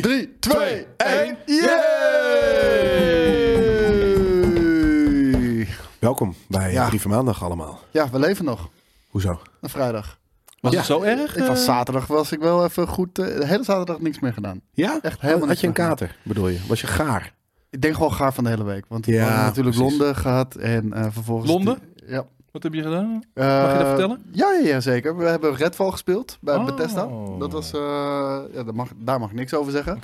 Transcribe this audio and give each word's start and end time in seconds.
3, 0.00 0.36
2, 0.40 0.86
1. 0.96 1.36
Yay! 4.74 5.68
Welkom 5.98 6.34
bij 6.48 6.72
Ja. 6.72 6.86
Brieven 6.88 7.10
Maandag 7.10 7.42
allemaal. 7.44 7.80
Ja, 7.90 8.10
we 8.10 8.18
leven 8.18 8.44
nog. 8.44 8.68
Hoezo? 9.08 9.40
Een 9.60 9.68
vrijdag. 9.68 10.18
Was 10.60 10.72
Ja. 10.72 10.78
het 10.78 10.86
zo 10.86 11.02
erg? 11.02 11.36
Ik 11.36 11.46
was 11.46 11.58
eh? 11.58 11.64
zaterdag 11.64 12.06
was 12.06 12.32
ik 12.32 12.38
wel 12.40 12.64
even 12.64 12.86
goed. 12.88 13.18
eh, 13.18 13.26
de 13.26 13.46
hele 13.46 13.64
zaterdag 13.64 14.00
niks 14.00 14.18
meer 14.20 14.32
gedaan. 14.32 14.60
Ja? 14.72 14.98
Echt 15.02 15.20
helemaal 15.20 15.48
Had 15.48 15.60
je 15.60 15.66
een 15.66 15.72
kater, 15.72 16.16
bedoel 16.22 16.48
je? 16.48 16.58
Was 16.68 16.80
je 16.80 16.86
gaar? 16.86 17.34
Ik 17.70 17.82
denk 17.82 17.94
gewoon 17.94 18.12
gaar 18.12 18.32
van 18.34 18.44
de 18.44 18.50
hele 18.50 18.64
week. 18.64 18.84
Want 18.88 19.06
we 19.06 19.12
Ja, 19.12 19.20
hadden 19.24 19.44
natuurlijk 19.44 19.76
precies. 19.76 19.96
Londen 19.98 20.16
gehad 20.16 20.54
en 20.54 20.92
eh, 20.92 21.06
vervolgens... 21.10 21.50
Londen? 21.50 21.78
Ja. 22.06 22.24
Wat 22.54 22.62
heb 22.62 22.74
je 22.74 22.82
gedaan? 22.82 23.10
Mag 23.34 23.72
je 23.72 23.78
dat 23.78 23.86
vertellen? 23.88 24.22
Ja, 24.32 24.52
ja, 24.52 24.66
ja, 24.66 24.80
zeker. 24.80 25.16
We 25.16 25.24
hebben 25.24 25.54
Redfall 25.54 25.90
gespeeld 25.90 26.38
bij 26.40 26.56
Oh. 26.56 26.64
Bethesda. 26.64 27.08
Dat 27.38 27.52
was, 27.52 27.72
eh, 27.72 27.80
ja, 28.52 28.62
daar, 28.62 28.74
mag, 28.74 28.88
daar 28.96 29.20
mag 29.20 29.30
ik 29.30 29.36
niks 29.36 29.54
over 29.54 29.72
zeggen. 29.72 30.00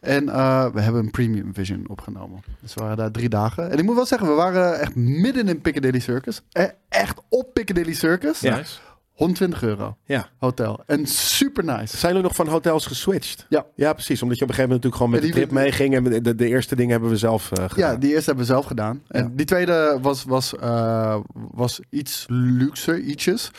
En 0.00 0.28
eh, 0.28 0.66
we 0.72 0.80
hebben 0.80 1.02
een 1.04 1.10
Premium 1.10 1.54
Vision 1.54 1.84
opgenomen. 1.88 2.42
Dus 2.60 2.74
we 2.74 2.80
waren 2.80 2.96
daar 2.96 3.10
drie 3.10 3.28
dagen. 3.28 3.70
En 3.70 3.78
ik 3.78 3.84
moet 3.84 3.94
wel 3.94 4.06
zeggen, 4.06 4.28
we 4.28 4.34
waren 4.34 4.80
echt 4.80 4.94
midden 4.94 5.48
in 5.48 5.60
Piccadilly 5.60 5.98
Circus. 6.00 6.42
Eh, 6.52 6.64
echt 6.88 7.20
op 7.28 7.54
Piccadilly 7.54 7.94
Circus. 7.94 8.40
Ja. 8.40 8.60
Nice. 9.28 9.44
120 9.44 9.62
euro 9.62 9.96
Ja. 10.04 10.28
hotel. 10.38 10.82
En 10.86 11.06
super 11.06 11.64
nice. 11.64 11.96
Zijn 11.96 12.12
jullie 12.12 12.26
nog 12.28 12.36
van 12.36 12.48
hotels 12.48 12.86
geswitcht? 12.86 13.46
Ja. 13.48 13.66
Ja, 13.74 13.92
precies. 13.92 14.22
Omdat 14.22 14.38
je 14.38 14.44
op 14.44 14.48
een 14.50 14.54
gegeven 14.54 14.70
moment 14.76 14.92
natuurlijk 14.92 14.96
gewoon 14.96 15.10
met 15.10 15.20
Ja, 15.22 15.26
de 15.26 15.32
trip 15.34 15.50
meeging. 15.50 15.94
En 15.94 16.22
de, 16.22 16.34
de 16.34 16.46
eerste 16.48 16.76
dingen 16.76 16.90
hebben 16.90 17.10
we 17.10 17.16
zelf 17.16 17.52
eh, 17.52 17.64
gedaan. 17.68 17.92
Ja, 17.92 17.96
die 17.98 18.10
eerste 18.10 18.26
hebben 18.26 18.46
we 18.46 18.52
zelf 18.52 18.64
gedaan. 18.66 19.02
En 19.08 19.22
Ja. 19.22 19.30
die 19.34 19.46
tweede 19.46 19.98
was, 20.02 20.24
was, 20.24 20.56
eh, 20.56 21.16
was 21.32 21.80
iets 21.90 22.24
luxer, 22.28 22.98
ietsjes. 23.00 23.50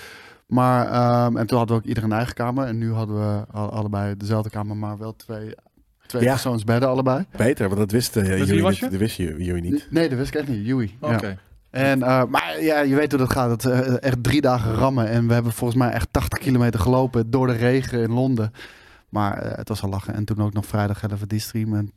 Maar, 0.48 0.88
ehm, 0.88 1.38
en 1.38 1.48
toen 1.48 1.58
hadden 1.58 1.76
we 1.78 1.82
ook 1.82 1.88
ieder 1.88 2.04
een 2.04 2.12
eigen 2.12 2.34
kamer. 2.34 2.66
En 2.68 2.78
nu 2.78 2.92
hadden 2.94 3.16
we 3.16 3.46
al- 3.52 3.70
allebei 3.72 4.18
dezelfde 4.18 4.50
kamer, 4.50 4.78
maar 4.78 4.98
wel 4.98 5.16
twee, 5.16 5.56
twee 6.06 6.23
Ja. 6.23 6.32
persoonsbedden 6.32 6.90
allebei. 6.90 7.26
Beter, 7.38 7.66
want 7.68 7.80
dat 7.80 7.92
wisten 7.92 8.23
wie 8.23 8.46
jullie 8.46 8.62
was 8.62 8.72
niet. 8.72 8.80
je? 8.80 8.90
Dat 8.90 9.00
wisten 9.00 9.44
jullie 9.44 9.62
niet. 9.72 9.88
Nee, 9.90 10.09
dat 10.09 10.18
wist 10.18 10.34
ik 10.34 10.40
echt 10.40 10.48
niet. 10.50 10.66
Joey. 10.66 10.98
Oké. 11.00 11.28
Ja. 11.28 11.36
En, 11.72 12.03
eh, 12.03 12.23
maar 12.25 12.61
ja, 12.61 12.80
je 12.80 12.95
weet 12.95 13.11
hoe 13.11 13.19
dat 13.19 13.31
gaat. 13.31 13.50
Het, 13.50 13.66
eh, 13.66 14.03
echt 14.03 14.23
drie 14.23 14.41
dagen 14.41 14.73
rammen. 14.73 15.09
En 15.09 15.27
we 15.27 15.33
hebben 15.33 15.52
volgens 15.52 15.80
mij 15.80 15.89
echt 15.89 16.08
80 16.11 16.39
kilometer 16.39 16.80
gelopen 16.80 17.31
door 17.31 17.47
de 17.47 17.53
regen 17.53 18.02
in 18.02 18.11
Londen. 18.11 18.53
Maar 19.09 19.38
eh, 19.38 19.58
het 19.58 19.67
was 19.69 19.81
al 19.81 19.89
lachen. 19.89 20.13
En 20.13 20.25
toen 20.25 20.41
ook 20.41 20.53
nog 20.53 20.66
vrijdag 20.66 21.03
even 21.03 21.28
die 21.28 21.39
stream. 21.39 21.75
En 21.75 21.91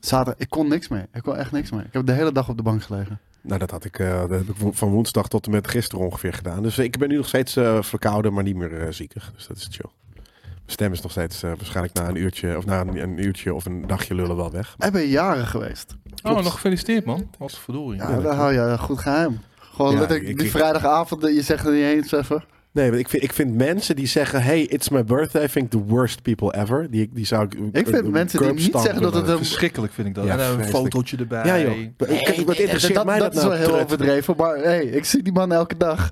zaterdag, 0.00 0.42
ik 0.42 0.50
kon 0.50 0.68
niks 0.68 0.88
meer. 0.88 1.06
Ik 1.12 1.22
kon 1.22 1.36
echt 1.36 1.52
niks 1.52 1.70
meer. 1.70 1.84
Ik 1.84 1.92
heb 1.92 2.06
de 2.06 2.12
hele 2.12 2.32
dag 2.32 2.48
op 2.48 2.56
de 2.56 2.62
bank 2.62 2.82
gelegen. 2.82 3.20
Nou, 3.40 3.58
dat 3.58 3.70
had 3.70 3.84
ik, 3.84 3.98
dat 3.98 4.30
heb 4.30 4.48
ik 4.48 4.56
van 4.70 4.88
woensdag 4.88 5.28
tot 5.28 5.46
en 5.46 5.52
met 5.52 5.68
gisteren 5.68 6.04
ongeveer 6.04 6.32
gedaan. 6.32 6.62
Dus 6.62 6.78
ik 6.78 6.98
ben 6.98 7.08
nu 7.08 7.16
nog 7.16 7.28
steeds 7.28 7.52
verkouden, 7.80 8.32
maar 8.32 8.42
niet 8.42 8.56
meer 8.56 8.92
ziekig. 8.92 9.32
Dus 9.34 9.46
dat 9.46 9.56
is 9.56 9.68
chill. 9.70 9.90
Stem 10.66 10.92
is 10.92 11.00
nog 11.00 11.10
steeds 11.10 11.42
eh, 11.42 11.50
waarschijnlijk 11.56 11.94
na 11.94 12.08
een 12.08 12.16
uurtje 12.16 12.56
of 12.56 12.64
na 12.64 12.80
een, 12.80 13.02
een 13.02 13.24
uurtje 13.24 13.54
of 13.54 13.64
een 13.64 13.86
dagje 13.86 14.14
lullen 14.14 14.36
wel 14.36 14.50
weg. 14.50 14.74
We 14.78 14.90
ben 14.90 15.06
jaren 15.06 15.46
geweest. 15.46 15.96
Oh, 16.22 16.34
nog 16.42 16.52
gefeliciteerd 16.52 17.04
man. 17.04 17.30
Wat 17.38 17.58
verdorie. 17.58 17.98
Ja, 18.00 18.20
daar 18.20 18.34
hou 18.34 18.52
je 18.52 18.78
goed 18.78 18.98
geheim. 18.98 19.40
Gewoon 19.74 19.92
Ja, 19.92 19.98
letterlijk 19.98 20.28
ik- 20.28 20.36
die 20.36 20.46
ik- 20.46 20.52
vrijdagavond, 20.52 21.24
eh, 21.24 21.34
je 21.34 21.42
zegt 21.42 21.66
er 21.66 21.72
niet 21.72 21.82
eens 21.82 22.12
even. 22.12 22.44
Nee, 22.72 22.88
want 22.88 23.00
ik 23.00 23.08
vind, 23.08 23.22
ik 23.22 23.32
vind 23.32 23.54
mensen 23.54 23.96
die 23.96 24.06
zeggen: 24.06 24.42
Hey, 24.42 24.60
it's 24.62 24.88
my 24.88 25.04
birthday, 25.04 25.48
vind 25.48 25.64
ik 25.64 25.70
the 25.80 25.86
worst 25.86 26.22
people 26.22 26.54
ever. 26.54 26.90
Die, 26.90 27.10
die 27.12 27.26
zou 27.26 27.44
ik. 27.44 27.54
Ik 27.72 27.86
vind 27.88 28.10
mensen 28.10 28.38
die 28.42 28.52
niet 28.52 28.76
zeggen 28.78 29.02
dat 29.02 29.14
het 29.14 29.28
een... 29.28 29.36
Verschrikkelijk 29.36 29.92
vind 29.92 30.08
ik 30.08 30.14
dat. 30.14 30.24
Ja, 30.24 30.38
en 30.38 30.58
een 30.60 30.64
fotootje 30.64 31.16
erbij. 31.16 31.44
Ja, 31.46 31.58
joh. 31.58 31.76
Ik- 31.78 32.46
wat 32.46 32.56
interesseert 32.56 32.94
dat, 32.94 33.04
mij 33.04 33.18
dat, 33.18 33.32
dat, 33.34 33.42
is 33.42 33.48
nou? 33.48 33.58
wel 33.60 33.68
heel 33.68 33.80
overdreven. 33.84 34.34
Maar 34.36 34.56
hey, 34.56 34.84
ik 34.84 35.04
zie 35.04 35.22
die 35.22 35.32
man 35.32 35.52
elke 35.52 35.76
dag. 35.76 36.10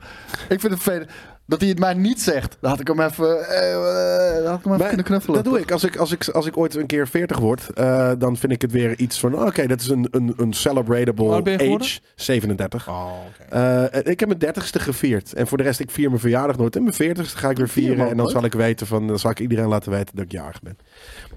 Ik 0.48 0.60
vind 0.60 0.72
het 0.72 0.82
vervelend. 0.82 1.10
Dat 1.46 1.60
hij 1.60 1.68
het 1.68 1.78
mij 1.78 1.94
niet 1.94 2.22
zegt. 2.22 2.56
Dan 2.60 2.70
had 2.70 2.80
ik 2.80 2.88
hem 2.88 3.00
even, 3.00 3.48
eh, 3.48 3.72
eh, 3.72 4.46
had 4.46 4.58
ik 4.58 4.64
hem 4.64 4.72
even 4.72 4.78
Maar 4.78 4.86
kunnen 4.86 5.04
knuffelen. 5.04 5.42
Dat 5.42 5.52
doe 5.52 5.60
ik. 5.60 5.70
Als 5.70 5.84
ik, 5.84 5.96
als 5.96 6.12
ik, 6.12 6.28
als 6.28 6.46
ik 6.46 6.56
ooit 6.56 6.74
een 6.74 6.86
keer 6.86 7.08
40 7.08 7.38
word, 7.38 7.70
eh, 7.74 8.10
dan 8.18 8.36
vind 8.36 8.52
ik 8.52 8.62
het 8.62 8.72
weer 8.72 8.98
iets 8.98 9.20
van: 9.20 9.34
oh, 9.34 9.46
Oké, 9.46 9.66
dat 9.66 9.80
is 9.80 9.88
een, 9.88 10.08
een, 10.10 10.34
een 10.36 10.52
celebratable 10.52 11.24
Hoe 11.24 11.32
oud 11.32 11.44
ben 11.44 11.52
je 11.52 11.58
geworden? 11.58 11.86
age. 11.86 12.00
37. 12.14 12.88
Oh, 12.88 13.12
oké. 13.28 13.54
Eh, 13.90 14.12
ik 14.12 14.20
heb 14.20 14.28
mijn 14.28 14.40
dertigste 14.40 14.78
gevierd. 14.78 15.32
En 15.32 15.46
voor 15.46 15.58
de 15.58 15.64
rest, 15.64 15.80
ik 15.80 15.90
vier 15.90 16.08
mijn 16.08 16.20
verjaardag 16.20 16.56
nooit. 16.56 16.76
En 16.76 16.82
mijn 16.82 16.94
veertigste 16.94 17.38
ga 17.38 17.50
ik 17.50 17.56
weer 17.56 17.68
Vier 17.68 17.86
vieren. 17.86 18.10
En 18.10 18.16
dan 18.16 18.28
zal 18.28 18.44
ik 18.44 18.52
weten 18.52 18.86
van, 18.86 19.06
dan 19.06 19.18
zal 19.18 19.30
ik 19.30 19.40
iedereen 19.40 19.68
laten 19.68 19.92
weten 19.92 20.16
dat 20.16 20.24
ik 20.24 20.32
jarig 20.32 20.62
ben. 20.62 20.76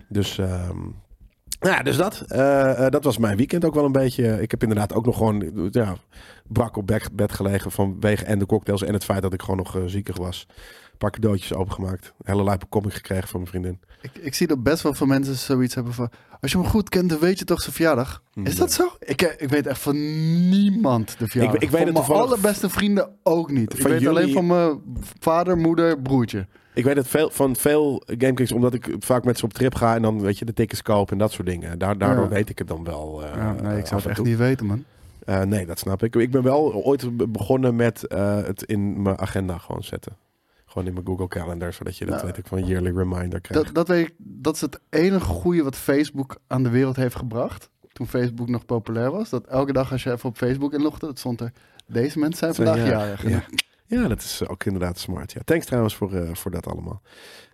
Dus, 0.09 0.38
ehm, 0.38 0.78
nou 1.59 1.75
ja, 1.75 1.84
dus 1.84 1.97
dat. 1.97 2.22
Eh, 2.28 2.85
eh, 2.85 2.91
dat 2.91 3.03
was 3.03 3.18
mijn 3.18 3.38
weekend 3.38 3.66
ook 3.66 3.73
wel 3.73 3.85
een 3.85 3.91
beetje. 3.91 4.41
Ik 4.41 4.51
heb 4.51 4.62
inderdaad 4.62 4.94
ook 4.94 5.06
nog 5.06 5.18
gewoon, 5.18 5.69
ja, 5.72 5.95
brak 6.47 6.78
op 6.78 6.91
bed, 7.13 7.31
gelegen 7.31 7.72
vanwege 7.72 8.25
en 8.25 8.40
de 8.40 8.45
cocktails 8.45 8.84
en 8.84 8.94
het 8.94 9.03
feit 9.06 9.22
dat 9.22 9.34
ik 9.34 9.41
gewoon 9.41 9.57
nog 9.57 9.75
eh, 9.75 9.81
ziekig 9.85 10.17
was. 10.17 10.46
Een 10.91 10.97
paar 10.97 11.12
cadeautjes 11.12 11.53
opengemaakt. 11.53 12.13
Hele 12.23 12.44
lijpe 12.44 12.66
comic 12.69 12.94
gekregen 12.94 13.28
van 13.28 13.40
mijn 13.40 13.51
vriendin. 13.51 13.79
Ik, 14.01 14.12
ik 14.22 14.34
zie 14.35 14.47
dat 14.47 14.63
best 14.63 14.84
wel 14.84 14.94
veel 14.94 15.07
mensen 15.07 15.35
zoiets 15.35 15.75
hebben 15.75 15.94
van... 15.94 16.09
Als 16.41 16.51
je 16.51 16.57
hem 16.57 16.67
goed 16.67 16.90
kent, 16.90 17.09
dan 17.09 17.19
weet 17.19 17.40
je 17.40 17.46
toch 17.46 17.62
zijn 17.62 17.75
verjaardag? 17.75 18.23
Is 18.44 18.56
dat 18.56 18.72
zo? 18.73 18.88
Ik, 19.00 19.22
ik 19.22 19.50
weet 19.50 19.67
echt 19.67 19.79
van 19.79 19.96
niemand 20.50 21.16
de 21.19 21.28
verjaardag. 21.28 21.56
Ik- 21.56 21.62
ik 21.62 21.69
weet 21.69 21.88
van 21.88 21.96
het 21.96 22.07
mijn 22.07 22.19
allerbeste 22.19 22.69
vrienden 22.69 23.09
ook 23.23 23.51
niet. 23.51 23.73
Ik 23.73 23.88
weet 23.88 24.07
alleen 24.07 24.34
van 24.34 24.47
mijn 24.47 24.79
vader, 25.19 25.57
moeder, 25.57 26.01
broertje. 26.01 26.47
Ik 26.78 26.84
weet 26.84 26.96
het 26.96 27.08
veel, 27.08 27.30
van 27.30 27.56
veel 27.56 28.04
GameKings, 28.06 28.52
omdat 28.52 28.74
ik 28.74 28.96
vaak 29.00 29.24
met 29.24 29.38
ze 29.38 29.46
op 29.46 29.54
trip 29.54 29.76
ga 29.76 29.96
en 29.96 30.02
dan 30.02 30.22
weet 30.22 30.38
je 30.38 30.46
de 30.46 30.54
tickets 30.54 30.82
kopen 30.82 31.12
en 31.14 31.18
dat 31.18 31.32
soort 31.32 31.48
dingen. 31.48 31.80
Daar, 31.80 31.98
daardoor 31.98 32.24
Ja. 32.24 32.30
weet 32.30 32.50
ik 32.50 32.58
het 32.58 32.68
dan 32.68 32.84
wel. 32.84 33.24
eh, 33.24 33.36
ja, 33.36 33.52
nee, 33.52 33.76
ik 33.78 33.82
af 33.82 33.88
zou 33.88 34.02
het 34.02 34.10
echt 34.10 34.24
niet 34.24 34.38
weten, 34.38 34.66
man. 34.66 34.84
Eh, 35.26 35.42
nee, 35.42 35.66
dat 35.66 35.80
snap 35.80 36.04
ik. 36.04 36.16
Ik 36.16 36.32
ben 36.32 36.44
wel 36.44 36.74
ooit 36.74 37.18
be- 37.18 37.28
begonnen 37.28 37.76
met 37.76 38.08
eh, 38.08 38.36
het 38.44 38.64
in 38.64 39.02
mijn 39.02 39.18
agenda 39.20 39.58
gewoon 39.58 39.84
zetten. 39.84 40.16
Gewoon 40.66 40.88
in 40.88 40.94
mijn 40.94 41.06
Google 41.06 41.28
Calendar, 41.28 41.74
zodat 41.74 41.98
je 41.98 42.06
dat 42.06 42.14
Nou, 42.16 42.28
weet 42.28 42.38
ik 42.38 42.48
van 42.48 42.66
yearly 42.66 42.92
reminder 42.98 43.42
krijgt. 43.42 43.66
Dat, 43.66 43.76
dat, 43.76 43.88
weet 43.88 44.08
ik, 44.08 44.14
dat 44.18 44.56
is 44.56 44.62
het 44.62 44.80
enige 44.90 45.26
goede 45.26 45.64
wat 45.64 45.76
Facebook 45.76 46.38
aan 46.48 46.64
de 46.64 46.70
wereld 46.70 46.96
heeft 46.96 47.16
gebracht. 47.16 47.70
Toen 47.92 48.08
Facebook 48.08 48.50
nog 48.50 48.66
populair 48.66 49.12
was. 49.12 49.30
Dat 49.30 49.46
elke 49.48 49.74
dag 49.74 49.92
als 49.92 50.04
je 50.04 50.12
even 50.12 50.30
op 50.30 50.38
Facebook 50.38 50.74
inlogde, 50.74 51.06
dat 51.06 51.20
stond 51.20 51.42
er... 51.42 51.52
Deze 51.88 52.20
mensen 52.20 52.38
zijn 52.54 52.56
vandaag 52.68 52.88
jarig. 52.90 53.30
ja. 53.30 53.44
Ja, 53.88 54.08
dat 54.08 54.20
is 54.22 54.48
ook 54.48 54.64
inderdaad 54.64 55.00
smart. 55.00 55.31
Ja. 55.31 55.42
Thanks 55.46 55.66
trouwens 55.66 55.96
voor, 55.96 56.14
eh, 56.14 56.34
voor 56.34 56.52
dat 56.52 56.68
allemaal. 56.68 57.02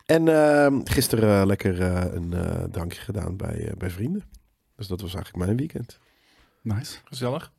En 0.06 0.28
ehm, 0.28 0.80
gisteren 0.84 1.40
eh, 1.42 1.46
lekker 1.46 1.82
eh, 1.82 2.14
een 2.14 2.34
eh, 2.34 2.64
drankje 2.64 3.02
gedaan 3.02 3.38
bij, 3.38 3.68
eh, 3.68 3.78
bij 3.78 3.90
vrienden. 3.90 4.24
Dus 4.76 4.88
dat 4.88 5.02
was 5.02 5.14
eigenlijk 5.14 5.46
mijn 5.46 5.58
weekend. 5.58 6.00
Nice. 6.62 6.98
Gezellig. 7.04 7.52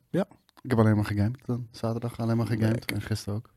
Ik 0.61 0.71
heb 0.71 0.79
alleen 0.79 0.95
maar 0.95 1.05
gegamed 1.05 1.39
dan. 1.45 1.67
Zaterdag 1.71 2.19
alleen 2.19 2.37
maar 2.37 2.45
gegamed. 2.45 2.71
Lekker. 2.75 2.95
En 2.95 3.01
gisteren 3.01 3.35
ook. 3.35 3.49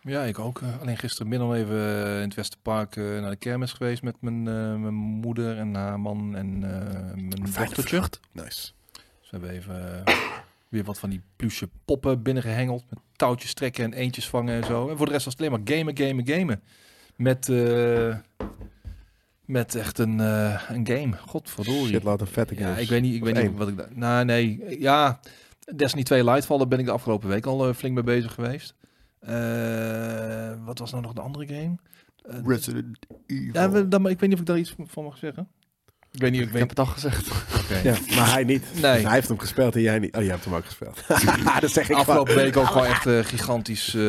Ja, 0.00 0.22
ik 0.22 0.38
ook. 0.38 0.60
eh, 0.60 0.80
alleen 0.80 0.96
gistermiddag 0.96 1.54
even 1.54 1.76
eh, 1.76 2.16
in 2.16 2.22
het 2.28 2.34
Westerpark 2.34 2.96
eh, 2.96 3.04
naar 3.04 3.30
de 3.30 3.36
kermis 3.36 3.72
geweest 3.72 4.02
met 4.02 4.16
mijn, 4.20 4.48
eh, 4.48 4.54
mijn 4.74 4.94
moeder 4.94 5.58
en 5.58 5.74
haar 5.74 6.00
man 6.00 6.36
en 6.36 6.46
eh, 6.64 7.14
mijn 7.14 7.28
dochtertje. 7.52 8.02
Nice. 8.32 8.72
Dus 8.92 9.30
we 9.30 9.36
hebben 9.36 9.50
even 9.50 10.04
eh, 10.06 10.14
weer 10.74 10.84
wat 10.84 10.98
van 10.98 11.10
die 11.10 11.20
pluche 11.36 11.68
poppen 11.84 12.22
binnengehengeld. 12.22 12.84
Met 12.90 12.98
touwtjes 13.16 13.54
trekken 13.54 13.84
en 13.84 13.92
eentjes 13.92 14.28
vangen 14.28 14.54
en 14.62 14.64
zo. 14.64 14.88
En 14.88 14.96
voor 14.96 15.06
de 15.06 15.12
rest 15.12 15.24
was 15.24 15.34
het 15.38 15.42
alleen 15.46 15.64
maar 15.64 15.76
gamen, 15.76 15.96
gamen, 15.96 16.26
gamen. 16.26 16.62
Met, 17.16 17.48
eh, 17.48 18.16
met 19.44 19.74
echt 19.74 19.98
een, 19.98 20.20
eh, 20.20 20.62
een 20.68 20.86
game. 20.86 21.16
Godverdorie. 21.16 21.86
Shit, 21.86 22.02
laat 22.02 22.20
een 22.20 22.26
vette 22.26 22.54
Ja, 22.54 22.60
games. 22.66 22.82
ik 22.82 22.88
weet 22.88 23.02
niet, 23.02 23.14
ik 23.14 23.20
Of 23.20 23.26
weet 23.26 23.36
één. 23.36 23.48
niet 23.48 23.58
wat 23.58 23.68
ik 23.68 23.76
daar... 23.76 23.88
Nou, 23.90 24.24
nee. 24.24 24.80
Ja, 24.80 25.20
Destiny 25.76 26.02
2 26.02 26.24
Lightfall, 26.24 26.58
daar 26.58 26.68
ben 26.68 26.78
ik 26.78 26.84
de 26.84 26.90
afgelopen 26.90 27.28
week 27.28 27.46
al 27.46 27.68
eh, 27.68 27.74
flink 27.74 27.94
mee 27.94 28.04
bezig 28.04 28.32
geweest. 28.34 28.74
Wat 30.64 30.78
was 30.78 30.90
nou 30.90 31.02
nog 31.02 31.12
de 31.12 31.20
andere 31.20 31.46
game? 31.46 31.74
Resident 32.44 32.98
Evil. 33.26 33.52
ja, 33.52 33.68
dan, 33.82 34.08
ik 34.08 34.20
weet 34.20 34.28
niet 34.28 34.32
of 34.32 34.40
ik 34.40 34.46
daar 34.46 34.58
iets 34.58 34.74
van 34.86 35.04
mag 35.04 35.16
zeggen. 35.18 35.48
Ik 36.14 36.20
weet 36.20 36.30
niet, 36.30 36.40
ik 36.40 36.46
ik 36.46 36.52
weet 36.52 36.60
heb 36.60 36.70
het 36.70 36.78
al 36.78 36.86
gezegd. 36.86 37.30
Oké. 37.62 37.80
Ja, 37.82 37.96
maar 38.16 38.32
hij 38.32 38.44
niet. 38.44 38.64
Nee. 38.80 39.04
Hij 39.04 39.14
heeft 39.14 39.28
hem 39.28 39.38
gespeeld 39.38 39.74
en 39.74 39.80
jij 39.80 39.98
niet. 39.98 40.16
Oh, 40.16 40.22
jij 40.22 40.30
hebt 40.30 40.44
hem 40.44 40.54
ook 40.54 40.64
gespeeld. 40.64 41.02
dat 41.60 41.70
zeg 41.70 41.88
ik 41.90 41.96
Afgelopen 41.96 42.34
wel. 42.34 42.44
week 42.44 42.56
ook 42.56 42.66
gewoon 42.66 42.86
echt 42.86 43.06
eh, 43.06 43.18
gigantisch 43.18 43.94
eh, 43.94 44.02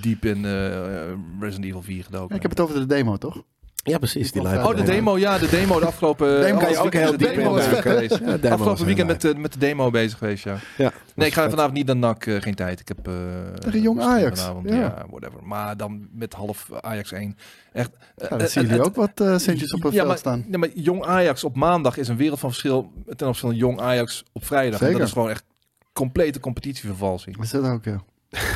diep 0.00 0.24
in 0.24 0.44
eh, 0.44 1.40
Resident 1.40 1.64
Evil 1.64 1.82
4 1.82 2.04
gedoken. 2.04 2.28
Ja, 2.28 2.34
ik 2.34 2.42
heb 2.42 2.50
het 2.50 2.60
over 2.60 2.74
de 2.74 2.86
demo, 2.86 3.16
toch? 3.16 3.42
Ja, 3.84 3.98
precies. 3.98 4.32
Die 4.32 4.42
Oh, 4.42 4.48
lijpe 4.48 4.68
Oh, 4.68 4.76
de 4.76 4.82
demo, 4.82 5.18
ja, 5.18 5.38
de 5.38 5.48
demo 5.48 5.80
de 5.80 5.86
afgelopen... 5.86 6.40
Demo 6.42 6.58
kan 6.58 6.70
je 6.70 6.76
ook 6.76 6.82
weekend 6.82 7.02
heel 7.02 7.18
de 7.18 7.24
diep 7.24 7.34
demo 7.34 7.52
geweest. 7.52 8.18
Ja, 8.42 8.50
Afgelopen 8.50 8.84
weekend 8.84 9.06
met, 9.06 9.20
de 9.20 9.34
met 9.34 9.52
de 9.52 9.58
demo 9.58 9.90
bezig 9.90 10.18
geweest, 10.18 10.44
ja. 10.44 10.56
Ja, 10.76 10.92
Nee, 11.14 11.26
ik 11.28 11.34
ga 11.34 11.40
vet. 11.42 11.50
vanavond 11.50 11.74
niet 11.74 11.86
naar 11.86 11.96
NAC, 11.96 12.26
eh, 12.26 12.40
geen 12.40 12.54
tijd. 12.54 12.80
Ik 12.80 12.88
heb... 12.88 13.08
eh, 13.08 13.14
Tegen 13.58 13.80
Jong 13.80 14.00
Ajax, 14.00 14.40
vanavond, 14.40 14.68
ja. 14.68 14.74
ja. 14.74 15.04
whatever. 15.10 15.44
Maar 15.44 15.76
dan 15.76 16.08
met 16.12 16.32
half 16.34 16.68
Ajax 16.80 17.12
1. 17.12 17.36
Echt... 17.72 17.90
Ja, 18.16 18.28
eh, 18.28 18.38
dan 18.38 18.48
zien 18.48 18.62
eh, 18.62 18.70
jullie 18.70 18.84
ook 18.84 18.94
wat 18.96 19.20
eh 19.20 19.36
centjes 19.36 19.72
op 19.72 19.82
het 19.82 19.92
ja, 19.92 19.96
veld 19.96 20.08
maar, 20.08 20.18
staan. 20.18 20.44
Ja, 20.50 20.58
maar 20.58 20.68
Jong 20.74 21.04
Ajax 21.04 21.44
op 21.44 21.56
maandag 21.56 21.96
is 21.96 22.08
een 22.08 22.16
wereld 22.16 22.38
van 22.40 22.48
verschil 22.50 22.92
ten 23.16 23.26
opzichte 23.28 23.46
van 23.46 23.56
Jong 23.56 23.80
Ajax 23.80 24.24
op 24.32 24.44
vrijdag. 24.44 24.82
En 24.82 24.92
dat 24.92 25.00
is 25.00 25.12
gewoon 25.12 25.30
echt 25.30 25.44
complete 25.92 26.40
competitievervalsing. 26.40 27.42
Is 27.42 27.50
dat 27.50 27.64
ook, 27.64 27.84
ja. 27.84 28.02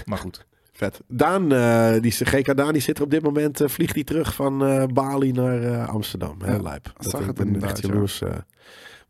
Maar 0.05 0.19
goed. 0.19 0.47
Vet. 0.77 1.01
Daan, 1.07 1.53
eh, 1.53 2.01
die 2.01 2.11
GK 2.11 2.57
Daan, 2.57 2.73
die 2.73 2.83
zit 2.83 2.99
er 2.99 3.05
op 3.05 3.11
dit 3.11 3.23
moment, 3.23 3.61
eh, 3.61 3.69
vliegt 3.69 3.95
hij 3.95 4.05
terug 4.05 4.35
van 4.35 4.65
eh, 4.65 4.85
Bali 4.85 5.33
naar 5.33 5.87
Amsterdam. 5.87 6.39
Ja, 6.45 6.59
lijp. 6.59 6.93
zag 6.99 7.21
ik 7.21 7.27
het 7.27 7.37
ben 7.37 7.63
echt 7.63 7.83
ja. 7.83 7.89
jaloers 7.89 8.23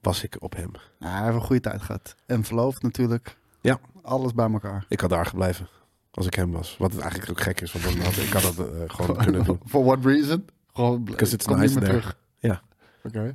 was 0.01 0.23
ik 0.23 0.37
op 0.39 0.57
hem. 0.57 0.71
Ja, 0.99 1.09
hij 1.09 1.23
heeft 1.23 1.35
een 1.35 1.41
goede 1.41 1.61
tijd 1.61 1.83
gehad. 1.83 2.15
En 2.27 2.45
verloofd 2.45 2.83
natuurlijk. 2.83 3.37
Ja. 3.61 3.79
Alles 4.03 4.35
bij 4.35 4.51
elkaar. 4.51 4.85
Ik 4.89 5.01
had 5.01 5.11
daar 5.11 5.27
gebleven 5.27 5.69
als 6.11 6.27
ik 6.27 6.35
hem 6.35 6.53
was. 6.53 6.77
Wat 6.79 6.93
het 6.93 7.01
eigenlijk 7.01 7.31
ook 7.31 7.41
gek 7.41 7.61
is, 7.61 7.73
want 7.73 7.85
dan 7.85 8.01
had, 8.01 8.17
ik 8.17 8.33
had 8.33 8.43
dat 8.43 8.67
gewoon 8.87 9.17
kunnen 9.25 9.45
doen. 9.45 9.61
For 9.67 9.85
what 9.85 10.05
reason? 10.05 10.45
Gewoon, 10.73 11.05
Because 11.05 11.35
it's 11.35 11.47
nice 11.47 11.79
meer 11.79 11.89
terug. 11.89 12.17
Ja. 12.39 12.63
Oké. 13.03 13.35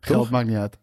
Geld 0.00 0.30
maakt 0.30 0.46
niet 0.46 0.56
uit. 0.56 0.78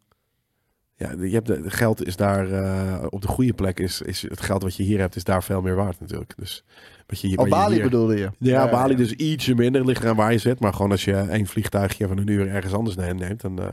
Ja, 0.98 1.12
je 1.20 1.30
hebt 1.34 1.48
de, 1.48 1.62
de 1.62 1.70
geld 1.70 2.06
is 2.08 2.16
daar 2.16 2.52
eh, 2.52 3.06
op 3.10 3.22
de 3.22 3.28
goede 3.28 3.54
plek. 3.54 3.80
Is, 3.80 4.02
is 4.02 4.22
het 4.22 4.42
geld 4.42 4.64
wat 4.64 4.76
je 4.76 4.84
hier 4.84 5.00
hebt, 5.00 5.16
is 5.16 5.24
daar 5.24 5.44
veel 5.44 5.62
meer 5.62 5.76
waard 5.76 6.00
natuurlijk. 6.00 6.34
Dus 6.38 6.64
wat 7.08 7.20
je 7.20 7.38
Oh, 7.38 7.44
je 7.46 7.52
Bali 7.52 7.74
hier- 7.74 7.84
bedoelde 7.84 8.18
je? 8.18 8.30
Ja, 8.40 8.70
Bali 8.70 8.96
dus 8.96 9.12
ietsje 9.12 9.56
minder 9.56 9.86
ligt 9.86 10.04
eraan 10.04 10.16
waar 10.16 10.32
je 10.32 10.38
zit. 10.38 10.60
Maar 10.60 10.74
gewoon 10.74 10.92
als 10.92 11.06
je 11.06 11.16
één 11.16 11.46
vliegtuigje 11.48 12.08
van 12.08 12.18
een 12.18 12.28
uur 12.28 12.48
ergens 12.48 12.74
anders 12.74 12.96
neemt, 12.96 13.20
neemt, 13.20 13.42
dan 13.42 13.60
eh, 13.60 13.68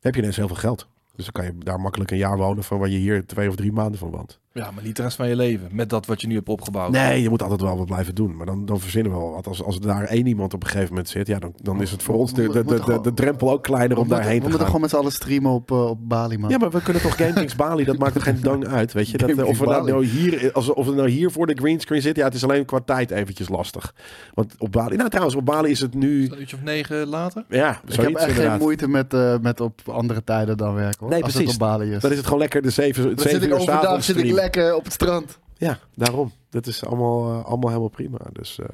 heb 0.00 0.14
je 0.14 0.20
ineens 0.20 0.36
heel 0.36 0.46
veel 0.46 0.56
geld. 0.56 0.88
Dus 1.16 1.24
dan 1.24 1.32
kan 1.44 1.44
je 1.44 1.64
daar 1.64 1.80
makkelijk 1.80 2.10
een 2.10 2.16
jaar 2.18 2.36
wonen 2.36 2.64
van 2.64 2.78
waar 2.78 2.88
je 2.88 2.98
hier 2.98 3.26
twee 3.26 3.48
of 3.48 3.56
drie 3.56 3.72
maanden 3.72 3.98
van 3.98 4.10
woont. 4.10 4.38
Ja, 4.52 4.70
maar 4.70 4.84
niet 4.84 4.96
de 4.96 5.02
rest 5.02 5.16
van 5.16 5.28
je 5.28 5.36
leven. 5.36 5.68
Met 5.72 5.88
dat 5.88 6.06
wat 6.06 6.20
je 6.20 6.26
nu 6.26 6.34
hebt 6.34 6.48
opgebouwd. 6.48 6.90
Nee, 6.90 7.22
je 7.22 7.28
moet 7.28 7.42
altijd 7.42 7.60
wel 7.60 7.76
wat 7.76 7.86
blijven 7.86 8.14
doen. 8.14 8.36
Maar 8.36 8.46
dan, 8.46 8.66
dan 8.66 8.80
verzinnen 8.80 9.12
we 9.12 9.18
wel 9.18 9.30
wat. 9.30 9.46
Als, 9.46 9.62
als 9.62 9.74
er 9.74 9.80
daar 9.80 10.04
één 10.04 10.26
iemand 10.26 10.54
op 10.54 10.62
een 10.62 10.68
gegeven 10.68 10.88
moment 10.88 11.08
zit, 11.08 11.26
ja, 11.26 11.38
dan, 11.38 11.54
dan 11.62 11.82
is 11.82 11.90
het 11.90 12.02
voor 12.02 12.14
ons 12.14 12.34
de, 12.34 12.48
de, 12.48 12.64
de, 12.64 12.80
de, 12.86 13.00
de 13.02 13.14
drempel 13.14 13.50
ook 13.50 13.62
kleiner 13.62 13.96
We 13.96 14.02
om 14.02 14.06
moeten, 14.08 14.16
daarheen 14.16 14.34
we 14.34 14.44
te 14.44 14.50
moeten 14.50 14.58
gaan. 14.58 14.66
gewoon 14.66 14.80
met 14.80 14.90
z'n 14.90 14.96
allen 14.96 15.12
streamen 15.12 15.50
op, 15.50 15.70
eh, 15.70 15.86
op 15.86 16.08
Bali, 16.08 16.38
man. 16.38 16.50
Ja, 16.50 16.58
maar 16.58 16.70
we 16.70 16.82
kunnen 16.82 17.02
toch 17.02 17.16
GameKings 17.16 17.56
Bali, 17.56 17.84
dat 17.84 17.98
maakt 17.98 18.14
er 18.14 18.20
geen 18.20 18.40
dang 18.40 18.66
uit, 18.66 18.92
weet 18.92 19.08
je. 19.08 19.18
Dat, 19.18 19.30
eh, 19.38 19.46
of, 19.46 19.58
we 19.58 19.64
nou, 19.64 19.78
Bali. 19.78 19.90
nou 19.90 20.04
hier, 20.04 20.52
als, 20.52 20.72
of 20.72 20.86
we 20.86 20.92
nou 20.94 21.08
hier 21.08 21.30
voor 21.30 21.46
de 21.46 21.54
greenscreen 21.54 22.02
zitten, 22.02 22.22
ja, 22.22 22.28
het 22.28 22.36
is 22.36 22.44
alleen 22.44 22.64
qua 22.64 22.80
tijd 22.84 23.10
eventjes 23.10 23.48
lastig. 23.48 23.94
Want 24.34 24.54
op 24.58 24.72
Bali, 24.72 24.96
nou 24.96 25.08
trouwens, 25.08 25.36
op 25.36 25.44
Bali 25.44 25.70
is 25.70 25.80
het 25.80 25.94
nu, 25.94 26.28
Een 26.30 26.40
uurtje 26.40 26.56
of 26.56 26.62
negen 26.62 27.06
later. 27.06 27.44
ja, 27.48 27.80
ik 27.86 28.00
heb 28.00 28.14
echt 28.14 28.38
geen 28.38 28.58
moeite 28.58 28.88
met, 28.88 29.14
eh, 29.14 29.34
met 29.42 29.60
op 29.60 29.80
andere 29.88 30.24
tijden 30.24 30.56
dan 30.56 30.74
werken, 30.74 31.00
hoor. 31.00 31.08
Nee, 31.10 31.22
als 31.22 31.32
precies. 31.32 31.52
het 31.52 31.62
op 31.62 31.68
Bali 31.68 31.92
is. 31.92 32.00
Dan 32.00 32.10
is 32.10 32.16
het 32.16 32.26
gewoon 32.26 32.40
lekker 32.40 32.62
de 32.62 32.70
zeven, 32.70 33.04
Dan 33.04 33.18
zeven 33.18 33.42
ik 33.42 33.54
uur 33.54 33.60
s'avonds 33.60 34.06
zit 34.06 34.16
ik 34.16 34.20
stream. 34.20 34.39
Lekker 34.40 34.74
op 34.74 34.84
het 34.84 34.92
strand. 34.92 35.38
Ja, 35.56 35.78
daarom. 35.94 36.32
Dat 36.50 36.66
is 36.66 36.84
allemaal, 36.84 37.30
eh, 37.30 37.44
allemaal 37.44 37.68
helemaal 37.68 37.88
prima. 37.88 38.18
Dus, 38.32 38.58
eh, 38.58 38.66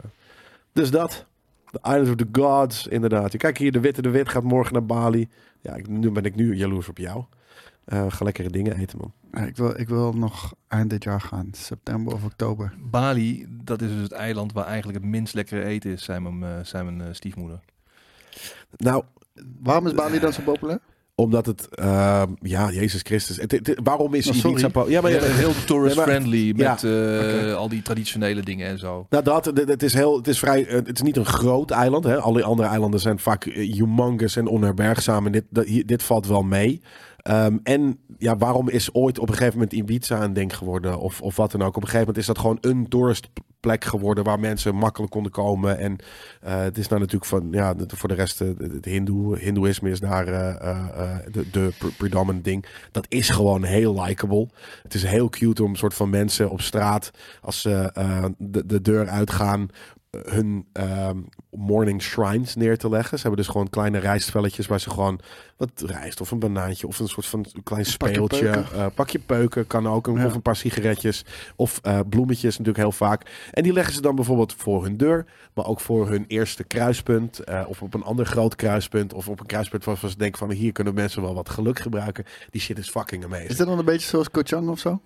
dus 0.72 0.90
dat. 0.90 1.26
The 1.70 1.78
Island 1.82 2.08
of 2.08 2.14
the 2.14 2.40
Gods, 2.40 2.86
inderdaad. 2.86 3.32
Je 3.32 3.38
Kijk 3.38 3.58
hier, 3.58 3.72
de 3.72 3.80
Witte 3.80 4.02
de 4.02 4.10
Wit 4.10 4.28
gaat 4.28 4.42
morgen 4.42 4.72
naar 4.72 4.86
Bali. 4.86 5.28
Ja, 5.60 5.74
ik, 5.74 5.88
nu 5.88 6.10
ben 6.10 6.24
ik 6.24 6.34
nu 6.34 6.56
jaloers 6.56 6.88
op 6.88 6.98
jou. 6.98 7.24
Eh 7.84 8.04
ga 8.08 8.24
lekkere 8.24 8.50
dingen 8.50 8.76
eten, 8.76 8.98
man. 8.98 9.12
Ja, 9.32 9.46
ik, 9.46 9.56
wil, 9.56 9.80
ik 9.80 9.88
wil 9.88 10.12
nog 10.12 10.54
eind 10.68 10.90
dit 10.90 11.04
jaar 11.04 11.20
gaan. 11.20 11.48
September 11.52 12.14
of 12.14 12.24
oktober. 12.24 12.74
Bali, 12.78 13.46
dat 13.48 13.82
is 13.82 13.90
dus 13.90 14.02
het 14.02 14.12
eiland 14.12 14.52
waar 14.52 14.66
eigenlijk 14.66 14.98
het 14.98 15.10
minst 15.10 15.34
lekkere 15.34 15.64
eten 15.64 15.90
is, 15.90 16.04
zei 16.04 16.20
mijn, 16.20 16.42
eh, 16.42 16.64
zei 16.64 16.90
mijn 16.90 17.14
stiefmoeder. 17.14 17.60
Nou, 18.76 19.04
Waarom 19.62 19.86
is 19.86 19.94
Bali 19.94 20.18
dan 20.18 20.32
zo 20.32 20.42
populair? 20.42 20.80
Omdat 21.22 21.46
het... 21.46 21.68
eh, 21.74 22.22
ja, 22.40 22.70
Jezus 22.70 23.00
Christus. 23.02 23.36
Het, 23.36 23.52
het- 23.52 23.78
waarom 23.82 24.14
is 24.14 24.26
Oh, 24.26 24.32
hij 24.32 24.50
niet 24.50 24.60
sorry. 24.60 24.90
Ja, 24.90 25.00
maar 25.00 25.10
Ja, 25.10 25.18
ja, 25.18 25.32
heel 25.32 25.52
tourist-friendly 25.66 26.52
Ja, 26.56 26.70
met 26.70 26.84
eh, 26.84 27.54
al 27.54 27.68
die 27.68 27.82
traditionele 27.82 28.40
dingen 28.42 28.68
en 28.68 28.78
zo. 28.78 29.06
Nou, 29.10 29.24
dat, 29.24 29.44
het 29.44 29.68
het 29.68 29.82
is 29.82 29.94
heel, 29.94 30.16
het 30.16 30.28
is 30.28 30.38
vrij, 30.38 30.66
eh, 30.66 30.74
het 30.74 30.94
is 30.94 31.02
niet 31.02 31.16
een 31.16 31.26
groot 31.26 31.70
eiland. 31.70 32.04
Hè. 32.04 32.16
Alle 32.20 32.42
andere 32.42 32.68
eilanden 32.68 33.00
zijn 33.00 33.18
vaak 33.18 33.44
eh, 33.44 33.72
humongous 33.74 34.36
en 34.36 34.46
onherbergzaam. 34.46 35.26
En 35.26 35.32
dit, 35.32 35.44
dit 35.88 36.02
valt 36.02 36.26
wel 36.26 36.42
mee. 36.42 36.82
Ehm, 37.26 37.56
en 37.62 37.98
ja, 38.18 38.36
waarom 38.36 38.68
is 38.68 38.94
ooit 38.94 39.18
op 39.18 39.28
een 39.28 39.34
gegeven 39.34 39.54
moment 39.54 39.72
Ibiza 39.72 40.22
een 40.22 40.32
ding 40.32 40.56
geworden? 40.56 40.98
Of, 40.98 41.20
of 41.20 41.36
wat 41.36 41.50
dan 41.50 41.62
ook. 41.62 41.68
Op 41.68 41.82
een 41.82 41.82
gegeven 41.82 41.98
moment 41.98 42.16
is 42.16 42.26
dat 42.26 42.38
gewoon 42.38 42.58
een 42.60 42.88
touristplek 42.88 43.84
geworden 43.84 44.24
waar 44.24 44.40
mensen 44.40 44.74
makkelijk 44.74 45.12
konden 45.12 45.32
komen. 45.32 45.78
En 45.78 45.96
eh, 46.40 46.60
het 46.60 46.78
is 46.78 46.88
nou 46.88 47.00
natuurlijk 47.00 47.30
van, 47.30 47.48
ja, 47.50 47.74
voor 47.86 48.08
de 48.08 48.14
rest, 48.14 48.40
eh, 48.40 48.48
het 48.58 48.84
hindoe, 48.84 49.38
hindoeïsme 49.38 49.90
is 49.90 50.00
daar 50.00 50.26
eh, 50.28 51.16
de, 51.32 51.50
de 51.50 51.72
pre- 51.78 51.90
predominant 51.96 52.44
ding. 52.44 52.66
Dat 52.92 53.06
is 53.08 53.28
gewoon 53.30 53.62
heel 53.64 54.02
likable. 54.02 54.48
Het 54.82 54.94
is 54.94 55.02
heel 55.02 55.28
cute 55.28 55.64
om 55.64 55.76
soort 55.76 55.94
van 55.94 56.10
mensen 56.10 56.50
op 56.50 56.60
straat, 56.60 57.10
als 57.40 57.60
ze 57.60 57.90
de, 58.38 58.66
de 58.66 58.82
deur 58.82 59.08
uitgaan, 59.08 59.68
hun 60.24 60.66
ehm, 60.72 61.18
morning 61.50 62.02
shrines 62.02 62.54
neer 62.54 62.78
te 62.78 62.88
leggen. 62.88 63.16
Ze 63.18 63.26
hebben 63.26 63.42
dus 63.42 63.52
gewoon 63.52 63.70
kleine 63.70 63.98
rijstvelletjes 63.98 64.66
waar 64.66 64.80
ze 64.80 64.90
gewoon 64.90 65.20
wat 65.56 65.70
rijst 65.86 66.20
of 66.20 66.30
een 66.30 66.38
banaantje 66.38 66.86
of 66.86 66.98
een 66.98 67.08
soort 67.08 67.26
van 67.26 67.42
klein 67.42 67.62
pakje 67.64 67.84
speeltje. 68.14 68.50
peuken. 68.50 68.72
eh, 68.72 68.86
pakje 68.94 69.18
peuken 69.18 69.66
kan 69.66 69.88
ook, 69.88 70.06
een, 70.06 70.14
Ja. 70.18 70.26
of 70.26 70.34
een 70.34 70.42
paar 70.42 70.56
sigaretjes 70.56 71.24
of 71.56 71.78
eh, 71.82 72.00
bloemetjes 72.08 72.50
natuurlijk 72.58 72.78
heel 72.78 72.92
vaak. 72.92 73.48
En 73.52 73.62
die 73.62 73.72
leggen 73.72 73.94
ze 73.94 74.00
dan 74.00 74.14
bijvoorbeeld 74.14 74.54
voor 74.56 74.82
hun 74.84 74.96
deur, 74.96 75.26
maar 75.54 75.66
ook 75.66 75.80
voor 75.80 76.08
hun 76.08 76.24
eerste 76.28 76.64
kruispunt 76.64 77.38
eh, 77.38 77.64
of 77.68 77.82
op 77.82 77.94
een 77.94 78.02
ander 78.02 78.26
groot 78.26 78.54
kruispunt 78.54 79.12
of 79.12 79.28
op 79.28 79.40
een 79.40 79.46
kruispunt 79.46 79.84
waarvan 79.84 80.10
ze 80.10 80.16
denken 80.16 80.38
van 80.38 80.50
hier 80.50 80.72
kunnen 80.72 80.94
mensen 80.94 81.22
wel 81.22 81.34
wat 81.34 81.48
geluk 81.48 81.78
gebruiken. 81.78 82.24
Die 82.50 82.60
shit 82.60 82.78
is 82.78 82.90
fucking 82.90 83.24
amazing. 83.24 83.50
Is 83.50 83.56
dit 83.56 83.66
dan 83.66 83.78
een 83.78 83.84
beetje 83.84 84.08
zoals 84.08 84.30
Koh 84.30 84.44
Chang 84.44 84.68
of 84.68 84.78
zo? 84.78 85.00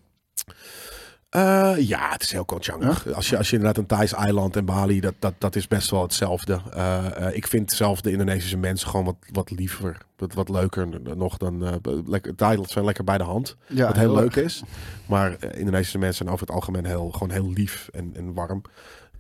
Eh, 1.31 1.75
ja, 1.79 2.11
het 2.11 2.23
is 2.23 2.33
heel 2.33 2.45
Kochangig. 2.45 3.13
Als, 3.13 3.29
je, 3.29 3.37
als 3.37 3.51
je 3.51 3.57
inderdaad 3.57 3.83
een 3.83 3.87
Thais 3.87 4.13
eiland 4.13 4.57
en 4.57 4.65
Bali, 4.65 5.01
dat, 5.01 5.15
dat, 5.19 5.35
dat 5.39 5.57
is 5.57 5.69
best 5.69 5.91
wel 5.91 6.03
hetzelfde. 6.03 6.61
Eh, 6.73 7.27
eh, 7.27 7.37
ik 7.37 7.47
vind 7.47 7.73
zelf 7.73 8.01
de 8.01 8.11
Indonesische 8.11 8.57
mensen 8.57 8.89
gewoon 8.89 9.05
wat, 9.05 9.17
wat 9.33 9.51
liever, 9.51 9.97
wat, 10.17 10.35
wat 10.35 10.49
leuker 10.49 10.89
nog 11.17 11.37
dan... 11.37 11.81
lekker, 12.07 12.35
Thailand 12.35 12.71
zijn 12.71 12.85
lekker 12.85 13.05
bij 13.05 13.19
de 13.19 13.25
hand, 13.25 13.57
Ja, 13.67 13.87
wat 13.87 13.97
heel, 13.97 14.15
leuk 14.15 14.37
erg. 14.37 14.45
is. 14.45 14.63
Maar 15.07 15.55
Indonesische 15.55 15.99
mensen 15.99 16.17
zijn 16.17 16.35
over 16.35 16.47
het 16.47 16.55
algemeen 16.55 16.85
heel, 16.85 17.11
gewoon 17.11 17.31
heel 17.31 17.53
lief 17.53 17.89
en, 17.93 18.11
en 18.17 18.35
warm. 18.35 18.63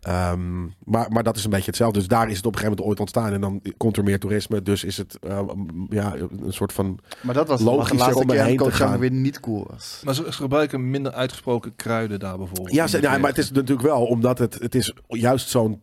Ehm, 0.00 0.62
maar, 0.84 1.10
maar 1.10 1.22
dat 1.22 1.36
is 1.36 1.44
een 1.44 1.50
beetje 1.50 1.66
hetzelfde. 1.66 1.98
Dus 1.98 2.08
daar 2.08 2.28
is 2.30 2.36
het 2.36 2.46
op 2.46 2.52
een 2.52 2.58
gegeven 2.58 2.76
moment 2.78 2.88
ooit 2.88 3.00
ontstaan. 3.00 3.32
En 3.32 3.40
dan 3.40 3.62
komt 3.76 3.96
er 3.96 4.04
meer 4.04 4.18
toerisme. 4.18 4.62
Dus 4.62 4.84
is 4.84 4.96
het 4.96 5.18
eh, 5.18 5.40
ja, 5.88 6.14
een 6.14 6.52
soort 6.52 6.72
van... 6.72 6.98
Maar 7.22 7.34
dat 7.34 7.48
was 7.48 7.60
Logischer 7.60 7.96
de 7.96 8.02
laatste 8.02 8.20
om 8.22 8.26
keer 8.28 8.56
dat 8.56 8.68
te 8.68 8.74
gaan. 8.74 8.98
weer 8.98 9.10
niet 9.10 9.40
cool 9.40 9.66
was. 9.70 10.00
Maar 10.04 10.14
ze, 10.14 10.22
ze 10.24 10.32
gebruiken 10.32 10.90
minder 10.90 11.12
uitgesproken 11.12 11.76
kruiden 11.76 12.18
daar 12.18 12.36
bijvoorbeeld. 12.38 12.72
Ja, 12.72 12.86
ze- 12.86 13.00
maar 13.00 13.20
het 13.28 13.38
is 13.38 13.50
natuurlijk 13.50 13.86
wel 13.88 14.04
omdat 14.04 14.38
het, 14.38 14.54
het 14.60 14.74
is 14.74 14.94
juist 15.08 15.48
zo'n 15.48 15.80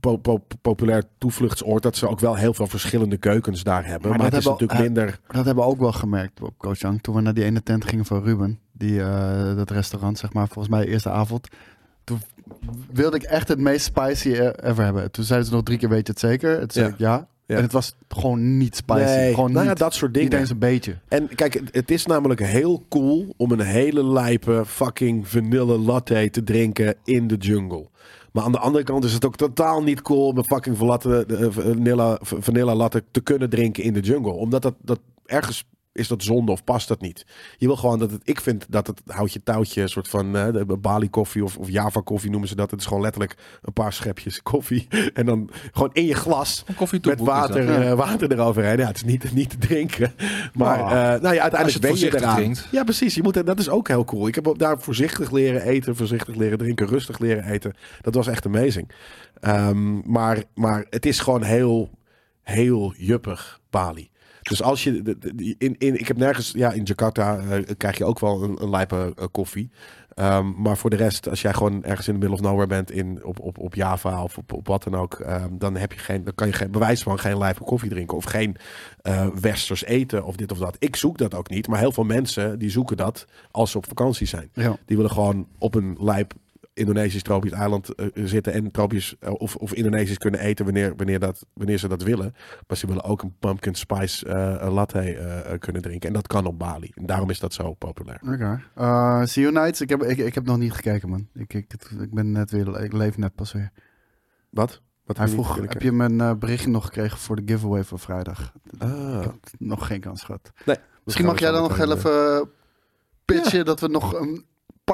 po- 0.00 0.16
po- 0.16 0.44
populair 0.62 1.02
toevluchtsoord 1.18 1.82
dat 1.82 1.96
ze 1.96 2.08
ook 2.08 2.20
wel 2.20 2.34
heel 2.36 2.54
veel 2.54 2.66
verschillende 2.66 3.16
keukens 3.16 3.62
daar 3.62 3.86
hebben. 3.86 4.08
Maar 4.10 4.18
Maar, 4.18 4.30
dat 4.30 4.34
het 4.38 4.38
is 4.38 4.44
hebben 4.50 4.66
natuurlijk 4.68 4.94
minder. 4.96 5.20
Dat 5.36 5.44
hebben 5.46 5.64
we 5.64 5.70
ook 5.70 5.78
wel 5.80 5.92
gemerkt 5.92 6.42
op 6.42 6.54
Koh 6.58 6.72
Chang. 6.74 7.02
Toen 7.02 7.14
we 7.14 7.20
naar 7.20 7.34
die 7.34 7.44
ene 7.44 7.62
tent 7.62 7.84
gingen 7.84 8.04
van 8.04 8.22
Ruben. 8.22 8.58
Die, 8.72 9.02
eh, 9.02 9.56
dat 9.56 9.70
restaurant, 9.70 10.18
zeg 10.18 10.32
maar. 10.32 10.46
Volgens 10.46 10.68
mij 10.74 10.84
de 10.84 10.90
eerste 10.90 11.10
avond. 11.10 11.48
Toen 12.04 12.20
wilde 12.92 13.16
ik 13.16 13.22
echt 13.22 13.48
het 13.48 13.58
meest 13.58 13.84
spicy 13.84 14.28
e- 14.28 14.52
ever 14.62 14.84
hebben. 14.84 15.10
Toen 15.10 15.24
zeiden 15.24 15.48
ze 15.48 15.54
nog 15.54 15.62
drie 15.64 15.78
keer, 15.78 15.88
weet 15.88 16.06
je 16.06 16.12
het 16.12 16.20
zeker? 16.20 16.58
Toen 16.58 16.70
zei 16.70 16.86
Ja. 16.86 16.92
ik 16.92 16.98
ja. 16.98 17.28
Ja. 17.46 17.56
En 17.56 17.62
het 17.62 17.72
was 17.72 17.94
gewoon 18.08 18.56
niet 18.58 18.76
spicy. 18.76 19.00
Nee, 19.04 19.34
gewoon 19.34 19.52
nou 19.52 19.64
ja, 19.64 19.70
niet, 19.70 19.78
dat 19.78 19.94
soort 19.94 20.12
niet 20.12 20.22
dingen. 20.22 20.38
eens 20.38 20.50
een 20.50 20.58
beetje. 20.58 20.98
En 21.08 21.34
kijk, 21.34 21.54
het- 21.54 21.68
het 21.74 21.90
is 21.90 22.06
namelijk 22.06 22.40
heel 22.40 22.84
cool 22.88 23.34
om 23.36 23.52
een 23.52 23.60
hele 23.60 24.04
lijpe 24.04 24.62
fucking 24.66 25.28
vanille 25.28 25.78
latte 25.78 26.28
te 26.30 26.44
drinken 26.44 26.94
in 27.04 27.26
de 27.26 27.36
jungle. 27.36 27.88
Maar 28.32 28.44
aan 28.44 28.52
de 28.52 28.58
andere 28.58 28.84
kant 28.84 29.04
is 29.04 29.12
het 29.12 29.24
ook 29.24 29.36
totaal 29.36 29.82
niet 29.82 30.02
cool 30.02 30.26
om 30.26 30.38
een 30.38 30.44
fucking 30.44 30.76
vlatte, 30.76 31.26
eh, 31.26 31.46
vanilla, 31.50 32.18
vanilla 32.22 32.74
latte 32.74 33.04
te 33.10 33.20
kunnen 33.20 33.50
drinken 33.50 33.82
in 33.82 33.92
de 33.92 34.00
jungle. 34.00 34.32
Omdat 34.32 34.62
dat, 34.62 34.74
dat 34.82 35.00
ergens 35.26 35.64
is 35.98 36.08
dat 36.08 36.22
zonde 36.22 36.52
of 36.52 36.64
past 36.64 36.88
dat 36.88 37.00
niet. 37.00 37.26
Je 37.56 37.66
wil 37.66 37.76
gewoon 37.76 37.98
dat 37.98 38.10
het, 38.10 38.20
ik 38.24 38.40
vind 38.40 38.66
dat 38.68 38.86
het 38.86 39.02
houtje 39.06 39.42
touwtje, 39.42 39.82
een 39.82 39.88
soort 39.88 40.08
van 40.08 40.32
de 40.32 40.76
Bali 40.80 41.10
koffie 41.10 41.44
of, 41.44 41.56
of 41.56 41.68
Java 41.70 42.00
koffie 42.00 42.30
noemen 42.30 42.48
ze 42.48 42.54
dat. 42.56 42.70
Het 42.70 42.80
is 42.80 42.86
gewoon 42.86 43.02
letterlijk 43.02 43.36
een 43.62 43.72
paar 43.72 43.92
schepjes 43.92 44.42
koffie. 44.42 44.86
En 45.14 45.26
dan 45.26 45.50
gewoon 45.72 45.90
in 45.92 46.04
je 46.04 46.14
glas 46.14 46.64
koffie 46.76 47.00
met 47.02 47.20
water, 47.20 47.62
Ja. 47.62 47.82
eh, 47.82 47.92
water 47.94 48.32
eroverheen. 48.32 48.78
Ja, 48.78 48.86
het 48.86 48.96
is 48.96 49.04
niet, 49.04 49.32
niet 49.32 49.50
te 49.50 49.58
drinken. 49.58 50.12
Maar 50.54 50.80
Oh. 50.80 50.86
eh, 51.14 51.20
nou 51.20 51.34
ja, 51.34 51.42
uiteindelijk 51.42 51.80
ben 51.82 51.98
je 51.98 52.16
eraan. 52.16 52.36
drinkt. 52.36 52.68
Ja, 52.70 52.84
precies. 52.84 53.14
Je 53.14 53.22
moet, 53.22 53.46
dat 53.46 53.58
is 53.58 53.68
ook 53.68 53.88
heel 53.88 54.04
cool. 54.04 54.26
Ik 54.28 54.34
heb 54.34 54.54
daar 54.56 54.80
voorzichtig 54.80 55.30
leren 55.30 55.62
eten, 55.62 55.96
voorzichtig 55.96 56.34
leren 56.34 56.58
drinken, 56.58 56.86
rustig 56.86 57.18
leren 57.18 57.44
eten. 57.44 57.74
Dat 58.00 58.14
was 58.14 58.26
echt 58.26 58.46
amazing. 58.46 58.90
Ehm, 59.40 60.10
maar, 60.10 60.42
maar 60.54 60.86
het 60.90 61.06
is 61.06 61.20
gewoon 61.20 61.42
heel, 61.42 61.90
heel 62.42 62.94
juppig, 62.96 63.60
Bali. 63.70 64.10
Dus 64.48 64.62
als 64.62 64.84
je 64.84 65.02
de- 65.02 65.18
de- 65.18 65.54
in, 65.58 65.74
in, 65.78 65.98
ik 66.00 66.08
heb 66.08 66.16
nergens, 66.16 66.52
ja, 66.56 66.72
in 66.72 66.82
Jakarta 66.82 67.38
eh, 67.38 67.62
krijg 67.76 67.98
je 67.98 68.04
ook 68.04 68.18
wel 68.18 68.42
een, 68.42 68.62
een 68.62 68.70
lijpe 68.70 69.12
eh, 69.16 69.24
koffie. 69.30 69.70
Ehm, 70.14 70.52
maar 70.56 70.76
voor 70.76 70.90
de 70.90 70.96
rest, 70.96 71.28
als 71.28 71.42
jij 71.42 71.52
gewoon 71.52 71.84
ergens 71.84 72.08
in 72.08 72.12
de 72.12 72.18
middle 72.18 72.36
of 72.36 72.42
nowhere 72.42 72.66
bent, 72.66 72.90
in, 72.90 73.24
op, 73.24 73.40
op, 73.40 73.58
op 73.58 73.74
Java 73.74 74.22
of 74.22 74.38
op, 74.38 74.52
op 74.52 74.66
wat 74.66 74.82
dan 74.82 74.94
ook, 74.94 75.14
ehm, 75.14 75.48
dan, 75.58 75.76
heb 75.76 75.92
je 75.92 75.98
geen, 75.98 76.24
dan 76.24 76.34
kan 76.34 76.46
je 76.46 76.52
geen 76.52 76.70
bewijs 76.70 77.02
van 77.02 77.18
geen 77.18 77.38
lijpe 77.38 77.62
koffie 77.64 77.90
drinken 77.90 78.16
of 78.16 78.24
geen 78.24 78.56
eh, 79.02 79.26
westers 79.40 79.84
eten 79.84 80.24
of 80.24 80.36
dit 80.36 80.52
of 80.52 80.58
dat. 80.58 80.76
Ik 80.78 80.96
zoek 80.96 81.18
dat 81.18 81.34
ook 81.34 81.50
niet, 81.50 81.66
maar 81.68 81.78
heel 81.78 81.92
veel 81.92 82.04
mensen 82.04 82.58
die 82.58 82.70
zoeken 82.70 82.96
dat 82.96 83.26
als 83.50 83.70
ze 83.70 83.76
op 83.76 83.86
vakantie 83.88 84.26
zijn. 84.26 84.50
Ja. 84.52 84.76
Die 84.86 84.96
willen 84.96 85.12
gewoon 85.12 85.46
op 85.58 85.74
een 85.74 85.96
lijp 86.00 86.32
Indonesisch 86.78 87.22
tropisch 87.22 87.50
eiland 87.50 87.94
eh, 87.94 88.06
zitten 88.14 88.52
en 88.52 88.70
tropisch 88.70 89.16
eh, 89.20 89.32
of, 89.32 89.56
of 89.56 89.74
Indonesisch 89.74 90.18
kunnen 90.18 90.40
eten 90.40 90.64
wanneer, 90.64 90.96
wanneer, 90.96 91.18
dat, 91.18 91.46
wanneer 91.52 91.78
ze 91.78 91.88
dat 91.88 92.02
willen. 92.02 92.34
Maar 92.66 92.76
ze 92.76 92.86
willen 92.86 93.04
ook 93.04 93.22
een 93.22 93.36
pumpkin 93.38 93.74
spice 93.74 94.26
eh, 94.26 94.72
latte 94.72 94.98
eh, 95.00 95.52
eh, 95.52 95.58
kunnen 95.60 95.82
drinken. 95.82 96.08
En 96.08 96.14
dat 96.14 96.26
kan 96.26 96.46
op 96.46 96.58
Bali. 96.58 96.90
En 96.94 97.06
daarom 97.06 97.30
is 97.30 97.38
dat 97.38 97.52
zo 97.52 97.72
populair. 97.74 98.20
Oké. 98.32 98.62
Eh, 98.74 99.22
See 99.24 99.42
You 99.42 99.54
Nights, 99.54 99.80
ik 99.80 99.88
heb, 99.88 100.02
ik, 100.02 100.18
ik 100.18 100.34
heb 100.34 100.44
nog 100.44 100.58
niet 100.58 100.72
gekeken, 100.72 101.08
man. 101.08 101.28
Ik, 101.34 101.54
ik, 101.54 101.72
ik 102.00 102.14
ben 102.14 102.30
net 102.32 102.50
weer, 102.50 102.80
ik 102.82 102.92
leef 102.92 103.16
net 103.16 103.34
pas 103.34 103.52
weer. 103.52 103.70
Wat? 104.50 104.82
Wat 105.04 105.16
Hij 105.16 105.28
vroeg, 105.28 105.56
heb 105.56 105.82
je 105.82 105.92
mijn 105.92 106.20
eh, 106.20 106.34
berichtje 106.34 106.70
nog 106.70 106.84
gekregen 106.84 107.18
voor 107.18 107.36
de 107.36 107.52
giveaway 107.52 107.84
van 107.84 107.98
vrijdag? 107.98 108.52
Ah. 108.78 109.16
Ik 109.18 109.22
heb 109.22 109.34
nog 109.58 109.86
geen 109.86 110.00
kans 110.00 110.22
gehad. 110.22 110.52
Nee, 110.64 110.76
Misschien 111.04 111.26
mag 111.26 111.38
jij 111.38 111.50
dan 111.50 111.62
nog 111.62 111.78
even 111.78 112.48
pitchen 113.24 113.64
dat 113.64 113.80
we 113.80 113.88
nog 113.88 114.14
een 114.20 114.44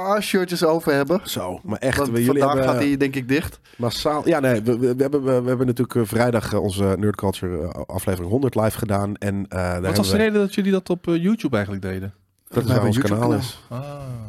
paar 0.03 0.23
shirtjes 0.23 0.65
over 0.65 0.93
hebben. 0.93 1.21
Zo, 1.23 1.61
maar 1.63 1.79
echt, 1.79 1.97
Want 1.97 2.11
we, 2.11 2.25
jullie 2.25 2.41
vandaag 2.41 2.57
hebben 2.57 2.75
gaat 2.75 2.83
hij 2.83 2.97
denk 2.97 3.15
ik 3.17 3.29
dicht. 3.29 3.61
massaal... 3.77 4.29
Ja, 4.29 4.41
nee, 4.41 4.63
we, 4.63 4.79
we, 4.79 4.95
we 4.95 5.03
hebben, 5.03 5.25
we, 5.25 5.41
we 5.43 5.49
hebben 5.49 5.67
natuurlijk 5.67 5.95
eh, 5.95 6.03
vrijdag 6.05 6.53
eh, 6.53 6.63
onze 6.63 6.97
Nerd 6.99 7.17
Culture 7.17 7.69
eh, 7.69 7.81
aflevering 7.87 8.31
100 8.31 8.55
live 8.55 8.79
gedaan. 8.79 9.17
En 9.17 9.47
eh 9.49 9.59
daar 9.59 9.83
Wat 9.83 9.97
was 9.97 10.11
de 10.11 10.17
reden 10.17 10.41
dat 10.41 10.55
jullie 10.55 10.73
dat 10.73 10.91
op 10.91 11.05
YouTube 11.05 11.57
eigenlijk 11.57 11.85
deden? 11.85 12.15
dat 12.49 12.71
is 12.71 12.79
ons 12.79 12.99
kanaal 12.99 13.35
is. 13.35 13.59
Ah. 13.69 13.83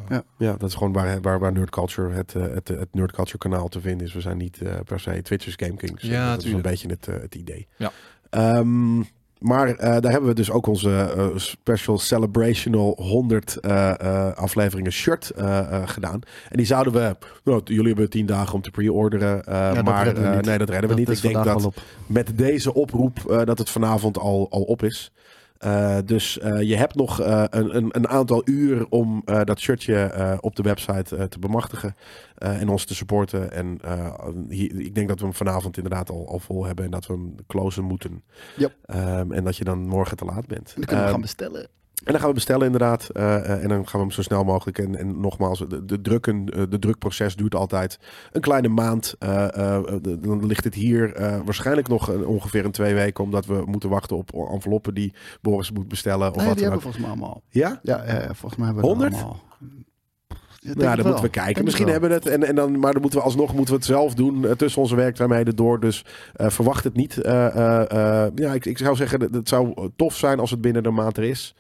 Ja. 0.10 0.24
Ja, 0.38 0.56
dat 0.58 0.70
is 0.70 0.76
gewoon 0.76 0.94
waar, 0.94 1.22
waar, 1.22 1.40
waar 1.40 1.52
Nerd 1.52 1.70
Culture, 1.70 2.14
het, 2.14 2.34
het, 2.34 2.68
het 2.68 2.88
Nerd 2.92 3.12
Culture 3.12 3.38
kanaal 3.38 3.68
te 3.68 3.82
vinden 3.82 4.08
is. 4.08 4.14
We 4.14 4.22
zijn 4.22 4.38
niet 4.38 4.62
eh, 4.62 4.74
per 4.86 5.00
se 5.00 5.22
Twitchers 5.22 5.56
Game 5.58 5.76
Kings. 5.76 6.02
Ja, 6.02 6.36
dat 6.36 6.44
is 6.44 6.52
een 6.52 6.62
beetje 6.62 6.88
het, 6.88 7.06
het 7.06 7.36
idee. 7.36 7.68
Ja. 7.76 7.92
Ehm, 8.30 9.02
maar 9.39 9.68
eh, 9.68 10.01
daar 10.01 10.12
hebben 10.12 10.30
we 10.30 10.36
dus 10.36 10.51
ook 10.51 10.68
onze 10.68 11.13
eh, 11.18 11.27
special 11.36 11.98
celebrational 11.98 12.96
100 13.01 13.56
eh, 13.56 14.32
afleveringen 14.34 14.92
shirt 14.92 15.32
gedaan. 15.86 16.22
En 16.50 16.58
die 16.58 16.65
zouden 16.65 16.94
we, 16.94 17.15
nou, 17.44 17.62
jullie 17.63 17.88
hebben 17.88 18.10
10 18.10 18.25
dagen 18.25 18.54
om 18.54 18.62
te 18.62 18.72
pre-orderen. 18.72 19.44
maar 19.84 20.13
nee, 20.13 20.58
dat 20.58 20.70
redden 20.70 20.82
we 20.82 20.88
Dat 20.88 20.98
niet. 20.98 21.10
Ik 21.10 21.22
denk 21.22 21.44
dat 21.44 21.74
met 22.06 22.38
deze 22.38 22.74
oproep 22.74 23.42
dat 23.46 23.58
het 23.58 23.70
vanavond 23.70 24.18
al, 24.18 24.48
al 24.50 24.62
op 24.62 24.84
is. 24.84 25.12
Eh, 25.58 25.98
dus 26.06 26.40
eh, 26.40 26.62
je 26.62 26.76
hebt 26.76 26.96
nog 26.96 27.22
eh, 27.22 27.44
een, 27.50 27.96
een, 27.96 28.08
aantal 28.08 28.42
uur 28.46 28.86
om 28.90 29.22
dat 29.26 29.60
shirtje 29.60 30.38
op 30.42 30.56
de 30.56 30.64
website 30.64 31.28
te 31.28 31.40
bemachtigen 31.40 31.96
en 32.36 32.70
ons 32.70 32.86
te 32.86 32.96
supporten. 32.96 33.52
En 33.52 33.80
hier, 34.50 34.80
ik 34.80 34.96
denk 34.96 35.08
dat 35.08 35.20
we 35.20 35.26
hem 35.26 35.34
vanavond 35.34 35.78
inderdaad 35.78 36.10
al, 36.10 36.28
al 36.28 36.40
vol 36.40 36.66
hebben 36.66 36.86
en 36.86 36.92
dat 36.92 37.06
we 37.06 37.14
hem 37.14 37.36
closen 37.48 37.84
moeten. 37.84 38.24
Yep. 38.58 38.76
Ehm, 38.86 39.32
en 39.32 39.44
dat 39.44 39.58
je 39.58 39.64
dan 39.64 39.88
morgen 39.88 40.18
te 40.18 40.26
laat 40.26 40.48
bent. 40.48 40.68
En 40.68 40.74
dan 40.76 40.86
kunnen 40.86 40.96
we 40.96 41.02
Ehm, 41.02 41.12
gaan 41.12 41.22
bestellen. 41.22 41.68
En 42.04 42.12
dan 42.12 42.20
gaan 42.20 42.28
we 42.28 42.34
bestellen 42.34 42.66
inderdaad. 42.66 43.10
eh, 43.10 43.36
eh, 43.36 43.64
en 43.64 43.70
dan 43.70 43.88
gaan 43.88 44.00
we 44.00 44.06
hem 44.06 44.12
zo 44.12 44.22
snel 44.22 44.44
mogelijk. 44.44 44.78
En, 44.80 44.96
en 44.96 45.20
nogmaals, 45.20 45.60
de, 45.68 45.86
de, 45.86 46.02
drukken, 46.02 46.46
eh, 46.50 46.64
de 46.70 46.80
drukproces 46.80 47.36
duurt 47.36 47.56
altijd 47.56 48.00
een 48.32 48.42
kleine 48.42 48.68
maand. 48.68 49.16
De- 49.20 50.18
dan 50.22 50.46
ligt 50.46 50.64
het 50.64 50.74
hier 50.74 51.14
waarschijnlijk 51.46 51.88
nog 51.88 52.08
een- 52.08 52.25
ongeveer 52.25 52.66
een 52.66 52.72
twee 52.72 52.94
weken. 52.94 53.24
Omdat 53.24 53.46
we 53.46 53.64
moeten 53.66 53.90
wachten 53.90 54.18
op 54.18 54.34
enveloppen 54.52 54.94
die 54.94 55.14
Boris 55.42 55.72
moet 55.72 55.88
bestellen. 55.88 56.30
Of 56.30 56.36
Nee, 56.36 56.46
wat 56.48 56.58
die 56.58 56.64
dan 56.68 56.72
hebben 56.74 56.92
we 56.92 56.98
volgens 57.00 57.20
mij 57.20 57.30
allemaal. 57.30 57.42
Ja? 57.50 57.80
Ja, 57.84 58.34
volgens 58.34 58.56
mij 58.56 58.66
hebben 58.66 58.84
we 58.84 58.90
100? 58.90 59.12
het 59.14 59.22
allemaal. 59.24 59.44
Denk 60.66 60.82
Ja, 60.82 60.96
moeten 61.04 61.22
we 61.24 61.30
kijken. 61.30 61.54
Denk 61.54 61.66
Misschien 61.66 61.88
hebben 61.88 62.10
we 62.10 62.16
het. 62.16 62.28
En, 62.28 62.44
en 62.44 62.56
dan, 62.56 62.80
maar 62.80 62.92
dan 62.94 63.02
moeten 63.02 63.20
we 63.20 63.26
alsnog 63.26 63.54
moeten 63.54 63.74
we 63.74 63.80
het 63.80 63.90
zelf 63.90 64.14
doen. 64.14 64.46
eh, 64.46 64.52
tussen 64.52 64.82
onze 64.82 64.96
werkzaamheden 64.96 65.56
door. 65.56 65.80
Dus 65.80 66.06
eh, 66.34 66.50
verwacht 66.50 66.84
het 66.84 66.96
niet. 66.96 67.18
Eh, 67.22 67.32
ja, 68.36 68.54
ik, 68.54 68.66
ik 68.66 68.78
zou 68.78 68.96
zeggen, 68.96 69.20
dat- 69.20 69.34
het 69.34 69.50
zou 69.50 69.90
tof 69.96 70.16
zijn 70.16 70.40
als 70.40 70.52
het 70.52 70.62
binnen 70.62 70.84
de 70.84 70.90
maand 70.90 71.18
er 71.18 71.24
is. 71.24 71.56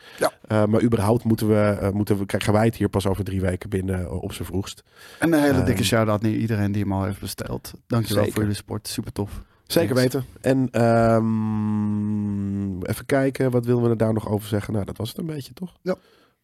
Ja. 0.47 0.65
Maar 0.65 0.81
überhaupt 0.83 1.23
moeten 1.23 1.47
we, 1.47 1.89
moeten 1.93 2.17
we, 2.17 2.25
krijgen 2.25 2.53
wij 2.53 2.65
het 2.65 2.75
hier 2.75 2.89
pas 2.89 3.07
over 3.07 3.23
drie 3.23 3.41
weken 3.41 3.69
binnen 3.69 4.21
op 4.21 4.33
z'n 4.33 4.43
vroegst. 4.43 4.83
En 5.19 5.33
een 5.33 5.41
hele 5.41 5.53
dikke 5.63 5.71
Ehm, 5.71 5.83
shout-out 5.83 6.21
naar 6.21 6.31
iedereen 6.31 6.71
die 6.71 6.81
hem 6.81 6.93
al 6.93 7.03
heeft 7.03 7.19
besteld. 7.19 7.73
Dankjewel 7.87 8.17
Zeker. 8.17 8.31
voor 8.33 8.41
jullie 8.41 8.57
support. 8.57 8.87
Super 8.87 9.11
tof. 9.11 9.41
Zeker 9.67 9.95
weten. 9.95 10.25
En 10.41 10.67
ehm, 10.71 12.81
even 12.83 13.05
kijken, 13.05 13.51
wat 13.51 13.65
willen 13.65 13.83
we 13.83 13.89
er 13.89 13.97
daar 13.97 14.13
nog 14.13 14.29
over 14.29 14.47
zeggen? 14.47 14.73
Nou, 14.73 14.85
dat 14.85 14.97
was 14.97 15.09
het 15.09 15.17
een 15.17 15.25
beetje, 15.25 15.53
toch? 15.53 15.73
Ja. 15.81 15.95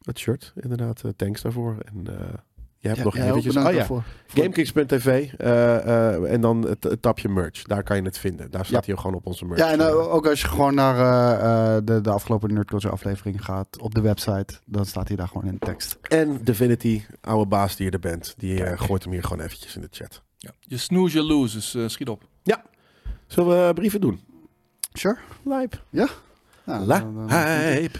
Het 0.01 0.19
shirt, 0.19 0.53
inderdaad. 0.55 1.03
thanks 1.15 1.41
daarvoor. 1.41 1.75
En 1.85 2.03
je 2.81 2.87
hebt 2.87 2.99
Ja, 2.99 3.03
nog 3.03 3.15
eventjes... 3.15 3.53
bedankt 3.53 3.69
Oh 3.69 3.75
ja, 3.75 3.85
eh, 5.37 5.75
eh, 5.77 6.33
en 6.33 6.41
dan 6.41 6.67
het, 6.67 6.83
het 6.83 7.01
tapje 7.01 7.29
merch. 7.29 7.63
Daar 7.63 7.83
kan 7.83 7.95
je 7.95 8.03
het 8.03 8.17
vinden. 8.17 8.51
Daar 8.51 8.65
staat 8.65 8.85
hij 8.85 8.95
gewoon 8.95 9.15
op 9.15 9.25
onze 9.25 9.45
merch. 9.45 9.59
Ja, 9.59 9.71
en 9.71 9.79
eh, 9.79 10.13
ook 10.13 10.27
als 10.27 10.41
je 10.41 10.47
gewoon 10.47 10.75
naar 10.75 10.95
eh, 10.95 11.75
eh, 11.75 11.83
de, 11.85 12.01
de 12.01 12.09
afgelopen 12.09 12.53
Nerd 12.53 12.67
Culture 12.67 12.93
aflevering 12.93 13.45
gaat 13.45 13.79
op 13.79 13.95
de 13.95 14.01
website, 14.01 14.53
dan 14.65 14.85
staat 14.85 15.07
hij 15.07 15.17
daar 15.17 15.27
gewoon 15.27 15.45
in 15.45 15.53
de 15.59 15.65
tekst. 15.65 15.97
En 16.01 16.43
Divinity, 16.43 17.03
oude 17.21 17.45
baas 17.49 17.75
die 17.75 17.85
je 17.85 17.91
er 17.91 17.99
bent. 17.99 18.33
Die 18.37 18.77
gooit 18.77 19.03
hem 19.03 19.11
hier 19.11 19.23
gewoon 19.23 19.43
eventjes 19.43 19.75
in 19.75 19.81
de 19.81 19.87
chat. 19.91 20.21
Ja. 20.37 20.51
Je 20.59 20.77
snooze, 20.77 21.17
je 21.17 21.23
lose, 21.23 21.55
dus 21.55 21.93
schiet 21.93 22.09
op. 22.09 22.23
Zullen 23.27 23.67
we 23.67 23.73
brieven 23.73 24.01
doen? 24.01 24.19
Sure. 24.93 25.17
Lijp. 25.43 25.83
Ja, 25.89 26.07
Lijp. 26.65 27.99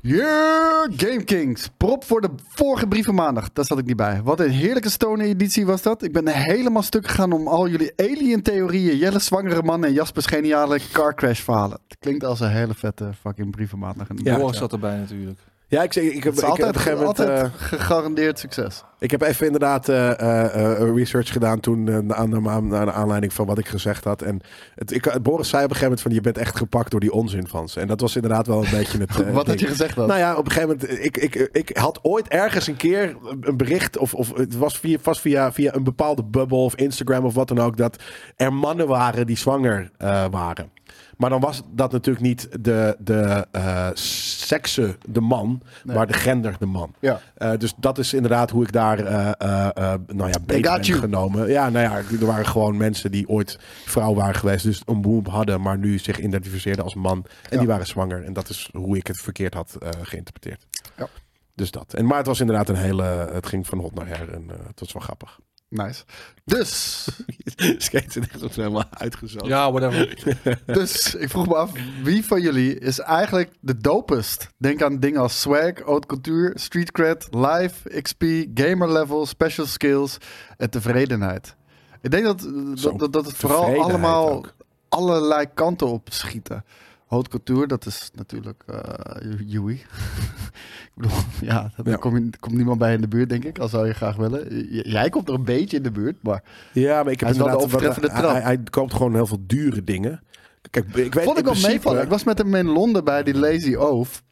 Yeah, 0.00 0.88
Game 0.96 1.24
Kings. 1.24 1.68
Prop 1.76 2.04
voor 2.04 2.20
de 2.20 2.30
vorige 2.48 2.86
brieven 2.86 3.14
maandag. 3.14 3.52
Daar 3.52 3.64
zat 3.64 3.78
ik 3.78 3.86
niet 3.86 3.96
bij. 3.96 4.20
Wat 4.24 4.40
een 4.40 4.50
heerlijke 4.50 4.90
stone 4.90 5.24
editie 5.24 5.66
was 5.66 5.82
dat. 5.82 6.02
Ik 6.02 6.12
ben 6.12 6.28
helemaal 6.28 6.82
stuk 6.82 7.06
gegaan 7.06 7.32
om 7.32 7.48
al 7.48 7.68
jullie 7.68 7.92
alien 7.96 8.42
theorieën, 8.42 8.96
Jelle 8.96 9.18
zwangere 9.18 9.62
man 9.62 9.84
en 9.84 9.92
Jaspers 9.92 10.26
geniale 10.26 10.80
car 10.92 11.14
crash 11.14 11.40
verhalen. 11.40 11.78
Het 11.88 11.96
klinkt 11.98 12.24
als 12.24 12.40
een 12.40 12.50
hele 12.50 12.74
vette 12.74 13.10
fucking 13.20 13.50
brieven 13.50 13.78
maandag. 13.78 14.08
En 14.08 14.18
Ja. 14.22 14.36
Boris 14.38 14.56
zat 14.58 14.72
erbij 14.72 14.96
natuurlijk. 14.96 15.38
Ja, 15.70 15.82
ik, 15.82 15.92
zeg, 15.92 16.04
ik, 16.04 16.24
heb, 16.24 16.34
Het 16.34 16.42
is 16.42 16.48
ik 16.48 16.56
heb 16.56 16.60
op 16.60 16.64
altijd, 16.66 16.74
een 16.74 16.80
gegeven 16.80 16.98
moment... 16.98 17.18
altijd 17.18 17.42
eh, 17.44 17.78
gegarandeerd 17.78 18.38
succes. 18.38 18.82
Ik 19.00 19.10
heb 19.10 19.22
even 19.22 19.46
inderdaad 19.46 19.88
eh, 19.88 20.20
eh, 20.20 20.80
eh, 20.80 20.94
research 20.94 21.32
gedaan 21.32 21.60
toen 21.60 22.14
aan, 22.14 22.48
aan, 22.48 22.68
naar 22.68 22.86
de 22.86 22.92
aanleiding 22.92 23.32
van 23.32 23.46
wat 23.46 23.58
ik 23.58 23.68
gezegd 23.68 24.04
had. 24.04 24.22
En 24.22 24.40
het, 24.74 24.92
ik, 24.92 25.22
Boris 25.22 25.48
zei 25.48 25.64
op 25.64 25.70
een 25.70 25.76
gegeven 25.76 25.82
moment 25.82 26.00
van 26.00 26.12
je 26.12 26.20
bent 26.20 26.38
echt 26.38 26.56
gepakt 26.56 26.90
door 26.90 27.00
die 27.00 27.12
onzin 27.12 27.48
van 27.48 27.68
ze. 27.68 27.80
En 27.80 27.86
dat 27.86 28.00
was 28.00 28.14
inderdaad 28.14 28.46
wel 28.46 28.64
een 28.64 28.70
beetje 28.70 28.98
het. 28.98 29.32
Wat 29.32 29.46
had 29.46 29.60
je 29.60 29.66
gezegd 29.66 29.96
dan? 29.96 30.06
Nou 30.06 30.18
ja, 30.18 30.36
op 30.36 30.44
een 30.44 30.52
gegeven 30.52 30.76
moment, 30.80 31.04
ik, 31.04 31.16
ik, 31.16 31.34
ik 31.52 31.76
had 31.76 31.98
ooit 32.02 32.28
ergens 32.28 32.66
een 32.66 32.76
keer 32.76 33.16
een 33.40 33.56
bericht, 33.56 33.98
of, 33.98 34.14
of 34.14 34.34
het 34.34 34.56
was 34.56 34.78
via, 34.78 34.98
vast 35.00 35.20
via, 35.20 35.52
via 35.52 35.74
een 35.74 35.84
bepaalde 35.84 36.24
bubbel 36.24 36.64
of 36.64 36.74
Instagram 36.74 37.24
of 37.24 37.34
wat 37.34 37.48
dan 37.48 37.58
ook, 37.58 37.76
dat 37.76 38.02
er 38.36 38.52
mannen 38.52 38.86
waren 38.86 39.26
die 39.26 39.38
zwanger 39.38 39.90
waren. 40.30 40.70
Maar 41.16 41.30
dan 41.30 41.40
was 41.40 41.62
dat 41.70 41.92
natuurlijk 41.92 42.24
niet 42.24 42.48
de, 42.60 42.96
de 42.98 43.46
sekse, 43.94 44.96
de 45.08 45.20
man, 45.20 45.62
Nee. 45.84 45.96
maar 45.96 46.06
de 46.06 46.12
gender, 46.12 46.56
de 46.58 46.66
man. 46.66 46.94
Ja. 47.00 47.20
Dus 47.56 47.74
dat 47.76 47.98
is 47.98 48.12
inderdaad 48.12 48.50
hoe 48.50 48.62
ik 48.62 48.72
daar, 48.72 48.87
eh, 48.96 49.32
eh, 49.38 49.68
eh, 49.74 50.00
nou 50.06 50.30
ja, 50.30 50.38
beter 50.46 50.84
genomen. 50.84 51.48
Ja, 51.48 51.68
nou 51.70 51.84
ja, 51.84 52.18
er 52.20 52.26
waren 52.26 52.46
gewoon 52.46 52.76
mensen 52.76 53.10
die 53.10 53.28
ooit 53.28 53.58
vrouw 53.84 54.14
waren 54.14 54.34
geweest, 54.34 54.64
dus 54.64 54.82
een 54.86 55.00
boom 55.00 55.26
hadden, 55.26 55.60
maar 55.60 55.78
nu 55.78 55.98
zich 55.98 56.18
identificeerden 56.18 56.84
als 56.84 56.94
man. 56.94 57.24
En 57.42 57.50
Ja. 57.50 57.58
die 57.58 57.66
waren 57.66 57.86
zwanger. 57.86 58.24
En 58.24 58.32
dat 58.32 58.48
is 58.48 58.70
hoe 58.72 58.96
ik 58.96 59.06
het 59.06 59.20
verkeerd 59.20 59.54
had 59.54 59.76
geïnterpreteerd. 60.02 60.66
Ja. 60.96 61.08
Dus 61.54 61.70
dat. 61.70 61.94
En, 61.94 62.06
maar 62.06 62.16
het 62.18 62.26
was 62.26 62.40
inderdaad 62.40 62.68
een 62.68 62.76
hele, 62.76 63.02
het 63.32 63.46
ging 63.46 63.66
van 63.66 63.78
hot 63.78 63.94
naar 63.94 64.06
her 64.06 64.32
en 64.32 64.48
het 64.66 64.80
was 64.80 64.92
wel 64.92 65.02
grappig. 65.02 65.38
Nice. 65.68 66.04
Dus, 66.44 67.04
Skate 67.78 68.20
is 68.20 68.28
echt 68.42 68.56
helemaal 68.56 68.84
uitgezocht. 68.90 69.46
Ja, 69.46 69.72
whatever. 69.72 70.36
dus 70.78 71.14
ik 71.14 71.30
vroeg 71.30 71.46
me 71.46 71.56
af, 71.56 71.70
wie 72.02 72.24
van 72.24 72.40
jullie 72.40 72.78
is 72.78 72.98
eigenlijk 72.98 73.50
de 73.60 73.76
dopest? 73.76 74.48
Denk 74.56 74.82
aan 74.82 75.00
dingen 75.00 75.20
als 75.20 75.40
swag, 75.40 75.72
haute 75.84 76.06
couture, 76.06 76.58
street 76.58 76.92
cred, 76.92 77.28
live, 77.30 78.00
XP, 78.02 78.24
gamer 78.54 78.92
level, 78.92 79.26
special 79.26 79.66
skills 79.66 80.18
en 80.56 80.70
tevredenheid. 80.70 81.56
Ik 82.00 82.10
denk 82.10 82.24
dat, 82.24 82.40
dat, 82.82 82.98
dat, 82.98 83.12
dat 83.12 83.26
het 83.26 83.36
vooral 83.36 83.82
allemaal 83.82 84.30
ook. 84.30 84.54
allerlei 84.88 85.46
kanten 85.54 85.86
op 85.86 86.08
schieten. 86.10 86.64
Haute 87.08 87.28
couture, 87.30 87.66
dat 87.66 87.86
is 87.86 88.10
natuurlijk 88.14 88.62
eh 88.66 89.30
Yui. 89.46 89.74
ik 89.74 90.92
bedoel, 90.94 91.16
ja, 91.40 91.72
daar 91.76 91.88
Ja. 91.88 91.96
Kom 91.96 92.16
je, 92.18 92.30
komt 92.40 92.54
niemand 92.56 92.78
bij 92.78 92.94
in 92.94 93.00
de 93.00 93.08
buurt, 93.08 93.28
denk 93.28 93.44
ik, 93.44 93.58
al 93.58 93.68
zou 93.68 93.86
je 93.86 93.92
graag 93.94 94.16
willen. 94.16 94.66
J- 94.74 94.80
jij 94.88 95.08
komt 95.08 95.28
er 95.28 95.34
een 95.34 95.44
beetje 95.44 95.76
in 95.76 95.82
de 95.82 95.90
buurt, 95.90 96.22
maar 96.22 96.42
Ja, 96.72 97.02
maar 97.02 97.12
ik 97.12 97.20
heb 97.20 97.28
Hij 97.28 97.38
de 97.38 97.44
inderdaad... 97.44 97.64
overtreffende 97.64 98.10
hij, 98.10 98.20
trap. 98.20 98.32
hij, 98.32 98.42
hij 98.42 98.58
koopt 98.70 98.92
gewoon 98.94 99.14
heel 99.14 99.26
veel 99.26 99.42
dure 99.46 99.84
dingen. 99.84 100.22
Kijk, 100.70 100.86
ik 100.96 101.14
weet 101.14 101.24
Vond 101.24 101.38
ik 101.38 101.44
wel 101.44 101.54
meevallen. 101.62 102.02
Ik 102.02 102.08
was 102.08 102.24
met 102.24 102.38
hem 102.38 102.54
in 102.54 102.66
Londen 102.66 103.04
bij 103.04 103.22
die 103.22 103.38
Lazy 103.38 103.74
Oaf. 103.74 104.22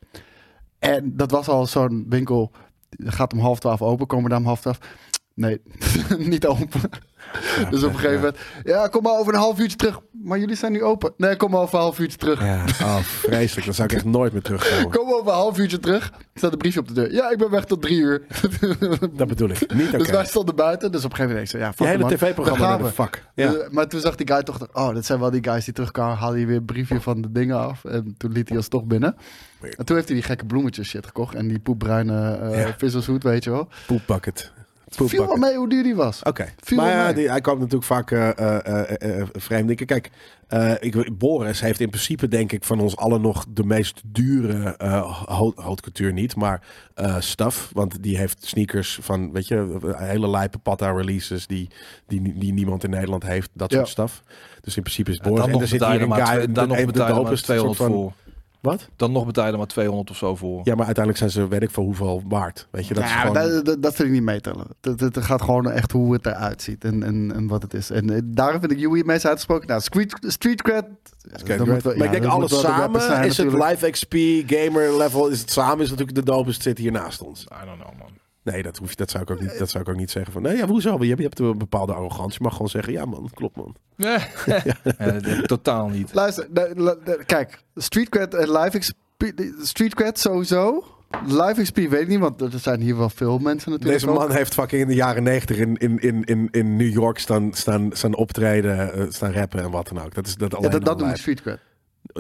En 0.79 1.17
dat 1.17 1.31
was 1.31 1.49
al 1.49 1.67
zo'n 1.67 2.07
winkel. 2.09 2.51
Gaat 2.99 3.33
om 3.33 3.39
half 3.39 3.59
twaalf 3.59 3.83
open. 3.83 4.07
Komen 4.07 4.25
we 4.25 4.31
daar 4.31 4.39
om 4.39 4.47
half 4.47 4.61
twaalf? 4.61 4.79
Nee, 5.35 5.61
niet 6.19 6.47
open. 6.47 6.81
dus 7.71 7.83
op 7.83 7.93
een 7.93 7.99
gegeven 7.99 8.15
moment. 8.15 8.37
Ja, 8.65 8.89
kom 8.89 9.03
maar 9.03 9.19
over 9.19 9.35
een 9.35 9.41
half 9.41 9.59
uurtje 9.59 9.77
terug. 9.77 10.01
Maar 10.23 10.39
jullie 10.39 10.57
zijn 10.57 10.73
nu 10.73 10.83
open. 10.83 11.13
Nee, 11.17 11.37
kom 11.37 11.51
maar 11.51 11.61
over 11.61 11.75
een 11.75 11.81
half 11.81 11.99
uurtje 11.99 12.19
terug. 12.19 12.41
Ja, 12.41 12.65
oh, 12.83 12.97
vreselijk. 12.99 13.65
Dan 13.67 13.75
zou 13.75 13.89
ik 13.89 13.95
echt 13.95 14.05
nooit 14.05 14.33
meer 14.33 14.43
terugkomen. 14.43 14.91
Kom 14.91 15.13
over 15.13 15.27
een 15.27 15.39
half 15.39 15.59
uurtje 15.59 15.79
terug. 15.79 16.07
Er 16.07 16.21
staat 16.35 16.53
een 16.53 16.59
briefje 16.59 16.81
op 16.81 16.89
de 16.89 16.95
deur. 16.95 17.13
Ja, 17.13 17.31
ik 17.31 17.39
ben 17.39 17.51
weg 17.51 17.65
tot 17.65 17.83
drie 17.83 17.99
uur. 17.99 18.23
Dat 19.17 19.29
bedoel 19.29 19.51
ik. 19.51 19.75
Niet 19.75 19.89
oké. 19.89 19.99
Dus 19.99 20.11
wij 20.11 20.25
stonden 20.25 20.55
buiten. 20.57 20.93
Dus 20.93 21.05
op 21.05 21.11
een 21.11 21.17
gegeven 21.17 21.35
moment 21.37 21.51
ja, 21.51 21.67
Je 21.67 21.73
fuck 21.73 21.87
hele 21.87 22.17
tv-programma 22.17 22.77
de 22.77 22.85
fuck. 22.85 23.23
Ja. 23.35 23.53
Eh, 23.53 23.71
maar 23.71 23.89
toen 23.89 24.01
zag 24.01 24.15
die 24.17 24.27
guy 24.27 24.43
toch, 24.43 24.69
oh, 24.73 24.95
dat 24.95 25.05
zijn 25.05 25.21
wel 25.21 25.31
die 25.31 25.45
guys 25.45 25.65
die 25.65 25.75
terugkwamen. 25.75 26.17
Haalde 26.17 26.37
hij 26.37 26.47
weer 26.47 26.57
een 26.57 26.65
briefje 26.65 27.01
van 27.01 27.21
de 27.21 27.33
dingen 27.33 27.59
af. 27.59 27.85
En 27.85 28.15
toen 28.19 28.33
liet 28.33 28.49
hij 28.49 28.57
ons 28.57 28.69
toch 28.69 28.85
binnen. 28.85 29.17
En 29.61 29.85
toen 29.85 29.97
heeft 29.97 30.09
hij 30.09 30.17
die 30.17 30.27
gekke 30.27 30.45
bloemetjes 30.45 30.89
shit 30.89 31.07
gekocht. 31.07 31.35
En 31.35 31.49
die 31.49 31.59
poepbruine 31.59 32.39
Ja. 32.53 32.75
vissershoed, 32.79 33.23
weet 33.23 33.45
je 33.45 33.51
wel. 33.51 33.69
Poepbucket. 33.87 34.53
Viel 34.89 35.27
wel 35.27 35.37
mee 35.37 35.57
hoe 35.57 35.69
duur 35.69 35.83
die 35.83 35.95
was. 35.95 36.23
Oké. 36.23 36.53
Viel 36.63 36.77
Maar 36.77 36.91
ja, 36.91 37.13
die, 37.13 37.29
hij 37.31 37.41
koopt 37.41 37.59
natuurlijk 37.59 37.85
vaak 37.85 38.11
eh 38.11 38.29
eh, 38.39 38.91
eh, 38.91 39.21
eh, 39.21 39.27
vreemde 39.33 39.67
dingen. 39.75 39.87
Kijk, 39.87 40.11
eh, 40.49 40.73
ik, 40.81 41.19
Boris 41.19 41.61
heeft 41.61 41.81
in 41.81 41.89
principe 41.89 42.29
denk 42.29 42.53
ik 42.53 42.65
van 42.65 42.81
ons 42.81 42.97
allen 42.97 43.21
nog 43.21 43.45
de 43.49 43.65
meest 43.65 44.03
dure 44.05 44.75
uh, 44.83 45.23
haute 45.57 45.83
couture 45.83 46.13
niet, 46.13 46.37
maar 46.37 46.61
eh 46.95 47.17
stuff. 47.21 47.71
Want 47.73 48.03
die 48.03 48.17
heeft 48.19 48.45
sneakers 48.47 48.99
van, 49.03 49.33
weet 49.33 49.49
je, 49.49 49.79
hele 49.97 50.29
lijpe 50.29 50.59
patta 50.59 50.91
releases 50.93 51.47
die, 51.47 51.69
die, 52.07 52.39
die 52.39 52.53
niemand 52.53 52.85
in 52.85 52.91
Nederland 52.91 53.23
heeft. 53.23 53.51
Dat 53.53 53.71
Ja. 53.71 53.77
soort 53.77 53.89
stuff. 53.89 54.23
Dus 54.61 54.77
in 54.77 54.83
principe 54.83 55.11
is 55.11 55.19
Dan 55.19 55.29
Boris. 55.29 55.45
en 55.47 55.51
nog 55.53 55.61
er 55.61 55.69
zit 55.69 55.85
hier 55.87 56.03
een 56.03 56.27
guy, 56.27 56.53
dan 56.53 56.69
nog 56.69 56.77
een- 56.79 56.87
de 56.87 56.93
betalen 56.93 57.15
maar 57.15 57.25
dopest 57.25 57.45
200 57.45 57.77
soort 57.79 57.91
van- 57.91 58.01
voor. 58.01 58.13
Wat? 58.67 58.89
Dan 58.97 59.13
nog 59.13 59.33
er 59.33 59.57
maar 59.57 59.67
200 59.67 60.11
of 60.11 60.17
zo 60.17 60.37
voor. 60.37 60.61
Ja, 60.65 60.75
maar 60.75 60.87
uiteindelijk 60.87 61.19
zijn 61.19 61.31
ze, 61.31 61.49
weet 61.49 61.63
ik 61.63 61.71
veel 61.71 61.83
hoeveel 61.83 62.23
waard. 62.29 62.69
Weet 62.71 62.87
je, 62.87 62.95
dat 62.95 63.05
is 63.05 63.11
ja, 63.11 63.21
gewoon... 63.21 63.35
dat, 63.35 63.65
dat, 63.65 63.83
dat 63.83 63.95
vind 63.95 64.09
ik 64.09 64.15
niet 64.15 64.23
meetellen. 64.23 64.67
Het, 64.81 65.17
gaat 65.25 65.43
gewoon 65.43 65.71
echt 65.71 65.93
hoe 65.93 66.13
het 66.13 66.27
eruit 66.27 66.63
ziet 66.63 66.85
en, 66.85 67.03
en, 67.03 67.33
en 67.35 67.47
wat 67.47 67.63
het 67.63 67.75
is. 67.75 67.91
En 67.91 68.11
eh, 68.11 68.21
daarom 68.25 68.61
vind 68.61 68.73
ik 68.73 68.79
Yui 68.79 68.97
het 68.97 69.07
meest 69.07 69.27
uitgesproken. 69.27 69.69
Nou, 69.69 69.81
street, 69.81 70.17
street 70.21 70.63
cred. 70.63 70.85
Wel- 71.45 71.67
maar 71.67 71.97
ja, 71.97 72.05
ik 72.05 72.11
denk 72.11 72.25
alles 72.25 72.61
samen 72.61 73.01
zijn 73.01 73.25
is 73.25 73.37
het 73.37 73.53
live 73.53 73.91
XP, 73.91 74.15
gamer 74.47 74.97
level, 74.97 75.29
is 75.29 75.41
het 75.41 75.51
samen 75.51 75.85
is 75.85 75.91
natuurlijk 75.91 76.17
de 76.17 76.25
dopest 76.25 76.63
zit 76.63 76.79
hier 76.79 76.93
naast 76.93 77.23
ons. 77.23 77.43
I 77.43 77.67
don't 77.67 77.81
know, 77.81 77.99
man. 77.99 78.11
Nee, 78.53 78.63
dat, 78.63 78.77
hoef 78.77 78.91
je, 78.91 78.97
dat, 78.97 79.11
zou 79.11 79.23
ik 79.23 79.31
ook 79.31 79.41
niet, 79.41 79.59
dat 79.59 79.71
zou 79.71 79.85
ik 79.85 79.91
ook 79.91 79.97
niet 79.97 80.11
zeggen 80.11 80.33
van, 80.33 80.43
nee, 80.43 80.57
ja, 80.57 80.67
hoezo? 80.67 80.91
Je 81.01 81.07
hebt, 81.07 81.19
je 81.19 81.27
hebt 81.27 81.39
een 81.39 81.59
bepaalde 81.59 81.93
arrogantie. 81.93 82.39
Je 82.39 82.45
mag 82.45 82.53
gewoon 82.53 82.69
zeggen, 82.69 82.93
ja 82.93 83.05
man, 83.05 83.31
klopt 83.35 83.57
man. 83.57 83.75
Ja, 83.97 84.21
totaal 85.47 85.89
niet. 85.89 86.15
Luister, 86.15 86.49
kijk, 87.27 87.63
street 87.75 88.09
cred 88.09 88.35
en 88.35 88.53
live 88.53 88.79
XP. 88.79 88.95
Street 89.63 89.95
cred 89.95 90.19
sowieso. 90.19 90.85
Live 91.27 91.63
XP 91.63 91.77
weet 91.77 92.01
ik 92.01 92.09
niet, 92.09 92.19
want 92.19 92.41
er 92.41 92.59
zijn 92.59 92.81
hier 92.81 92.97
wel 92.97 93.09
veel 93.09 93.39
mensen 93.39 93.71
natuurlijk. 93.71 94.01
Deze 94.01 94.13
ook. 94.13 94.19
man 94.19 94.33
heeft 94.33 94.55
fucking 94.55 94.83
in 94.83 94.89
de 94.89 94.95
jaren 94.95 95.23
negentig 95.23 95.57
in, 95.57 95.77
in, 95.77 95.99
in, 95.99 96.25
in, 96.25 96.49
in 96.51 96.77
New 96.77 96.93
York 96.93 97.19
staan, 97.19 97.53
staan, 97.53 97.91
staan 97.93 98.15
optreden, 98.15 98.93
eh, 98.93 99.05
staan 99.09 99.33
rappen 99.33 99.63
en 99.63 99.71
wat 99.71 99.89
dan 99.89 100.05
ook. 100.05 100.15
Dat 100.15 100.27
is 100.27 100.35
dat 100.35 100.51
Ja, 100.51 100.57
alleen 100.57 100.71
dat, 100.81 100.99
dat 100.99 101.19
street 101.19 101.43
cred. 101.43 101.59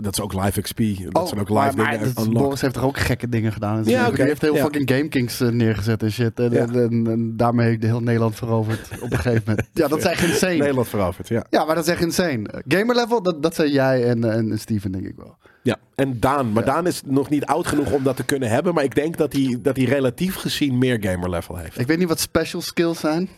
Dat 0.02 0.12
is 0.12 0.20
ook 0.20 0.32
live 0.44 0.60
XP. 0.60 0.78
Dat 1.12 1.22
Oh, 1.22 1.28
zijn 1.28 1.40
ook 1.40 1.48
live 1.48 1.76
maar 1.76 1.90
dingen. 1.98 2.14
dat-. 2.14 2.32
Boris 2.32 2.60
heeft 2.60 2.76
er 2.76 2.84
ook 2.84 2.98
gekke 2.98 3.28
dingen 3.28 3.52
gedaan. 3.52 3.84
Ja, 3.84 4.10
Die 4.10 4.24
heeft 4.24 4.40
heel 4.42 4.54
ja. 4.54 4.62
fucking 4.62 4.90
GameKings 4.90 5.40
eh, 5.40 5.48
neergezet 5.48 6.02
en 6.02 6.12
shit. 6.12 6.40
En, 6.40 6.52
Ja. 6.52 6.58
en, 6.58 6.74
en- 6.74 7.06
en 7.06 7.36
daarmee 7.36 7.66
heeft 7.68 7.80
de 7.80 7.86
heel 7.86 8.00
Nederland 8.02 8.34
veroverd 8.34 8.88
op 9.02 9.12
een 9.12 9.18
gegeven 9.18 9.42
moment. 9.46 9.68
Ja, 9.72 9.88
dat 9.88 9.98
is 9.98 10.04
echt 10.04 10.22
insane. 10.22 10.54
Nederland 10.56 10.88
veroverd, 10.88 11.28
ja. 11.28 11.44
Ja, 11.50 11.64
maar 11.64 11.74
dat 11.74 11.86
is 11.86 11.92
echt 11.92 12.00
insane. 12.02 12.62
Gamer 12.68 12.94
level, 12.96 13.22
dat, 13.22 13.42
dat 13.42 13.54
zijn 13.54 13.70
jij 13.70 14.04
en, 14.08 14.24
eh, 14.24 14.36
en 14.36 14.58
Steven, 14.58 14.92
denk 14.92 15.04
ik 15.06 15.14
wel. 15.16 15.36
Ja, 15.62 15.76
en 15.94 16.20
Daan. 16.20 16.52
Maar 16.52 16.66
Ja. 16.66 16.72
Daan 16.72 16.86
is 16.86 17.02
nog 17.04 17.28
niet 17.30 17.44
oud 17.46 17.66
genoeg 17.66 17.92
om 17.92 18.02
dat 18.02 18.16
te 18.16 18.24
kunnen 18.24 18.48
hebben. 18.50 18.74
Maar 18.74 18.84
ik 18.84 18.94
denk 18.94 19.16
dat 19.16 19.32
hij, 19.32 19.58
dat 19.62 19.76
hij 19.76 19.84
relatief 19.84 20.34
gezien 20.34 20.78
meer 20.78 20.98
gamer 21.00 21.30
level 21.30 21.56
heeft. 21.56 21.78
Ik 21.80 21.86
weet 21.86 21.98
niet 21.98 22.08
wat 22.08 22.20
special 22.20 22.60
skills 22.62 23.00
zijn. 23.00 23.28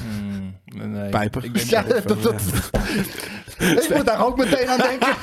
Hmm, 0.00 0.33
nee. 0.74 1.08
Pijpen. 1.10 1.44
Ik 1.44 1.54
denk 1.54 1.66
Ja, 1.66 1.82
dat- 1.82 2.08
dat, 2.08 2.22
dat, 2.22 2.42
ik 3.58 3.94
moet 3.94 4.06
daar 4.06 4.26
ook 4.26 4.36
meteen 4.36 4.68
aan 4.68 4.78
denken. 4.78 5.14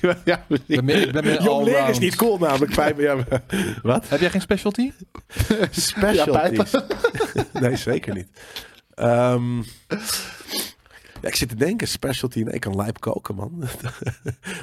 ja, 0.24 0.44
Ik 0.48 0.64
ben 0.66 0.84
meer, 0.84 1.02
ik 1.06 1.12
ben 1.12 1.24
meer 1.24 1.42
Jong 1.42 1.64
leren 1.64 1.88
is 1.88 1.98
niet 1.98 2.16
cool 2.16 2.38
namelijk. 2.38 2.74
Pijpen, 2.74 3.02
ja, 3.02 3.14
maar- 3.14 3.42
wat? 3.82 4.08
Heb 4.08 4.20
jij 4.20 4.30
geen 4.30 4.40
specialty? 4.40 4.92
Specialties. 5.70 6.70
nee, 7.60 7.76
zeker 7.76 8.14
niet. 8.14 8.28
Ehm, 8.94 9.56
ja, 11.20 11.28
ik 11.28 11.34
zit 11.34 11.48
te 11.48 11.54
denken, 11.56 11.88
specialty. 11.88 12.42
Nee, 12.42 12.54
ik 12.54 12.60
kan 12.60 12.76
lijp 12.76 13.00
koken, 13.00 13.34
man. 13.34 13.64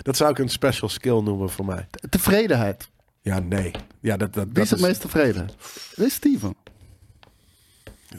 dat 0.01 0.17
zou 0.17 0.32
ik 0.32 0.38
een 0.38 0.50
special 0.50 0.89
skill 0.89 1.22
noemen 1.22 1.50
voor 1.50 1.65
mij. 1.65 1.88
Tevredenheid. 2.10 2.88
Ja, 3.22 3.39
nee. 3.39 3.72
Ja, 4.00 4.17
dat, 4.17 4.34
dat, 4.34 4.43
Wie 4.46 4.53
dat 4.53 4.63
is 4.63 4.70
het 4.70 4.82
meest 4.82 5.01
tevreden? 5.01 5.50
Dat 5.96 6.05
is 6.05 6.13
Steven. 6.13 6.55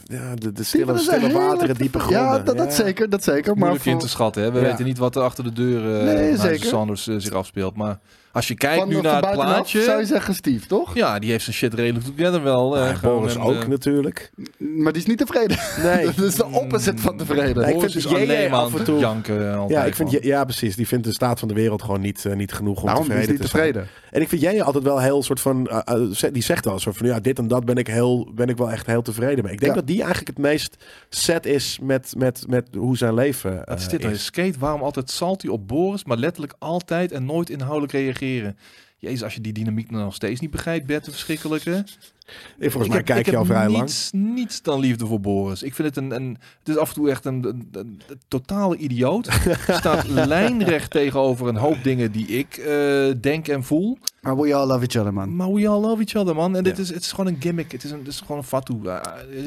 Ja, 0.05 0.35
de, 0.35 0.53
de 0.53 0.63
stille, 0.65 0.99
stille 0.99 1.33
wateren, 1.33 1.75
diepe 1.77 1.99
gronden. 1.99 2.23
Ja, 2.23 2.39
dat, 2.39 2.57
dat 2.57 2.77
Ja. 2.77 2.85
zeker, 2.85 3.11
dat 3.11 3.25
zeker. 3.25 3.51
Maar 3.57 3.59
Moeilijk 3.69 3.85
in 3.85 3.99
te 3.99 4.09
schatten. 4.09 4.43
Hè? 4.43 4.53
We 4.53 4.59
Ja. 4.61 4.65
weten 4.65 4.85
niet 4.85 4.99
wat 4.99 5.17
er 5.17 5.23
achter 5.23 5.45
de 5.45 5.53
deur 5.53 5.99
eh 5.99 6.05
Nee, 6.05 6.37
zeker. 6.37 6.67
Sanders 6.67 7.07
eh, 7.09 7.15
zich 7.19 7.33
afspeelt. 7.33 7.77
Maar 7.77 7.99
als 8.33 8.49
je 8.49 8.55
kijkt 8.55 8.79
van, 8.79 8.89
nu 8.89 9.01
naar 9.01 9.23
het 9.23 9.31
plaatje... 9.33 9.83
zou 9.83 10.01
je 10.01 10.07
zeggen 10.07 10.35
Steve, 10.35 10.67
toch? 10.67 10.95
Ja, 10.95 11.19
die 11.19 11.31
heeft 11.31 11.45
zijn 11.45 11.57
shit 11.57 11.75
redelijk 11.75 12.05
together 12.17 12.43
wel. 12.43 12.77
eh, 12.77 12.87
Ja, 12.89 12.95
gewoon 12.95 13.19
Boris 13.19 13.37
ook 13.39 13.63
eh, 13.63 13.69
natuurlijk. 13.69 14.31
Maar 14.59 14.93
die 14.93 15.03
is 15.03 15.09
niet 15.09 15.19
tevreden. 15.19 15.59
Nee. 15.83 16.05
dat 16.17 16.25
is 16.25 16.35
de 16.35 16.47
opposite 16.47 17.03
van 17.03 17.17
tevreden. 17.17 17.69
Ik 17.69 17.75
Boris 17.75 17.93
vind 17.93 18.05
is 18.05 18.13
alleen 18.15 18.51
maar 18.51 18.59
af 18.61 18.65
aan 18.67 18.71
en 18.73 18.77
het 18.77 18.85
toe- 18.85 18.99
janken. 18.99 19.69
Ja, 19.69 19.85
ik 19.85 19.95
vind, 19.95 20.11
ja, 20.23 20.45
precies. 20.45 20.77
Die 20.77 20.87
vindt 20.87 21.05
de 21.05 21.13
staat 21.13 21.39
van 21.39 21.49
de 21.49 21.55
wereld 21.55 21.83
gewoon 21.83 22.01
niet, 22.01 22.25
eh, 22.25 22.35
niet 22.35 22.53
genoeg 22.53 22.81
om 22.81 22.87
Daarom 22.87 23.03
is 23.05 23.09
tevreden 23.09 23.35
hij 23.37 23.43
niet 23.43 23.51
te 23.53 23.59
zijn. 23.59 23.89
En 24.15 24.21
ik 24.21 24.29
vind 24.29 24.41
jij 24.41 24.63
altijd 24.63 24.85
wel 24.85 25.01
heel 25.01 25.23
soort 25.23 25.41
van, 25.41 25.67
eh, 25.67 25.81
eh, 26.25 26.33
die 26.33 26.43
zegt 26.43 26.65
wel 26.65 26.79
zo 26.79 26.93
van, 26.93 27.07
ja, 27.07 27.21
dit 27.21 27.39
en 27.39 27.49
dat 27.49 27.65
ben 27.65 27.77
ik, 27.77 27.87
heel, 27.87 28.33
ben 28.35 28.49
ik 28.49 28.57
wel 28.57 28.71
echt 28.71 28.87
heel 28.87 29.03
tevreden 29.03 29.45
mee. 29.45 29.53
Ik 29.53 29.61
denk 29.61 29.73
Ja. 29.73 29.79
dat 29.79 29.87
die 29.87 29.99
eigenlijk 29.99 30.29
het 30.29 30.39
meest 30.39 30.85
set 31.09 31.47
is 31.47 31.79
met, 31.83 32.15
met, 32.17 32.45
met 32.49 32.69
hoe 32.77 32.97
zijn 32.97 33.15
leven 33.15 33.63
Wat 33.65 33.79
is 33.79 33.85
eh, 33.85 33.91
dit 33.91 34.01
nou? 34.01 34.15
is. 34.15 34.25
Skate, 34.25 34.59
waarom 34.59 34.83
altijd 34.83 35.11
salty 35.11 35.47
op 35.47 35.69
Boris, 35.69 36.05
maar 36.05 36.17
letterlijk 36.17 36.55
altijd 36.59 37.13
en 37.13 37.25
nooit 37.25 37.51
inhoudelijk 37.51 37.93
reageren? 37.93 38.57
Jezus, 38.99 39.23
als 39.23 39.35
je 39.35 39.41
die 39.41 39.53
dynamiek 39.53 39.91
nog 39.91 40.15
steeds 40.15 40.41
niet 40.41 40.51
begrijpt, 40.51 40.87
Bert, 40.87 41.05
de 41.05 41.11
verschrikkelijke. 41.11 41.85
Eh, 42.27 42.33
Volgens 42.71 42.83
Ik 42.83 42.89
mij 42.89 42.97
heb- 42.97 43.07
kijk 43.07 43.19
ik 43.27 43.33
je 43.33 43.37
al 43.37 43.45
vrij 43.45 43.69
lang. 43.69 43.81
niets, 43.83 44.11
niets 44.13 44.63
dan 44.63 44.81
liefde 44.81 45.07
voor 45.07 45.21
Boris. 45.21 45.63
Ik 45.63 45.75
vind 45.75 45.89
het 45.89 45.97
een, 45.97 46.15
een 46.15 46.37
het 46.59 46.69
is 46.69 46.77
af 46.77 46.89
en 46.89 46.95
toe 46.95 47.11
echt 47.11 47.25
een, 47.25 47.45
een, 47.45 47.69
een- 47.73 48.01
een 48.09 48.21
totale 48.29 48.77
idioot. 48.77 49.29
Staat 49.69 50.09
lijnrecht 50.09 50.91
tegenover 50.91 51.49
een 51.49 51.57
hoop 51.57 51.77
dingen 51.83 52.13
die 52.13 52.27
ik 52.27 52.57
eh, 52.57 53.11
denk 53.21 53.49
en 53.49 53.65
voel. 53.65 53.99
Maar 54.21 54.37
we 54.37 54.55
all 54.55 54.67
love 54.67 54.87
each 54.87 54.97
other, 54.97 55.13
man. 55.13 55.37
Maar 55.37 55.53
we 55.53 55.69
all 55.69 55.81
love 55.81 56.03
each 56.03 56.15
other, 56.15 56.35
man. 56.35 56.57
En 56.57 56.65
dit 56.65 56.77
Ja. 56.77 56.83
is, 56.83 56.89
het 56.89 57.03
is 57.03 57.11
gewoon 57.13 57.27
een 57.35 57.41
gimmick. 57.41 57.73
Het 57.73 57.85
is, 57.85 57.91
een, 57.91 57.99
het 57.99 58.09
is 58.09 58.21
gewoon 58.21 58.37
een 58.37 58.45
fatu. 58.45 58.75
Uh, 58.83 59.01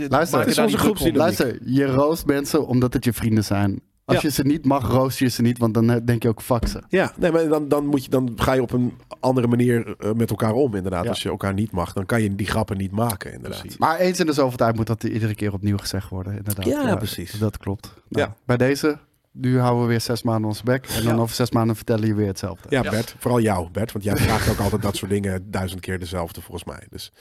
Luister, 0.10 0.40
het 0.40 0.48
is 0.48 0.58
onze 0.58 0.78
groepsdynamiek. 0.78 1.20
Luister, 1.22 1.60
je 1.66 1.86
roost 1.86 2.26
mensen 2.26 2.68
omdat 2.68 2.94
het 2.94 3.04
je 3.04 3.14
vrienden 3.14 3.44
zijn. 3.44 3.82
Als 4.06 4.16
Ja. 4.22 4.28
je 4.28 4.34
ze 4.34 4.44
niet 4.44 4.66
mag, 4.66 4.92
roost 4.92 5.20
je 5.20 5.28
ze 5.28 5.42
niet, 5.42 5.58
want 5.58 5.74
dan 5.74 5.90
eh, 5.90 5.98
denk 6.06 6.24
je 6.24 6.30
ook 6.30 6.42
fuck 6.42 6.68
ze. 6.68 6.82
Ja, 6.88 7.14
nee, 7.18 7.32
maar 7.32 7.48
dan, 7.48 7.68
dan, 7.68 7.86
moet 7.86 8.04
je, 8.04 8.10
dan 8.10 8.34
ga 8.36 8.54
je 8.54 8.62
op 8.62 8.72
een 8.72 8.94
andere 9.20 9.48
manier 9.48 9.96
eh, 10.00 10.12
met 10.12 10.30
elkaar 10.30 10.54
om, 10.54 10.76
inderdaad. 10.76 11.04
Ja. 11.04 11.10
Als 11.10 11.24
je 11.24 11.30
elkaar 11.30 11.54
niet 11.54 11.72
mag, 11.72 11.94
dan 11.94 12.06
kan 12.06 12.22
je 12.22 12.36
die 12.36 12.48
grappen 12.48 12.78
niet 12.78 12.92
maken, 12.92 13.34
inderdaad. 13.34 13.60
Precies. 13.60 13.78
Maar 13.80 13.98
eens 14.00 14.20
in 14.20 14.26
de 14.26 14.34
zoveel 14.34 14.58
tijd 14.58 14.76
moet 14.76 14.88
dat 14.88 15.04
iedere 15.04 15.36
keer 15.36 15.54
opnieuw 15.54 15.78
gezegd 15.78 16.10
worden, 16.10 16.38
inderdaad. 16.38 16.66
Ja, 16.66 16.96
precies. 16.96 17.32
Dat 17.32 17.58
klopt. 17.58 17.94
Nou, 18.10 18.28
Ja. 18.28 18.36
Bij 18.46 18.58
deze, 18.58 18.98
nu 19.32 19.60
houden 19.60 19.82
we 19.84 19.88
weer 19.90 20.02
zes 20.02 20.24
maanden 20.24 20.50
ons 20.50 20.64
bek. 20.64 20.86
En 20.88 21.04
dan 21.04 21.16
Ja. 21.16 21.22
over 21.22 21.36
zes 21.36 21.52
maanden 21.52 21.76
vertellen 21.76 22.08
je 22.08 22.14
weer 22.14 22.28
hetzelfde. 22.28 22.68
Ja, 22.70 22.84
Ja. 22.84 22.90
Bert. 22.90 23.16
Vooral 23.20 23.40
jou, 23.40 23.70
Bert. 23.72 23.92
Want 23.92 24.04
jij 24.06 24.16
vraagt 24.18 24.50
ook 24.50 24.60
altijd 24.60 24.82
dat 24.82 24.96
soort 24.96 25.12
dingen 25.12 25.52
duizend 25.52 25.82
keer 25.82 26.00
dezelfde, 26.00 26.42
volgens 26.42 26.64
mij. 26.66 26.88
Dus, 26.90 27.12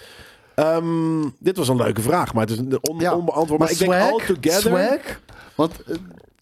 ehm, 0.54 1.28
dit 1.38 1.56
was 1.56 1.68
een 1.68 1.76
leuke 1.76 2.00
vraag, 2.02 2.32
maar 2.34 2.42
het 2.42 2.50
is 2.52 2.58
een 2.58 2.78
on, 2.88 2.98
Ja. 3.00 3.14
onbeantwoord. 3.14 3.60
Maar, 3.60 3.70
ik 3.70 3.78
denk 3.78 3.92
all 3.92 4.20
together... 4.26 4.60
swag, 4.60 5.20
want 5.54 5.82
eh, 5.82 5.94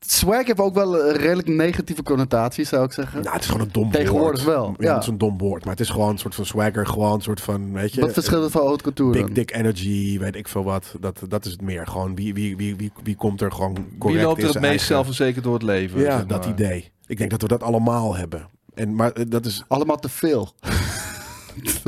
swag 0.07 0.47
heeft 0.47 0.59
ook 0.61 0.75
wel 0.75 1.01
een 1.09 1.17
redelijk 1.17 1.49
negatieve 1.49 2.03
connotatie, 2.03 2.65
zou 2.65 2.85
ik 2.85 2.93
zeggen. 2.93 3.21
Nou, 3.23 3.35
het 3.35 3.43
is 3.45 3.51
gewoon 3.51 3.67
een 3.67 3.73
dom 3.73 3.91
Tegenwoordig 3.91 4.45
woord. 4.45 4.57
wel, 4.57 4.67
Ja, 4.79 4.87
ja. 4.89 4.95
het 4.95 5.03
is 5.03 5.09
een 5.09 5.19
dom 5.19 5.39
woord. 5.39 5.63
Maar 5.65 5.73
het 5.73 5.81
is 5.83 5.89
gewoon 5.91 6.09
een 6.11 6.19
soort 6.19 6.35
van 6.35 6.47
swagger. 6.47 6.87
Gewoon 6.87 7.13
een 7.13 7.21
soort 7.21 7.41
van, 7.41 7.73
weet 7.73 7.95
je... 7.95 8.01
Wat 8.01 8.13
verschilt 8.13 8.43
het 8.43 8.53
van 8.53 8.65
haute 8.67 8.83
couture 8.83 9.11
Big 9.11 9.23
dan? 9.25 9.33
dick 9.33 9.55
energy, 9.55 10.19
weet 10.19 10.37
ik 10.37 10.49
veel 10.49 10.65
wat. 10.65 10.95
Dat, 11.01 11.21
dat 11.29 11.45
is 11.45 11.53
het 11.53 11.61
meer. 11.63 11.87
Gewoon 11.87 12.15
wie, 12.15 12.35
wie, 12.35 12.57
wie, 12.57 12.77
wie, 12.77 12.93
wie 13.03 13.17
komt 13.17 13.41
er 13.41 13.53
gewoon 13.53 13.75
Wie 13.75 13.99
correct 13.99 14.23
loopt 14.25 14.39
in 14.39 14.43
er 14.45 14.49
het 14.51 14.59
meest 14.61 14.69
eigen- 14.71 14.87
zelfverzekerd 14.87 15.45
door 15.45 15.55
het 15.55 15.63
leven? 15.63 16.01
Ja, 16.01 16.17
zeg 16.17 16.27
dat 16.27 16.45
maar. 16.45 16.49
idee. 16.55 16.93
Ik 17.07 17.19
denk 17.19 17.31
dat 17.31 17.43
we 17.43 17.49
dat 17.49 17.63
allemaal 17.63 18.15
hebben. 18.17 18.49
En, 18.75 18.95
maar 18.95 19.13
eh, 19.13 19.25
dat 19.29 19.47
is... 19.47 19.65
Allemaal 19.69 19.99
te 19.99 20.09
veel. 20.09 20.53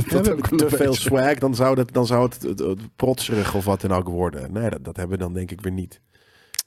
Te 0.07 0.66
veel 0.68 0.68
beetje. 0.68 0.92
swag, 1.00 1.35
dan 1.38 1.55
zou, 1.55 1.74
dat, 1.74 1.92
dan 1.92 2.07
zou 2.07 2.22
het, 2.24 2.42
het, 2.42 2.59
het 2.59 2.96
protserig 2.96 3.55
of 3.55 3.64
wat 3.64 3.81
dan 3.81 3.92
ook 3.92 4.09
worden. 4.09 4.52
Nee, 4.52 4.70
dat, 4.70 4.85
dat 4.85 4.96
hebben 4.96 5.18
we 5.18 5.24
dan 5.24 5.33
denk 5.33 5.50
ik 5.50 5.61
weer 5.61 5.72
niet. 5.72 6.00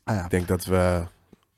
Ah, 0.04 0.16
ja. 0.16 0.24
Ik 0.24 0.30
denk 0.30 0.48
dat 0.48 0.66
we 0.66 1.02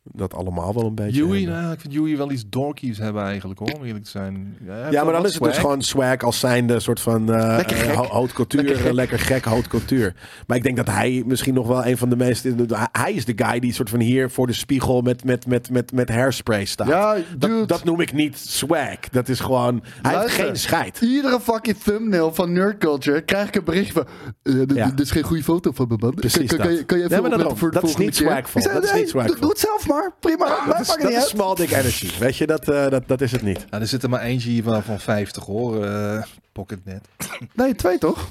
dat 0.03 0.33
allemaal 0.33 0.73
wel 0.73 0.85
een 0.85 0.95
beetje 0.95 1.17
Joey, 1.25 1.45
nou, 1.45 1.73
ik 1.73 1.79
vind 1.79 1.93
Joey 1.93 2.17
wel 2.17 2.31
iets 2.31 2.43
dorkies 2.49 2.97
hebben 2.97 3.23
eigenlijk 3.23 3.59
hoor, 3.59 3.71
om 3.71 3.83
eerlijk 3.83 4.03
te 4.03 4.09
zijn. 4.09 4.57
Ja, 4.91 5.03
maar 5.03 5.13
dan 5.13 5.25
is 5.25 5.33
het 5.33 5.43
dus 5.43 5.51
swag. 5.51 5.55
gewoon 5.59 5.81
swag 5.81 6.23
als 6.23 6.39
zijnde 6.39 6.79
soort 6.79 6.99
van 6.99 7.33
eh 7.33 7.55
Lekker 7.55 7.75
gek. 7.77 7.89
eh, 7.95 8.11
haute 8.11 8.33
couture, 8.33 8.63
Lekker 8.63 8.83
gek. 8.83 8.93
lekker 8.93 9.19
gek 9.19 9.45
haute 9.45 9.69
couture. 9.69 10.13
Maar 10.47 10.57
ik 10.57 10.63
denk 10.63 10.75
dat 10.77 10.87
hij 10.87 11.23
misschien 11.25 11.53
nog 11.53 11.67
wel 11.67 11.85
een 11.85 11.97
van 11.97 12.09
de 12.09 12.15
meest... 12.15 12.47
Hij 12.91 13.13
is 13.13 13.25
de 13.25 13.33
guy 13.35 13.59
die 13.59 13.73
soort 13.73 13.89
van 13.89 13.99
hier 13.99 14.29
voor 14.29 14.47
de 14.47 14.53
spiegel 14.53 15.01
met, 15.01 15.23
met, 15.23 15.47
met, 15.47 15.69
met, 15.69 15.91
met 15.91 16.09
hairspray 16.09 16.65
staat. 16.65 16.87
Ja, 16.87 17.13
dude. 17.13 17.47
dat, 17.57 17.67
dat 17.67 17.83
noem 17.83 17.99
ik 18.01 18.13
niet 18.13 18.37
swag. 18.37 18.99
Dat 19.11 19.29
is 19.29 19.39
gewoon... 19.39 19.83
Hij 20.01 20.19
heeft 20.19 20.33
geen 20.33 20.55
scheid. 20.55 21.01
Iedere 21.01 21.39
fucking 21.39 21.77
thumbnail 21.77 22.33
van 22.33 22.51
Nerd 22.53 22.77
Culture 22.77 23.21
krijg 23.21 23.47
ik 23.47 23.55
een 23.55 23.63
bericht 23.63 23.91
van... 23.91 24.05
dit, 24.43 24.73
Ja. 24.73 24.89
dit 24.89 24.99
is 24.99 25.11
geen 25.11 25.23
goede 25.23 25.43
foto 25.43 25.71
van 25.71 25.87
me, 25.89 25.95
man. 25.99 26.13
Precies 26.13 26.49
kan, 26.49 26.57
kan, 26.57 26.71
je, 26.73 26.83
kan 26.83 26.97
je 26.97 27.03
even 27.03 27.21
maar 27.21 27.29
daarom. 27.29 27.55
de 27.59 27.69
Dat 27.69 27.83
is 27.83 27.97
niet 27.97 28.17
keer? 28.17 28.27
swagvol. 28.27 28.61
Ik 28.61 28.67
zei, 28.67 28.81
Dat 28.81 28.83
is 28.83 28.93
niet 28.93 29.11
doe, 29.27 29.39
doe 29.39 29.49
het 29.49 29.59
zelf 29.59 29.87
maar. 29.93 30.13
Prima. 30.19 30.45
Mij 30.65 30.73
Dat 30.73 30.79
is, 30.79 30.87
dat 30.87 31.11
is 31.11 31.27
small 31.27 31.55
dick 31.55 31.71
energy. 31.71 32.19
Weet 32.19 32.37
je, 32.37 32.47
dat, 32.47 32.69
eh, 32.69 32.89
dat, 32.89 33.07
dat 33.07 33.21
is 33.21 33.31
het 33.31 33.41
niet. 33.41 33.65
Ja, 33.69 33.79
er 33.79 33.87
zit 33.87 34.03
er 34.03 34.09
maar 34.09 34.21
eentje 34.21 34.49
hier 34.49 34.63
van, 34.63 34.83
van 34.83 34.99
50 34.99 35.45
hoor, 35.45 35.85
eh 35.85 36.23
Pocketnet. 36.51 37.07
Nee, 37.53 37.75
twee 37.75 37.97
toch? 37.97 38.27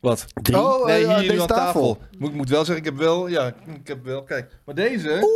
Wat? 0.00 0.24
Drie. 0.42 0.58
Oh, 0.58 0.86
Nee, 0.86 1.02
eh, 1.04 1.08
hier 1.08 1.20
nu 1.22 1.28
deze 1.28 1.40
aan 1.40 1.46
tafel. 1.46 1.64
tafel. 1.94 1.98
Moet, 2.18 2.30
ik 2.30 2.36
moet 2.36 2.48
wel 2.48 2.64
zeggen, 2.64 2.84
ik 2.84 2.90
heb 2.90 2.98
wel, 2.98 3.26
ja, 3.28 3.46
ik 3.80 3.86
heb 3.88 4.04
wel, 4.04 4.22
kijk. 4.22 4.50
Maar 4.64 4.74
deze, 4.74 5.28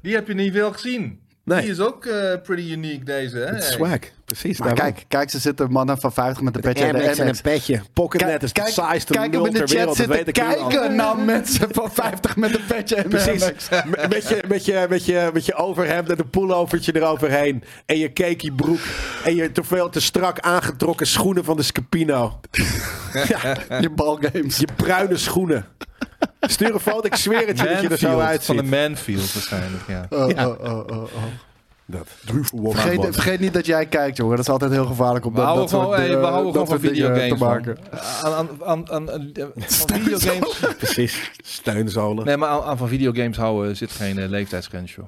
die 0.00 0.14
heb 0.14 0.26
je 0.26 0.34
niet 0.34 0.52
veel 0.52 0.72
gezien. 0.72 1.20
Nee. 1.44 1.60
Die 1.60 1.70
is 1.70 1.80
ook 1.80 2.04
eh, 2.06 2.40
pretty 2.42 2.70
unique 2.72 3.04
deze, 3.04 3.36
hè? 3.38 3.60
Swag. 3.60 3.98
Precies. 4.26 4.58
Maar 4.58 4.74
daarom. 4.74 4.94
kijk, 4.94 5.04
kijk, 5.08 5.30
ze 5.30 5.38
zitten 5.38 5.70
mannen 5.70 5.98
van 5.98 6.12
50 6.12 6.42
met 6.42 6.54
een 6.54 6.60
petje 6.60 6.84
en 6.84 7.28
een 7.28 7.36
petje. 7.42 7.82
Pocketnet 7.92 8.42
is 8.42 8.52
de 8.52 8.60
Kijk, 8.60 8.72
saaiste 8.72 9.12
kijk 9.12 9.30
nul 9.30 9.46
in 9.46 9.52
de 9.52 9.58
ter 9.58 9.68
chat 9.68 9.76
wereld. 9.76 9.96
Dat 9.96 10.06
weet 10.06 10.16
zitten 10.24 10.32
kijken 10.44 10.94
naar 10.96 11.18
mensen 11.18 11.68
van 11.70 11.90
50 11.92 12.36
met 12.36 12.54
een 12.54 12.64
petje 12.66 12.94
en 12.96 13.04
een 13.04 13.08
Precies. 13.10 13.42
Amex. 13.42 13.68
Met- 14.08 14.28
je, 14.28 14.42
met, 14.48 14.64
je, 14.64 14.86
met, 14.88 15.04
je, 15.04 15.30
met 15.32 15.46
je 15.46 15.54
overhemd 15.54 16.10
en 16.10 16.18
een 16.18 16.30
pullovertje 16.30 16.96
eroverheen. 16.96 17.62
En 17.86 17.98
je 17.98 18.12
cakey 18.12 18.50
broek. 18.56 18.80
En 19.24 19.34
je 19.34 19.52
te 19.52 19.64
veel 19.64 19.88
te 19.88 20.00
strak 20.00 20.40
aangetrokken 20.40 21.06
schoenen 21.06 21.44
van 21.44 21.56
de 21.56 21.62
Scapino. 21.62 22.40
Je 23.80 23.90
balgames. 23.94 24.56
Je 24.56 24.66
bruine 24.76 25.16
schoenen. 25.16 25.66
Stuur 26.40 26.74
een 26.74 26.80
foto, 26.80 27.06
ik 27.06 27.14
zweer 27.14 27.46
het 27.46 27.58
je 27.58 27.64
dat 27.68 27.80
je 27.80 27.88
er 27.88 27.98
zo 27.98 28.18
uitziet. 28.18 28.46
van 28.46 28.56
de 28.56 28.62
Manfield 28.62 29.32
waarschijnlijk, 29.32 29.82
ja. 29.88 30.06
Oh, 30.10 30.30
Ja. 30.30 30.48
oh, 30.48 30.60
oh, 30.60 30.78
oh, 30.86 31.02
oh. 31.02 31.22
Dat. 31.86 32.06
Vergeet, 32.52 33.04
vergeet 33.14 33.40
niet 33.40 33.52
dat 33.52 33.66
jij 33.66 33.86
kijkt, 33.86 34.16
jongen. 34.16 34.36
Dat 34.36 34.44
is 34.46 34.52
altijd 34.52 34.70
heel 34.70 34.84
gevaarlijk 34.86 35.24
om 35.24 35.32
We 35.32 35.40
dat, 35.40 35.56
dat 35.56 35.70
gewoon, 35.70 35.84
soort, 35.84 35.96
hey, 35.96 36.08
we 36.08 36.26
houden 36.26 36.52
dat 36.52 36.68
gewoon 36.68 36.80
van 36.80 36.88
videogames 36.90 37.28
te 37.28 37.44
maken. 37.44 37.76
Aan, 38.22 38.32
aan, 38.32 38.48
aan, 38.64 38.90
aan, 38.90 39.10
aan- 39.10 39.32
van 39.56 40.00
videogames. 40.00 40.58
Precies. 40.76 41.30
Steunzolen. 41.42 42.24
Nee, 42.26 42.36
maar 42.36 42.48
aan, 42.48 42.62
aan 42.62 42.76
van 42.76 42.88
videogames 42.88 43.36
houden 43.36 43.76
zit 43.76 43.90
geen 43.90 44.18
eh, 44.18 44.28
leeftijdsgrens, 44.28 44.94
joh. 44.94 45.04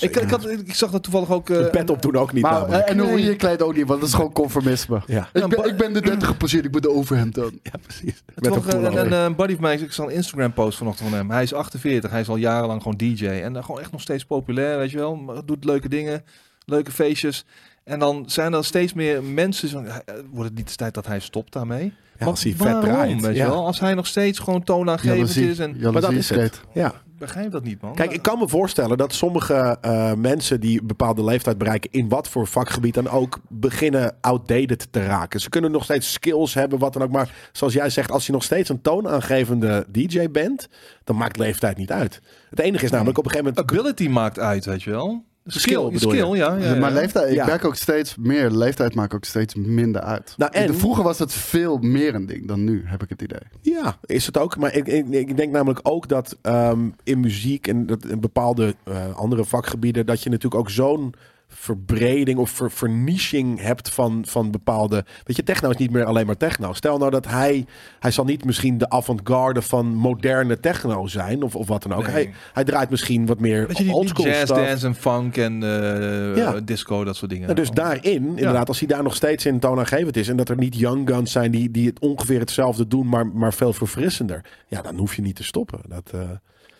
Ik, 0.00 0.16
ik, 0.16 0.30
had, 0.30 0.48
ik 0.48 0.74
zag 0.74 0.90
dat 0.90 1.02
toevallig 1.02 1.30
ook... 1.30 1.50
eh, 1.50 1.56
Een 1.56 1.70
pet 1.70 1.90
op 1.90 2.02
doen 2.02 2.16
ook 2.16 2.32
niet 2.32 2.42
Maar, 2.42 2.52
namelijk. 2.52 2.84
eh, 2.84 2.90
en 2.90 2.98
hoe 2.98 3.08
Nee. 3.08 3.22
je 3.22 3.30
je 3.30 3.36
kleedt 3.36 3.62
ook 3.62 3.74
niet, 3.76 3.86
want 3.86 4.00
dat 4.00 4.08
is 4.08 4.14
gewoon 4.14 4.32
conformisme. 4.32 5.02
Ja. 5.06 5.28
Ik 5.32 5.46
ben, 5.48 5.64
ik 5.64 5.76
ben 5.76 5.92
de 5.92 6.00
30 6.00 6.28
gepasseerd, 6.28 6.64
ik 6.64 6.72
moet 6.72 6.82
de 6.82 6.90
overhemd 6.90 7.34
dan. 7.34 7.58
ja, 7.62 7.70
precies. 7.82 8.22
Met 8.34 8.46
een 8.46 8.52
een, 8.56 8.62
pullover. 8.62 9.12
een, 9.12 9.36
buddy 9.36 9.52
van 9.54 9.62
mij, 9.62 9.76
ik 9.76 9.92
zag 9.92 10.06
een 10.06 10.12
Instagram 10.12 10.52
post 10.52 10.78
vanochtend 10.78 11.08
van 11.08 11.18
hem. 11.18 11.30
Hij 11.30 11.42
is 11.42 11.52
48, 11.54 12.10
hij 12.10 12.20
is 12.20 12.28
al 12.28 12.36
jarenlang 12.36 12.82
gewoon 12.82 12.96
DJ. 12.96 13.26
En 13.26 13.52
dan 13.52 13.64
gewoon 13.64 13.80
echt 13.80 13.92
nog 13.92 14.00
steeds 14.00 14.24
populair, 14.24 14.78
weet 14.78 14.90
je 14.90 14.96
wel. 14.98 15.16
Maar 15.16 15.44
doet 15.44 15.64
leuke 15.64 15.88
dingen, 15.88 16.24
leuke 16.64 16.90
feestjes. 16.92 17.44
En 17.84 17.98
dan 17.98 18.24
zijn 18.26 18.52
er 18.52 18.64
steeds 18.64 18.92
meer 18.92 19.22
mensen, 19.22 19.68
zo, 19.68 19.78
eh, 19.82 19.94
wordt 20.30 20.48
het 20.48 20.58
niet 20.58 20.68
de 20.68 20.74
tijd 20.74 20.94
dat 20.94 21.06
hij 21.06 21.20
stopt 21.20 21.52
daarmee? 21.52 21.92
Ja, 22.18 22.24
Maar 22.24 22.28
als 22.28 22.42
hij 22.42 22.52
vet 22.52 22.62
waarom, 22.62 22.82
draait. 22.82 23.20
weet 23.20 23.36
je 23.36 23.42
ja. 23.42 23.48
wel? 23.48 23.66
Als 23.66 23.80
hij 23.80 23.94
nog 23.94 24.06
steeds 24.06 24.38
gewoon 24.38 24.62
toonaangevend 24.62 25.36
is 25.36 25.58
en... 25.58 25.76
Maar 25.80 26.00
dat 26.00 26.12
is 26.12 26.28
het. 26.30 26.60
Ja. 26.72 26.86
Ik 26.88 27.24
begrijp 27.24 27.50
dat 27.50 27.64
niet, 27.64 27.80
man. 27.80 27.94
Kijk, 27.94 28.12
ik 28.12 28.22
kan 28.22 28.38
me 28.38 28.48
voorstellen 28.48 28.98
dat 28.98 29.12
sommige 29.12 29.78
eh, 29.80 30.12
mensen 30.12 30.60
die 30.60 30.80
een 30.80 30.86
bepaalde 30.86 31.24
leeftijd 31.24 31.58
bereiken, 31.58 31.90
in 31.92 32.08
wat 32.08 32.28
voor 32.28 32.46
vakgebied 32.46 32.94
dan 32.94 33.08
ook, 33.08 33.38
beginnen 33.48 34.16
outdated 34.20 34.92
te 34.92 35.04
raken. 35.06 35.40
Ze 35.40 35.48
kunnen 35.48 35.70
nog 35.70 35.84
steeds 35.84 36.12
skills 36.12 36.54
hebben, 36.54 36.78
wat 36.78 36.92
dan 36.92 37.02
ook. 37.02 37.10
Maar 37.10 37.34
zoals 37.52 37.72
jij 37.72 37.90
zegt, 37.90 38.10
als 38.10 38.26
je 38.26 38.32
nog 38.32 38.42
steeds 38.42 38.68
een 38.68 38.80
toonaangevende 38.80 39.86
DJ 39.88 40.30
bent, 40.30 40.68
dan 41.04 41.16
maakt 41.16 41.36
leeftijd 41.36 41.76
niet 41.76 41.92
uit. 41.92 42.20
Het 42.50 42.58
enige 42.58 42.84
is 42.84 42.90
namelijk 42.90 43.18
op 43.18 43.24
een 43.24 43.30
gegeven 43.30 43.54
moment. 43.54 43.72
Ability 43.72 44.08
maakt 44.08 44.38
uit, 44.38 44.64
weet 44.64 44.82
je 44.82 44.90
wel. 44.90 45.24
Skill 45.50 45.90
bedoel 45.90 46.12
je? 46.12 46.18
skill 46.18 46.36
ja. 46.36 46.56
ja, 46.56 46.72
ja. 46.74 46.78
Maar 46.80 46.92
leeftijd, 46.92 47.28
ik 47.28 47.34
Ja. 47.34 47.46
merk 47.46 47.64
ook 47.64 47.74
steeds 47.76 48.16
meer, 48.16 48.50
leeftijd 48.50 48.94
maakt 48.94 49.14
ook 49.14 49.24
steeds 49.24 49.54
minder 49.54 50.00
uit. 50.02 50.34
Nou, 50.36 50.52
en- 50.52 50.74
Vroeger 50.74 51.04
was 51.04 51.18
het 51.18 51.32
veel 51.32 51.78
meer 51.78 52.14
een 52.14 52.26
ding 52.26 52.48
dan 52.48 52.64
nu, 52.64 52.82
heb 52.86 53.02
ik 53.02 53.08
het 53.08 53.22
idee. 53.22 53.38
Ja, 53.60 53.98
is 54.04 54.26
het 54.26 54.38
ook. 54.38 54.56
Maar 54.56 54.74
ik, 54.74 54.86
ik, 54.86 55.08
ik 55.08 55.36
denk 55.36 55.52
namelijk 55.52 55.80
ook 55.82 56.08
dat 56.08 56.36
ehm, 56.42 56.88
in 57.04 57.20
muziek 57.20 57.66
en 57.66 57.86
dat 57.86 58.04
in 58.04 58.20
bepaalde 58.20 58.74
eh, 58.84 59.14
andere 59.16 59.44
vakgebieden, 59.44 60.06
dat 60.06 60.22
je 60.22 60.30
natuurlijk 60.30 60.60
ook 60.60 60.70
zo'n 60.70 61.14
verbreding 61.48 62.38
of 62.38 62.50
ver, 62.50 62.70
verniching 62.70 63.60
hebt 63.60 63.88
van, 63.90 64.22
van 64.26 64.50
bepaalde. 64.50 65.04
Weet 65.24 65.36
je, 65.36 65.42
techno 65.42 65.70
is 65.70 65.76
niet 65.76 65.90
meer 65.90 66.04
alleen 66.04 66.26
maar 66.26 66.36
techno. 66.36 66.72
Stel 66.72 66.98
nou 66.98 67.10
dat 67.10 67.26
hij. 67.26 67.66
Hij 67.98 68.10
zal 68.10 68.24
niet 68.24 68.44
misschien 68.44 68.78
de 68.78 68.90
avant-garde 68.90 69.62
van 69.62 69.86
moderne 69.94 70.60
techno 70.60 71.06
zijn, 71.06 71.42
of, 71.42 71.54
of 71.56 71.66
wat 71.68 71.82
dan 71.82 71.92
ook. 71.94 72.02
Nee. 72.02 72.12
Hij, 72.12 72.32
hij 72.52 72.64
draait 72.64 72.90
misschien 72.90 73.26
wat 73.26 73.40
meer 73.40 73.68
je, 73.68 73.74
die, 73.74 73.92
oldschool 73.92 74.24
jazz, 74.26 74.42
stuff. 74.42 74.66
dance 74.66 74.86
en 74.86 74.94
funk 74.94 75.36
en 75.36 75.62
eh, 75.62 76.36
Ja. 76.36 76.60
disco, 76.60 77.04
dat 77.04 77.16
soort 77.16 77.30
dingen. 77.30 77.44
Nou, 77.44 77.60
dus 77.60 77.70
daarin, 77.70 78.26
inderdaad, 78.28 78.68
als 78.68 78.78
hij 78.78 78.88
daar 78.88 79.02
nog 79.02 79.14
steeds 79.14 79.46
in 79.46 79.58
toonaangevend 79.58 80.16
is 80.16 80.28
en 80.28 80.36
dat 80.36 80.48
er 80.48 80.56
niet 80.56 80.76
young 80.78 81.08
guns 81.08 81.32
zijn 81.32 81.50
die, 81.50 81.70
die 81.70 81.86
het 81.86 81.98
ongeveer 81.98 82.40
hetzelfde 82.40 82.86
doen, 82.86 83.08
maar, 83.08 83.26
maar 83.26 83.54
veel 83.54 83.72
verfrissender, 83.72 84.44
ja, 84.66 84.82
dan 84.82 84.96
hoef 84.96 85.14
je 85.14 85.22
niet 85.22 85.36
te 85.36 85.44
stoppen. 85.44 85.80
Dat, 85.88 86.10
eh, 86.14 86.20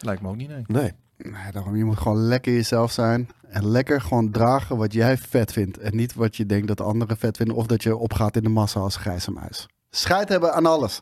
Lijkt 0.01 0.23
me 0.23 0.29
ook 0.29 0.37
niet, 0.37 0.49
nee. 0.49 0.63
nee. 0.67 0.93
Nee, 1.23 1.53
daarom, 1.53 1.77
je 1.77 1.85
moet 1.85 1.99
gewoon 1.99 2.19
lekker 2.19 2.53
jezelf 2.53 2.93
zijn. 2.93 3.29
En 3.49 3.67
lekker 3.67 4.01
gewoon 4.01 4.31
dragen 4.31 4.77
wat 4.77 4.93
jij 4.93 5.17
vet 5.17 5.53
vindt. 5.53 5.79
En 5.79 5.97
niet 5.97 6.15
wat 6.15 6.37
je 6.37 6.47
denkt 6.47 6.67
dat 6.67 6.81
anderen 6.81 7.17
vet 7.17 7.37
vinden. 7.37 7.57
Of 7.57 7.67
dat 7.67 7.83
je 7.83 7.97
opgaat 7.97 8.37
in 8.37 8.43
de 8.43 8.49
massa 8.49 8.81
als 8.81 8.97
grijze 8.97 9.31
muis. 9.31 9.67
Scheid 9.91 10.29
hebben 10.29 10.55
aan 10.55 10.67
alles. 10.67 11.01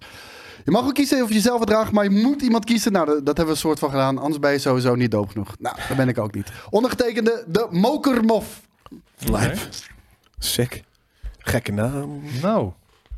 Je 0.64 0.70
mag 0.70 0.84
ook 0.84 0.94
kiezen 0.94 1.22
of 1.22 1.32
je 1.32 1.40
zelf 1.40 1.58
het 1.58 1.68
draagt, 1.68 1.92
maar 1.92 2.04
je 2.04 2.10
moet 2.10 2.42
iemand 2.42 2.64
kiezen. 2.64 2.92
Nou, 2.92 3.06
dat, 3.06 3.24
hebben 3.24 3.44
we 3.44 3.50
een 3.50 3.56
soort 3.56 3.78
van 3.78 3.90
gedaan. 3.90 4.18
Anders 4.18 4.38
ben 4.38 4.52
je 4.52 4.58
sowieso 4.58 4.94
niet 4.94 5.10
doop 5.10 5.28
genoeg. 5.28 5.56
Nou, 5.58 5.76
dat 5.88 5.96
ben 5.96 6.08
ik 6.08 6.18
ook 6.18 6.34
niet. 6.34 6.52
Ondergetekende 6.70 7.44
de 7.48 7.66
Mokermof. 7.70 8.60
Lijp. 9.18 9.58
Sick. 10.38 10.82
Gekke 11.38 11.72
naam. 11.72 12.22
Nou, 12.42 12.72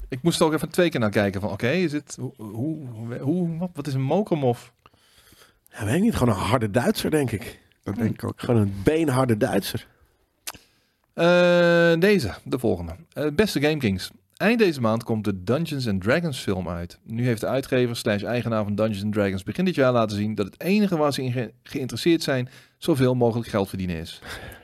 ik 0.09 0.23
moest 0.23 0.41
er 0.41 0.47
ook 0.47 0.53
even 0.53 0.71
twee 0.71 0.89
keer 0.89 1.01
naar 1.01 1.11
kijken 1.11 1.41
van, 1.41 1.51
oké, 1.51 1.71
is 1.71 1.93
het, 1.93 2.17
hoe, 2.21 2.33
hoe, 2.37 2.87
hoe, 3.21 3.59
wat, 3.59 3.71
wat 3.75 3.87
is 3.87 3.95
een 3.95 4.03
mokermof? 4.03 4.73
Ja, 5.71 5.85
weet 5.85 5.95
ik 5.95 6.03
niet. 6.03 6.17
Gewoon 6.17 6.35
een 6.35 6.41
harde 6.41 6.71
Duitser, 6.71 7.11
denk 7.11 7.31
ik. 7.31 7.61
Dat 7.95 8.03
denk 8.05 8.15
ik 8.15 8.25
ook. 8.25 8.33
Gewoon 8.37 8.61
een 8.61 8.75
beenharde 8.85 9.37
Duitser. 9.37 9.87
Eh, 11.15 11.25
deze, 12.01 12.35
de 12.45 12.59
volgende. 12.59 12.93
Eh, 13.13 13.27
beste 13.33 13.61
GameKings. 13.61 14.11
Eind 14.37 14.59
deze 14.59 14.81
maand 14.81 15.05
komt 15.05 15.25
de 15.25 15.45
Dungeons 15.45 15.89
and 15.89 16.03
Dragons 16.03 16.39
film 16.39 16.69
uit. 16.69 16.99
Nu 17.05 17.25
heeft 17.25 17.41
de 17.41 17.47
uitgever 17.47 17.97
slash 17.97 18.23
eigenaar 18.23 18.65
van 18.65 18.75
Dungeons 18.75 19.03
and 19.05 19.13
Dragons 19.13 19.43
begin 19.43 19.65
dit 19.65 19.75
jaar 19.75 19.93
laten 19.93 20.17
zien 20.17 20.35
dat 20.35 20.47
het 20.47 20.61
enige 20.61 20.97
waar 20.97 21.13
ze 21.13 21.23
in 21.23 21.33
ge- 21.33 21.53
geïnteresseerd 21.63 22.23
zijn 22.23 22.49
zoveel 22.77 23.15
mogelijk 23.15 23.49
geld 23.49 23.69
verdienen 23.69 23.97
is. 23.97 24.21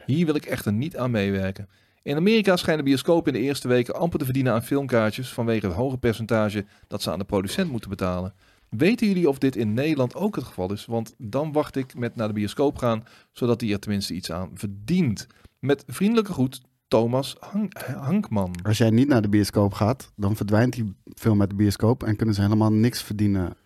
Hier 0.06 0.26
wil 0.26 0.34
ik 0.34 0.44
echter 0.44 0.72
niet 0.72 0.96
aan 0.96 1.10
meewerken. 1.10 1.68
In 2.02 2.16
Amerika 2.16 2.56
schijnen 2.56 2.84
bioscopen 2.84 3.32
in 3.32 3.40
de 3.40 3.46
eerste 3.46 3.68
weken 3.68 3.94
amper 3.94 4.18
te 4.18 4.24
verdienen 4.24 4.52
aan 4.52 4.64
filmkaartjes 4.64 5.28
vanwege 5.32 5.66
het 5.66 5.74
hoge 5.74 5.98
percentage 5.98 6.64
dat 6.88 7.02
ze 7.02 7.10
aan 7.10 7.18
de 7.18 7.24
producent 7.24 7.70
moeten 7.70 7.90
betalen. 7.90 8.34
Weten 8.76 9.06
jullie 9.06 9.28
of 9.28 9.38
dit 9.38 9.56
in 9.56 9.74
Nederland 9.74 10.14
ook 10.14 10.36
het 10.36 10.44
geval 10.44 10.72
is? 10.72 10.86
Want 10.86 11.14
dan 11.18 11.52
wacht 11.52 11.76
ik 11.76 11.98
met 11.98 12.16
naar 12.16 12.28
de 12.28 12.34
bioscoop 12.34 12.78
gaan, 12.78 13.04
zodat 13.32 13.60
hij 13.60 13.72
er 13.72 13.78
tenminste 13.78 14.14
iets 14.14 14.32
aan 14.32 14.50
verdient. 14.54 15.26
Met 15.58 15.84
vriendelijke 15.86 16.32
groet, 16.32 16.60
Thomas 16.88 17.36
Hank- 17.40 17.78
Hankman. 17.82 18.54
Als 18.62 18.78
jij 18.78 18.90
niet 18.90 19.08
naar 19.08 19.22
de 19.22 19.28
bioscoop 19.28 19.72
gaat, 19.72 20.12
dan 20.16 20.36
verdwijnt 20.36 20.72
die 20.72 20.94
film 21.14 21.40
uit 21.40 21.50
de 21.50 21.56
bioscoop. 21.56 22.02
En 22.02 22.16
kunnen 22.16 22.34
ze 22.34 22.40
helemaal 22.40 22.72
niks 22.72 23.02
verdienen 23.02 23.56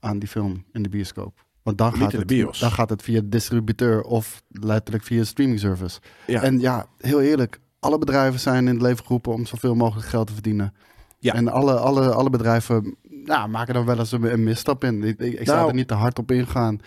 aan 0.00 0.18
die 0.18 0.28
film 0.28 0.64
in 0.72 0.82
de 0.82 0.88
bioscoop. 0.88 1.44
Want 1.62 1.78
dan 1.78 1.92
gaat, 1.96 2.12
het, 2.12 2.28
dan 2.58 2.70
gaat 2.70 2.90
het 2.90 3.02
via 3.02 3.20
de 3.20 3.28
distributeur 3.28 4.02
of 4.02 4.42
letterlijk 4.48 5.04
via 5.04 5.24
streaming 5.24 5.60
service. 5.60 6.00
Ja. 6.26 6.42
En 6.42 6.60
ja, 6.60 6.86
heel 6.98 7.20
eerlijk. 7.20 7.60
Alle 7.78 7.98
bedrijven 7.98 8.40
zijn 8.40 8.66
in 8.66 8.74
het 8.74 8.82
leven 8.82 9.04
geroepen 9.04 9.32
om 9.32 9.46
zoveel 9.46 9.74
mogelijk 9.74 10.08
geld 10.08 10.26
te 10.26 10.32
verdienen. 10.32 10.74
Ja. 11.18 11.34
En 11.34 11.48
alle, 11.48 11.74
alle, 11.78 12.12
alle 12.12 12.30
bedrijven 12.30 12.96
ja, 13.24 13.46
maken 13.46 13.74
er 13.74 13.84
wel 13.84 13.98
eens 13.98 14.12
een, 14.12 14.32
een 14.32 14.44
misstap 14.44 14.84
in. 14.84 15.02
Ik, 15.02 15.18
ik, 15.18 15.32
ik 15.40 15.46
zou 15.46 15.56
Nou. 15.58 15.68
er 15.68 15.74
niet 15.74 15.88
te 15.88 15.94
hard 15.94 16.18
op 16.18 16.30
ingaan. 16.30 16.80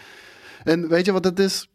En 0.63 0.87
weet 0.89 1.05
je 1.05 1.11
wat 1.11 1.23
het 1.23 1.39
is? 1.39 1.69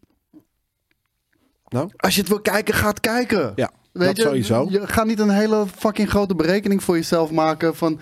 Nou? 1.69 1.91
Als 1.97 2.15
je 2.15 2.21
het 2.21 2.29
wil 2.29 2.41
kijken, 2.41 2.75
ga 2.75 2.89
het 2.89 3.01
kijken. 3.01 3.53
Ja, 3.55 3.71
Weet 3.93 4.07
dat 4.07 4.17
je, 4.17 4.23
sowieso. 4.23 4.67
Je 4.71 4.87
gaat 4.87 5.07
niet 5.07 5.19
een 5.19 5.31
hele 5.31 5.67
fucking 5.77 6.09
grote 6.09 6.35
berekening 6.35 6.83
voor 6.83 6.97
jezelf 6.97 7.31
maken 7.31 7.77
van... 7.77 8.01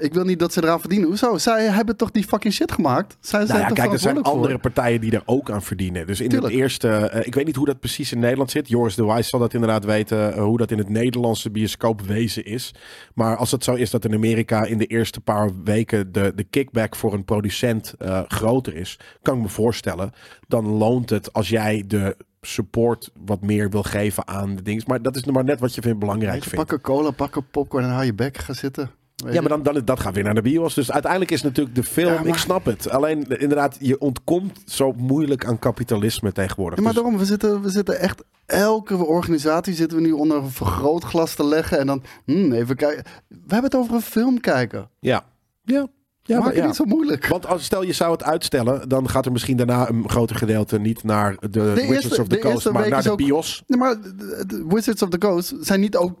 Ik 0.00 0.14
wil 0.14 0.24
niet 0.24 0.38
dat 0.38 0.52
ze 0.52 0.62
eraan 0.62 0.80
verdienen. 0.80 1.08
Hoezo? 1.08 1.38
Zij 1.38 1.64
hebben 1.64 1.96
toch 1.96 2.10
die 2.10 2.24
fucking 2.24 2.54
shit 2.54 2.72
gemaakt? 2.72 3.16
Zij 3.20 3.46
zijn 3.46 3.58
Nou 3.58 3.68
ja, 3.68 3.74
kijk, 3.74 3.92
er 3.92 3.98
zijn 3.98 4.22
andere 4.22 4.52
voor? 4.52 4.60
partijen 4.60 5.00
die 5.00 5.12
er 5.12 5.22
ook 5.24 5.50
aan 5.50 5.62
verdienen. 5.62 6.06
Dus 6.06 6.20
in 6.20 6.34
het 6.34 6.48
eerste, 6.48 6.88
eh, 6.88 7.26
ik 7.26 7.34
weet 7.34 7.46
niet 7.46 7.56
hoe 7.56 7.66
dat 7.66 7.80
precies 7.80 8.12
in 8.12 8.18
Nederland 8.18 8.50
zit. 8.50 8.68
Joris 8.68 8.94
de 8.94 9.06
Wijs 9.06 9.28
zal 9.28 9.40
dat 9.40 9.54
inderdaad 9.54 9.84
weten, 9.84 10.34
eh, 10.34 10.42
hoe 10.42 10.58
dat 10.58 10.70
in 10.70 10.78
het 10.78 10.88
Nederlandse 10.88 11.50
bioscoopwezen 11.50 12.44
is. 12.44 12.74
Maar 13.14 13.36
als 13.36 13.50
het 13.50 13.64
zo 13.64 13.74
is 13.74 13.90
dat 13.90 14.04
in 14.04 14.14
Amerika 14.14 14.64
in 14.64 14.78
de 14.78 14.86
eerste 14.86 15.20
paar 15.20 15.50
weken 15.64 16.12
de, 16.12 16.32
de 16.34 16.44
kickback 16.44 16.96
voor 16.96 17.12
een 17.12 17.24
producent 17.24 17.94
eh, 17.98 18.20
groter 18.28 18.76
is, 18.76 18.98
kan 19.22 19.36
ik 19.36 19.42
me 19.42 19.48
voorstellen, 19.48 20.12
dan 20.48 20.66
loont 20.66 21.10
het 21.10 21.32
als 21.32 21.48
jij 21.48 21.84
de 21.86 22.16
support 22.40 23.10
wat 23.24 23.42
meer 23.42 23.70
wil 23.70 23.82
geven 23.82 24.28
aan 24.28 24.56
de 24.56 24.62
dingen. 24.62 24.84
Maar 24.86 25.02
dat 25.02 25.16
is 25.16 25.24
nog 25.24 25.34
maar 25.34 25.44
net 25.44 25.60
wat 25.60 25.74
je 25.74 25.82
vindt 25.82 25.98
belangrijk 25.98 26.42
je, 26.42 26.50
vindt. 26.50 26.64
Pak 26.64 26.72
een 26.72 26.84
cola, 26.84 27.10
pak 27.10 27.36
een 27.36 27.50
popcorn 27.50 27.84
en 27.84 27.90
hou 27.90 28.04
je 28.04 28.14
bek. 28.14 28.38
Ga 28.38 28.52
zitten. 28.52 28.90
Ja, 29.32 29.40
maar 29.40 29.48
dan, 29.48 29.62
dan, 29.62 29.82
dat 29.84 30.00
gaat 30.00 30.14
weer 30.14 30.24
naar 30.24 30.34
de 30.34 30.42
bios. 30.42 30.74
Dus 30.74 30.90
uiteindelijk 30.92 31.30
is 31.30 31.42
natuurlijk 31.42 31.74
de 31.76 31.82
film, 31.82 32.12
Ja, 32.12 32.18
maar- 32.18 32.26
ik 32.26 32.34
snap 32.34 32.64
het. 32.64 32.90
Alleen 32.90 33.26
eh, 33.28 33.42
inderdaad, 33.42 33.76
je 33.80 34.00
ontkomt 34.00 34.62
zo 34.66 34.92
moeilijk 34.96 35.44
aan 35.46 35.58
kapitalisme 35.58 36.32
tegenwoordig. 36.32 36.78
Ja, 36.78 36.84
maar 36.84 36.92
Dus- 36.92 37.02
daarom, 37.02 37.20
we 37.20 37.26
zitten, 37.26 37.62
we 37.62 37.68
zitten 37.70 38.00
echt... 38.00 38.22
Elke 38.46 38.96
organisatie 39.04 39.74
zitten 39.74 39.98
we 39.98 40.04
nu 40.04 40.12
onder 40.12 40.36
een 40.36 40.50
vergrootglas 40.50 41.34
te 41.34 41.44
leggen. 41.44 41.78
En 41.78 41.86
dan, 41.86 42.02
hmm, 42.24 42.52
even 42.52 42.76
kijken. 42.76 43.04
We 43.28 43.36
hebben 43.46 43.70
het 43.70 43.74
over 43.74 43.94
een 43.94 44.00
film 44.00 44.40
kijken. 44.40 44.90
ja. 45.00 45.24
Ja. 45.64 45.86
Ja, 46.26 46.36
Maak 46.36 46.44
maar 46.44 46.56
ja. 46.56 46.66
niet 46.66 46.74
zo 46.76 46.84
moeilijk. 46.84 47.26
Want 47.26 47.46
als, 47.46 47.64
stel 47.64 47.82
je 47.82 47.92
zou 47.92 48.12
het 48.12 48.22
uitstellen, 48.22 48.88
dan 48.88 49.08
gaat 49.08 49.26
er 49.26 49.32
misschien 49.32 49.56
daarna 49.56 49.88
een 49.88 50.08
groter 50.08 50.36
gedeelte 50.36 50.78
niet 50.78 51.02
naar 51.04 51.36
de, 51.50 51.72
Wizards 51.72 51.90
eerste- 51.92 52.20
of 52.20 52.28
the 52.28 52.34
de 52.34 52.40
Coast, 52.40 52.70
maar 52.70 52.88
naar 52.88 53.02
de 53.02 53.10
ook- 53.10 53.16
bios. 53.16 53.62
Nee, 53.66 53.78
maar 53.78 54.00
de, 54.00 54.44
de 54.46 54.64
Wizards 54.68 55.02
of 55.02 55.08
the 55.08 55.18
Coast 55.18 55.54
zijn 55.60 55.80
niet 55.80 55.96
ook 55.96 56.18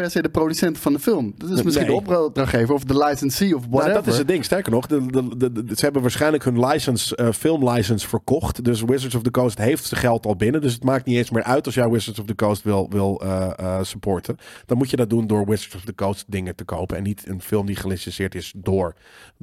per 0.00 0.10
se 0.10 0.22
de 0.22 0.28
producent 0.28 0.78
van 0.78 0.92
de 0.92 0.98
film. 0.98 1.34
Dat 1.36 1.50
is 1.50 1.62
misschien 1.62 1.86
Nee. 1.86 1.96
de 1.96 2.22
opdrachtgever 2.22 2.74
of 2.74 2.84
de 2.84 2.98
licensee 2.98 3.56
of 3.56 3.62
whatever. 3.62 3.92
Nou, 3.92 4.04
dat 4.04 4.12
is 4.12 4.18
het 4.18 4.28
ding. 4.28 4.44
Sterker 4.44 4.72
nog, 4.72 4.86
de, 4.86 5.06
de, 5.36 5.62
ze 5.74 5.84
hebben 5.84 6.02
waarschijnlijk 6.02 6.44
hun 6.44 6.66
license, 6.66 7.16
eh, 7.16 7.32
filmlicense 7.32 8.08
verkocht. 8.08 8.64
Dus 8.64 8.82
Wizards 8.82 9.14
of 9.14 9.22
the 9.22 9.30
Coast 9.30 9.58
heeft 9.58 9.84
zijn 9.84 10.00
geld 10.00 10.26
al 10.26 10.36
binnen. 10.36 10.60
Dus 10.60 10.72
het 10.72 10.84
maakt 10.84 11.06
niet 11.06 11.16
eens 11.16 11.30
meer 11.30 11.42
uit 11.42 11.66
als 11.66 11.74
jij 11.74 11.88
Wizards 11.88 12.18
of 12.18 12.26
the 12.26 12.34
Coast 12.34 12.62
wil, 12.62 12.86
wil 12.90 13.20
eh, 13.22 13.50
eh, 13.58 13.82
supporten. 13.82 14.36
Dan 14.66 14.76
moet 14.76 14.90
je 14.90 14.96
dat 14.96 15.10
doen 15.10 15.26
door 15.26 15.46
Wizards 15.46 15.74
of 15.74 15.84
the 15.84 15.94
Coast 15.94 16.24
dingen 16.28 16.54
te 16.54 16.64
kopen. 16.64 16.96
En 16.96 17.02
niet 17.02 17.28
een 17.28 17.42
film 17.42 17.66
die 17.66 17.76
gelicenseerd 17.76 18.34
is 18.34 18.52
door 18.56 18.94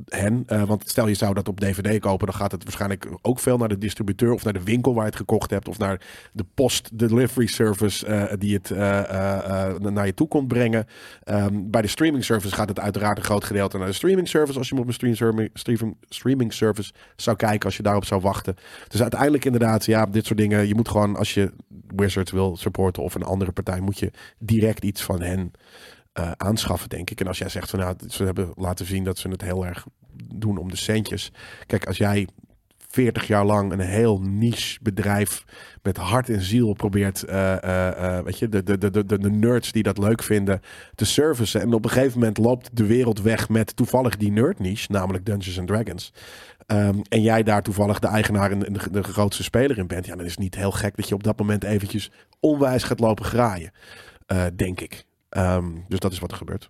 hen. 0.05 0.43
Want 0.67 0.89
stel 0.89 1.07
je 1.07 1.13
zou 1.13 1.33
dat 1.33 1.47
op 1.47 1.59
DVD 1.59 1.99
kopen, 1.99 2.27
dan 2.27 2.35
gaat 2.35 2.51
het 2.51 2.63
waarschijnlijk 2.63 3.07
ook 3.21 3.39
veel 3.39 3.57
naar 3.57 3.69
de 3.69 3.77
distributeur 3.77 4.33
of 4.33 4.43
naar 4.43 4.53
de 4.53 4.63
winkel 4.63 4.93
waar 4.93 5.03
je 5.03 5.09
het 5.09 5.19
gekocht 5.19 5.49
hebt. 5.49 5.67
Of 5.67 5.77
naar 5.77 6.01
de 6.33 6.45
post 6.53 6.89
delivery 6.99 7.47
service 7.47 8.35
die 8.39 8.53
het 8.53 8.69
naar 9.79 10.05
je 10.05 10.13
toe 10.13 10.27
komt 10.27 10.46
rondbrengen. 10.47 10.85
Ehm, 11.23 11.69
bij 11.69 11.81
de 11.81 11.87
streaming 11.87 12.23
service 12.23 12.55
gaat 12.55 12.69
het 12.69 12.79
uiteraard 12.79 13.17
een 13.17 13.23
groot 13.23 13.43
gedeelte 13.43 13.77
naar 13.77 13.87
de 13.87 13.93
streaming 13.93 14.27
service. 14.27 14.57
Als 14.57 14.69
je 14.69 14.75
op 14.75 14.87
een 14.87 14.93
stream 14.93 15.15
streaming, 15.15 15.49
streaming, 15.53 15.97
streaming 16.09 16.53
service 16.53 16.91
zou 17.15 17.37
kijken, 17.37 17.65
als 17.65 17.77
je 17.77 17.83
daarop 17.83 18.05
zou 18.05 18.21
wachten. 18.21 18.55
Dus 18.87 19.01
uiteindelijk 19.01 19.45
inderdaad, 19.45 19.85
ja, 19.85 20.05
dit 20.05 20.25
soort 20.25 20.39
dingen. 20.39 20.67
Je 20.67 20.75
moet 20.75 20.89
gewoon, 20.89 21.15
als 21.15 21.33
je 21.33 21.53
Wizards 21.95 22.31
wil 22.31 22.57
supporten 22.57 23.03
of 23.03 23.15
een 23.15 23.23
andere 23.23 23.51
partij, 23.51 23.79
moet 23.79 23.99
je 23.99 24.11
direct 24.39 24.83
iets 24.83 25.03
van 25.03 25.21
hen 25.21 25.51
eh, 26.13 26.31
aanschaffen, 26.31 26.89
denk 26.89 27.09
ik. 27.09 27.19
En 27.19 27.27
als 27.27 27.37
jij 27.37 27.49
zegt 27.49 27.69
van 27.69 27.79
nou, 27.79 27.95
ze 28.07 28.23
hebben 28.23 28.51
laten 28.55 28.85
zien 28.85 29.03
dat 29.03 29.17
ze 29.17 29.29
het 29.29 29.41
heel 29.41 29.65
erg 29.65 29.85
doen 30.33 30.57
om 30.57 30.69
de 30.69 30.77
centjes. 30.77 31.31
Kijk, 31.65 31.85
als 31.85 31.97
jij 31.97 32.27
40 32.97 33.27
jaar 33.27 33.45
lang 33.45 33.71
een 33.71 33.79
heel 33.79 34.21
niche 34.21 34.79
bedrijf 34.81 35.43
met 35.81 35.97
hart 35.97 36.29
en 36.29 36.41
ziel 36.41 36.73
probeert, 36.73 37.23
eh, 37.23 38.19
weet 38.19 38.39
je, 38.39 38.49
de, 38.49 38.63
de, 38.63 38.77
de, 38.77 39.05
de, 39.05 39.19
de 39.19 39.29
nerds 39.29 39.71
die 39.71 39.83
dat 39.83 39.97
leuk 39.97 40.23
vinden, 40.23 40.61
te 40.95 41.05
servicen. 41.05 41.61
En 41.61 41.73
op 41.73 41.83
een 41.83 41.89
gegeven 41.89 42.19
moment 42.19 42.37
loopt 42.37 42.69
de 42.73 42.85
wereld 42.85 43.21
weg 43.21 43.49
met 43.49 43.75
toevallig 43.75 44.17
die 44.17 44.31
nerd 44.31 44.59
niche, 44.59 44.91
namelijk 44.91 45.25
Dungeons 45.25 45.59
and 45.59 45.67
Dragons. 45.67 46.13
Ehm, 46.65 46.99
en 47.09 47.21
jij 47.21 47.43
daar 47.43 47.61
toevallig 47.61 47.99
de 47.99 48.07
eigenaar 48.07 48.51
en 48.51 48.73
de, 48.91 49.03
grootste 49.03 49.43
speler 49.43 49.77
in 49.77 49.87
bent. 49.87 50.05
Ja, 50.05 50.15
dan 50.15 50.25
is 50.25 50.31
het 50.31 50.39
niet 50.39 50.55
heel 50.55 50.71
gek 50.71 50.95
dat 50.95 51.07
je 51.07 51.15
op 51.15 51.23
dat 51.23 51.39
moment 51.39 51.63
eventjes 51.63 52.11
onwijs 52.39 52.83
gaat 52.83 52.99
lopen 52.99 53.25
graaien. 53.25 53.71
denk 54.55 54.79
ik. 54.81 55.05
Ehm, 55.29 55.65
dus 55.87 55.99
dat 55.99 56.11
is 56.11 56.19
wat 56.19 56.31
er 56.31 56.37
gebeurt. 56.37 56.69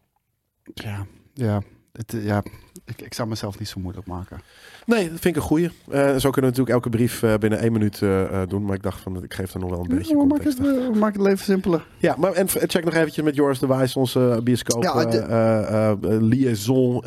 Ja, 0.73 1.05
ja. 1.33 1.61
Het, 1.91 2.15
ja 2.21 2.43
ik, 2.87 3.01
ik 3.01 3.13
zou 3.13 3.27
mezelf 3.27 3.59
niet 3.59 3.67
zo 3.67 3.79
moeilijk 3.79 4.07
maken. 4.07 4.41
Nee, 4.87 5.09
dat 5.09 5.19
vind 5.19 5.35
ik 5.35 5.35
een 5.35 5.47
goeie. 5.47 5.69
Eh, 5.89 5.99
zo 6.01 6.29
kunnen 6.29 6.33
we 6.33 6.41
natuurlijk 6.41 6.69
elke 6.69 6.89
brief 6.89 7.23
eh, 7.23 7.33
binnen 7.37 7.59
één 7.59 7.71
minuut 7.71 8.01
eh, 8.01 8.41
doen. 8.47 8.65
Maar 8.65 8.75
ik 8.75 8.83
dacht 8.83 9.01
van, 9.01 9.23
ik 9.23 9.33
geef 9.33 9.53
er 9.53 9.59
nog 9.59 9.69
wel 9.69 9.79
een 9.79 9.87
beetje 9.97 10.13
Ja, 10.13 10.19
context 10.27 10.57
het, 10.57 10.95
maken 10.95 11.19
het 11.19 11.29
leven 11.29 11.45
simpeler. 11.45 11.87
Ja, 11.97 12.15
maar 12.17 12.33
en 12.33 12.47
check 12.49 12.83
nog 12.85 12.93
eventjes 12.93 13.23
met 13.23 13.35
Joris 13.35 13.59
de 13.59 13.67
Wijs, 13.67 13.95
onze 13.95 14.39
bioscoop 14.43 14.83
Ja, 14.83 15.05
de- 15.05 16.17
liaison 16.21 17.03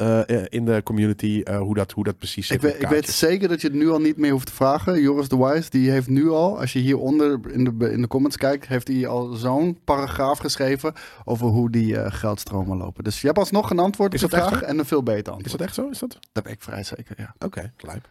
in 0.48 0.64
de 0.64 0.80
community. 0.84 1.42
hoe, 1.58 1.74
dat, 1.74 1.92
hoe 1.92 2.04
dat 2.04 2.18
precies 2.18 2.46
zit. 2.46 2.56
Ik 2.56 2.62
weet, 2.62 2.82
ik 2.82 2.88
weet 2.88 3.08
zeker 3.08 3.48
dat 3.48 3.60
je 3.60 3.66
het 3.68 3.76
nu 3.76 3.90
al 3.90 4.00
niet 4.00 4.16
meer 4.16 4.30
hoeft 4.32 4.46
te 4.46 4.52
vragen. 4.52 5.00
Joris 5.00 5.28
de 5.28 5.36
Wise, 5.36 5.70
die 5.70 5.90
heeft 5.90 6.08
nu 6.08 6.28
al, 6.30 6.58
als 6.60 6.72
je 6.72 6.78
hieronder 6.78 7.40
in 7.48 7.64
de, 7.64 7.90
in 7.92 8.00
de 8.00 8.08
comments 8.08 8.36
kijkt, 8.36 8.66
heeft 8.66 8.88
hij 8.88 9.06
al 9.06 9.32
zo'n 9.32 9.78
paragraaf 9.84 10.38
geschreven 10.38 10.92
over 11.24 11.46
hoe 11.46 11.70
die 11.70 12.10
geldstromen 12.10 12.76
lopen. 12.76 13.04
Dus 13.04 13.20
je 13.20 13.26
hebt 13.26 13.38
alsnog 13.38 13.70
een 13.70 13.78
antwoord 13.78 14.14
Is 14.14 14.24
op 14.24 14.30
de 14.30 14.36
vraag 14.36 14.62
en 14.62 14.78
een 14.78 14.84
veel 14.84 15.02
beter 15.02 15.18
Is 15.22 15.28
antwoord. 15.32 15.50
dat 15.58 15.60
echt 15.66 15.74
zo? 15.74 15.88
Is 15.88 15.98
dat? 15.98 16.18
Dat 16.32 16.42
ben 16.44 16.52
ik 16.52 16.62
vrij 16.62 16.82
zeker, 16.82 17.14
ja. 17.18 17.34
Oké, 17.38 17.69
lijp. 17.76 18.08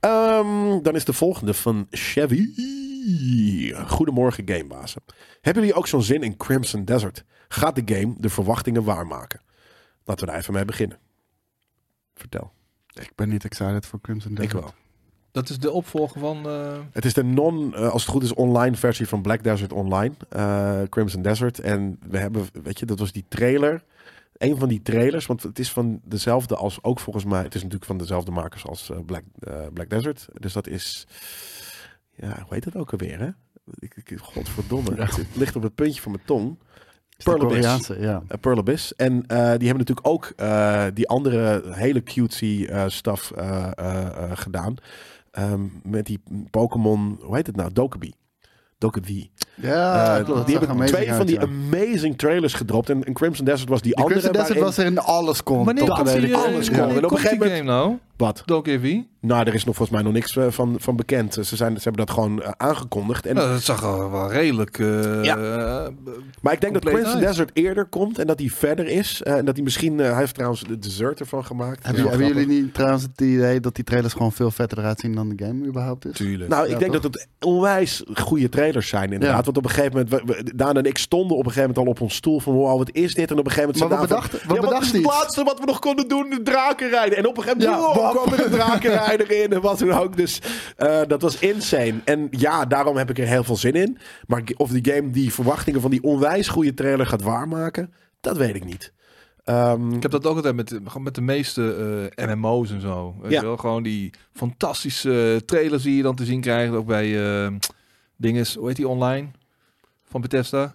Ehm, 0.00 0.82
dan 0.82 0.94
is 0.94 1.04
de 1.04 1.12
volgende 1.12 1.54
van 1.54 1.86
Chevy. 1.90 2.46
Goedemorgen, 3.86 4.48
gamebazen. 4.48 5.02
Hebben 5.40 5.62
jullie 5.62 5.78
ook 5.78 5.86
zo'n 5.86 6.02
zin 6.02 6.22
in 6.22 6.36
Crimson 6.36 6.84
Desert? 6.84 7.24
Gaat 7.48 7.76
de 7.86 7.94
game 7.94 8.14
de 8.18 8.28
verwachtingen 8.28 8.84
waarmaken? 8.84 9.40
Laten 10.04 10.24
we 10.26 10.30
daar 10.30 10.40
even 10.40 10.54
mee 10.54 10.64
beginnen. 10.64 10.98
Vertel. 12.14 12.52
Ik 12.92 13.12
ben 13.14 13.28
niet 13.28 13.44
excited 13.44 13.86
voor 13.86 14.00
Crimson 14.00 14.30
Ik 14.30 14.36
Desert. 14.36 14.52
wel. 14.62 14.72
Dat 15.30 15.48
is 15.48 15.58
de 15.58 15.70
opvolger 15.70 16.20
van... 16.20 16.48
eh, 16.48 16.78
Het 16.92 17.04
is 17.04 17.14
de 17.14 17.24
non, 17.24 17.74
eh, 17.74 17.88
als 17.90 18.02
het 18.02 18.10
goed 18.10 18.22
is, 18.22 18.34
online 18.34 18.76
versie 18.76 19.08
van 19.08 19.22
Black 19.22 19.42
Desert 19.42 19.72
Online. 19.72 20.14
eh, 20.28 20.82
Crimson 20.88 21.22
Desert. 21.22 21.58
En 21.60 21.98
we 22.08 22.18
hebben, 22.18 22.46
weet 22.62 22.78
je, 22.78 22.86
dat 22.86 22.98
was 22.98 23.12
die 23.12 23.24
trailer. 23.28 23.84
Een 24.38 24.58
van 24.58 24.68
die 24.68 24.82
trailers, 24.82 25.26
want 25.26 25.42
het 25.42 25.58
is 25.58 25.72
van 25.72 26.00
dezelfde 26.04 26.56
als 26.56 26.82
ook 26.82 27.00
volgens 27.00 27.24
mij. 27.24 27.42
Het 27.42 27.54
is 27.54 27.62
natuurlijk 27.62 27.90
van 27.90 27.98
dezelfde 27.98 28.30
makers 28.30 28.66
als 28.66 28.90
eh, 28.90 28.98
Black, 29.06 29.22
eh, 29.38 29.66
Black 29.72 29.90
Desert. 29.90 30.28
Dus 30.32 30.52
dat 30.52 30.66
is. 30.66 31.06
Ja, 32.14 32.28
hoe 32.28 32.54
heet 32.54 32.64
het 32.64 32.76
ook 32.76 32.92
alweer, 32.92 33.18
hè? 33.18 33.28
Ik, 33.78 33.96
ik, 33.96 34.18
godverdomme. 34.18 34.96
Ja. 34.96 35.04
Het 35.04 35.26
ligt 35.34 35.56
op 35.56 35.62
het 35.62 35.74
puntje 35.74 36.02
van 36.02 36.12
mijn 36.12 36.24
tong. 36.24 36.58
Pearl 37.24 37.56
ja. 37.56 37.78
Uh, 37.90 38.18
Pearl 38.40 38.58
Abyss. 38.58 38.94
En 38.94 39.26
eh, 39.26 39.36
die 39.36 39.68
hebben 39.68 39.78
natuurlijk 39.78 40.06
ook 40.06 40.32
eh, 40.36 40.86
die 40.94 41.08
andere 41.08 41.62
hele 41.70 42.02
cutesy 42.02 42.66
eh 42.68 42.84
stuff 42.88 43.30
eh, 43.30 43.70
eh, 43.74 44.06
eh, 44.06 44.30
gedaan. 44.34 44.74
Ehm, 45.30 45.66
met 45.82 46.06
die 46.06 46.22
Pokémon, 46.50 47.18
hoe 47.22 47.36
heet 47.36 47.46
het 47.46 47.56
nou? 47.56 47.72
Dokkaebi. 47.72 48.12
Dokkaebi. 48.78 49.30
Ja, 49.60 50.18
Eh, 50.18 50.24
klopt. 50.24 50.46
die 50.46 50.58
Dat 50.58 50.66
hebben 50.68 50.86
twee 50.86 51.12
van 51.12 51.26
die 51.26 51.40
amazing 51.40 52.18
trailers 52.18 52.54
gedropt. 52.54 52.90
En, 52.90 53.04
en 53.04 53.12
Crimson 53.12 53.44
Desert 53.44 53.68
was 53.68 53.80
die, 53.82 53.94
Die 53.94 54.02
andere. 54.04 54.20
Crimson 54.20 54.40
Desert 54.42 54.58
waarin- 54.58 54.76
was 54.76 54.84
er 54.84 54.92
in 54.92 54.98
alles 54.98 55.42
kon. 55.42 55.64
wanneer 55.64 55.84
komt 55.84 56.06
die, 56.12 56.16
ik. 56.20 56.30
eh, 56.34 56.44
alles 56.44 56.68
kon. 56.68 56.76
wanneer 56.78 56.96
En 56.96 57.04
op 57.04 57.10
een 57.10 57.16
komt 57.18 57.20
die 57.20 57.28
gegeven 57.38 57.50
game 57.50 57.62
nou? 57.62 57.96
Wat? 58.16 58.42
Dog 58.44 58.66
EV? 58.66 58.96
Nou, 59.20 59.46
er 59.46 59.54
is 59.54 59.64
nog 59.64 59.76
volgens 59.76 59.96
mij 59.96 60.02
nog 60.06 60.12
niks 60.12 60.36
eh, 60.36 60.46
van, 60.48 60.76
van 60.78 60.96
bekend. 60.96 61.34
Ze, 61.34 61.56
zijn, 61.56 61.76
ze 61.76 61.82
hebben 61.82 62.06
dat 62.06 62.14
gewoon 62.14 62.42
eh, 62.42 62.50
aangekondigd. 62.56 63.26
En, 63.26 63.34
dat 63.34 63.60
zag 63.62 63.82
er 63.82 64.10
wel 64.10 64.30
redelijk... 64.32 64.78
eh, 64.78 65.24
Ja. 65.24 65.36
eh, 65.36 65.88
maar 66.42 66.52
ik 66.52 66.60
denk 66.60 66.72
dat 66.74 66.84
Crimson 66.84 67.12
uit. 67.14 67.20
Desert 67.20 67.50
eerder 67.52 67.84
komt. 67.84 68.18
En 68.18 68.26
dat 68.26 68.38
hij 68.38 68.48
verder 68.48 68.86
is. 68.86 69.22
eh, 69.22 69.36
en 69.36 69.44
dat 69.44 69.54
hij 69.54 69.64
misschien... 69.64 70.00
eh, 70.00 70.06
hij 70.10 70.18
heeft 70.18 70.34
trouwens 70.34 70.62
de 70.62 70.78
dessert 70.78 71.20
ervan 71.20 71.44
gemaakt. 71.44 71.84
Hebben, 71.86 72.02
Ja, 72.04 72.08
hebben 72.08 72.26
grappig. 72.26 72.46
jullie 72.46 72.62
niet 72.62 72.74
trouwens 72.74 73.02
het 73.02 73.20
idee 73.20 73.60
dat 73.60 73.74
die 73.74 73.84
trailers 73.84 74.12
gewoon 74.12 74.32
veel 74.32 74.50
vetter 74.50 74.78
eruit 74.78 75.00
zien 75.00 75.14
dan 75.14 75.28
de 75.28 75.44
game 75.44 75.66
überhaupt 75.66 76.06
is? 76.06 76.12
Tuurlijk. 76.16 76.50
Nou, 76.50 76.64
ik 76.66 76.72
Ja, 76.72 76.78
denk 76.78 76.92
toch? 76.92 77.02
dat 77.02 77.14
het 77.14 77.28
onwijs 77.40 78.02
goede 78.14 78.48
trailers 78.48 78.88
zijn 78.88 79.12
inderdaad. 79.12 79.44
Want 79.54 79.56
op 79.56 79.64
een 79.64 79.70
gegeven 79.76 80.08
moment, 80.10 80.58
Daan 80.58 80.76
en 80.76 80.84
ik 80.84 80.98
stonden 80.98 81.36
op 81.36 81.44
een 81.46 81.52
gegeven 81.52 81.68
moment 81.68 81.86
al 81.86 81.92
op 81.92 82.00
ons 82.00 82.14
stoel 82.14 82.40
van 82.40 82.52
wow, 82.52 82.78
wat 82.78 82.90
is 82.92 83.14
dit? 83.14 83.30
En 83.30 83.38
op 83.38 83.44
een 83.46 83.50
gegeven 83.52 83.74
moment 83.78 83.90
Maar 83.90 83.98
van, 83.98 84.08
bedachten, 84.08 84.38
ja, 84.42 84.46
wat 84.48 84.56
is 84.56 84.64
bedachten 84.64 84.96
het 84.96 85.04
laatste 85.06 85.44
wat 85.44 85.58
we 85.58 85.64
nog 85.66 85.78
konden 85.78 86.08
doen? 86.08 86.30
De 86.30 86.42
drakenrijden. 86.42 87.18
En 87.18 87.26
op 87.26 87.36
een 87.36 87.42
gegeven 87.42 87.70
moment 87.70 87.94
Ja, 87.94 88.00
wow, 88.02 88.10
kwam 88.22 88.32
er 88.38 88.44
een 88.44 88.50
drakenrijder 88.50 89.30
in 89.42 89.52
en 89.52 89.60
wat 89.60 89.78
dan 89.78 89.92
ook. 89.92 90.16
Dus 90.16 90.40
eh, 90.76 91.00
dat 91.06 91.22
was 91.22 91.38
insane. 91.38 91.94
En 92.04 92.28
ja, 92.30 92.64
daarom 92.64 92.96
heb 92.96 93.10
ik 93.10 93.18
er 93.18 93.26
heel 93.26 93.44
veel 93.44 93.56
zin 93.56 93.72
in. 93.74 93.98
Maar 94.26 94.42
of 94.56 94.70
die 94.70 94.94
game 94.94 95.10
die 95.10 95.32
verwachtingen 95.32 95.80
van 95.80 95.90
die 95.90 96.02
onwijs 96.02 96.48
goede 96.48 96.74
trailer 96.74 97.06
gaat 97.06 97.22
waarmaken, 97.22 97.92
dat 98.20 98.36
weet 98.36 98.54
ik 98.54 98.64
niet. 98.64 98.92
Ehm, 99.44 99.92
Ik 99.92 100.02
heb 100.02 100.10
dat 100.10 100.26
ook 100.26 100.36
altijd 100.36 100.54
met, 100.54 100.70
gewoon 100.84 101.02
met 101.02 101.14
de 101.14 101.20
meeste 101.20 102.10
eh, 102.14 102.26
MMO's 102.34 102.70
en 102.70 102.80
zo. 102.80 103.14
Weet 103.22 103.32
Ja. 103.32 103.42
wel? 103.42 103.56
Gewoon 103.56 103.82
die 103.82 104.12
fantastische 104.32 105.42
trailers 105.46 105.82
die 105.82 105.96
je 105.96 106.02
dan 106.02 106.14
te 106.14 106.24
zien 106.24 106.40
krijgt. 106.40 106.72
Ook 106.74 106.86
bij 106.86 107.42
eh 107.44 107.52
dinges, 108.20 108.54
hoe 108.54 108.66
heet 108.66 108.76
die 108.76 108.88
online? 108.88 109.30
Van 110.10 110.20
Bethesda. 110.20 110.74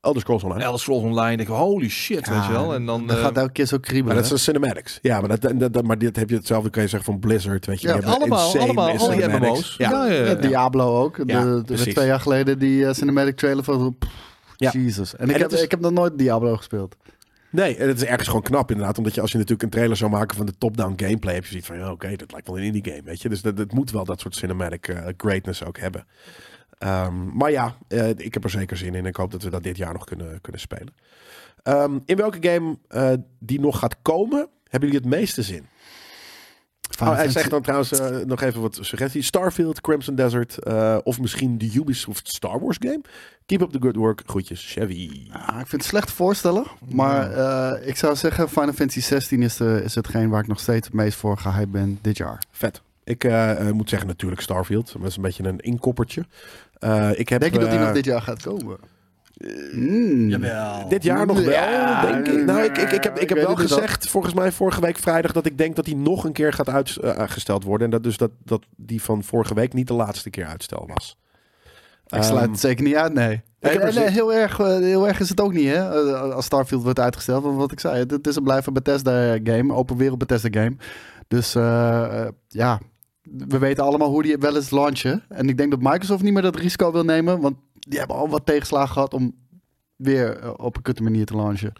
Elder 0.00 0.20
Scrolls 0.20 0.42
Online. 0.42 0.64
Elder 0.64 0.80
Scrolls 0.80 1.02
Online. 1.02 1.36
Denk 1.36 1.48
ik, 1.48 1.54
holy 1.54 1.88
shit, 1.88 2.28
weet 2.28 2.44
je 2.46 2.52
wel. 2.52 2.74
En 2.74 2.86
dan... 2.86 3.06
dat 3.06 3.16
eh, 3.16 3.22
gaat 3.22 3.36
elke 3.36 3.52
keer 3.52 3.66
zo 3.66 3.76
Maar 3.76 3.86
kriebelen. 3.86 4.16
dat 4.16 4.24
is 4.24 4.30
een 4.30 4.38
cinematics. 4.38 4.98
Ja, 5.02 5.20
maar, 5.20 5.38
dat, 5.38 5.58
dat, 5.60 5.72
dat- 5.72 5.84
maar 5.84 5.98
dit 5.98 6.16
heb 6.16 6.30
je 6.30 6.36
hetzelfde 6.36 6.70
kan 6.70 6.82
je 6.82 6.88
zeggen 6.88 7.12
van 7.12 7.20
Blizzard. 7.20 7.66
Weet 7.66 7.80
je, 7.80 7.88
Ja, 7.88 7.94
allemaal, 7.94 8.56
allemaal, 8.58 8.86
al 8.88 8.96
die 8.96 9.00
cinematics. 9.00 9.38
MMO's. 9.48 9.74
Ja. 9.78 9.90
Ja, 9.90 10.06
ja, 10.06 10.12
ja. 10.12 10.24
Ja, 10.24 10.34
Diablo 10.34 11.02
ook. 11.02 11.16
Ja, 11.26 11.44
de, 11.44 11.62
de, 11.64 11.74
twee 11.92 12.06
jaar 12.06 12.20
geleden 12.20 12.58
die 12.58 12.86
eh, 12.86 12.92
cinematic 12.94 13.36
trailer 13.36 13.64
van... 13.64 13.96
pff, 13.98 14.10
Ja. 14.56 14.70
Jesus. 14.72 15.16
En 15.16 15.28
ik, 15.28 15.34
En 15.34 15.40
heb, 15.40 15.52
is- 15.52 15.62
ik 15.62 15.70
heb 15.70 15.80
nog 15.80 15.92
nooit 15.92 16.18
Diablo 16.18 16.56
gespeeld. 16.56 16.96
Nee, 17.50 17.76
en 17.76 17.88
het 17.88 17.96
is 17.96 18.04
ergens 18.08 18.26
gewoon 18.28 18.42
knap 18.42 18.70
inderdaad. 18.70 18.98
Omdat 18.98 19.14
je 19.14 19.20
als 19.20 19.30
je 19.32 19.36
natuurlijk 19.36 19.62
een 19.62 19.70
trailer 19.70 19.96
zou 19.96 20.10
maken 20.10 20.36
van 20.36 20.46
de 20.46 20.54
top-down 20.58 20.92
gameplay... 20.96 21.34
heb 21.34 21.42
je 21.42 21.48
zoiets 21.48 21.66
van, 21.68 21.78
ja, 21.78 21.90
oké, 21.90 22.16
dat 22.16 22.32
lijkt 22.32 22.46
wel 22.46 22.58
een 22.58 22.64
indie 22.64 22.84
game, 22.92 23.02
weet 23.04 23.22
je. 23.22 23.28
Dus 23.28 23.42
dat, 23.42 23.56
dat 23.56 23.72
moet 23.72 23.90
wel 23.90 24.04
dat 24.04 24.20
soort 24.20 24.34
cinematic 24.36 24.88
eh, 24.88 25.06
greatness 25.16 25.64
ook 25.64 25.78
hebben. 25.78 26.06
Ehm, 26.78 27.36
maar 27.36 27.50
ja, 27.50 27.76
eh, 27.88 28.08
ik 28.08 28.34
heb 28.34 28.44
er 28.44 28.50
zeker 28.50 28.76
zin 28.76 28.94
in. 28.94 29.06
Ik 29.06 29.16
hoop 29.16 29.30
dat 29.30 29.42
we 29.42 29.50
dat 29.50 29.62
dit 29.62 29.76
jaar 29.76 29.92
nog 29.92 30.04
kunnen, 30.04 30.40
kunnen 30.40 30.60
spelen. 30.60 30.94
Ehm, 31.62 31.98
in 32.04 32.16
welke 32.16 32.48
game 32.48 32.78
eh, 32.88 33.12
die 33.38 33.60
nog 33.60 33.78
gaat 33.78 33.96
komen, 34.02 34.48
hebben 34.68 34.88
jullie 34.90 35.04
het 35.04 35.18
meeste 35.18 35.42
zin? 35.42 35.66
Oh, 37.02 37.14
hij 37.14 37.28
zegt 37.28 37.50
dan 37.50 37.62
trouwens 37.62 37.92
eh, 37.92 38.16
nog 38.16 38.42
even 38.42 38.60
wat 38.60 38.78
suggesties. 38.80 39.26
Starfield, 39.26 39.80
Crimson 39.80 40.14
Desert 40.14 40.58
eh, 40.58 40.98
of 41.02 41.20
misschien 41.20 41.58
de 41.58 41.70
Ubisoft 41.74 42.28
Star 42.28 42.60
Wars 42.60 42.76
game. 42.80 43.00
Keep 43.46 43.60
up 43.60 43.70
the 43.70 43.80
good 43.80 43.96
work. 43.96 44.22
Groetjes, 44.26 44.72
Chevy. 44.72 45.28
Ah, 45.32 45.60
ik 45.60 45.66
vind 45.66 45.82
het 45.82 45.84
slecht 45.84 46.10
voorstellen. 46.10 46.64
Maar 46.88 47.30
eh, 47.32 47.88
ik 47.88 47.96
zou 47.96 48.16
zeggen, 48.16 48.48
Final 48.48 48.72
Fantasy 48.72 49.00
16 49.00 49.42
is, 49.42 49.56
de, 49.56 49.80
is 49.84 49.94
hetgeen 49.94 50.28
waar 50.28 50.40
ik 50.40 50.48
nog 50.48 50.60
steeds 50.60 50.86
het 50.86 50.96
meest 50.96 51.18
voor 51.18 51.38
gehyped 51.38 51.70
ben 51.70 51.98
dit 52.02 52.16
jaar. 52.16 52.42
Vet. 52.50 52.82
Ik 53.04 53.24
eh, 53.24 53.68
eh, 53.68 53.74
moet 53.74 53.88
zeggen 53.88 54.08
natuurlijk 54.08 54.40
Starfield. 54.40 54.92
Maar 54.92 55.02
dat 55.02 55.10
is 55.10 55.16
een 55.16 55.22
beetje 55.22 55.44
een 55.44 55.58
inkoppertje. 55.58 56.24
Eh, 56.78 57.10
ik 57.18 57.28
heb, 57.28 57.40
Denk 57.40 57.52
je 57.52 57.58
dat 57.58 57.70
die 57.70 57.78
nog 57.78 57.92
dit 57.92 58.04
jaar 58.04 58.22
gaat 58.22 58.42
komen? 58.42 58.78
Mm. 59.72 60.28
Jawel. 60.28 60.88
Dit 60.88 61.02
jaar 61.02 61.26
nog 61.26 61.40
wel, 61.40 61.50
Ja, 61.50 62.02
denk 62.02 62.26
ik. 62.26 62.44
Nou, 62.44 62.62
ik, 62.62 62.78
ik, 62.78 62.90
ik 62.90 63.04
heb, 63.04 63.18
ik 63.18 63.28
heb 63.28 63.38
wel 63.38 63.56
gezegd, 63.56 64.08
volgens 64.08 64.34
mij 64.34 64.52
vorige 64.52 64.80
week 64.80 64.98
vrijdag, 64.98 65.32
dat 65.32 65.46
ik 65.46 65.58
denk 65.58 65.76
dat 65.76 65.84
die 65.84 65.96
nog 65.96 66.24
een 66.24 66.32
keer 66.32 66.52
gaat 66.52 66.68
uitgesteld 67.00 67.64
worden. 67.64 67.84
En 67.86 67.90
dat 67.92 68.02
dus 68.02 68.16
dat, 68.16 68.30
dat 68.44 68.62
die 68.76 69.02
van 69.02 69.22
vorige 69.22 69.54
week 69.54 69.72
niet 69.72 69.86
de 69.86 69.94
laatste 69.94 70.30
keer 70.30 70.46
uitstel 70.46 70.90
was. 70.94 71.18
Ik 72.06 72.22
sluit 72.22 72.42
Ehm, 72.42 72.50
het 72.50 72.60
zeker 72.60 72.84
niet 72.84 72.94
uit, 72.94 73.14
nee. 73.14 73.42
heel, 73.60 74.34
erg, 74.34 74.56
heel 74.56 75.08
erg 75.08 75.20
is 75.20 75.28
het 75.28 75.40
ook 75.40 75.52
niet, 75.52 75.68
hè? 75.68 75.88
Als 76.32 76.44
Starfield 76.44 76.82
wordt 76.82 77.00
uitgesteld. 77.00 77.42
Want 77.42 77.56
wat 77.56 77.72
ik 77.72 77.80
zei, 77.80 78.04
het, 78.08 78.26
is 78.26 78.36
een 78.36 78.42
blijven 78.42 78.72
Bethesda-game. 78.72 79.74
Open 79.74 79.96
wereld 79.96 80.18
Bethesda-game. 80.18 80.76
Dus 81.28 81.52
ja, 82.48 82.80
we 83.30 83.58
weten 83.58 83.84
allemaal 83.84 84.08
hoe 84.08 84.22
die 84.22 84.36
wel 84.38 84.56
eens 84.56 84.70
launchen. 84.70 85.22
En 85.28 85.48
ik 85.48 85.56
denk 85.56 85.70
dat 85.70 85.80
Microsoft 85.80 86.22
niet 86.22 86.32
meer 86.32 86.42
dat 86.42 86.56
risico 86.56 86.92
wil 86.92 87.04
nemen. 87.04 87.40
Want 87.40 87.56
die 87.72 87.98
hebben 87.98 88.16
al 88.16 88.28
wat 88.28 88.46
tegenslagen 88.46 88.92
gehad 88.92 89.14
om 89.14 89.34
weer 89.96 90.38
eh, 90.38 90.50
op 90.56 90.76
een 90.76 90.82
kutte 90.82 91.02
manier 91.02 91.26
te 91.26 91.36
launchen. 91.36 91.72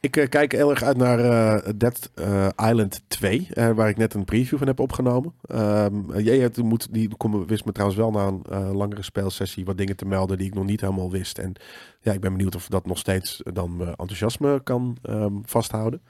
Ik 0.00 0.16
eh, 0.16 0.28
kijk 0.28 0.52
heel 0.52 0.70
erg 0.70 0.82
uit 0.82 0.96
naar 0.96 1.18
eh, 1.18 1.72
Dead 1.76 2.10
Island 2.56 3.02
2, 3.08 3.48
eh, 3.52 3.70
waar 3.70 3.88
ik 3.88 3.96
net 3.96 4.14
een 4.14 4.24
preview 4.24 4.58
van 4.58 4.66
heb 4.66 4.80
opgenomen. 4.80 5.34
Ehm 5.42 6.18
jij 6.18 6.50
moet, 6.62 6.92
die 6.92 7.16
kom, 7.16 7.46
wist 7.46 7.64
me 7.64 7.72
trouwens 7.72 8.00
wel 8.00 8.10
na 8.10 8.56
een 8.56 8.76
langere 8.76 9.02
speelsessie 9.02 9.64
wat 9.64 9.78
dingen 9.78 9.96
te 9.96 10.04
melden 10.04 10.38
die 10.38 10.46
ik 10.46 10.54
nog 10.54 10.64
niet 10.64 10.80
helemaal 10.80 11.10
wist. 11.10 11.38
En 11.38 11.52
ja, 12.00 12.12
ik 12.12 12.20
ben 12.20 12.32
benieuwd 12.32 12.54
of 12.54 12.66
dat 12.68 12.86
nog 12.86 12.98
steeds 12.98 13.40
dan 13.52 13.80
enthousiasme 13.80 14.60
kan 14.62 14.96
ehm, 15.02 15.34
vasthouden. 15.44 16.02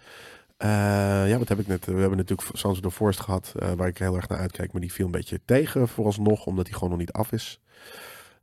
Eh, 0.59 0.69
ja, 1.29 1.39
wat 1.39 1.49
heb 1.49 1.59
ik 1.59 1.67
net? 1.67 1.85
We 1.87 1.93
hebben 2.01 2.17
natuurlijk 2.19 2.65
of 2.65 2.81
the 2.81 2.91
Forest 2.91 3.21
gehad, 3.21 3.53
eh, 3.59 3.73
waar 3.73 3.89
ik 3.89 3.99
heel 3.99 4.17
erg 4.17 4.29
naar 4.29 4.39
uitkijk. 4.39 4.73
Maar 4.73 4.81
die 4.81 4.93
viel 4.93 5.05
een 5.07 5.11
beetje 5.11 5.41
tegen 5.45 5.89
vooralsnog, 5.89 6.47
omdat 6.47 6.65
die 6.65 6.75
gewoon 6.75 6.91
nog 6.91 6.99
niet 6.99 7.13
af 7.13 7.33
is. 7.33 7.61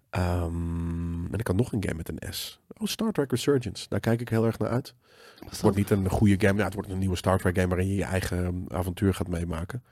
Ehm, 0.09 1.25
en 1.31 1.37
ik 1.39 1.47
had 1.47 1.55
nog 1.55 1.71
een 1.73 1.83
game 1.83 1.95
met 1.95 2.09
een 2.09 2.33
S. 2.33 2.59
Oh, 2.77 2.87
Star 2.87 3.11
Trek 3.11 3.31
Resurgence. 3.31 3.85
Daar 3.89 3.99
kijk 3.99 4.21
ik 4.21 4.29
heel 4.29 4.45
erg 4.45 4.57
naar 4.59 4.69
uit. 4.69 4.93
Het 5.49 5.61
wordt 5.61 5.77
niet 5.77 5.89
een 5.89 6.09
goede 6.09 6.35
game. 6.47 6.59
Ja, 6.59 6.65
het 6.65 6.73
wordt 6.73 6.89
een 6.89 6.97
nieuwe 6.99 7.15
Star 7.15 7.37
Trek 7.37 7.55
game 7.55 7.67
waarin 7.67 7.87
je 7.87 7.95
je 7.95 8.03
eigen 8.03 8.37
um, 8.45 8.65
avontuur 8.67 9.13
gaat 9.13 9.27
meemaken. 9.27 9.83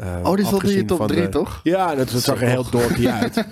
Uh, 0.00 0.20
Oh, 0.22 0.34
die 0.36 0.46
zat 0.46 0.62
in 0.62 0.70
je 0.70 0.84
top 0.84 0.98
van 0.98 1.06
3, 1.06 1.22
de- 1.22 1.28
toch? 1.28 1.60
Ja, 1.62 1.96
het 1.96 2.10
zag 2.10 2.40
er 2.42 2.48
heel 2.48 2.70
dorky 2.70 3.08
uit. 3.08 3.34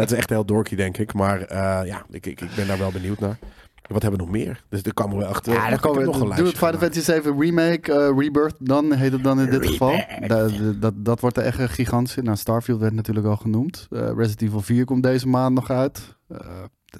het 0.00 0.10
is 0.10 0.16
echt 0.18 0.28
heel 0.30 0.44
dorky, 0.44 0.74
denk 0.76 0.98
ik. 0.98 1.12
Maar 1.12 1.56
ja, 1.86 2.04
ik, 2.10 2.26
ik, 2.26 2.40
ik 2.40 2.54
ben 2.56 2.66
daar 2.66 2.78
wel 2.78 2.90
benieuwd 2.90 3.18
naar. 3.20 3.38
Wat 3.92 4.02
hebben 4.02 4.20
we 4.20 4.26
nog 4.26 4.34
meer? 4.34 4.64
Dus 4.68 4.82
er 4.82 4.94
komen 4.94 5.18
we 5.18 5.26
achter. 5.26 5.52
Ja, 5.52 5.68
ik 5.68 5.80
komen 5.80 5.98
we. 6.00 6.04
nog 6.04 6.20
een 6.20 6.36
Doe 6.36 6.46
het 6.46 6.56
Final 6.56 6.78
Fantasy 6.78 7.00
7 7.00 7.40
Remake, 7.40 7.92
eh, 7.92 8.18
Rebirth, 8.18 8.54
dan 8.58 8.92
heet 8.92 9.12
het 9.12 9.24
dan 9.24 9.40
in 9.40 9.50
dit 9.50 9.66
geval. 9.66 10.00
Da- 10.26 10.48
dat, 10.80 10.94
dat 10.96 11.20
wordt 11.20 11.36
er 11.36 11.42
echt 11.42 11.58
een 11.58 11.68
gigantische. 11.68 12.22
Nou, 12.22 12.36
Starfield 12.36 12.80
werd 12.80 12.92
natuurlijk 12.92 13.26
al 13.26 13.36
genoemd. 13.36 13.86
Eh, 13.90 14.00
Resident 14.00 14.42
Evil 14.42 14.60
4 14.60 14.84
komt 14.84 15.02
deze 15.02 15.28
maand 15.28 15.54
nog 15.54 15.70
uit. 15.70 16.16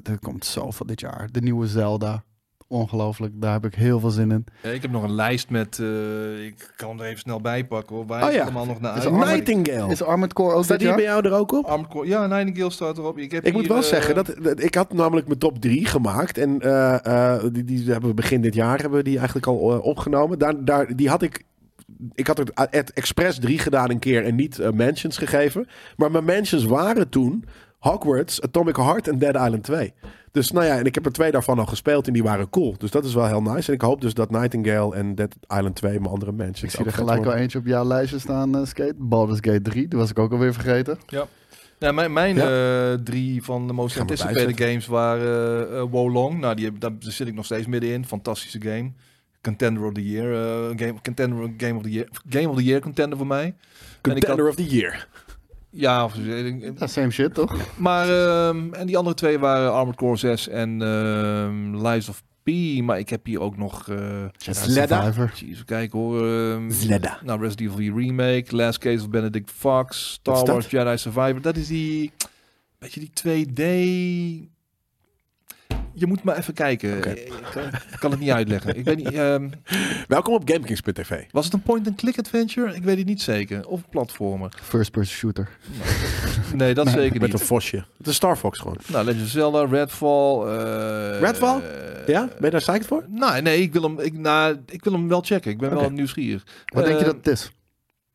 D- 0.03 0.09
er 0.09 0.18
komt 0.18 0.44
zoveel 0.44 0.87
dit 0.87 1.00
jaar. 1.00 1.29
De 1.33 1.40
nieuwe 1.40 1.66
Zelda. 1.66 2.24
Ongelooflijk, 2.72 3.33
daar 3.40 3.52
heb 3.52 3.64
ik 3.64 3.74
heel 3.74 4.00
veel 4.00 4.11
zin 4.11 4.30
in. 4.30 4.44
Ja, 4.62 4.70
ik 4.70 4.83
heb 4.83 4.90
nog 4.90 5.02
een 5.02 5.14
lijst 5.14 5.50
met, 5.50 5.78
eh, 5.78 6.44
ik 6.46 6.72
kan 6.76 6.88
hem 6.88 7.00
er 7.00 7.06
even 7.06 7.18
snel 7.18 7.40
bij 7.40 7.64
pakken 7.66 7.96
hoor, 7.96 8.06
waar 8.06 8.26
Oh 8.26 8.33
ja. 8.33 8.42
allemaal 8.42 8.66
nog 8.66 8.80
naar 8.80 8.96
Is 8.96 9.06
Armored- 9.06 9.28
Nightingale. 9.28 9.92
Is 9.92 10.02
Armored 10.02 10.33
Core 10.33 10.54
ook 10.54 10.64
Staat 10.64 10.78
die 10.78 10.94
bij 10.94 11.02
jou 11.02 11.24
er 11.26 11.33
ook 11.33 11.52
op? 11.52 11.64
Armored 11.64 11.90
Core, 11.92 12.06
ja, 12.09 12.26
Nightingale 12.26 12.70
staat 12.70 12.98
erop. 12.98 13.18
Ik, 13.18 13.30
heb 13.33 13.44
Ik 13.46 13.52
moet 13.52 13.66
wel 13.66 13.76
eh, 13.76 13.83
zeggen, 13.83 14.14
dat, 14.14 14.35
dat- 14.42 14.62
ik 14.62 14.74
had 14.74 14.92
namelijk 14.92 15.26
mijn 15.26 15.38
top 15.38 15.61
3 15.61 15.87
gemaakt. 15.87 16.38
En 16.38 16.61
eh, 16.61 17.35
eh, 17.35 17.42
die, 17.52 17.64
die 17.64 17.90
hebben 17.90 18.09
we 18.09 18.14
begin 18.14 18.40
dit 18.40 18.54
jaar 18.54 18.78
hebben 18.80 18.98
we 18.98 19.04
die 19.04 19.16
eigenlijk 19.16 19.46
al 19.46 19.56
opgenomen. 19.80 20.38
Daar, 20.38 20.64
daar, 20.64 20.96
die 20.96 21.09
had 21.09 21.22
ik. 21.22 21.44
Ik 22.14 22.26
had 22.26 22.38
het, 22.38 22.50
het 22.54 22.92
Express 22.92 23.38
3 23.38 23.59
gedaan 23.59 23.90
een 23.90 23.98
keer 23.98 24.24
en 24.24 24.35
niet 24.35 24.72
Mansions 24.74 25.18
gegeven. 25.18 25.66
Maar 25.96 26.11
mijn 26.11 26.24
Mansions 26.24 26.64
waren 26.64 27.09
toen 27.09 27.44
Hogwarts, 27.78 28.42
Atomic 28.42 28.76
Heart 28.76 29.09
en 29.09 29.18
Dead 29.18 29.35
Island 29.35 29.62
2. 29.62 29.92
Dus 30.33 30.51
nou 30.51 30.66
ja, 30.66 30.79
en 30.79 30.85
ik 30.85 30.95
heb 30.95 31.07
er 31.07 31.12
twee 31.12 31.31
daarvan 31.31 31.59
al 31.59 31.66
gespeeld 31.66 32.07
en 32.07 32.12
die 32.12 32.23
waren 32.23 32.51
cool. 32.51 32.75
Dus 32.79 32.90
dat 32.90 33.05
is 33.05 33.14
wel 33.14 33.27
heel 33.27 33.43
nice. 33.43 33.69
En 33.69 33.75
ik 33.75 33.81
hoop 33.81 34.01
dus 34.01 34.14
dat 34.14 34.31
Nightingale 34.31 34.95
en 34.95 35.14
Dead 35.14 35.37
Island 35.49 35.75
2 35.77 35.93
mijn 36.01 36.12
andere 36.12 36.33
Mansions 36.33 36.62
Ik 36.62 36.71
zie 36.71 36.85
er 36.85 36.93
gelijk 36.93 37.27
al 37.27 37.35
eentje 37.35 37.59
op 37.59 37.66
jouw 37.66 37.85
lijstje 37.85 38.19
staan, 38.19 38.57
eh, 38.57 38.64
Skate. 38.66 38.95
Baldur's 38.97 39.38
Gate 39.43 39.62
3, 39.62 39.88
die 39.88 39.99
was 39.99 40.11
ik 40.11 40.19
ook 40.19 40.33
alweer 40.33 40.53
vergeten. 40.53 40.99
Ja, 41.79 41.93
mijn, 41.93 42.12
mijn 42.12 42.37
Ja. 42.37 42.90
eh, 42.93 42.99
drie 43.05 43.43
van 43.43 43.66
de 43.66 43.73
most 43.73 43.99
anticipated 44.01 44.61
games 44.61 44.87
waren 44.87 45.71
eh 45.77 45.83
Wolong. 45.90 46.40
Nou, 46.40 46.55
die, 46.55 46.64
heb- 46.64 46.81
daar 46.81 46.93
zit 46.99 47.27
ik 47.29 47.35
nog 47.35 47.45
steeds 47.45 47.66
middenin. 47.66 48.05
Fantastische 48.07 48.61
game. 48.61 48.90
Contender 49.43 49.85
of 49.85 49.93
the 49.93 50.09
Year. 50.09 50.33
eh, 50.35 50.77
game, 50.77 50.95
contender, 51.03 51.51
game 51.57 51.75
of 51.77 51.83
the 51.83 51.90
Year. 51.90 52.09
Game 52.29 52.49
of 52.49 52.57
the 52.57 52.64
Year 52.64 52.81
contender 52.81 53.19
voor 53.19 53.27
mij. 53.27 53.55
Contender 54.01 54.38
had- 54.38 54.49
of 54.49 54.55
the 54.55 54.66
Year. 54.66 55.09
Ja, 55.70 56.04
of, 56.04 56.14
Ja, 56.78 56.87
same 56.87 57.11
shit, 57.11 57.35
toch? 57.35 57.56
maar 57.76 58.09
ehm, 58.09 58.72
en 58.72 58.87
die 58.87 58.96
andere 58.96 59.16
twee 59.16 59.38
waren 59.38 59.72
Armored 59.72 59.96
Core 59.96 60.16
6 60.16 60.48
en 60.48 60.83
ehm 60.83 61.87
Lies 61.87 62.09
of 62.09 62.22
P. 62.42 62.50
Maar 62.83 62.98
ik 62.98 63.09
heb 63.09 63.26
hier 63.26 63.40
ook 63.40 63.56
nog... 63.56 63.88
eh 63.88 64.24
Sledda. 64.38 65.12
Kijken 65.66 65.98
hoor. 65.98 66.26
ehm, 66.26 66.70
Zledda. 66.70 67.18
nou, 67.24 67.40
Resident 67.40 67.70
Evil 67.78 67.96
Remake, 67.96 68.56
Last 68.56 68.78
Case 68.78 69.02
of 69.02 69.11
Benedict 69.11 69.50
Fox, 69.50 70.12
Star 70.12 70.44
Wars 70.46 70.70
Jedi 70.70 70.96
Survivor. 70.98 71.40
Dat 71.40 71.56
is 71.56 71.66
die, 71.66 72.12
weet 72.78 72.92
je, 72.92 73.00
die 73.00 73.46
2D. 73.46 73.62
Je 75.94 76.07
moet 76.07 76.22
maar 76.22 76.37
even 76.37 76.55
kijken. 76.55 77.09
Ik, 77.09 77.33
kan, 77.53 77.62
ik 77.64 77.96
kan 77.98 78.11
het 78.11 78.20
niet 78.20 78.31
uitleggen. 78.31 78.76
Ik 78.76 78.85
weet 78.85 78.96
niet. 78.96 79.12
ehm, 79.12 79.48
Welkom 80.09 80.35
op 80.35 80.42
GameKings.tv. 80.50 81.22
was 81.31 81.44
het 81.44 81.55
een 81.55 81.62
point-and-click 81.62 82.18
adventure? 82.18 82.74
Ik 82.74 82.83
weet 82.83 82.96
het 82.98 83.07
niet 83.07 83.22
zeker. 83.22 83.66
Of 83.66 83.79
een 83.83 83.88
platformer? 83.90 84.53
First 84.62 84.90
person 84.90 85.16
shooter. 85.16 85.48
Nee, 86.55 86.74
dat 86.74 86.88
zeker 86.88 87.20
Met 87.20 87.33
een 87.33 87.38
niet. 87.38 87.46
vosje. 87.46 87.85
Het 87.98 88.07
is 88.07 88.14
Star 88.14 88.37
Fox 88.37 88.59
gewoon. 88.59 88.76
Nou, 88.87 89.05
Legend 89.05 89.24
of 89.24 89.29
Zelda, 89.31 89.64
Redfall. 89.66 90.46
eh, 90.46 91.20
Redfall? 91.20 91.61
eh, 91.61 92.07
Ja? 92.07 92.24
Ben 92.26 92.35
je 92.40 92.50
daar 92.50 92.61
psyched 92.61 92.87
voor? 92.87 93.05
Nou, 93.09 93.42
nee, 93.42 93.62
ik 93.62 93.72
wil 93.72 93.83
hem, 93.83 94.00
ik, 94.00 94.18
nou, 94.18 94.57
ik 94.66 94.85
wil 94.85 94.92
hem 94.92 95.09
wel 95.09 95.20
checken. 95.20 95.50
Ik 95.50 95.59
ben 95.59 95.70
wel 95.74 95.90
nieuwsgierig. 95.90 96.42
Wat 96.66 96.85
denk 96.85 96.98
je 96.98 97.05
Eh, 97.05 97.11
dat 97.11 97.16
het 97.16 97.26
is? 97.29 97.50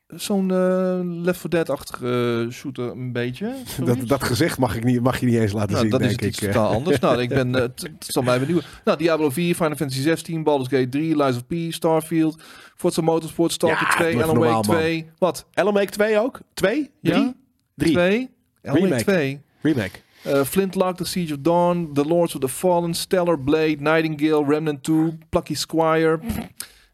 Zo'n 0.07 0.51
eh, 0.51 0.99
Left 1.23 1.39
4 1.39 1.49
Dead-achtige 1.49 2.43
eh, 2.47 2.53
shooter 2.53 2.91
een 2.91 3.11
beetje. 3.11 3.53
Dat, 3.85 3.97
dat 4.07 4.23
gezicht 4.23 4.57
mag, 4.57 4.75
ik 4.75 4.83
niet, 4.83 5.01
mag 5.01 5.19
je 5.19 5.25
niet 5.25 5.35
eens 5.35 5.51
laten 5.51 5.69
Nou, 5.71 5.81
zien, 5.81 5.91
dat 5.91 6.01
is 6.01 6.07
denk 6.07 6.21
iets 6.21 6.39
ik. 6.41 6.51
totaal 6.51 6.71
anders. 6.77 6.99
nou, 6.99 7.21
ik 7.21 7.29
ben, 7.29 7.55
eh, 7.55 7.61
het 7.61 7.81
het 7.81 8.05
zal 8.07 8.23
mij 8.23 8.39
benieuwen. 8.39 8.63
Nou, 8.83 8.97
Diablo 8.97 9.29
4, 9.29 9.55
Final 9.55 9.75
Fantasy 9.75 10.01
16, 10.01 10.43
Baldur's 10.43 10.69
Gate 10.69 10.89
3, 10.89 11.23
Lies 11.23 11.35
of 11.35 11.45
P, 11.47 11.53
Starfield, 11.73 12.41
Forza 12.75 13.01
Motorsport, 13.01 13.51
Stalker 13.51 13.87
Ja, 13.89 13.95
2, 13.95 14.11
doe 14.13 14.21
even 14.21 14.23
Alan 14.23 14.37
Wake 14.37 14.51
normaal, 14.53 14.73
man. 14.73 14.75
2. 14.81 15.09
Wat? 15.17 15.45
Alan 15.53 15.73
Wake 15.73 15.91
2 15.91 16.19
ook? 16.19 16.39
2? 16.53 16.91
3? 17.01 17.15
Ja? 17.15 17.33
3. 17.75 17.91
2? 17.91 18.29
Alan 18.63 18.81
Remake. 18.81 19.03
2. 19.03 19.41
Remake. 19.61 19.99
Eh, 20.23 20.41
Flintlock, 20.43 20.97
The 20.97 21.05
Siege 21.05 21.33
of 21.33 21.39
Dawn, 21.41 21.89
The 21.93 22.05
Lords 22.05 22.35
of 22.35 22.41
the 22.41 22.47
Fallen, 22.49 22.93
Stellar 22.93 23.39
Blade, 23.39 23.75
Nightingale, 23.79 24.45
Remnant 24.47 24.83
2, 24.83 25.17
Plucky 25.29 25.53
Squire. 25.55 26.17
Pff, 26.17 26.37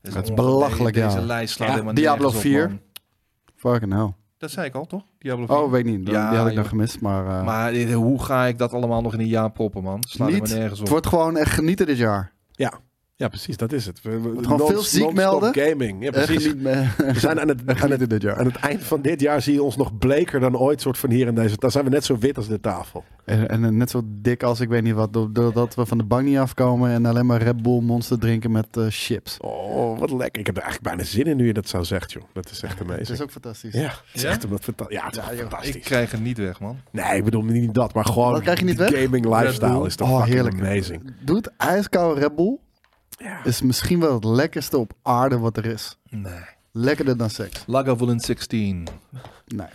Dat 0.13 0.24
is 0.24 0.34
belachelijk, 0.34 0.93
deze, 0.95 1.08
ja. 1.08 1.13
Deze 1.13 1.26
lijst 1.26 1.54
slaat 1.54 1.67
Ja, 1.67 1.74
helemaal 1.74 1.93
Diablo 1.93 2.24
nergens 2.24 2.36
op, 2.36 2.41
4. 2.52 2.67
man. 2.67 2.80
Fucking 3.62 3.93
hell. 3.93 4.13
Dat 4.38 4.52
zei 4.52 4.67
ik 4.67 4.76
al, 4.76 4.86
toch? 4.86 5.04
Diablo 5.17 5.45
4. 5.45 5.56
Oh, 5.56 5.71
weet 5.71 5.86
niet. 5.86 6.06
Die 6.06 6.13
Ja, 6.13 6.36
had 6.36 6.47
ik 6.47 6.56
nog 6.56 6.67
gemist. 6.69 7.02
Maar, 7.02 7.28
eh, 7.39 7.45
Maar 7.45 7.91
hoe 7.93 8.24
ga 8.24 8.45
ik 8.45 8.58
dat 8.58 8.74
allemaal 8.74 9.02
nog 9.02 9.13
in 9.13 9.19
een 9.19 9.28
jaar 9.28 9.52
proppen, 9.52 9.84
man? 9.84 10.04
Slaat 10.08 10.30
helemaal 10.30 10.50
nergens 10.58 10.74
op. 10.74 10.80
het 10.80 10.89
wordt 10.89 11.08
gewoon 11.08 11.38
echt 11.38 11.52
genieten 11.52 11.86
dit 11.86 11.97
jaar. 11.97 12.34
Ja, 12.52 12.74
precies, 13.28 13.58
dat 13.58 13.72
is 13.72 13.86
het. 13.86 14.02
We, 14.02 14.20
we, 14.22 14.44
gewoon 14.44 14.68
veel 14.68 14.82
ziek 14.82 15.14
melden. 15.14 15.54
gaming. 15.56 16.04
Ja, 16.04 16.12
precies. 16.12 16.54
We 16.54 17.14
zijn 17.16 17.40
aan 17.40 17.48
het, 17.48 17.62
aan, 17.84 17.92
het, 17.92 18.10
dit 18.10 18.22
jaar. 18.22 18.38
aan 18.40 18.46
het 18.46 18.56
eind 18.56 18.84
van 18.84 19.02
dit 19.02 19.20
jaar 19.22 19.42
zie 19.42 19.54
je 19.54 19.64
ons 19.64 19.78
nog 19.78 19.98
bleker 19.98 20.40
dan 20.40 20.58
ooit 20.58 20.82
soort 20.82 20.98
van 20.98 21.10
hier 21.10 21.28
in 21.28 21.36
deze... 21.36 21.56
Dan 21.58 21.72
zijn 21.72 21.84
we 21.84 21.90
net 21.90 22.06
zo 22.06 22.18
wit 22.18 22.38
als 22.38 22.48
de 22.48 22.60
tafel. 22.60 23.04
En, 23.26 23.50
en 23.50 23.78
net 23.78 23.90
zo 23.90 24.02
dik 24.06 24.44
als 24.44 24.60
ik 24.60 24.70
weet 24.70 24.84
niet 24.84 24.94
wat. 24.94 25.14
do- 25.14 25.32
Doordat 25.32 25.76
we 25.76 25.86
van 25.86 25.98
de 25.98 26.04
bank 26.04 26.26
niet 26.26 26.38
afkomen 26.38 26.92
en 26.92 27.06
alleen 27.06 27.26
maar 27.26 27.42
Red 27.42 27.62
Bull 27.62 27.80
Monster 27.82 28.20
drinken 28.20 28.52
met 28.52 28.68
eh, 28.78 28.86
chips. 28.90 29.38
Oh, 29.40 30.00
wat 30.00 30.12
lekker. 30.12 30.40
Ik 30.40 30.46
heb 30.46 30.56
er 30.58 30.64
eigenlijk 30.64 30.96
bijna 30.96 31.10
zin 31.10 31.26
in 31.26 31.38
nu 31.38 31.46
je 31.46 31.54
dat 31.54 31.68
zo 31.70 31.84
zegt, 31.84 32.12
joh. 32.12 32.24
Dat 32.34 32.50
is 32.52 32.62
echt 32.64 32.74
Het 32.80 32.88
amazing. 32.88 33.10
is 33.10 33.22
ook 33.22 33.32
fantastisch. 33.32 33.74
Ja, 33.74 33.82
het 33.88 34.02
is 34.14 34.22
Ja? 34.22 34.30
echt 34.30 34.46
fanta- 34.62 34.86
ja, 34.90 35.06
het 35.06 35.16
is 35.16 35.22
Ja, 35.24 35.30
echt 35.30 35.40
joh. 35.40 35.50
fantastisch. 35.50 35.76
Ik 35.76 35.82
krijg 35.82 36.12
het 36.12 36.22
niet 36.24 36.38
weg, 36.38 36.60
man. 36.60 36.78
Nee, 36.92 37.18
ik 37.18 37.24
bedoel 37.24 37.42
niet 37.44 37.74
dat, 37.74 37.94
maar 37.94 38.06
gewoon 38.06 38.32
Wat 38.32 38.42
krijg 38.42 38.60
je 38.60 38.66
niet 38.66 38.78
de 38.78 38.90
weg? 38.90 39.04
gaming 39.04 39.26
lifestyle 39.26 39.86
is 39.86 39.96
toch 39.96 40.08
Oh, 40.10 40.16
fucking 40.16 40.34
heerlijk. 40.36 40.60
amazing. 40.60 41.14
Doe 41.20 41.36
het 41.36 41.52
ijskoude 41.58 42.20
Red 42.20 42.36
Bull. 42.36 42.58
Ja. 43.24 43.44
Is 43.44 43.62
misschien 43.62 44.00
wel 44.00 44.14
het 44.14 44.24
lekkerste 44.24 44.78
op 44.78 44.94
aarde 45.02 45.38
wat 45.40 45.58
er 45.58 45.66
is. 45.66 45.98
Nee. 46.10 46.42
Lekkerder 46.72 47.18
dan 47.18 47.30
seks. 47.30 47.64
Lagavulin 47.68 48.20
16. 48.20 48.88
Nee. 49.46 49.68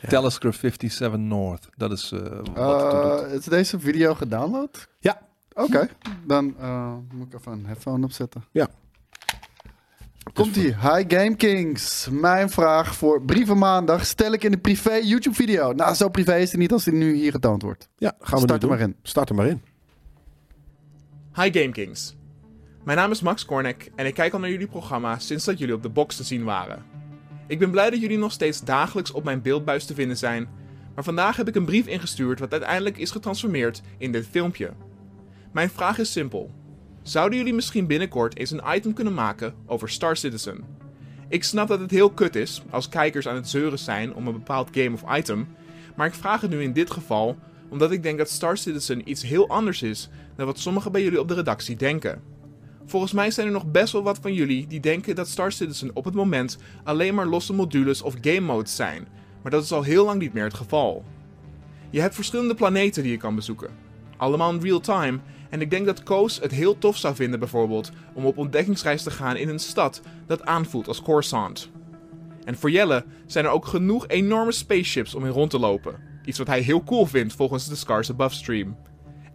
Ja. 0.00 0.08
Talisker 0.08 0.52
57 0.54 1.16
North. 1.20 1.68
Dat 1.76 1.92
is 1.92 2.12
eh, 2.12 2.20
wat 2.54 2.92
het 3.22 3.30
Eh, 3.30 3.38
is 3.38 3.44
deze 3.44 3.80
video 3.80 4.14
gedownload? 4.14 4.88
Ja. 4.98 5.20
Oké, 5.54 5.88
dan 6.26 6.54
eh, 6.58 6.94
moet 7.14 7.26
ik 7.26 7.34
even 7.40 7.52
een 7.52 7.66
headphone 7.66 8.04
opzetten. 8.04 8.44
Ja. 8.50 8.68
Komt 10.32 10.56
ie. 10.56 10.74
Hi 10.74 11.04
Game 11.08 11.34
Kings. 11.36 12.08
Mijn 12.10 12.50
vraag 12.50 12.94
voor 12.94 13.22
brieven 13.22 13.58
maandag 13.58 14.06
stel 14.06 14.32
ik 14.32 14.44
in 14.44 14.50
de 14.50 14.58
privé 14.58 14.94
YouTube 14.94 15.34
video. 15.34 15.72
Nou, 15.72 15.94
zo 15.94 16.08
privé 16.08 16.36
is 16.36 16.50
het 16.50 16.60
niet 16.60 16.72
als 16.72 16.84
die 16.84 16.92
nu 16.92 17.14
hier 17.14 17.32
getoond 17.32 17.62
wordt. 17.62 17.88
Ja, 17.96 18.12
gaan 18.20 18.38
we 18.38 18.44
Start 18.44 18.62
nu 18.62 18.68
er 18.68 18.74
maar 18.74 18.84
in. 18.88 18.96
Start 19.02 19.28
er 19.28 19.34
maar 19.34 19.46
in. 19.46 19.62
Hi 21.34 21.50
GameKings. 21.52 22.14
Mijn 22.84 22.98
naam 22.98 23.10
is 23.10 23.20
Max 23.20 23.44
Kornek 23.44 23.90
en 23.94 24.06
ik 24.06 24.14
kijk 24.14 24.32
al 24.32 24.38
naar 24.38 24.50
jullie 24.50 24.66
programma 24.66 25.18
sinds 25.18 25.44
dat 25.44 25.58
jullie 25.58 25.74
op 25.74 25.82
de 25.82 25.88
box 25.88 26.16
te 26.16 26.24
zien 26.24 26.44
waren. 26.44 26.84
Ik 27.46 27.58
ben 27.58 27.70
blij 27.70 27.90
dat 27.90 28.00
jullie 28.00 28.18
nog 28.18 28.32
steeds 28.32 28.60
dagelijks 28.60 29.10
op 29.10 29.24
mijn 29.24 29.42
beeldbuis 29.42 29.84
te 29.84 29.94
vinden 29.94 30.16
zijn, 30.16 30.48
maar 30.94 31.04
vandaag 31.04 31.36
heb 31.36 31.48
ik 31.48 31.54
een 31.54 31.64
brief 31.64 31.86
ingestuurd 31.86 32.40
wat 32.40 32.52
uiteindelijk 32.52 32.98
is 32.98 33.10
getransformeerd 33.10 33.82
in 33.98 34.12
dit 34.12 34.26
filmpje. 34.30 34.72
Mijn 35.52 35.70
vraag 35.70 35.98
is 35.98 36.12
simpel. 36.12 36.50
Zouden 37.02 37.38
jullie 37.38 37.54
misschien 37.54 37.86
binnenkort 37.86 38.36
eens 38.36 38.50
een 38.50 38.62
item 38.74 38.92
kunnen 38.92 39.14
maken 39.14 39.54
over 39.66 39.88
Star 39.88 40.16
Citizen? 40.16 40.64
Ik 41.28 41.44
snap 41.44 41.68
dat 41.68 41.80
het 41.80 41.90
heel 41.90 42.10
kut 42.10 42.36
is 42.36 42.62
als 42.70 42.88
kijkers 42.88 43.28
aan 43.28 43.34
het 43.34 43.48
zeuren 43.48 43.78
zijn 43.78 44.14
om 44.14 44.26
een 44.26 44.32
bepaald 44.32 44.68
game 44.72 44.92
of 44.92 45.16
item, 45.16 45.48
maar 45.96 46.06
ik 46.06 46.14
vraag 46.14 46.40
het 46.40 46.50
nu 46.50 46.62
in 46.62 46.72
dit 46.72 46.90
geval 46.90 47.36
omdat 47.68 47.90
ik 47.92 48.02
denk 48.02 48.18
dat 48.18 48.30
Star 48.30 48.56
Citizen 48.56 49.10
iets 49.10 49.22
heel 49.22 49.48
anders 49.48 49.82
is 49.82 50.08
dan 50.36 50.46
wat 50.46 50.58
sommigen 50.58 50.92
bij 50.92 51.02
jullie 51.02 51.20
op 51.20 51.28
de 51.28 51.34
redactie 51.34 51.76
denken. 51.76 52.31
Volgens 52.92 53.12
mij 53.12 53.30
zijn 53.30 53.46
er 53.46 53.52
nog 53.52 53.70
best 53.70 53.92
wel 53.92 54.02
wat 54.02 54.18
van 54.20 54.34
jullie 54.34 54.66
die 54.66 54.80
denken 54.80 55.14
dat 55.14 55.28
Star 55.28 55.52
Citizen 55.52 55.90
op 55.94 56.04
het 56.04 56.14
moment 56.14 56.58
alleen 56.84 57.14
maar 57.14 57.26
losse 57.26 57.52
modules 57.52 58.02
of 58.02 58.14
game 58.20 58.40
modes 58.40 58.76
zijn, 58.76 59.08
maar 59.42 59.50
dat 59.50 59.64
is 59.64 59.72
al 59.72 59.82
heel 59.82 60.04
lang 60.04 60.20
niet 60.20 60.32
meer 60.32 60.44
het 60.44 60.54
geval. 60.54 61.04
Je 61.90 62.00
hebt 62.00 62.14
verschillende 62.14 62.54
planeten 62.54 63.02
die 63.02 63.12
je 63.12 63.18
kan 63.18 63.34
bezoeken. 63.34 63.70
allemaal 64.16 64.52
in 64.52 64.60
real 64.60 64.80
time. 64.80 65.18
En 65.50 65.60
ik 65.60 65.70
denk 65.70 65.86
dat 65.86 66.02
Koos 66.02 66.40
het 66.40 66.50
heel 66.50 66.78
tof 66.78 66.96
zou 66.96 67.14
vinden 67.14 67.38
bijvoorbeeld 67.38 67.90
om 68.14 68.24
op 68.26 68.38
ontdekkingsreis 68.38 69.02
te 69.02 69.10
gaan 69.10 69.36
in 69.36 69.48
een 69.48 69.58
stad 69.58 70.00
dat 70.26 70.44
aanvoelt 70.44 70.88
als 70.88 71.02
Coruscant. 71.02 71.70
En 72.44 72.56
voor 72.56 72.70
Jelle 72.70 73.04
zijn 73.26 73.44
er 73.44 73.50
ook 73.50 73.66
genoeg 73.66 74.08
enorme 74.08 74.52
spaceships 74.52 75.14
om 75.14 75.24
in 75.24 75.30
rond 75.30 75.50
te 75.50 75.58
lopen. 75.58 75.94
Iets 76.24 76.38
wat 76.38 76.46
hij 76.46 76.60
heel 76.60 76.84
cool 76.84 77.06
vindt 77.06 77.34
volgens 77.34 77.68
de 77.68 77.76
Scars 77.76 78.10
Above 78.10 78.34
stream. 78.34 78.76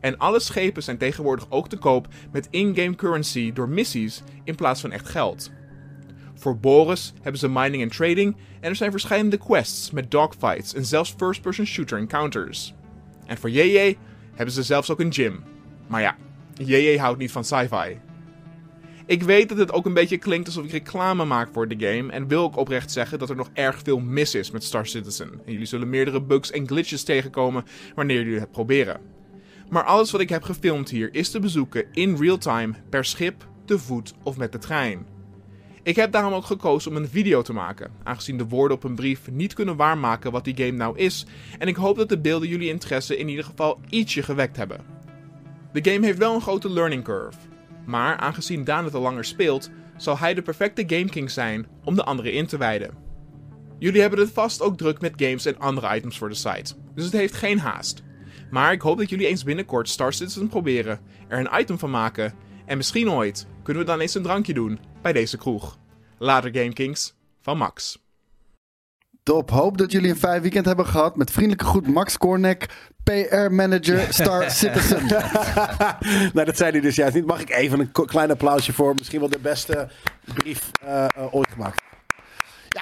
En 0.08 0.18
alle 0.18 0.40
schepen 0.40 0.84
zijn 0.84 0.98
tegenwoordig 0.98 1.46
ook 1.50 1.70
te 1.70 1.78
koop 1.78 2.08
met 2.32 2.48
in-game 2.50 2.96
currency 2.96 3.54
door 3.54 3.70
missies 3.70 4.24
in 4.44 4.56
plaats 4.56 4.82
van 4.82 4.92
echt 4.92 5.10
geld. 5.10 5.52
Voor 6.36 6.58
Boris 6.58 7.14
hebben 7.22 7.40
ze 7.40 7.50
mining 7.50 7.84
en 7.84 7.90
trading 7.90 8.36
en 8.60 8.70
er 8.70 8.76
zijn 8.76 8.92
verschillende 8.92 9.38
quests 9.38 9.92
met 9.92 10.12
dogfights 10.12 10.74
en 10.74 10.86
zelfs 10.86 11.16
first-person 11.18 11.66
shooter 11.66 11.98
encounters. 11.98 12.74
En 13.26 13.38
voor 13.38 13.50
JJ 13.50 13.98
hebben 14.36 14.54
ze 14.54 14.64
zelfs 14.64 14.92
ook 14.92 15.00
een 15.00 15.14
gym. 15.14 15.44
Maar 15.88 16.02
ja, 16.02 16.16
JJ 16.54 16.98
houdt 16.98 17.20
niet 17.20 17.32
van 17.32 17.44
sci-fi. 17.44 18.00
Ik 19.06 19.24
weet 19.24 19.50
dat 19.50 19.58
het 19.58 19.72
ook 19.72 19.86
een 19.86 19.94
beetje 19.94 20.18
klinkt 20.18 20.48
alsof 20.48 20.64
ik 20.64 20.72
reclame 20.72 21.26
maak 21.26 21.50
voor 21.54 21.68
de 21.68 21.88
game 21.88 22.12
en 22.12 22.28
wil 22.28 22.46
ik 22.46 22.58
oprecht 22.58 22.92
zeggen 22.92 23.20
dat 23.20 23.30
er 23.30 23.36
nog 23.36 23.50
erg 23.54 23.82
veel 23.84 24.00
mis 24.00 24.36
is 24.36 24.52
met 24.52 24.64
Star 24.64 24.86
Citizen. 24.86 25.32
En 25.46 25.52
jullie 25.52 25.68
zullen 25.68 25.90
meerdere 25.90 26.22
bugs 26.22 26.52
en 26.52 26.68
glitches 26.68 27.04
tegenkomen 27.04 27.66
wanneer 27.96 28.18
jullie 28.24 28.40
het 28.40 28.52
proberen. 28.52 29.17
Maar 29.70 29.84
alles 29.84 30.12
wat 30.12 30.22
ik 30.22 30.30
heb 30.30 30.44
gefilmd 30.44 30.90
hier 30.90 31.14
is 31.14 31.30
te 31.30 31.40
bezoeken 31.40 31.86
in 31.92 32.16
real 32.16 32.38
time 32.38 32.74
per 32.90 33.06
schip, 33.06 33.48
te 33.66 33.80
voet 33.80 34.14
of 34.24 34.38
met 34.38 34.52
de 34.52 34.58
trein. 34.58 35.06
Ik 35.84 35.96
heb 35.96 36.12
daarom 36.12 36.34
ook 36.34 36.46
gekozen 36.46 36.92
om 36.92 36.98
een 36.98 37.10
video 37.10 37.42
te 37.42 37.54
maken, 37.54 37.92
aangezien 38.04 38.38
de 38.38 38.48
woorden 38.48 38.78
op 38.78 38.84
een 38.84 38.96
brief 38.96 39.32
niet 39.32 39.54
kunnen 39.54 39.76
waarmaken 39.76 40.32
wat 40.32 40.44
die 40.44 40.58
game 40.58 40.72
nou 40.72 40.98
is, 40.98 41.26
en 41.60 41.68
ik 41.68 41.76
hoop 41.76 41.98
dat 41.98 42.10
de 42.10 42.20
beelden 42.20 42.50
jullie 42.50 42.70
interesse 42.70 43.18
in 43.18 43.30
ieder 43.30 43.46
geval 43.46 43.80
ietsje 43.90 44.24
gewekt 44.24 44.58
hebben. 44.58 44.82
De 45.74 45.92
game 45.92 46.06
heeft 46.06 46.18
wel 46.18 46.36
een 46.36 46.42
grote 46.42 46.70
learning 46.70 47.04
curve, 47.04 47.38
maar 47.86 48.18
aangezien 48.18 48.64
Daan 48.64 48.84
het 48.84 48.94
al 48.94 49.02
langer 49.02 49.26
speelt, 49.26 49.70
zal 49.98 50.18
hij 50.18 50.34
de 50.34 50.42
perfecte 50.42 50.84
Game 50.88 51.10
King 51.10 51.32
zijn 51.32 51.68
om 51.84 51.96
de 51.96 52.04
anderen 52.04 52.34
in 52.34 52.48
te 52.48 52.58
wijden. 52.58 52.92
Jullie 53.80 54.02
hebben 54.02 54.20
het 54.20 54.32
vast 54.32 54.62
ook 54.62 54.78
druk 54.78 55.02
met 55.02 55.14
games 55.16 55.46
en 55.46 55.60
andere 55.60 55.96
items 55.96 56.18
voor 56.18 56.30
de 56.30 56.36
site, 56.36 56.74
dus 56.96 57.04
het 57.04 57.14
heeft 57.14 57.34
geen 57.34 57.60
haast. 57.60 58.04
Maar 58.50 58.72
ik 58.72 58.82
hoop 58.82 58.98
dat 58.98 59.10
jullie 59.10 59.28
eens 59.28 59.44
binnenkort 59.44 59.90
Star 59.90 60.14
Citizen 60.14 60.48
proberen, 60.48 61.00
er 61.28 61.40
een 61.40 61.60
item 61.60 61.80
van 61.80 61.90
maken 61.90 62.34
en 62.66 62.78
misschien 62.78 63.10
ooit 63.10 63.48
kunnen 63.64 63.84
we 63.84 63.90
dan 63.90 64.00
eens 64.00 64.16
een 64.16 64.24
drankje 64.24 64.54
doen 64.54 64.80
bij 65.02 65.14
deze 65.14 65.38
kroeg. 65.38 65.78
Later 66.18 66.50
Game 66.54 66.74
Kings 66.74 67.16
van 67.42 67.58
Max. 67.58 68.06
Top. 69.24 69.50
Hoop 69.50 69.78
dat 69.78 69.92
jullie 69.92 70.10
een 70.10 70.18
fijn 70.18 70.42
weekend 70.42 70.66
hebben 70.66 70.86
gehad. 70.86 71.16
Met 71.16 71.32
vriendelijke 71.32 71.66
groet 71.66 71.88
Max 71.88 72.18
Cornek, 72.18 72.66
PR 73.04 73.52
Manager 73.52 74.14
Star 74.14 74.52
Citizen. 74.60 75.06
nou, 76.34 76.46
dat 76.46 76.58
zei 76.58 76.72
hij 76.72 76.80
dus 76.80 76.96
juist 76.96 77.16
niet. 77.16 77.26
Mag 77.26 77.42
ik 77.42 77.50
even 77.50 77.80
een 77.80 77.92
klein 77.92 78.32
applausje 78.32 78.74
voor 78.74 78.96
misschien 78.96 79.20
wel 79.20 79.30
de 79.30 79.40
beste 79.40 79.90
brief 80.34 80.72
eh, 80.82 81.04
eh, 81.04 81.34
ooit 81.36 81.50
gemaakt. 81.52 81.87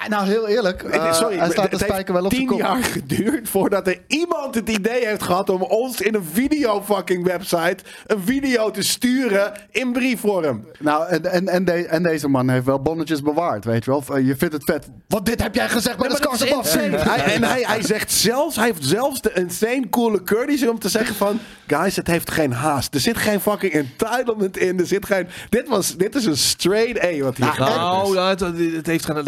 Ja, 0.01 0.07
nou 0.09 0.25
heel 0.27 0.47
eerlijk. 0.47 0.81
Het 0.83 0.91
eh, 1.01 1.07
is- 1.09 1.17
sorry, 1.17 1.37
hij 1.37 1.49
staat 1.51 1.71
de 1.71 1.77
spijker 1.77 2.13
wel 2.13 2.23
op 2.25 2.29
tien 2.31 2.47
kop. 2.47 2.57
jaar 2.59 2.83
geduurd 2.83 3.49
voordat 3.49 3.87
er 3.87 4.01
iemand 4.07 4.55
het 4.55 4.69
idee 4.69 5.05
heeft 5.05 5.23
gehad 5.23 5.49
om 5.49 5.61
ons 5.61 6.01
in 6.01 6.15
een 6.15 6.23
video 6.33 6.81
fucking 6.85 7.23
website 7.25 7.77
een 8.05 8.21
video 8.25 8.71
te 8.71 8.81
sturen 8.81 9.51
in 9.71 9.93
briefvorm. 9.93 10.65
Nou, 10.79 11.07
en, 11.07 11.31
en, 11.31 11.47
en, 11.47 11.65
de- 11.65 11.85
en 11.87 12.03
deze 12.03 12.27
man 12.27 12.49
heeft 12.49 12.65
wel 12.65 12.81
bonnetjes 12.81 13.21
bewaard, 13.21 13.65
weet 13.65 13.85
je 13.85 13.91
wel. 13.91 14.03
Eh, 14.13 14.27
Je 14.27 14.35
vindt 14.35 14.53
het 14.53 14.63
vet. 14.63 14.87
Want 15.07 15.25
dit 15.25 15.41
heb 15.41 15.55
jij 15.55 15.69
gezegd 15.69 15.97
bij 15.97 16.07
de 16.07 16.13
maar 16.13 16.21
dat 16.21 16.35
Scars 16.37 16.49
is 16.51 16.51
Above. 16.57 16.83
insane. 16.85 17.09
Hij, 17.21 17.33
en 17.33 17.43
hij, 17.43 17.61
hij 17.67 17.81
zegt 17.81 18.11
zelfs, 18.11 18.55
hij 18.55 18.65
heeft 18.65 18.85
zelfs 18.85 19.21
de 19.21 19.31
insane 19.33 19.89
coole 19.89 20.23
courtesy 20.23 20.65
om 20.65 20.79
te 20.79 20.89
zeggen 20.89 21.15
van... 21.15 21.39
Guys, 21.67 21.95
het 21.95 22.07
heeft 22.07 22.31
geen 22.31 22.51
haast. 22.53 22.93
Er 22.93 22.99
zit 22.99 23.17
geen 23.17 23.39
fucking 23.39 23.73
entitlement 23.73 24.57
in. 24.57 24.79
Er 24.79 24.85
zit 24.87 25.05
geen... 25.05 25.27
Dit, 25.49 25.67
was, 25.67 25.95
dit 25.95 26.15
is 26.15 26.25
een 26.25 26.37
straight 26.37 27.03
A 27.03 27.23
wat 27.23 27.37
hier 27.37 27.55
Nou, 27.59 28.07
is. 28.09 28.13
ja, 28.15 28.29
het, 28.29 28.39
het 28.75 28.85
heeft 28.87 29.05
geen, 29.05 29.23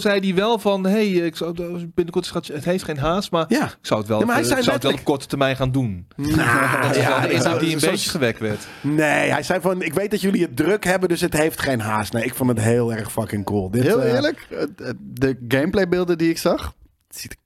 zei 0.00 0.20
hij 0.20 0.34
wel 0.34 0.58
van, 0.58 0.86
hey, 0.86 1.08
ik 1.10 1.36
zou 1.36 1.52
binnenkort 1.94 2.26
schat, 2.26 2.46
het 2.46 2.64
heeft 2.64 2.84
geen 2.84 2.98
haast, 2.98 3.30
maar 3.30 3.44
Ja. 3.48 3.64
ik 3.64 3.76
zou 3.80 4.00
het 4.00 4.08
wel, 4.08 4.18
Ja, 4.18 4.24
maar 4.24 4.34
hij 4.34 4.42
eh, 4.44 4.48
zei 4.48 4.58
ik 4.60 4.64
zou 4.64 4.76
het 4.76 4.84
wel 4.86 4.94
op 4.94 5.04
korte 5.04 5.26
termijn 5.26 5.56
gaan 5.56 5.72
doen. 5.72 6.06
Nou, 6.16 6.34
Dat 6.82 6.90
is 6.90 6.96
de 6.96 7.02
ja, 7.02 7.24
indruk 7.26 7.60
die 7.60 7.74
een 7.74 7.80
zo- 7.80 7.90
beetje 7.90 8.10
gewekt 8.10 8.38
werd. 8.38 8.66
Nee, 8.80 9.30
hij 9.30 9.42
zei 9.42 9.60
van, 9.60 9.82
ik 9.82 9.94
weet 9.94 10.10
dat 10.10 10.20
jullie 10.20 10.42
het 10.42 10.56
druk 10.56 10.84
hebben, 10.84 11.08
dus 11.08 11.20
het 11.20 11.32
heeft 11.32 11.60
geen 11.60 11.80
haast. 11.80 12.12
Nee, 12.12 12.24
ik 12.24 12.34
vond 12.34 12.50
het 12.50 12.60
heel 12.60 12.92
erg 12.94 13.12
fucking 13.12 13.44
cool. 13.44 13.70
Dit, 13.70 13.82
Heel 13.82 14.02
eh, 14.02 14.12
eerlijk, 14.14 14.48
de 15.00 15.36
gameplaybeelden 15.48 16.18
die 16.18 16.30
ik 16.30 16.38
zag, 16.38 16.74
ziet 17.08 17.30
er 17.32 17.38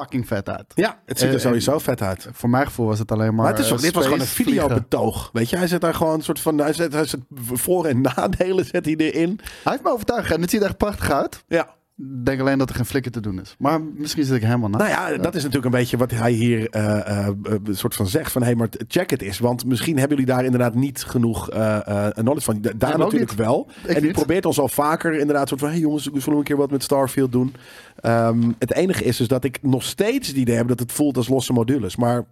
fucking 0.00 0.26
vet 0.26 0.48
uit. 0.48 0.72
Ja, 0.74 1.00
het 1.06 1.18
ziet 1.18 1.28
er 1.28 1.34
Eh, 1.34 1.40
sowieso 1.40 1.78
vet 1.78 2.02
uit. 2.02 2.28
Voor 2.32 2.50
mijn 2.50 2.66
gevoel 2.66 2.86
was 2.86 2.98
het 2.98 3.12
alleen 3.12 3.34
maar. 3.34 3.44
Maar 3.44 3.54
het 3.56 3.64
is, 3.64 3.70
eh, 3.70 3.78
dit 3.78 3.94
was 3.94 4.04
gewoon 4.04 4.20
een 4.20 4.26
videobetoog. 4.26 5.30
Weet 5.32 5.50
je, 5.50 5.56
hij 5.56 5.66
zet 5.66 5.80
daar 5.80 5.94
gewoon 5.94 6.14
een 6.14 6.22
soort 6.22 6.40
van. 6.40 6.58
Hij 6.58 6.72
zet, 6.72 6.92
hij 6.92 7.04
zet 7.04 7.20
voor- 7.52 7.86
en 7.86 8.00
nadelen 8.00 8.64
zet 8.64 8.84
hij 8.84 8.94
erin. 8.96 9.40
Hij 9.42 9.72
heeft 9.72 9.82
me 9.84 9.90
overtuigd 9.92 10.30
en 10.32 10.40
het 10.40 10.50
ziet 10.50 10.60
er 10.60 10.66
echt 10.66 10.76
prachtig 10.76 11.10
uit. 11.10 11.44
Ja. 11.48 11.68
Ik 11.96 12.24
denk 12.24 12.40
alleen 12.40 12.58
dat 12.58 12.68
er 12.68 12.74
geen 12.74 12.84
flikker 12.84 13.12
te 13.12 13.20
doen 13.20 13.40
is. 13.40 13.54
Maar 13.58 13.80
misschien 13.82 14.24
zit 14.24 14.36
ik 14.36 14.42
helemaal 14.42 14.68
na. 14.68 14.76
Nou 14.78 14.90
ja, 14.90 15.16
dat 15.16 15.34
is 15.34 15.42
natuurlijk 15.42 15.74
een 15.74 15.80
beetje 15.80 15.96
wat 15.96 16.10
hij 16.10 16.32
hier 16.32 16.70
eh, 16.70 16.98
eh, 17.08 17.26
eh, 17.26 17.34
een 17.64 17.76
soort 17.76 17.94
van 17.94 18.06
zegt. 18.06 18.32
Van 18.32 18.42
hé, 18.42 18.48
hey, 18.48 18.56
maar 18.56 18.68
check 18.88 19.10
het 19.10 19.22
eens. 19.22 19.38
Want 19.38 19.64
misschien 19.64 19.98
hebben 19.98 20.16
jullie 20.18 20.32
daar 20.34 20.44
inderdaad 20.44 20.74
niet 20.74 21.02
genoeg 21.04 21.50
eh 21.50 21.76
eh, 22.06 22.12
knowledge 22.14 22.44
van. 22.52 22.60
Da- 22.60 22.72
Daar 22.76 22.98
natuurlijk 22.98 23.30
niet. 23.30 23.38
wel. 23.38 23.68
en 23.86 23.94
die 23.94 24.02
niet. 24.02 24.12
probeert 24.12 24.46
ons 24.46 24.58
al 24.58 24.68
vaker 24.68 25.18
inderdaad 25.18 25.48
soort 25.48 25.60
van... 25.60 25.68
hé 25.68 25.74
hey 25.74 25.84
jongens, 25.84 26.08
we 26.12 26.20
zullen 26.20 26.38
een 26.38 26.44
keer 26.44 26.56
wat 26.56 26.70
met 26.70 26.82
Starfield 26.82 27.32
doen. 27.32 27.54
Ehm, 28.00 28.52
het 28.58 28.72
enige 28.72 29.04
is 29.04 29.16
dus 29.16 29.28
dat 29.28 29.44
ik 29.44 29.58
nog 29.62 29.82
steeds 29.82 30.28
het 30.28 30.36
idee 30.36 30.56
heb 30.56 30.68
dat 30.68 30.78
het 30.78 30.92
voelt 30.92 31.16
als 31.16 31.28
losse 31.28 31.52
modules. 31.52 31.96
Maar... 31.96 32.24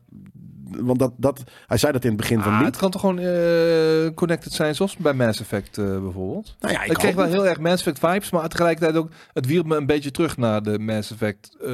Want 0.78 0.98
dat, 0.98 1.12
dat, 1.16 1.42
hij 1.66 1.76
zei 1.78 1.92
dat 1.92 2.02
in 2.04 2.08
het 2.08 2.18
begin 2.20 2.40
van 2.42 2.52
Ah, 2.52 2.58
niet. 2.58 2.66
het 2.66 2.76
kan 2.76 2.90
toch 2.90 3.00
gewoon 3.00 3.18
eh, 3.18 4.14
connected 4.14 4.52
zijn, 4.52 4.74
zoals 4.74 4.96
bij 4.96 5.12
Mass 5.12 5.40
Effect 5.40 5.78
eh, 5.78 5.84
bijvoorbeeld. 5.84 6.56
Nou 6.60 6.74
ja, 6.74 6.82
Ik, 6.84 6.90
ik 6.90 6.96
kreeg 6.96 7.14
wel 7.14 7.24
heel 7.26 7.46
erg 7.46 7.60
Mass 7.60 7.86
Effect 7.86 7.98
vibes, 7.98 8.30
maar 8.30 8.48
tegelijkertijd 8.48 8.96
ook, 8.96 9.10
het 9.32 9.46
wierp 9.46 9.66
me 9.66 9.76
een 9.76 9.86
beetje 9.86 10.10
terug 10.10 10.36
naar 10.36 10.62
de 10.62 10.78
Mass 10.78 11.10
Effect 11.10 11.56
eh, 11.64 11.72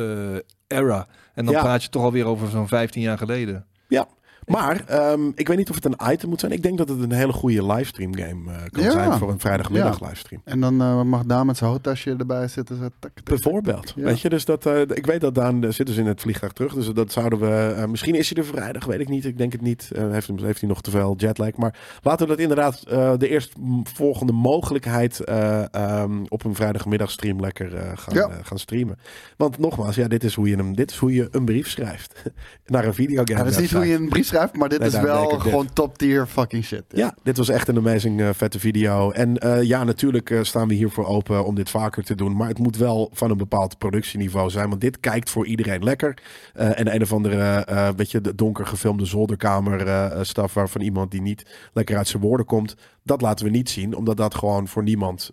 era. 0.67 1.07
En 1.35 1.45
dan 1.45 1.55
Ja. 1.55 1.61
praat 1.63 1.83
je 1.83 1.89
toch 1.89 2.03
alweer 2.03 2.27
over 2.27 2.49
zo'n 2.49 2.69
15 2.69 3.03
jaar 3.03 3.19
geleden. 3.19 3.67
Ja, 3.89 4.07
maar 4.47 4.85
ehm, 4.87 5.29
ik 5.35 5.49
weet 5.49 5.57
niet 5.57 5.69
of 5.71 5.75
het 5.75 5.85
een 5.85 6.13
item 6.13 6.29
moet 6.29 6.41
zijn. 6.41 6.53
Ik 6.53 6.63
denk 6.63 6.79
dat 6.79 6.89
het 6.89 7.01
een 7.03 7.13
hele 7.13 7.33
goede 7.33 7.67
livestream 7.67 8.17
game 8.17 8.53
eh, 8.53 8.63
kan 8.71 8.83
Ja. 8.83 8.91
zijn 8.91 9.13
voor 9.13 9.31
een 9.31 9.39
vrijdagmiddag 9.41 9.99
Ja. 10.01 10.07
livestream. 10.07 10.43
En 10.45 10.61
dan 10.61 10.81
eh, 10.81 11.03
mag 11.03 11.25
Daan 11.25 11.47
met 11.47 11.57
zijn 11.57 11.71
houttasje 11.71 12.15
erbij 12.19 12.49
zitten. 12.49 12.77
Zo, 12.77 12.89
tak, 12.99 13.11
tak. 13.15 13.25
Bijvoorbeeld. 13.25 13.93
Ja. 13.97 14.03
Weet 14.05 14.21
je, 14.21 14.29
dus 14.29 14.45
dat, 14.45 14.67
eh, 14.67 14.81
ik 14.81 15.07
weet 15.07 15.21
dat 15.21 15.35
Daan 15.35 15.73
zit 15.73 15.87
dus 15.87 15.97
in 15.97 16.07
het 16.07 16.21
vliegtuig 16.21 16.53
terug. 16.53 16.75
Dus 16.75 16.87
dat 16.89 17.13
zouden 17.13 17.39
we. 17.41 17.87
misschien 17.89 18.15
is 18.15 18.31
hij 18.31 18.43
er 18.43 18.49
vrijdag, 18.49 18.85
weet 18.85 19.01
ik 19.01 19.09
niet. 19.09 19.25
Ik 19.25 19.39
denk 19.39 19.53
het 19.53 19.61
niet. 19.61 19.91
Eh, 19.95 20.11
heeft, 20.11 20.27
hem- 20.27 20.39
heeft 20.45 20.61
hij 20.61 20.69
nog 20.69 20.83
te 20.83 20.91
veel 20.91 21.15
jetlag. 21.17 21.57
Maar 21.57 21.79
laten 22.03 22.27
we 22.27 22.33
dat 22.33 22.43
inderdaad 22.43 22.83
eh, 22.89 23.13
de 23.17 23.29
eerstvolgende 23.29 24.33
mogelijkheid 24.33 25.21
eh, 25.21 25.75
ehm, 25.75 26.25
op 26.29 26.45
een 26.45 26.55
vrijdagmiddagstream 26.55 27.41
lekker 27.41 27.75
eh, 27.77 27.91
gaan, 27.95 28.15
Ja. 28.15 28.31
gaan 28.43 28.59
streamen. 28.59 28.99
Want 29.37 29.59
nogmaals, 29.59 29.95
ja, 29.97 30.09
dit 30.09 30.25
is 30.25 30.35
hoe 30.35 30.49
je 30.49 30.57
hem. 30.57 30.75
Dit 30.77 30.91
is 30.91 30.97
hoe 30.97 31.13
je 31.15 31.29
een 31.31 31.45
brief 31.45 31.69
schrijft 31.69 32.23
naar 32.67 32.85
een 32.85 32.95
videogame. 32.95 33.39
Ja, 33.39 33.45
dat 33.45 33.53
is 33.53 33.59
niet 33.59 33.71
hoe 33.73 33.87
je 33.87 33.95
een 33.95 34.09
brief 34.09 34.27
schrijft, 34.27 34.35
maar 34.53 34.69
dit 34.69 34.79
Nee, 34.79 34.89
is 34.89 35.01
wel 35.01 35.29
dit. 35.29 35.41
gewoon 35.41 35.73
top 35.73 35.99
tier 35.99 36.27
fucking 36.27 36.65
shit. 36.65 36.85
Ja, 36.89 37.15
dit 37.23 37.37
was 37.37 37.49
echt 37.49 37.69
een 37.69 37.77
amazing 37.77 38.21
eh, 38.21 38.29
vette 38.33 38.59
video. 38.59 39.11
En 39.11 39.39
eh, 39.39 39.63
ja, 39.63 39.85
natuurlijk 39.85 40.31
eh, 40.31 40.43
staan 40.43 40.69
we 40.69 40.75
hiervoor 40.75 41.07
open 41.07 41.45
om 41.45 41.55
dit 41.55 41.71
vaker 41.71 42.05
te 42.05 42.15
doen. 42.15 42.37
Maar 42.37 42.49
het 42.49 42.59
moet 42.59 42.77
wel 42.77 43.11
van 43.13 43.31
een 43.31 43.37
bepaald 43.37 43.79
productieniveau 43.79 44.51
zijn. 44.51 44.69
Want 44.69 44.81
dit 44.81 45.01
kijkt 45.01 45.31
voor 45.31 45.47
iedereen 45.47 45.85
lekker. 45.85 46.19
En 46.53 46.95
een 46.95 47.03
of 47.03 47.13
andere, 47.13 47.65
eh 47.65 47.89
beetje 47.97 48.21
de 48.21 48.35
donker 48.35 48.67
gefilmde 48.67 49.05
zolderkamer 49.05 50.27
staf 50.27 50.55
waarvan 50.55 50.81
iemand 50.81 51.11
die 51.11 51.21
niet 51.21 51.47
lekker 51.73 51.97
uit 51.97 52.09
zijn 52.09 52.23
woorden 52.23 52.47
komt. 52.47 52.77
Dat 53.03 53.21
laten 53.21 53.45
we 53.45 53.51
niet 53.51 53.71
zien, 53.71 53.97
omdat 53.97 54.17
dat 54.17 54.35
gewoon 54.35 54.69
voor 54.69 54.83
niemand 54.83 55.31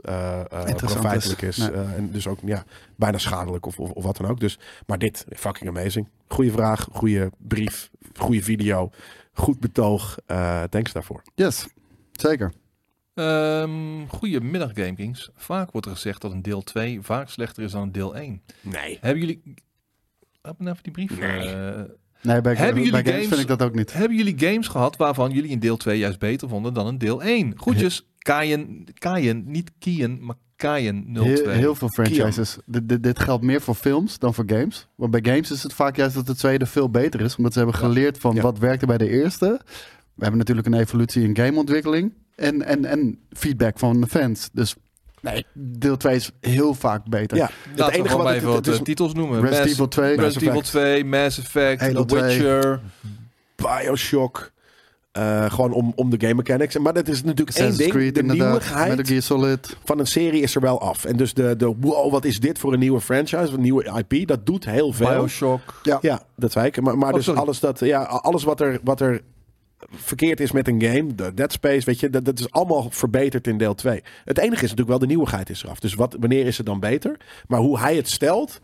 profijtelijk 0.76 1.41
is. 1.41 1.58
Nee. 1.58 1.72
En 1.72 2.10
dus 2.12 2.28
ook 2.28 2.39
ja, 2.45 2.64
bijna 2.95 3.18
schadelijk 3.18 3.66
of, 3.66 3.80
of, 3.80 3.91
of 3.91 4.04
wat 4.04 4.18
dan 4.18 4.30
ook. 4.30 4.39
Dus, 4.39 4.60
maar 4.88 4.97
dit, 4.97 5.26
fucking 5.36 5.70
amazing. 5.70 6.08
Goeie 6.28 6.51
vraag, 6.51 6.88
goede 6.91 7.32
brief, 7.38 7.89
goede 8.20 8.43
video, 8.43 8.89
goed 9.34 9.59
betoog. 9.59 10.18
Eh 10.26 10.64
thanks 10.64 10.91
daarvoor. 10.93 11.22
Yes, 11.36 11.68
zeker. 12.11 12.53
Ehm 13.14 14.05
goedemiddag 14.07 14.72
GameKings. 14.74 15.30
Vaak 15.36 15.72
wordt 15.72 15.88
er 15.88 15.93
gezegd 15.93 16.22
dat 16.22 16.32
een 16.32 16.41
deel 16.41 16.61
2 16.61 17.01
vaak 17.01 17.30
slechter 17.30 17.64
is 17.64 17.72
dan 17.72 17.82
een 17.82 17.91
deel 17.91 18.16
1. 18.16 18.41
Nee. 18.61 18.97
Hebben 19.01 19.20
jullie... 19.20 19.53
Open 20.41 20.68
even 20.68 20.84
die 20.84 20.91
brief. 20.91 21.20
Nee. 21.20 21.39
eh, 21.39 21.82
Nee, 22.22 22.41
bij, 22.41 22.53
Hebben 22.55 22.74
bij 22.76 22.84
jullie 22.84 22.91
games, 22.91 23.09
games- 23.11 23.28
vind 23.28 23.39
ik 23.41 23.47
dat 23.47 23.61
ook 23.61 23.76
niet. 23.76 23.93
hebben 23.93 24.18
jullie 24.18 24.39
games 24.39 24.68
gehad 24.68 24.95
waarvan 24.97 25.32
jullie 25.32 25.49
in 25.49 25.59
deel 25.59 25.78
2 25.78 25.97
juist 25.97 26.20
beter 26.20 26.49
vonden 26.49 26.74
dan 26.74 26.88
in 26.88 26.97
deel 26.97 27.24
1? 27.24 27.59
Groetjes, 27.59 28.07
Kayen, 28.18 28.86
Kayen, 28.93 29.43
niet 29.45 29.72
Kien, 29.80 30.26
maar 30.26 30.36
Kayen 30.64 31.05
02. 31.14 31.24
Heel, 31.24 31.49
heel 31.49 31.76
veel 31.76 31.89
franchises. 31.89 32.57
Dit, 32.66 32.89
dit, 32.89 33.03
dit 33.03 33.20
geldt 33.20 33.43
meer 33.43 33.61
voor 33.61 33.76
films 33.76 34.20
dan 34.20 34.34
voor 34.34 34.43
games. 34.47 34.88
Want 34.95 35.11
bij 35.11 35.20
games 35.24 35.51
is 35.51 35.64
het 35.64 35.74
vaak 35.74 35.95
juist 35.95 36.16
dat 36.16 36.28
de 36.28 36.36
tweede 36.36 36.66
veel 36.66 36.89
beter 36.89 37.22
is. 37.22 37.36
Omdat 37.36 37.53
ze 37.53 37.59
hebben 37.59 37.78
geleerd 37.78 38.18
van 38.18 38.36
Ja. 38.36 38.41
wat 38.41 38.59
werkte 38.59 38.86
bij 38.86 38.97
de 38.97 39.09
eerste. 39.09 39.61
We 40.14 40.22
hebben 40.22 40.38
natuurlijk 40.38 40.68
een 40.68 40.74
evolutie 40.74 41.24
in 41.24 41.36
gameontwikkeling. 41.36 42.14
En, 42.36 42.61
en, 42.61 42.86
en 42.86 43.20
feedback 43.30 43.80
van 43.80 44.01
de 44.01 44.07
fans. 44.07 44.49
Dus 44.53 44.76
nee, 45.22 45.45
deel 45.53 45.97
2 45.97 46.16
is 46.16 46.32
heel 46.39 46.74
vaak 46.74 47.05
beter. 47.05 47.38
Ja, 47.38 47.49
Laten 47.76 47.84
het 47.84 47.86
we 47.86 47.97
enige 47.97 48.09
gewoon 48.09 48.26
wat 48.26 48.34
even 48.34 48.47
het, 48.47 48.55
wat 48.55 48.66
het 48.66 48.74
eh, 48.74 48.80
is 48.80 48.86
titels 48.86 49.14
noemen. 49.14 49.41
Resident 49.41 49.59
Mass, 49.59 49.74
Evil 49.74 49.88
2. 49.88 50.16
Mass 50.16 50.24
Resident 50.24 50.49
Evil 50.49 50.59
Effect. 50.61 51.01
2, 51.01 51.05
Mass 51.05 51.39
Effect, 51.39 51.82
Halo 51.82 52.05
The 52.05 52.16
2. 52.16 52.22
Witcher. 52.24 52.80
Bioshock. 53.55 54.51
Eh, 55.14 55.51
gewoon 55.51 55.72
om, 55.72 55.91
om 55.95 56.09
de 56.09 56.18
game 56.20 56.34
mechanics. 56.34 56.78
Maar 56.78 56.93
dat 56.93 57.07
is 57.07 57.24
natuurlijk 57.24 57.57
één 57.57 57.68
Assassin's 57.68 57.78
ding. 57.78 57.91
Creed 57.91 58.16
de 58.16 58.34
nieuwigheid 58.34 58.89
Metal 58.89 59.05
Gear 59.05 59.22
Solid. 59.22 59.78
van 59.84 59.99
een 59.99 60.07
serie 60.07 60.41
is 60.41 60.55
er 60.55 60.61
wel 60.61 60.82
af. 60.82 61.05
En 61.05 61.18
dus 61.18 61.34
de, 61.34 61.55
de 61.55 61.76
wow, 61.80 62.11
wat 62.11 62.26
is 62.26 62.39
dit 62.39 62.59
voor 62.59 62.74
een 62.74 62.80
nieuwe 62.80 63.01
franchise, 63.01 63.53
een 63.53 63.61
nieuwe 63.61 64.03
IP, 64.07 64.28
dat 64.28 64.45
doet 64.45 64.66
heel 64.66 64.91
veel. 64.93 65.07
Bioshock. 65.07 65.82
Ja, 66.01 66.22
dat 66.36 66.51
zei 66.51 66.68
ik. 66.68 66.82
Maar, 66.82 66.97
maar 66.97 67.09
Oh, 67.09 67.16
dus 67.16 67.26
sorry. 67.26 67.39
alles, 67.39 67.59
dat, 67.59 67.80
ja, 67.80 68.01
alles 68.03 68.43
wat, 68.43 68.61
er, 68.61 68.80
wat 68.84 69.01
er 69.01 69.22
verkeerd 69.89 70.39
is 70.39 70.51
met 70.51 70.68
een 70.68 70.82
game, 70.82 71.16
de 71.16 71.34
Dead 71.34 71.51
Space, 71.51 71.86
weet 71.86 71.99
je, 71.99 72.09
dat, 72.09 72.26
dat 72.26 72.39
is 72.39 72.51
allemaal 72.51 72.88
verbeterd 72.89 73.47
in 73.47 73.57
deel 73.57 73.76
2. 73.76 74.03
Het 74.26 74.38
enige 74.38 74.55
is 74.55 74.61
natuurlijk 74.61 74.89
wel, 74.89 74.99
de 74.99 75.05
nieuwigheid 75.05 75.49
is 75.49 75.64
eraf. 75.64 75.80
Dus 75.80 75.93
wat, 75.93 76.16
wanneer 76.20 76.45
is 76.45 76.57
het 76.57 76.66
dan 76.66 76.80
beter? 76.80 77.18
Maar 77.47 77.59
hoe 77.59 77.80
hij 77.80 77.95
het 77.95 78.09
stelt, 78.09 78.59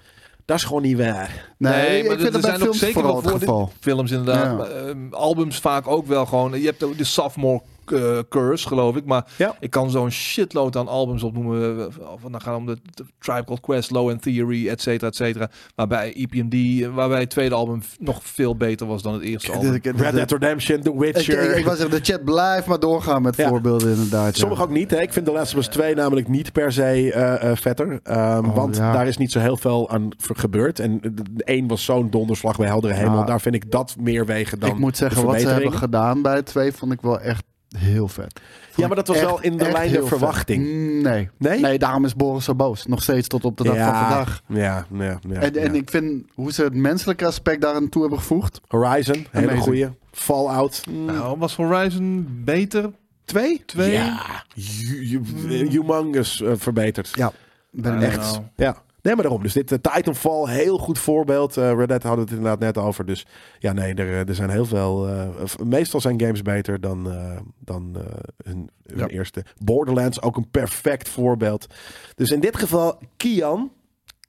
dat 0.49 0.57
is 0.57 0.63
gewoon 0.63 0.81
niet 0.81 0.97
waar. 0.97 1.53
Nee, 1.57 1.73
Nee, 1.73 2.03
maar 2.03 2.13
ik 2.13 2.19
vind 2.19 2.33
er 2.35 2.41
zijn 2.41 2.53
ook 2.55 2.61
films 2.61 2.79
zeker 2.79 2.93
vooral 2.93 3.13
wel 3.13 3.21
voor 3.31 3.39
geval. 3.39 3.71
Films 3.79 4.11
inderdaad. 4.11 4.45
Ja. 4.45 4.53
Maar, 4.53 4.71
ehm, 4.71 4.97
albums 5.11 5.59
vaak 5.59 5.87
ook 5.87 6.07
wel 6.07 6.25
gewoon. 6.25 6.59
Je 6.61 6.65
hebt 6.65 6.97
de 6.97 7.03
sophomore 7.03 7.61
eh, 7.91 8.17
curse, 8.29 8.67
geloof 8.67 8.95
ik. 8.95 9.05
Maar 9.05 9.25
Ja. 9.37 9.55
ik 9.59 9.69
kan 9.69 9.89
zo'n 9.89 10.09
shitload 10.11 10.75
aan 10.75 10.87
albums 10.87 11.23
opnoemen. 11.23 11.79
eh, 11.79 11.85
Of 12.13 12.21
het 12.21 12.31
nou 12.31 12.43
gaat 12.43 12.55
om 12.57 12.65
de, 12.65 12.77
de 12.93 13.03
Tribe 13.19 13.43
Called 13.43 13.61
Quest, 13.61 13.91
Low 13.91 14.09
End 14.09 14.21
Theory, 14.21 14.67
et 14.67 14.81
cetera, 14.81 15.07
et 15.07 15.15
cetera. 15.15 15.49
Waarbij 15.75 16.13
EPMD, 16.13 16.53
eh, 16.83 16.93
waarbij 16.95 17.19
het 17.19 17.29
tweede 17.29 17.55
album 17.55 17.81
nog 17.99 18.19
veel 18.23 18.55
beter 18.55 18.87
was 18.87 19.01
dan 19.01 19.13
het 19.13 19.21
eerste 19.23 19.51
album. 19.51 19.79
Red 19.83 20.13
Dead 20.13 20.31
Redemption, 20.31 20.81
The 20.81 20.97
Witcher. 20.99 21.49
ik, 21.51 21.57
ik 21.57 21.65
wou 21.65 21.77
zeggen, 21.77 22.03
de 22.03 22.11
chat 22.11 22.23
blijft 22.23 22.67
maar 22.67 22.79
doorgaan 22.79 23.21
met 23.21 23.35
Ja. 23.35 23.47
voorbeelden 23.49 23.89
inderdaad. 23.91 24.33
ja. 24.33 24.39
Sommige 24.39 24.61
ook 24.61 24.69
niet. 24.69 24.91
Hè. 24.91 25.01
Ik 25.01 25.13
vind 25.13 25.25
The 25.25 25.31
Last 25.31 25.53
of 25.53 25.59
Us 25.59 25.67
2 25.67 25.95
namelijk 25.95 26.27
niet 26.27 26.51
per 26.51 26.71
se 26.71 26.81
eh, 27.13 27.51
eh, 27.51 27.57
vetter. 27.57 27.99
Ehm, 28.03 28.45
Oh, 28.45 28.55
want 28.55 28.75
ja. 28.77 28.91
daar 28.93 29.07
is 29.07 29.17
niet 29.17 29.31
zo 29.31 29.39
heel 29.39 29.57
veel 29.57 29.89
aan 29.89 30.09
gebeurd. 30.33 30.79
En 30.79 30.99
de, 31.01 31.13
de 31.13 31.23
een 31.45 31.67
was 31.67 31.85
zo'n 31.85 32.09
donderslag 32.09 32.57
bij 32.57 32.67
heldere 32.67 32.93
hemel. 32.93 33.17
Ja. 33.19 33.23
Daar 33.25 33.41
vind 33.41 33.55
ik 33.55 33.71
dat 33.71 33.95
meer 33.99 34.25
wegen 34.25 34.59
dan 34.59 34.69
ik 34.69 34.77
moet 34.77 34.97
zeggen, 34.97 35.25
wat 35.25 35.41
ze 35.41 35.47
hebben 35.47 35.73
gedaan 35.73 36.21
bij 36.21 36.35
het 36.35 36.45
twee 36.45 36.71
vond 36.71 36.91
ik 36.91 37.01
wel 37.01 37.19
echt 37.19 37.43
heel 37.77 38.07
vet. 38.07 38.39
Ja, 38.75 38.87
maar 38.87 38.95
dat 38.95 39.07
was 39.07 39.17
Echt- 39.17 39.25
wel 39.25 39.41
in 39.41 39.57
de 39.57 39.71
lijn 39.71 39.91
der 39.91 40.07
verwachting. 40.07 40.63
Nee. 41.01 41.29
Nee? 41.37 41.59
Nee, 41.59 41.79
daarom 41.79 42.05
is 42.05 42.15
Boris 42.15 42.43
zo 42.45 42.55
boos. 42.55 42.85
Nog 42.85 43.03
steeds 43.03 43.27
tot 43.27 43.45
op 43.45 43.57
de 43.57 43.63
dag 43.63 43.75
van 43.77 43.85
vandaag. 43.85 44.41
Ja, 44.47 44.85
ja, 44.93 45.19
ja, 45.29 45.39
En, 45.39 45.55
en 45.55 45.73
ja. 45.73 45.79
ik 45.79 45.89
vind 45.89 46.23
hoe 46.33 46.51
ze 46.51 46.63
het 46.63 46.73
menselijke 46.75 47.25
aspect 47.25 47.61
daar 47.61 47.73
aan 47.75 47.89
toe 47.89 48.01
hebben 48.01 48.19
gevoegd. 48.19 48.61
Horizon, 48.67 49.25
hele 49.31 49.57
goeie. 49.57 49.87
Fallout. 50.11 50.83
Nou, 51.05 51.37
was 51.39 51.55
Horizon 51.55 52.27
beter? 52.45 52.91
twee? 53.25 53.63
Twee? 53.65 53.91
Ja, 53.91 54.19
hu- 54.53 55.19
hu- 55.47 55.69
humongous 55.69 56.41
eh, 56.41 56.51
verbeterd. 56.55 57.09
Ja, 57.13 57.31
ben 57.71 58.01
echt. 58.01 58.39
Ja. 58.55 58.81
Nee, 59.01 59.13
maar 59.13 59.23
daarom. 59.23 59.43
Dus 59.43 59.53
dit 59.53 59.71
uh, 59.71 59.77
Titanfall, 59.81 60.45
heel 60.53 60.77
goed 60.77 60.99
voorbeeld. 60.99 61.57
Eh 61.57 61.73
Red 61.75 61.87
Dead 61.87 62.03
hadden 62.03 62.25
we 62.25 62.31
het 62.31 62.39
inderdaad 62.39 62.59
net 62.59 62.77
over. 62.77 63.05
Dus 63.05 63.25
ja, 63.59 63.71
nee, 63.73 63.93
er, 63.93 64.07
eh, 64.07 64.27
er 64.29 64.35
zijn 64.35 64.49
heel 64.49 64.65
veel... 64.65 65.07
eh, 65.07 65.27
meestal 65.63 66.01
zijn 66.01 66.21
games 66.21 66.41
beter 66.41 66.79
dan, 66.81 67.11
eh, 67.11 67.37
dan 67.59 67.95
eh, 67.95 68.01
hun, 68.43 68.69
hun 68.85 68.97
Ja. 68.97 69.07
eerste. 69.07 69.43
Borderlands, 69.63 70.21
ook 70.21 70.37
een 70.37 70.49
perfect 70.51 71.09
voorbeeld. 71.09 71.67
Dus 72.15 72.29
in 72.29 72.39
dit 72.39 72.57
geval, 72.57 72.99
Kian. 73.17 73.71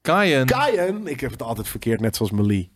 Kaien. 0.00 0.46
Kaien, 0.46 1.06
ik 1.06 1.20
heb 1.20 1.30
het 1.30 1.42
altijd 1.42 1.68
verkeerd, 1.68 2.00
net 2.00 2.16
zoals 2.16 2.30
Melee. 2.32 2.70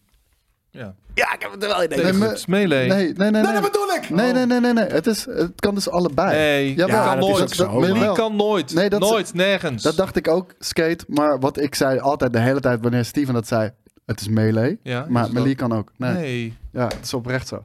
Ja. 0.75 0.95
Ja, 1.15 1.33
ik 1.35 1.43
heb 1.43 1.53
het 1.53 1.63
er 1.63 1.69
wel 1.69 1.83
in. 1.83 1.89
Nee, 2.03 2.13
maar- 2.13 2.29
het 2.29 2.39
Smelee. 2.39 2.89
Nee, 2.89 2.97
nee, 3.05 3.13
nee. 3.15 3.31
Nou, 3.31 3.45
Nee, 3.45 3.53
dat 3.63 3.73
bedoel 3.73 3.89
ik! 3.89 4.11
nee, 4.11 4.33
nee, 4.33 4.47
nee, 4.47 4.61
nee. 4.61 4.73
nee. 4.73 4.85
Het, 4.87 5.07
is, 5.07 5.25
het 5.25 5.53
kan 5.61 5.75
dus 5.75 5.89
allebei. 5.89 6.37
Nee, 6.37 6.77
ja, 6.77 6.87
Ja, 6.87 7.05
kan 7.05 7.21
dat 7.21 7.29
is 7.29 7.31
nooit. 7.31 7.43
ook 7.43 7.55
zo, 7.55 7.81
Melee 7.81 8.13
kan 8.13 8.37
nooit. 8.37 8.75
Nee, 8.75 8.89
dat 8.89 9.03
is- 9.03 9.11
nooit, 9.11 9.35
nergens. 9.35 9.83
Dat 9.83 9.97
dacht 9.97 10.17
ik 10.17 10.29
ook, 10.29 10.55
skate. 10.59 11.05
Maar 11.09 11.39
wat 11.41 11.59
ik 11.61 11.75
zei 11.75 11.99
altijd 11.99 12.33
de 12.33 12.39
hele 12.41 12.61
tijd 12.61 12.81
wanneer 12.83 13.05
Steven 13.05 13.35
dat 13.35 13.47
zei, 13.47 13.71
het 14.07 14.21
is 14.21 14.29
melee. 14.29 14.79
ja, 14.83 15.03
is 15.03 15.09
Maar 15.09 15.33
melee 15.33 15.55
kan 15.55 15.73
ook. 15.73 15.93
Nee. 15.97 16.13
Nee. 16.13 16.57
Ja, 16.73 16.85
het 16.85 16.99
is 17.03 17.15
oprecht 17.15 17.49
zo. 17.49 17.65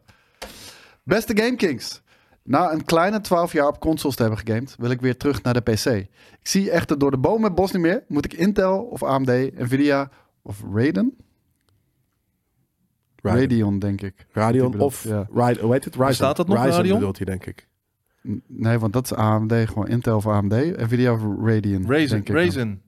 Beste 1.04 1.38
Game 1.38 1.56
Kings. 1.56 2.02
Na 2.44 2.72
een 2.72 2.86
kleine 2.86 3.22
12 3.22 3.54
jaar 3.54 3.68
op 3.68 3.80
consoles 3.80 4.16
te 4.16 4.22
hebben 4.22 4.40
gegamed, 4.46 4.76
wil 4.80 4.90
ik 4.90 5.02
weer 5.02 5.18
terug 5.18 5.42
naar 5.44 5.54
de 5.54 5.62
PC. 5.62 5.86
Ik 5.86 6.08
zie 6.48 6.72
echter 6.72 6.98
door 7.00 7.12
de 7.12 7.18
boom 7.18 7.42
met 7.42 7.56
bos 7.56 7.72
niet 7.72 7.82
meer. 7.82 8.04
Moet 8.08 8.26
ik 8.26 8.34
Intel 8.34 8.80
of 8.82 9.04
AMD, 9.04 9.28
Nvidia 9.58 10.10
of 10.42 10.58
Radeon? 10.74 11.16
Radeon. 13.22 13.42
Radeon, 13.42 13.80
denk 13.80 14.02
ik. 14.02 14.26
Radion 14.32 14.72
bedoelt, 14.72 14.92
of 14.92 15.04
ja. 15.04 15.28
Ride, 15.34 15.62
hoe 15.62 15.72
heet 15.74 15.86
het? 15.86 15.94
Ryzen. 15.94 16.08
Bestaat 16.08 16.38
dat 16.38 16.48
nog, 16.48 16.58
Ryzen 16.58 16.76
Radion? 16.76 16.98
bedoelt 16.98 17.18
hij, 17.18 17.26
denk 17.26 17.46
ik. 17.46 17.68
Nee, 18.48 18.80
want 18.80 18.94
dat 18.94 19.04
is 19.04 19.14
AMD, 19.14 19.54
gewoon 19.54 19.88
Intel 19.88 20.16
of 20.16 20.28
AMD. 20.28 20.54
Nvidia 20.78 21.14
of 21.14 21.22
Radeon. 21.22 21.86
Raisin. 21.88 22.10
denk 22.10 22.22
ik 22.22 22.26
dan. 22.28 22.36
Raisin. 22.36 22.82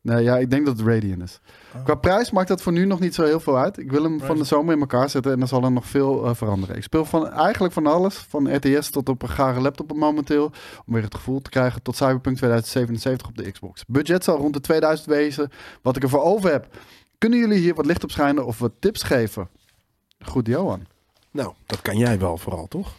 Nee, 0.00 0.22
ja, 0.22 0.38
ik 0.38 0.50
denk 0.50 0.66
dat 0.66 0.78
het 0.78 0.86
Radeon 0.86 1.22
is. 1.22 1.40
Oh. 1.74 1.84
Qua 1.84 1.94
prijs 1.94 2.30
maakt 2.30 2.48
dat 2.48 2.62
voor 2.62 2.72
nu 2.72 2.84
nog 2.84 3.00
niet 3.00 3.14
zo 3.14 3.24
heel 3.24 3.40
veel 3.40 3.58
uit. 3.58 3.78
Ik 3.78 3.90
wil 3.90 4.02
hem 4.02 4.18
van 4.18 4.28
Ryzen. 4.28 4.38
de 4.42 4.44
zomer 4.44 4.74
in 4.74 4.80
elkaar 4.80 5.10
zetten 5.10 5.32
en 5.32 5.38
dan 5.38 5.48
zal 5.48 5.64
er 5.64 5.72
nog 5.72 5.86
veel 5.86 6.26
eh, 6.26 6.34
veranderen. 6.34 6.76
Ik 6.76 6.82
speel 6.82 7.04
van, 7.04 7.30
eigenlijk 7.30 7.72
van 7.72 7.86
alles, 7.86 8.16
van 8.16 8.56
RTS 8.56 8.90
tot 8.90 9.08
op 9.08 9.22
een 9.22 9.28
gare 9.28 9.60
laptop 9.60 9.92
momenteel, 9.96 10.52
om 10.86 10.94
weer 10.94 11.02
het 11.02 11.14
gevoel 11.14 11.40
te 11.40 11.50
krijgen 11.50 11.82
tot 11.82 11.96
Cyberpunk 11.96 12.36
2077 12.36 13.28
op 13.28 13.36
de 13.36 13.50
Xbox. 13.50 13.84
Budget 13.86 14.24
zal 14.24 14.36
rond 14.36 14.54
de 14.54 14.60
2000 14.60 15.08
wezen. 15.08 15.50
Wat 15.82 15.96
ik 15.96 16.02
ervoor 16.02 16.22
over 16.22 16.50
heb. 16.50 16.66
Kunnen 17.18 17.38
jullie 17.38 17.58
hier 17.58 17.74
wat 17.74 17.86
licht 17.86 18.04
op 18.04 18.10
schijnen 18.10 18.46
of 18.46 18.58
wat 18.58 18.72
tips 18.78 19.02
geven? 19.02 19.48
Goed, 20.24 20.46
Johan. 20.46 20.86
Nou, 21.30 21.52
dat 21.66 21.82
kan 21.82 21.96
jij 21.96 22.18
wel 22.18 22.36
vooral, 22.38 22.66
toch? 22.68 22.92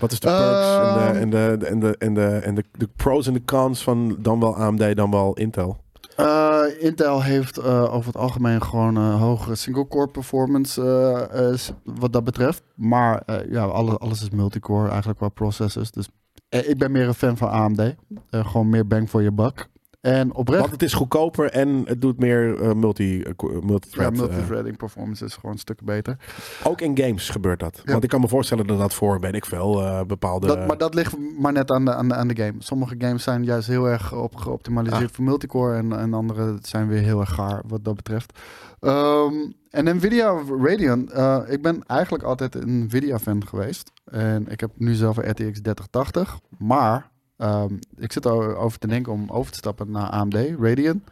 Wat 0.00 0.12
is 0.12 0.20
de 0.20 0.26
perks 0.26 0.66
Ehm. 0.66 1.16
en, 1.16 1.30
de, 1.30 1.36
en, 1.38 1.60
de, 1.60 1.66
en, 1.66 1.80
de, 1.80 1.96
en, 1.98 2.14
de, 2.14 2.26
en 2.44 2.54
de, 2.54 2.64
de 2.72 2.88
pros 2.96 3.26
en 3.26 3.32
de 3.32 3.44
cons 3.44 3.82
van 3.82 4.16
dan 4.18 4.40
wel 4.40 4.56
AMD, 4.56 4.96
dan 4.96 5.10
wel 5.10 5.34
Intel? 5.34 5.80
Eh, 6.16 6.62
Intel 6.78 7.22
heeft 7.22 7.58
eh, 7.58 7.94
over 7.94 8.06
het 8.06 8.16
algemeen 8.16 8.62
gewoon 8.62 8.96
een 8.96 9.18
hogere 9.18 9.54
single-core 9.54 10.08
performance 10.08 10.82
eh, 10.82 11.48
eh, 11.52 11.58
wat 11.84 12.12
dat 12.12 12.24
betreft. 12.24 12.62
Maar 12.74 13.22
eh, 13.26 13.50
ja, 13.50 13.64
alles, 13.64 13.98
alles 13.98 14.22
is 14.22 14.30
multicore 14.30 14.88
eigenlijk 14.88 15.18
qua 15.18 15.28
processors. 15.28 15.90
Dus 15.90 16.08
eh, 16.48 16.68
ik 16.68 16.78
ben 16.78 16.92
meer 16.92 17.06
een 17.08 17.14
fan 17.14 17.36
van 17.36 17.48
AMD. 17.50 17.80
Eh, 17.80 18.46
gewoon 18.46 18.68
meer 18.68 18.86
bang 18.86 19.10
voor 19.10 19.22
je 19.22 19.32
buck. 19.32 19.68
En 20.02 20.34
oprecht, 20.34 20.60
Want 20.60 20.72
het 20.72 20.82
is 20.82 20.92
goedkoper 20.92 21.50
en 21.50 21.82
het 21.84 22.00
doet 22.00 22.18
meer 22.18 22.60
eh, 22.62 22.72
multi, 22.72 23.18
ja, 23.18 23.32
multithread. 23.62 24.12
eh. 24.12 24.18
multithreading 24.18 24.76
performance 24.76 25.24
is 25.24 25.34
gewoon 25.34 25.52
een 25.52 25.58
stuk 25.58 25.82
beter. 25.84 26.16
ook 26.64 26.80
in 26.80 26.98
games 26.98 27.28
gebeurt 27.28 27.60
dat. 27.60 27.80
Ja. 27.84 27.92
Want 27.92 28.04
ik 28.04 28.10
kan 28.10 28.20
me 28.20 28.28
voorstellen 28.28 28.66
dat 28.66 28.78
dat 28.78 28.94
voor, 28.94 29.20
weet 29.20 29.34
ik 29.34 29.44
veel, 29.44 29.80
eh, 29.82 30.00
bepaalde... 30.06 30.46
Dat, 30.46 30.66
maar 30.66 30.78
dat 30.78 30.94
ligt 30.94 31.14
maar 31.38 31.52
net 31.52 31.70
aan 31.70 31.84
de, 31.84 31.94
aan, 31.94 32.08
de, 32.08 32.14
aan 32.14 32.28
de 32.28 32.36
game. 32.36 32.54
Sommige 32.58 32.94
games 32.98 33.22
zijn 33.22 33.44
juist 33.44 33.68
heel 33.68 33.88
erg 33.88 34.14
op, 34.14 34.36
geoptimaliseerd 34.36 35.10
Ah. 35.10 35.14
voor 35.14 35.24
multicore. 35.24 35.76
En, 35.76 35.92
en 35.98 36.14
andere 36.14 36.58
zijn 36.62 36.88
weer 36.88 37.02
heel 37.02 37.20
erg 37.20 37.34
gaar 37.34 37.62
wat 37.66 37.84
dat 37.84 37.94
betreft. 37.94 38.38
Ehm, 38.80 39.34
en 39.70 39.96
Nvidia 39.96 40.34
Radeon. 40.62 41.10
eh, 41.10 41.38
ik 41.48 41.62
ben 41.62 41.82
eigenlijk 41.86 42.24
altijd 42.24 42.54
een 42.54 42.84
Nvidia-fan 42.84 43.46
geweest. 43.46 43.92
En 44.04 44.48
ik 44.48 44.60
heb 44.60 44.70
nu 44.76 44.94
zelf 44.94 45.16
een 45.16 45.30
RTX 45.30 45.60
3080. 45.60 46.38
Maar 46.58 47.10
ehm, 47.42 47.74
ik 47.96 48.12
zit 48.12 48.24
erover 48.24 48.78
te 48.78 48.86
denken 48.86 49.12
om 49.12 49.30
over 49.30 49.52
te 49.52 49.58
stappen 49.58 49.90
naar 49.90 50.08
AMD, 50.10 50.34
Radeon. 50.60 51.04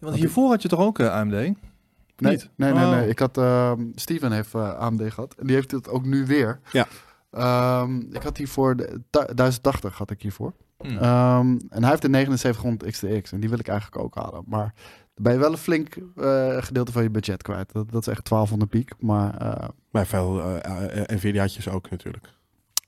Want 0.00 0.14
hiervoor 0.16 0.48
had 0.50 0.62
je 0.62 0.68
toch 0.68 0.80
ook 0.80 0.98
eh, 0.98 1.12
AMD? 1.12 1.30
Nee, 1.30 1.56
Niet? 2.16 2.50
nee, 2.56 2.72
nee, 2.72 2.84
Oh. 2.84 2.90
nee. 2.90 3.08
Ik 3.08 3.18
had, 3.18 3.38
ehm, 3.38 3.82
Steven 3.94 4.32
heeft 4.32 4.54
eh, 4.54 4.78
AMD 4.78 5.12
gehad. 5.12 5.34
En 5.38 5.46
die 5.46 5.56
heeft 5.56 5.70
het 5.70 5.88
ook 5.88 6.04
nu 6.04 6.26
weer. 6.26 6.60
Ja. 6.72 6.86
Ehm, 7.30 7.96
ik 7.98 8.22
had 8.22 8.36
hiervoor, 8.36 8.76
de, 8.76 9.00
ta- 9.10 9.34
1080 9.34 9.98
had 9.98 10.10
ik 10.10 10.22
hiervoor. 10.22 10.52
Hm. 10.78 10.86
Ehm, 10.96 11.56
en 11.68 11.80
hij 11.82 11.88
heeft 11.90 12.02
de 12.02 12.08
7900 12.08 12.90
XTX 12.90 13.32
en 13.32 13.40
die 13.40 13.48
wil 13.50 13.58
ik 13.58 13.68
eigenlijk 13.68 14.02
ook 14.04 14.14
halen. 14.14 14.42
Maar 14.46 14.72
dan 15.14 15.24
ben 15.24 15.32
je 15.32 15.38
wel 15.38 15.52
een 15.52 15.58
flink 15.58 15.96
eh, 16.16 16.56
gedeelte 16.62 16.92
van 16.92 17.02
je 17.02 17.10
budget 17.10 17.42
kwijt. 17.42 17.72
Dat, 17.72 17.90
dat 17.92 18.00
is 18.00 18.12
echt 18.12 18.28
1200 18.28 18.70
piek. 18.70 18.92
Maar 18.98 19.36
eh, 19.36 19.68
Maar 19.90 20.06
veel 20.06 20.40
eh, 20.42 21.00
eh, 21.00 21.08
Nvidia'tjes 21.16 21.68
ook 21.68 21.90
natuurlijk. 21.90 22.28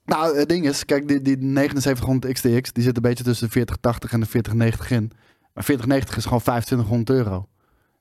Nou, 0.09 0.39
het 0.39 0.49
ding 0.49 0.67
is, 0.67 0.85
kijk, 0.85 1.09
die, 1.09 1.23
die 1.23 1.37
7900 1.39 2.33
XTX 2.33 2.73
die 2.73 2.83
zit 2.83 2.97
een 2.97 3.03
beetje 3.03 3.25
tussen 3.25 3.47
de 3.47 3.53
4080 3.53 4.13
en 4.13 4.21
de 4.21 4.27
4090 4.27 4.91
in. 4.91 5.11
Maar 5.55 5.65
4090 5.65 6.17
is 6.17 6.25
gewoon 6.25 6.41
2500 6.41 7.11
euro. 7.19 7.49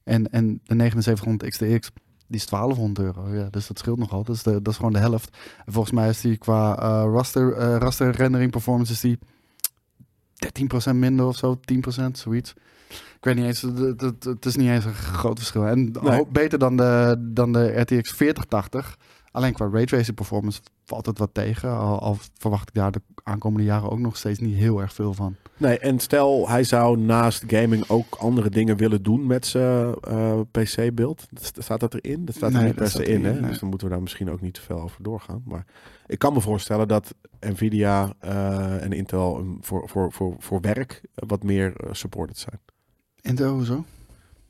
En, 0.03 0.31
en 0.31 0.59
de 0.63 0.75
7900 0.75 1.49
XTX 1.49 1.91
die 2.27 2.39
is 2.39 2.45
1200 2.45 2.99
euro. 2.99 3.35
Ja, 3.35 3.49
dus 3.49 3.67
dat 3.67 3.79
scheelt 3.79 3.99
nogal. 3.99 4.23
Dat 4.23 4.35
is, 4.35 4.43
de, 4.43 4.51
dat 4.61 4.67
is 4.67 4.75
gewoon 4.75 4.93
de 4.93 4.99
helft. 4.99 5.37
En 5.65 5.73
volgens 5.73 5.93
mij 5.93 6.09
is 6.09 6.21
die 6.21 6.37
qua 6.37 6.77
eh, 6.79 7.11
raster, 7.13 7.53
eh, 7.53 7.75
raster 7.77 8.11
rendering 8.11 8.51
performance 8.51 8.91
is 8.91 8.99
die 8.99 9.19
13% 10.91 10.95
minder 10.95 11.25
of 11.25 11.35
zo, 11.35 11.59
10%, 11.99 12.11
zoiets. 12.11 12.53
Ik 12.89 13.23
weet 13.23 13.35
niet 13.35 13.45
eens, 13.45 13.61
het, 13.61 14.01
het, 14.01 14.23
het 14.23 14.45
is 14.45 14.55
niet 14.55 14.69
eens 14.69 14.85
een 14.85 14.93
groot 14.93 15.37
verschil. 15.37 15.65
En 15.65 15.95
Nee. 16.01 16.25
beter 16.31 16.59
dan 16.59 16.77
de, 16.77 17.15
dan 17.19 17.53
de 17.53 17.79
RTX 17.79 18.11
4080. 18.11 18.97
Alleen 19.31 19.53
qua 19.53 19.69
raytracing 19.71 20.15
performance 20.15 20.61
valt 20.85 21.05
het 21.05 21.19
wat 21.19 21.29
tegen. 21.33 21.77
Al, 21.77 21.99
al 21.99 22.17
verwacht 22.37 22.67
ik 22.67 22.73
daar 22.73 22.91
de 22.91 23.01
aankomende 23.23 23.65
jaren 23.65 23.89
ook 23.89 23.99
nog 23.99 24.17
steeds 24.17 24.39
niet 24.39 24.55
heel 24.55 24.81
erg 24.81 24.93
veel 24.93 25.13
van. 25.13 25.35
Nee, 25.57 25.79
en 25.79 25.99
stel 25.99 26.49
hij 26.49 26.63
zou 26.63 26.97
naast 26.97 27.43
gaming 27.47 27.89
ook 27.89 28.15
andere 28.15 28.49
dingen 28.49 28.77
willen 28.77 29.03
doen 29.03 29.27
met 29.27 29.45
zijn 29.45 29.93
eh, 29.93 30.39
PC-beeld. 30.51 31.27
Staat 31.57 31.79
dat 31.79 31.93
erin? 31.93 32.25
Dat 32.25 32.35
staat 32.35 32.49
er 32.51 32.57
Nee, 32.57 32.65
niet 32.65 32.75
per 32.75 32.89
se 32.89 33.05
in, 33.05 33.25
hè? 33.25 33.33
nee. 33.33 33.49
Dus 33.49 33.59
dan 33.59 33.69
moeten 33.69 33.87
we 33.87 33.93
daar 33.93 34.03
misschien 34.03 34.29
ook 34.29 34.41
niet 34.41 34.53
te 34.53 34.61
veel 34.61 34.81
over 34.81 35.03
doorgaan. 35.03 35.41
Maar 35.45 35.65
ik 36.07 36.19
kan 36.19 36.33
me 36.33 36.41
voorstellen 36.41 36.87
dat 36.87 37.15
Nvidia 37.39 38.13
eh, 38.19 38.83
en 38.83 38.91
Intel 38.91 39.39
um, 39.39 39.57
voor, 39.61 39.89
voor, 39.89 40.11
voor, 40.11 40.35
voor 40.39 40.61
werk 40.61 41.01
wat 41.13 41.43
meer 41.43 41.75
eh, 41.75 41.93
supported 41.93 42.37
zijn. 42.37 42.59
Intel, 43.21 43.53
hoezo? 43.53 43.85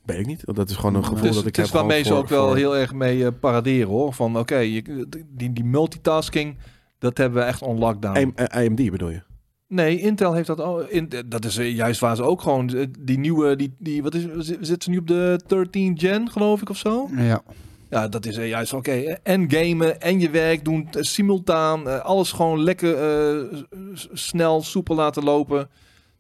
Weet 0.07 0.19
ik 0.19 0.25
niet. 0.25 0.41
Dat 0.45 0.69
is 0.69 0.75
gewoon 0.75 0.95
een 0.95 1.05
gevoel 1.05 1.27
is, 1.29 1.35
dat 1.35 1.45
ik 1.45 1.55
het 1.55 1.65
is 1.65 1.71
heb. 1.71 1.79
waarmee 1.81 2.03
ze 2.03 2.13
ook 2.13 2.27
voor- 2.27 2.37
wel 2.37 2.47
voor- 2.47 2.55
heel 2.55 2.77
erg 2.77 2.93
mee 2.93 3.25
eh, 3.25 3.31
paraderen 3.39 3.87
hoor. 3.87 4.13
Van 4.13 4.37
oké, 4.37 4.57
je- 4.57 5.07
die, 5.29 5.53
die 5.53 5.63
multitasking, 5.63 6.57
Dat 6.99 7.17
hebben 7.17 7.39
we 7.41 7.45
echt 7.47 7.61
on 7.61 7.77
lockdown. 7.77 8.17
AM- 8.17 8.31
eh, 8.35 8.65
AMD 8.65 8.89
bedoel 8.91 9.09
je? 9.09 9.21
Nee, 9.67 9.99
Intel 9.99 10.33
heeft 10.33 10.47
dat 10.47 10.59
al. 10.61 10.81
In, 10.87 11.09
dat 11.25 11.45
is 11.45 11.57
eh, 11.57 11.75
juist 11.75 11.99
waar 11.99 12.15
ze 12.15 12.23
ook 12.23 12.41
gewoon 12.41 12.87
die 12.99 13.19
nieuwe, 13.19 13.55
die, 13.55 13.75
die 13.79 14.03
wat 14.03 14.13
is, 14.13 14.25
zi- 14.37 14.57
zit 14.61 14.83
ze 14.83 14.89
nu 14.89 14.97
op 14.97 15.07
de 15.07 15.39
13 15.47 15.99
gen, 15.99 16.29
geloof 16.31 16.61
ik 16.61 16.69
of 16.69 16.77
zo? 16.77 17.09
Ja. 17.15 17.41
Ja, 17.89 18.07
dat 18.07 18.25
is 18.25 18.35
juist 18.35 18.73
oké. 18.73 18.91
En 19.23 19.51
gamen 19.51 20.01
en 20.01 20.19
je 20.19 20.29
werk 20.29 20.65
doen 20.65 20.87
simultaan, 20.91 22.03
alles 22.03 22.31
gewoon 22.31 22.63
lekker 22.63 22.95
eh, 22.97 23.57
snel, 24.13 24.61
soepel 24.61 24.95
laten 24.95 25.23
lopen. 25.23 25.69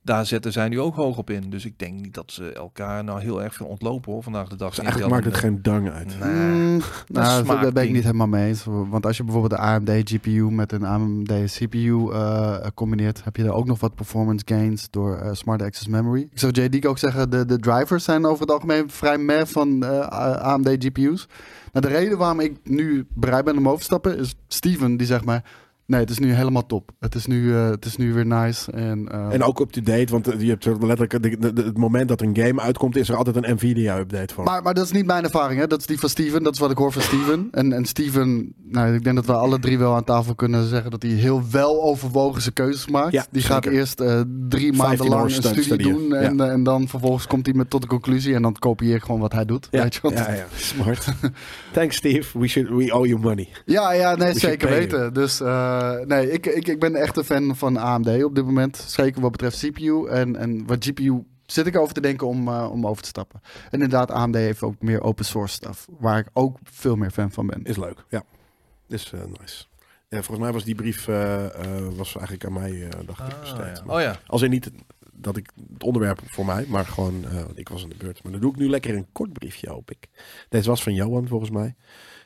Daar 0.07 0.25
zetten 0.25 0.51
zij 0.51 0.69
nu 0.69 0.79
ook 0.79 0.95
hoog 0.95 1.17
op 1.17 1.29
in. 1.29 1.49
Dus 1.49 1.65
ik 1.65 1.79
denk 1.79 1.99
niet 1.99 2.13
dat 2.13 2.31
ze 2.31 2.53
elkaar 2.53 3.03
nou 3.03 3.21
heel 3.21 3.43
erg 3.43 3.53
veel 3.53 3.65
ontlopen 3.65 4.11
hoor 4.11 4.23
vandaag 4.23 4.47
de 4.47 4.55
dag. 4.55 4.69
Dus 4.69 4.79
eigenlijk 4.79 5.11
maakt 5.11 5.25
het 5.25 5.35
geen 5.35 5.61
dang 5.61 5.89
uit. 5.89 6.19
Nee. 6.19 6.29
Mm, 6.29 6.73
een 6.73 6.81
nou, 7.07 7.45
daar 7.45 7.71
ben 7.71 7.83
ik 7.83 7.91
niet 7.91 8.03
helemaal 8.03 8.27
mee 8.27 8.47
eens. 8.47 8.63
Want 8.65 9.05
als 9.05 9.17
je 9.17 9.23
bijvoorbeeld 9.23 9.61
de 9.61 9.67
AMD 9.67 9.89
GPU 9.89 10.51
met 10.51 10.71
een 10.71 10.85
AMD 10.85 11.31
CPU 11.45 12.11
eh, 12.11 12.57
combineert, 12.73 13.23
heb 13.23 13.35
je 13.35 13.43
er 13.43 13.53
ook 13.53 13.65
nog 13.65 13.79
wat 13.79 13.95
performance 13.95 14.45
gains 14.45 14.87
door 14.89 15.17
eh, 15.17 15.33
Smart 15.33 15.61
Access 15.61 15.87
Memory. 15.87 16.21
Ik 16.31 16.39
zou 16.39 16.51
JD 16.51 16.85
ook 16.85 16.97
zeggen, 16.97 17.29
de, 17.29 17.45
de 17.45 17.59
drivers 17.59 18.03
zijn 18.03 18.25
over 18.25 18.41
het 18.41 18.51
algemeen 18.51 18.89
vrij 18.89 19.17
meh 19.17 19.45
van 19.45 19.83
eh, 19.83 19.99
AMD 20.37 20.67
GPU's. 20.79 21.27
Nou, 21.71 21.85
de 21.85 21.99
reden 21.99 22.17
waarom 22.17 22.39
ik 22.39 22.57
nu 22.63 23.07
bereid 23.13 23.45
ben 23.45 23.57
om 23.57 23.67
over 23.67 23.79
te 23.79 23.85
stappen 23.85 24.17
is 24.17 24.35
Steven 24.47 24.97
die 24.97 25.07
zegt 25.07 25.25
maar, 25.25 25.43
nee, 25.87 25.99
het 25.99 26.09
is 26.09 26.19
nu 26.19 26.33
helemaal 26.33 26.65
top. 26.65 26.91
Het 26.99 27.15
is 27.15 27.25
nu, 27.25 27.53
eh, 27.55 27.69
het 27.69 27.85
is 27.85 27.97
nu 27.97 28.13
weer 28.13 28.25
nice. 28.25 28.71
En, 28.71 29.07
eh, 29.11 29.33
En 29.33 29.43
ook 29.43 29.59
up-to-date, 29.59 30.11
want 30.11 30.27
eh, 30.27 30.39
je 30.41 30.49
hebt 30.49 30.65
letterlijk 30.65 31.23
de- 31.23 31.37
de- 31.37 31.53
de- 31.53 31.63
het 31.63 31.77
moment 31.77 32.07
dat 32.07 32.21
een 32.21 32.35
game 32.37 32.61
uitkomt, 32.61 32.95
is 32.95 33.09
er 33.09 33.15
altijd 33.15 33.35
een 33.35 33.55
Nvidia-update 33.55 34.33
voor. 34.33 34.43
Maar, 34.43 34.63
maar 34.63 34.73
dat 34.73 34.85
is 34.85 34.91
niet 34.91 35.05
mijn 35.05 35.23
ervaring, 35.23 35.59
hè? 35.59 35.67
Dat 35.67 35.79
is 35.79 35.85
die 35.85 35.99
van 35.99 36.09
Steven. 36.09 36.43
Dat 36.43 36.53
is 36.53 36.59
wat 36.59 36.71
ik 36.71 36.77
hoor 36.77 36.91
van 36.91 37.01
Steven. 37.01 37.47
En, 37.51 37.73
en 37.73 37.85
Steven, 37.85 38.53
nou, 38.63 38.93
ik 38.95 39.03
denk 39.03 39.15
dat 39.15 39.25
we 39.25 39.33
alle 39.33 39.59
drie 39.59 39.77
wel 39.79 39.95
aan 39.95 40.03
tafel 40.03 40.35
kunnen 40.35 40.67
zeggen 40.67 40.91
dat 40.91 41.01
hij 41.01 41.11
heel 41.11 41.41
wel 41.51 41.83
overwogen 41.83 42.41
zijn 42.41 42.53
keuzes 42.53 42.87
maakt. 42.87 43.11
Ja, 43.11 43.25
die 43.31 43.41
gaat 43.41 43.65
eerst 43.65 43.99
eh, 43.99 44.21
drie 44.49 44.73
15 44.73 44.77
maanden 44.77 45.07
lang 45.07 45.25
een 45.35 45.63
studie 45.63 45.77
doen. 45.91 46.13
En, 46.15 46.39
eh, 46.39 46.51
en 46.51 46.63
dan 46.63 46.87
vervolgens 46.87 47.27
komt 47.27 47.45
hij 47.45 47.55
met 47.55 47.69
tot 47.69 47.81
de 47.81 47.87
conclusie. 47.87 48.33
En 48.35 48.41
dan 48.41 48.53
kopieer 48.59 48.95
ik 48.95 49.01
gewoon 49.03 49.19
wat 49.21 49.33
hij 49.33 49.45
doet. 49.45 49.67
ja, 49.71 49.81
Weet 49.81 49.93
je 49.93 49.99
wat? 50.01 50.11
ja, 50.13 50.31
ja, 50.33 50.45
smart. 50.73 51.07
Thanks 51.73 51.95
Steve, 51.95 52.39
we, 52.39 52.47
should, 52.47 52.69
we 52.69 52.93
owe 52.95 53.07
you 53.07 53.19
money. 53.19 53.47
Ja, 53.65 53.93
ja, 53.93 54.15
nee, 54.15 54.33
We 54.33 54.39
zeker 54.39 54.69
weten. 54.69 55.13
Dus 55.13 55.41
eh, 55.41 55.76
nee, 56.05 56.31
ik, 56.31 56.45
ik, 56.45 56.67
ik 56.67 56.79
ben 56.79 56.95
echt 56.95 57.17
een 57.17 57.23
fan 57.23 57.55
van 57.55 57.77
AMD 57.77 58.23
op 58.23 58.35
dit 58.35 58.45
moment. 58.45 58.77
Zeker 58.77 59.21
wat 59.21 59.31
betreft 59.31 59.59
CPU. 59.59 60.07
En, 60.07 60.35
en 60.35 60.65
wat 60.65 60.85
GPU 60.85 61.23
zit 61.45 61.67
ik 61.67 61.77
over 61.77 61.93
te 61.93 62.01
denken 62.01 62.27
om, 62.27 62.47
eh, 62.47 62.69
om 62.71 62.87
over 62.87 63.01
te 63.01 63.07
stappen. 63.07 63.41
En 63.65 63.71
inderdaad, 63.71 64.11
AMD 64.11 64.35
heeft 64.35 64.61
ook 64.61 64.81
meer 64.81 65.01
open 65.01 65.25
source 65.25 65.53
stuff. 65.53 65.87
Waar 65.99 66.19
ik 66.19 66.29
ook 66.33 66.57
veel 66.63 66.95
meer 66.95 67.11
fan 67.11 67.31
van 67.31 67.47
ben. 67.47 67.63
Is 67.63 67.77
leuk, 67.77 68.03
ja. 68.09 68.23
Is 68.87 69.11
eh, 69.13 69.19
nice. 69.39 69.65
Ja, 70.09 70.17
volgens 70.17 70.39
mij 70.39 70.51
was 70.51 70.63
die 70.63 70.75
brief 70.75 71.07
eh, 71.07 71.45
eh, 71.45 71.87
was 71.95 72.15
eigenlijk 72.15 72.45
aan 72.45 72.53
mij, 72.53 72.71
eh 72.83 72.99
dacht 73.05 73.19
ik, 73.27 73.33
Ah, 73.33 73.39
besteed. 73.39 73.81
ja. 73.87 73.93
Oh 73.93 74.01
ja. 74.01 74.19
Als 74.27 74.41
in 74.41 74.49
niet 74.49 74.71
dat 75.13 75.37
ik 75.37 75.49
het 75.73 75.83
onderwerp 75.83 76.21
voor 76.25 76.45
mij, 76.45 76.65
maar 76.67 76.85
gewoon, 76.85 77.25
eh, 77.25 77.33
want 77.33 77.57
ik 77.59 77.69
was 77.69 77.83
aan 77.83 77.89
de 77.89 77.95
beurt. 77.97 78.23
Maar 78.23 78.31
dan 78.31 78.41
doe 78.41 78.51
ik 78.51 78.57
nu 78.57 78.69
lekker 78.69 78.95
een 78.95 79.07
kort 79.11 79.33
briefje, 79.33 79.69
hoop 79.69 79.91
ik. 79.91 80.07
Deze 80.49 80.69
was 80.69 80.83
van 80.83 80.93
Johan, 80.93 81.27
volgens 81.27 81.49
mij. 81.49 81.75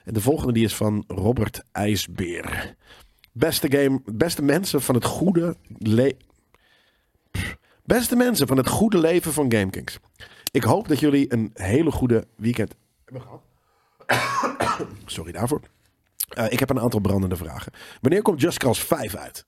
En 0.04 0.14
de 0.14 0.22
volgende 0.22 0.54
die 0.54 0.64
is 0.64 0.76
van 0.76 1.04
Robert 1.08 1.64
IJsbeer. 1.72 2.76
Beste 3.32 3.72
game, 3.72 4.02
beste 4.06 4.42
mensen 4.42 4.82
van 4.82 4.96
het 4.96 5.06
goede 5.06 5.56
le. 5.78 6.16
Beste 7.84 8.16
mensen 8.16 8.48
van 8.48 8.58
het 8.58 8.68
goede 8.68 8.98
leven 8.98 9.34
van 9.34 9.52
GameKings. 9.52 10.00
Ik 10.52 10.64
hoop 10.64 10.88
dat 10.88 11.00
jullie 11.00 11.34
een 11.34 11.52
hele 11.54 11.92
goede 11.92 12.28
weekend 12.36 12.76
hebben 13.06 13.22
gehad. 13.22 13.42
Sorry 15.06 15.32
daarvoor. 15.32 15.62
Eh, 16.30 16.52
ik 16.52 16.60
heb 16.60 16.70
een 16.70 16.80
aantal 16.80 17.00
brandende 17.00 17.36
vragen. 17.36 17.72
Wanneer 18.02 18.22
komt 18.22 18.42
Just 18.42 18.58
Cause 18.58 18.86
5 18.86 19.16
uit? 19.16 19.46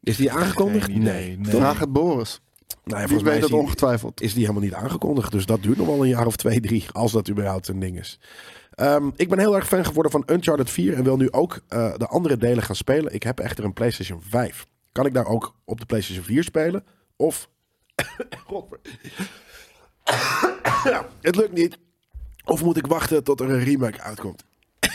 Is 0.00 0.16
die 0.16 0.32
aangekondigd? 0.32 0.88
Nee. 0.88 1.38
nee. 1.38 1.38
Vraag 1.42 1.78
het 1.78 1.92
Boris. 1.92 2.40
Nou, 2.84 3.00
ja, 3.00 3.06
Die 3.06 3.16
volgens 3.16 3.22
mij 3.22 3.32
weet 3.32 3.34
is 3.34 3.40
dat 3.40 3.50
die, 3.50 3.58
ongetwijfeld. 3.58 4.20
is 4.20 4.32
die 4.32 4.40
helemaal 4.42 4.62
niet 4.62 4.74
aangekondigd. 4.74 5.32
Dus 5.32 5.46
dat 5.46 5.62
duurt 5.62 5.76
nog 5.76 5.86
wel 5.86 6.02
een 6.02 6.08
jaar 6.08 6.26
of 6.26 6.36
twee, 6.36 6.60
drie. 6.60 6.84
Als 6.92 7.12
dat 7.12 7.30
überhaupt 7.30 7.68
een 7.68 7.78
ding 7.78 7.98
is. 7.98 8.18
Ehm, 8.76 9.10
ik 9.16 9.28
ben 9.28 9.38
heel 9.38 9.54
erg 9.54 9.66
fan 9.66 9.84
geworden 9.84 10.12
van 10.12 10.22
Uncharted 10.26 10.70
4. 10.70 10.94
En 10.94 11.04
wil 11.04 11.16
nu 11.16 11.32
ook 11.32 11.60
eh, 11.68 11.94
de 11.96 12.06
andere 12.06 12.36
delen 12.36 12.62
gaan 12.62 12.76
spelen. 12.76 13.14
Ik 13.14 13.22
heb 13.22 13.40
echter 13.40 13.64
een 13.64 13.72
PlayStation 13.72 14.22
5. 14.28 14.66
Kan 14.92 15.06
ik 15.06 15.14
daar 15.14 15.26
ook 15.26 15.54
op 15.64 15.80
de 15.80 15.86
PlayStation 15.86 16.24
4 16.24 16.44
spelen? 16.44 16.84
Of... 17.16 17.48
Het 21.20 21.36
lukt 21.36 21.52
niet. 21.52 21.78
Of 22.44 22.62
moet 22.62 22.76
ik 22.76 22.86
wachten 22.86 23.24
tot 23.24 23.40
er 23.40 23.50
een 23.50 23.64
remake 23.64 24.00
uitkomt? 24.00 24.44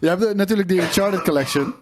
Je 0.00 0.08
hebt 0.08 0.24
eh, 0.24 0.34
natuurlijk 0.34 0.68
die 0.68 0.80
Uncharted 0.80 1.22
Collection. 1.22 1.74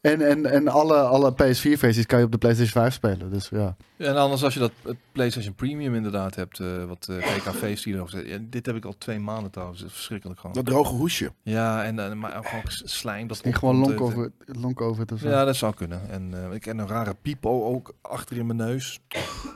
En, 0.00 0.28
en, 0.28 0.46
en 0.46 0.68
alle, 0.68 0.96
alle 0.96 1.32
PS4-versies 1.32 2.06
kan 2.06 2.18
je 2.18 2.24
op 2.24 2.32
de 2.32 2.38
PlayStation 2.38 2.82
5 2.82 2.94
spelen. 2.94 3.30
Dus 3.30 3.48
ja. 3.48 3.76
En 3.96 4.16
anders 4.16 4.44
als 4.44 4.54
je 4.54 4.60
dat 4.60 4.72
PlayStation 5.12 5.54
Premium 5.54 5.94
inderdaad 5.94 6.34
hebt, 6.34 6.60
eh, 6.60 6.84
wat 6.84 7.06
uh, 7.10 7.16
GKV's 7.26 7.82
die 7.82 7.94
erop 7.94 8.10
zitten. 8.10 8.30
Ja, 8.30 8.38
dit 8.50 8.66
heb 8.66 8.76
ik 8.76 8.84
al 8.84 8.94
twee 8.98 9.18
maanden 9.18 9.50
trouwens. 9.50 9.80
Dat 9.80 9.88
is 9.88 9.94
verschrikkelijk 9.94 10.40
gewoon. 10.40 10.54
Dat 10.54 10.66
droge 10.66 10.94
hoesje. 10.94 11.32
Ja, 11.42 11.84
en 11.84 11.96
uh, 11.96 12.12
maar 12.12 12.36
ook 12.38 12.46
gewoon 12.46 12.62
slijm. 12.66 13.26
Dat 13.26 13.40
En 13.40 13.54
gewoon 13.54 13.92
eh, 13.92 14.02
over, 14.02 14.32
long 14.46 14.78
over 14.78 15.00
het 15.00 15.12
of 15.12 15.20
zo. 15.20 15.28
Ja, 15.28 15.44
dat 15.44 15.56
zou 15.56 15.74
kunnen. 15.74 16.10
En 16.10 16.30
eh, 16.32 16.54
ik 16.54 16.64
heb 16.64 16.78
een 16.78 16.88
rare 16.88 17.14
piep 17.22 17.46
ook 17.46 17.94
achter 18.00 18.36
in 18.36 18.46
mijn 18.46 18.58
neus. 18.58 19.00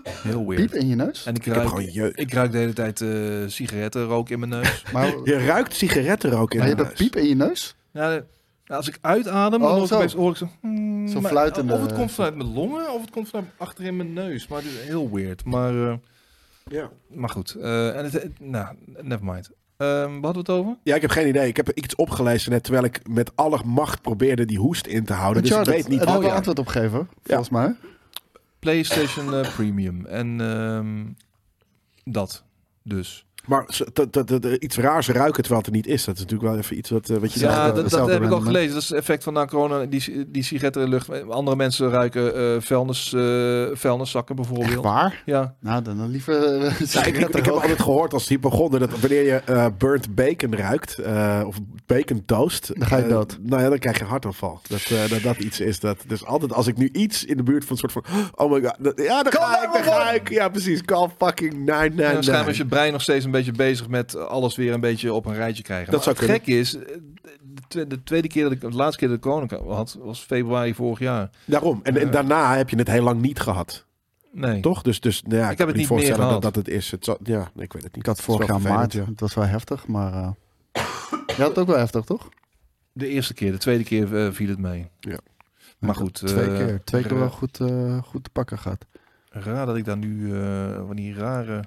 Heel 0.09 0.47
weird. 0.47 0.70
Piep 0.70 0.80
in 0.80 0.88
je 0.88 0.95
neus? 0.95 1.24
En 1.24 1.34
ik 1.34 1.38
Ik 1.38 1.45
heb 1.45 1.55
ruik, 1.55 1.68
gewoon 1.68 1.84
jeuk. 1.84 2.16
ik 2.16 2.32
ruik 2.32 2.53
de 2.53 2.59
hele 2.59 2.72
tijd 2.72 3.01
eh 3.01 3.09
sigarettenrook 3.47 4.28
in 4.28 4.38
mijn 4.38 4.51
neus. 4.51 4.84
Maar, 4.92 5.07
Je 5.24 5.45
ruikt 5.47 5.74
sigarettenrook 5.74 6.53
in 6.53 6.59
maar 6.59 6.68
je 6.68 6.74
de 6.74 6.82
hebt 6.82 6.99
neus. 6.99 7.09
piep 7.09 7.22
in 7.22 7.28
je 7.28 7.34
neus? 7.34 7.76
ja, 7.90 8.22
ja, 8.65 8.77
als 8.77 8.89
ik 8.89 8.99
uitadem, 9.01 9.62
Oh, 9.62 9.67
dan 9.69 9.75
hoor 9.77 9.83
ik 9.83 9.89
zo. 9.89 9.95
opeens- 9.97 10.12
hoor 10.12 10.31
ik 10.31 10.37
zo... 10.37 10.49
hmm, 10.61 11.09
Zo 11.09 11.21
fluitende- 11.21 11.75
Of 11.75 11.81
het 11.81 11.93
komt 11.93 12.12
vanuit 12.12 12.37
mijn 12.37 12.53
longen, 12.53 12.93
of 12.93 13.01
het 13.01 13.11
komt 13.11 13.29
vanuit 13.29 13.49
achter 13.57 13.85
in 13.85 13.97
mijn 13.97 14.12
neus. 14.12 14.49
Maar 14.49 14.59
het 14.59 14.67
is 14.69 14.81
heel 14.81 15.11
weird. 15.11 15.45
Maar, 15.45 15.89
eh, 15.89 15.95
Ja. 16.65 16.91
maar 17.09 17.29
goed. 17.31 17.55
eh, 17.55 17.97
en 17.97 18.05
het, 18.05 18.12
het- 18.12 18.41
nou, 18.41 18.77
never 19.03 19.25
mind. 19.25 19.51
Ehm 19.77 19.89
waar 19.91 20.11
hadden 20.11 20.33
we 20.33 20.39
het 20.39 20.49
over? 20.51 20.77
Ja, 20.83 20.95
ik 20.95 21.01
heb 21.01 21.11
geen 21.11 21.29
idee. 21.29 21.49
Ik 21.49 21.57
heb 21.57 21.71
iets 21.71 21.95
opgelezen 21.95 22.51
net 22.51 22.62
terwijl 22.65 22.85
ik 22.85 23.09
met 23.09 23.37
alle 23.37 23.61
macht 23.65 24.03
probeerde 24.03 24.45
die 24.45 24.59
hoest 24.59 24.87
in 24.87 25.05
te 25.05 25.12
houden. 25.12 25.43
Dus 25.43 25.51
ik 25.59 25.65
weet 25.65 25.89
niet 25.89 26.01
daar 26.03 26.15
wat. 26.21 26.25
ja. 26.27 26.35
antwoord 26.35 26.59
op 26.59 26.67
gegeven, 26.67 27.09
volgens 27.23 27.49
mij. 27.51 27.75
PlayStation 28.59 29.35
eh, 29.35 29.55
Premium. 29.55 30.07
En 30.07 30.41
ehm, 30.41 31.05
dat 32.05 32.45
dus. 32.83 33.27
Maar 33.47 33.64
ze- 33.68 33.88
dat- 33.92 34.12
dat- 34.12 34.28
dat- 34.28 34.45
iets 34.45 34.76
raars 34.76 35.09
ruiken 35.09 35.42
terwijl 35.42 35.57
het 35.59 35.66
er 35.66 35.76
niet 35.76 35.86
is. 35.86 36.05
Dat 36.05 36.14
is 36.14 36.20
natuurlijk 36.20 36.51
wel 36.51 36.59
even 36.61 36.78
iets 36.78 36.90
wat, 36.90 37.09
eh, 37.09 37.16
wat 37.16 37.32
je 37.32 37.40
Ja, 37.40 37.64
zegt. 37.64 37.74
Dat, 37.76 37.90
dat 37.90 38.09
heb 38.09 38.22
ik 38.22 38.30
al 38.30 38.40
gelezen. 38.40 38.72
Dat 38.72 38.82
is 38.82 38.88
het 38.88 38.99
effect 38.99 39.22
van 39.24 39.32
na 39.32 39.45
corona, 39.47 39.84
die, 39.84 40.24
die 40.30 40.42
sigaretten 40.42 40.82
in 40.82 40.90
de 40.90 40.95
lucht. 40.95 41.30
Andere 41.30 41.57
mensen 41.57 41.90
ruiken 41.90 42.34
eh, 42.36 42.61
vuilnis, 42.61 43.12
eh, 43.12 43.66
vuilniszakken 43.72 44.36
Echt 44.38 44.49
bijvoorbeeld. 44.49 44.84
waar? 44.84 45.22
Ja, 45.24 45.55
Nou, 45.61 45.82
dan, 45.82 45.97
dan 45.97 46.11
liever 46.11 46.55
uh, 46.62 46.80
Ja, 46.92 47.05
ik, 47.05 47.16
ik, 47.16 47.28
ik 47.36 47.45
heb 47.45 47.55
altijd 47.55 47.82
gehoord 47.82 48.12
als 48.12 48.26
die 48.26 48.38
begonnen 48.38 48.80
dat 48.80 49.01
wanneer 49.01 49.24
je 49.24 49.34
eh, 49.45 49.66
burnt 49.78 50.14
bacon 50.14 50.55
ruikt 50.57 50.99
eh, 50.99 51.42
of 51.47 51.57
bacon 51.86 52.22
toast, 52.26 52.70
Dan 52.78 52.86
ga 52.88 52.97
je 52.97 53.07
dood. 53.09 53.38
nou 53.42 53.62
ja, 53.62 53.68
dan 53.68 53.78
krijg 53.78 53.99
je 53.99 54.05
hartaanval. 54.05 54.61
Dat, 54.68 54.80
eh, 54.90 55.11
dat 55.11 55.22
dat 55.22 55.36
iets 55.36 55.61
is. 55.61 55.80
Dat, 55.80 55.99
dus 56.07 56.24
altijd 56.24 56.53
als 56.53 56.66
ik 56.66 56.76
nu 56.76 56.88
iets 56.92 57.24
in 57.24 57.36
de 57.36 57.42
buurt 57.42 57.64
van 57.64 57.72
een 57.82 57.90
soort 57.90 57.92
van, 57.92 58.05
oh 58.34 58.53
my 58.53 58.61
god, 58.61 58.74
dat- 58.78 59.01
ja, 59.03 59.22
dan 59.22 59.32
ga 59.32 59.62
ik, 59.64 59.72
dan 59.72 59.82
ga 59.92 60.11
ik. 60.11 60.28
Ja, 60.30 60.49
precies. 60.49 60.82
Call 60.82 61.09
fucking 61.18 61.53
en 61.53 61.64
waarschijnlijk 61.64 61.95
999. 61.97 62.49
is 62.49 62.57
je 62.57 62.66
brein 62.66 62.92
nog 62.92 63.03
steeds 63.03 63.24
een 63.24 63.30
beetje 63.37 63.53
bezig 63.53 63.89
met 63.89 64.16
alles 64.16 64.57
weer 64.57 64.72
een 64.72 64.80
beetje 64.80 65.12
op 65.12 65.26
een 65.26 65.35
rijtje 65.35 65.62
krijgen. 65.62 65.93
Dat 65.93 66.05
maar 66.07 66.14
zou 66.16 66.26
het 66.26 66.37
gek 66.37 66.55
is, 66.55 66.74
eh, 66.76 66.82
de, 67.43 67.62
twe- 67.68 67.87
de 67.87 68.03
tweede 68.03 68.28
keer 68.28 68.43
dat 68.43 68.53
ik, 68.53 68.61
de 68.61 68.70
laatste 68.70 68.99
keer 68.99 69.09
dat 69.09 69.16
ik 69.16 69.22
corona 69.22 69.74
had, 69.74 69.99
was 70.01 70.20
februari 70.20 70.74
vorig 70.74 70.99
jaar. 70.99 71.30
Daarom. 71.45 71.80
En, 71.82 71.97
en 71.97 72.11
daarna 72.11 72.57
heb 72.57 72.70
je 72.70 72.76
het 72.76 72.89
heel 72.89 73.03
lang 73.03 73.20
niet 73.20 73.41
gehad. 73.41 73.85
Nee. 74.32 74.61
Toch? 74.61 74.82
Dus, 74.82 75.01
dus 75.01 75.22
nou 75.22 75.37
ja, 75.37 75.43
ik, 75.43 75.49
heb 75.49 75.57
kan 75.59 75.66
het 75.66 75.76
me 75.76 75.80
niet 75.82 75.91
meer 75.91 75.99
voorstellen 75.99 76.32
dat, 76.32 76.43
dat 76.43 76.55
het 76.55 76.68
is. 76.68 76.91
Het 76.91 77.05
zal- 77.05 77.18
ja, 77.22 77.51
nee, 77.55 77.64
ik 77.64 77.72
weet 77.72 77.82
het 77.82 77.93
niet. 77.95 77.97
Ik 78.03 78.07
had 78.07 78.20
vorig 78.20 78.47
jaar 78.47 78.61
maart, 78.61 78.93
ja. 78.93 79.05
Het 79.05 79.20
was 79.20 79.35
wel 79.35 79.45
heftig, 79.45 79.87
maar... 79.87 80.12
eh 80.12 80.30
je 81.26 81.35
had 81.43 81.49
het 81.49 81.59
ook 81.59 81.66
wel 81.66 81.78
heftig, 81.78 82.05
toch? 82.05 82.28
De 82.93 83.09
eerste 83.09 83.35
keer, 83.35 83.53
de 83.53 83.59
tweede 83.59 83.85
keer 83.85 84.16
eh, 84.24 84.32
viel 84.32 84.49
het 84.49 84.59
mee. 84.59 84.91
Ja. 85.01 85.18
Maar 85.78 85.95
goed. 85.95 86.14
Twee 86.14 86.51
eh, 86.51 86.57
keer. 86.57 86.80
Twee 86.85 87.03
keer 87.03 87.18
wel 87.18 87.30
goed, 87.30 87.61
eh, 87.61 88.03
goed 88.03 88.24
te 88.24 88.30
pakken 88.30 88.59
gehad. 88.59 88.87
Raar 89.28 89.66
dat 89.66 89.76
ik 89.76 89.85
daar 89.85 89.97
nu 89.97 90.35
eh, 90.35 90.76
van 90.87 90.97
die 90.97 91.14
rare 91.14 91.64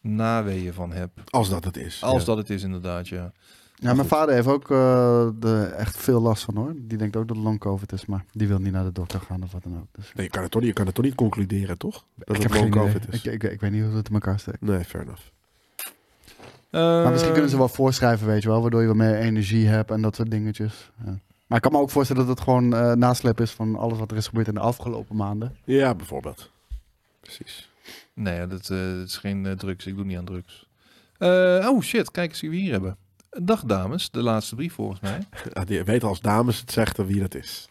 naweeën 0.00 0.72
van 0.72 0.92
heb. 0.92 1.10
Als 1.30 1.48
dat 1.48 1.64
het 1.64 1.76
is. 1.76 2.02
Als 2.02 2.20
ja. 2.20 2.26
dat 2.26 2.36
het 2.36 2.50
is 2.50 2.62
inderdaad, 2.62 3.08
ja. 3.08 3.32
Ja, 3.80 3.94
mijn 3.94 4.08
vader 4.08 4.34
heeft 4.34 4.46
ook 4.46 4.70
eh, 4.70 5.28
de, 5.38 5.72
echt 5.76 5.96
veel 5.96 6.20
last 6.20 6.44
van 6.44 6.56
hoor. 6.56 6.74
Die 6.76 6.98
denkt 6.98 7.16
ook 7.16 7.28
dat 7.28 7.36
het 7.36 7.44
long 7.44 7.58
covid 7.58 7.92
is, 7.92 8.06
maar 8.06 8.24
die 8.32 8.48
wil 8.48 8.58
niet 8.58 8.72
naar 8.72 8.84
de 8.84 8.92
dokter 8.92 9.20
gaan 9.20 9.42
of 9.42 9.52
wat 9.52 9.62
dan 9.62 9.76
ook. 9.76 9.86
Dus, 9.92 10.12
Nee, 10.14 10.24
je, 10.24 10.30
kan 10.30 10.42
het 10.42 10.50
toch 10.50 10.60
niet, 10.60 10.70
je 10.70 10.76
kan 10.76 10.86
het 10.86 10.94
toch 10.94 11.04
niet 11.04 11.14
concluderen, 11.14 11.78
toch? 11.78 12.04
Dat 12.14 12.36
ik 12.36 12.42
het 12.42 12.54
long 12.54 12.66
idee. 12.66 12.82
COVID 12.82 13.08
is. 13.08 13.22
Ik, 13.22 13.32
ik, 13.32 13.52
ik 13.52 13.60
weet 13.60 13.70
niet 13.70 13.84
hoe 13.84 13.94
het 13.96 14.08
in 14.08 14.14
elkaar 14.14 14.38
steekt. 14.38 14.60
Nee, 14.60 14.84
fair 14.84 15.04
enough. 15.04 15.22
Maar 16.70 17.10
misschien 17.10 17.32
kunnen 17.32 17.50
ze 17.50 17.56
wel 17.56 17.68
voorschrijven, 17.68 18.26
weet 18.26 18.42
je 18.42 18.48
wel, 18.48 18.60
waardoor 18.60 18.80
je 18.80 18.86
wat 18.86 18.96
meer 18.96 19.14
energie 19.14 19.66
hebt 19.66 19.90
en 19.90 20.02
dat 20.02 20.16
soort 20.16 20.30
dingetjes. 20.30 20.90
Ja. 21.04 21.18
Maar 21.46 21.56
ik 21.56 21.62
kan 21.62 21.72
me 21.72 21.78
ook 21.78 21.90
voorstellen 21.90 22.26
dat 22.26 22.36
het 22.36 22.44
gewoon 22.44 22.74
eh 22.74 22.92
nasleep 22.92 23.40
is 23.40 23.50
van 23.50 23.76
alles 23.76 23.98
wat 23.98 24.10
er 24.10 24.16
is 24.16 24.26
gebeurd 24.26 24.48
in 24.48 24.54
de 24.54 24.60
afgelopen 24.60 25.16
maanden. 25.16 25.56
Ja, 25.64 25.94
bijvoorbeeld. 25.94 26.50
Precies. 27.20 27.67
Nee, 28.14 28.46
dat, 28.46 28.70
eh, 28.70 28.78
dat 28.78 29.06
is 29.06 29.16
geen 29.16 29.46
eh, 29.46 29.52
drugs. 29.52 29.86
Ik 29.86 29.96
doe 29.96 30.04
niet 30.04 30.16
aan 30.16 30.24
drugs. 30.24 30.66
Eh, 31.18 31.66
oh 31.70 31.82
shit, 31.82 32.10
kijk 32.10 32.30
eens 32.30 32.40
wie 32.40 32.50
we 32.50 32.56
hier 32.56 32.72
hebben. 32.72 32.96
Dag 33.30 33.64
dames, 33.64 34.10
de 34.10 34.22
laatste 34.22 34.54
brief 34.54 34.72
volgens 34.74 35.00
mij. 35.00 35.18
Ja, 35.54 35.64
die 35.64 35.84
weet 35.84 36.04
als 36.04 36.20
dames 36.20 36.60
het 36.60 36.72
zegt 36.72 36.96
wie 36.96 37.20
dat 37.20 37.34
is. 37.34 37.68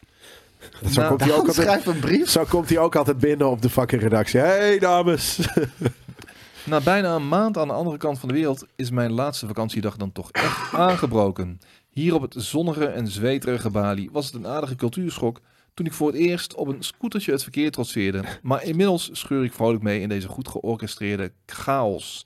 Zo, 0.91 0.99
Nou, 1.01 1.07
komt 1.07 1.21
hij 1.21 1.31
ook 1.31 1.47
altijd, 1.47 1.55
schrijf 1.67 1.85
een 1.85 1.99
brief. 1.99 2.29
zo 2.29 2.43
komt 2.43 2.69
hij 2.69 2.77
ook 2.77 2.95
altijd 2.95 3.17
binnen 3.17 3.49
op 3.49 3.61
de 3.61 3.69
fucking 3.69 4.01
redactie. 4.01 4.39
Hey 4.39 4.79
dames. 4.79 5.39
Na 6.65 6.81
bijna 6.81 7.15
een 7.15 7.27
maand 7.27 7.57
aan 7.57 7.67
de 7.67 7.73
andere 7.73 7.97
kant 7.97 8.19
van 8.19 8.27
de 8.29 8.35
wereld 8.35 8.65
is 8.75 8.89
mijn 8.89 9.11
laatste 9.11 9.47
vakantiedag 9.47 9.97
dan 9.97 10.11
toch 10.11 10.31
echt 10.31 10.73
aangebroken. 10.73 11.59
Hier 11.89 12.13
op 12.15 12.21
het 12.21 12.33
zonnige 12.37 12.85
en 12.85 13.07
zweterige 13.07 13.69
Bali 13.69 14.09
was 14.11 14.25
het 14.25 14.35
een 14.35 14.47
aardige 14.47 14.75
cultuurschok 14.75 15.39
toen 15.77 15.85
ik 15.85 15.93
voor 15.93 16.07
het 16.07 16.17
eerst 16.17 16.55
op 16.55 16.67
een 16.67 16.83
scootertje 16.83 17.31
het 17.31 17.43
verkeer 17.43 17.71
trotseerde. 17.71 18.23
Maar 18.41 18.63
inmiddels 18.63 19.09
scheur 19.11 19.43
ik 19.43 19.53
vrolijk 19.53 19.83
mee 19.83 20.01
in 20.01 20.09
deze 20.09 20.27
goed 20.27 20.47
georchestreerde 20.47 21.31
chaos. 21.45 22.25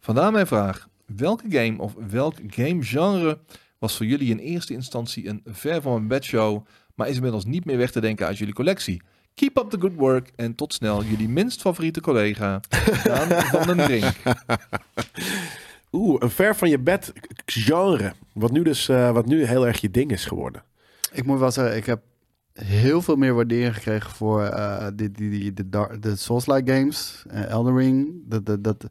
Vandaar 0.00 0.32
mijn 0.32 0.46
vraag. 0.46 0.88
Welke 1.06 1.44
game 1.48 1.78
of 1.78 1.94
welk 2.10 2.34
gamegenre 2.46 3.38
was 3.78 3.96
voor 3.96 4.06
jullie 4.06 4.30
in 4.30 4.38
eerste 4.38 4.72
instantie 4.72 5.28
een 5.28 5.42
ver 5.44 5.82
van 5.82 5.92
mijn 5.92 6.06
bedshow, 6.06 6.66
maar 6.94 7.08
is 7.08 7.16
inmiddels 7.16 7.44
niet 7.44 7.64
meer 7.64 7.76
weg 7.76 7.90
te 7.90 8.00
denken 8.00 8.26
uit 8.26 8.38
jullie 8.38 8.54
collectie? 8.54 9.02
Keep 9.34 9.58
up 9.58 9.70
the 9.70 9.80
good 9.80 9.94
work 9.94 10.30
en 10.36 10.54
tot 10.54 10.74
snel 10.74 11.04
jullie 11.04 11.28
minst 11.28 11.60
favoriete 11.60 12.00
collega, 12.00 12.60
Daan 13.04 13.42
van 13.42 13.66
den 13.66 13.86
Brink. 13.86 14.12
Oeh, 15.92 16.22
een 16.22 16.30
ver 16.30 16.56
van 16.56 16.68
je 16.68 16.78
bed 16.78 17.12
genre. 17.44 18.12
Wat 18.32 18.50
nu 18.50 18.62
dus 18.62 18.88
eh, 18.88 19.10
wat 19.10 19.26
nu 19.26 19.44
heel 19.44 19.66
erg 19.66 19.80
je 19.80 19.90
ding 19.90 20.10
is 20.10 20.24
geworden. 20.24 20.62
Ik 21.12 21.24
moet 21.24 21.38
wel 21.38 21.50
zeggen, 21.50 21.76
ik 21.76 21.86
heb 21.86 22.00
heel 22.52 23.02
veel 23.02 23.16
meer 23.16 23.34
waardering 23.34 23.74
gekregen 23.74 24.10
voor 24.10 24.42
eh 24.44 24.86
die, 24.94 25.10
die, 25.10 25.30
die, 25.30 25.52
de, 25.68 25.96
de 26.00 26.16
Souls-like 26.16 26.72
games. 26.72 27.24
eh 27.28 27.48
Elden 27.50 27.76
Ring. 27.76 28.22
Dat, 28.24 28.46
dat, 28.46 28.64
dat, 28.64 28.86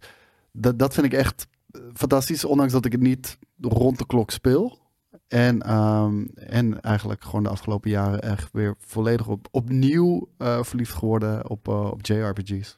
dat, 0.52 0.80
dat 0.80 0.94
vind 0.94 1.06
ik 1.06 1.14
echt 1.14 1.48
fantastisch. 1.94 2.46
Ondanks 2.46 2.74
dat 2.74 2.86
ik 2.86 2.92
het 2.92 3.02
niet 3.02 3.38
rond 3.62 3.98
de 3.98 4.06
klok 4.06 4.32
speel. 4.32 4.80
En, 5.28 5.62
ehm, 5.62 6.26
en 6.36 6.82
eigenlijk 6.82 7.24
gewoon 7.24 7.44
de 7.44 7.50
afgelopen 7.50 7.90
jaren 7.90 8.22
echt 8.22 8.50
weer 8.52 8.76
volledig 8.80 9.28
op, 9.28 9.48
opnieuw 9.52 10.30
eh, 10.38 10.64
verliefd 10.64 10.94
geworden 10.94 11.50
op, 11.50 11.68
eh, 11.68 11.92
op 11.92 12.06
JRPG's. 12.06 12.78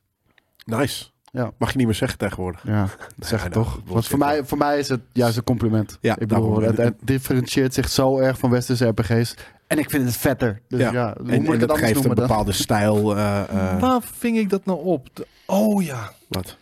Nice. 0.65 1.11
Ja. 1.31 1.51
Mag 1.57 1.71
je 1.71 1.77
niet 1.77 1.85
meer 1.85 1.95
zeggen 1.95 2.17
tegenwoordig. 2.17 2.63
Ja, 2.63 2.87
dat 3.15 3.27
zeg 3.29 3.43
Ja, 3.43 3.49
nou, 3.49 3.63
toch. 3.65 3.81
Want 3.85 4.07
voor 4.07 4.19
mij, 4.19 4.43
voor 4.45 4.57
mij 4.57 4.79
is 4.79 4.89
het 4.89 5.01
juist 5.11 5.37
een 5.37 5.43
compliment. 5.43 5.97
Ja, 6.01 6.17
ik 6.19 6.27
bedoel, 6.27 6.61
het, 6.61 6.77
het 6.77 6.95
differentieert 7.01 7.73
zich 7.73 7.89
zo 7.89 8.17
erg 8.19 8.37
van 8.39 8.49
westerse 8.49 8.85
RPG's. 8.87 9.35
En 9.73 9.79
ik 9.79 9.89
vind 9.89 10.05
het 10.05 10.17
vetter. 10.17 10.61
Dus 10.67 10.79
Ja. 10.79 10.91
ja, 10.91 11.15
hoe 11.21 11.31
En, 11.31 11.37
moet 11.41 11.47
en 11.47 11.53
ik 11.53 11.59
het 11.59 11.69
dat 11.69 11.77
geeft 11.77 11.95
een 11.95 12.01
dan? 12.01 12.15
bepaalde 12.15 12.51
stijl. 12.51 13.17
eh, 13.17 13.39
eh, 13.49 13.79
Waar 13.79 14.01
ving 14.17 14.37
ik 14.37 14.49
dat 14.49 14.65
nou 14.65 14.83
op? 14.83 15.07
De- 15.13 15.27
oh 15.45 15.83
ja. 15.83 16.11
wat? 16.27 16.57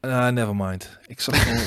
Ah, 0.00 0.28
never 0.32 0.56
mind. 0.56 0.98
Ik 1.06 1.20
zag 1.20 1.42
gewoon... 1.42 1.60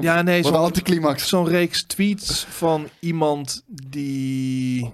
ja, 0.00 0.22
nee, 0.22 0.42
zo'n 0.42 0.54
anticlimax. 0.54 1.28
zo'n 1.28 1.48
reeks 1.48 1.82
tweets 1.82 2.46
van 2.48 2.88
iemand 3.00 3.62
die... 3.66 4.92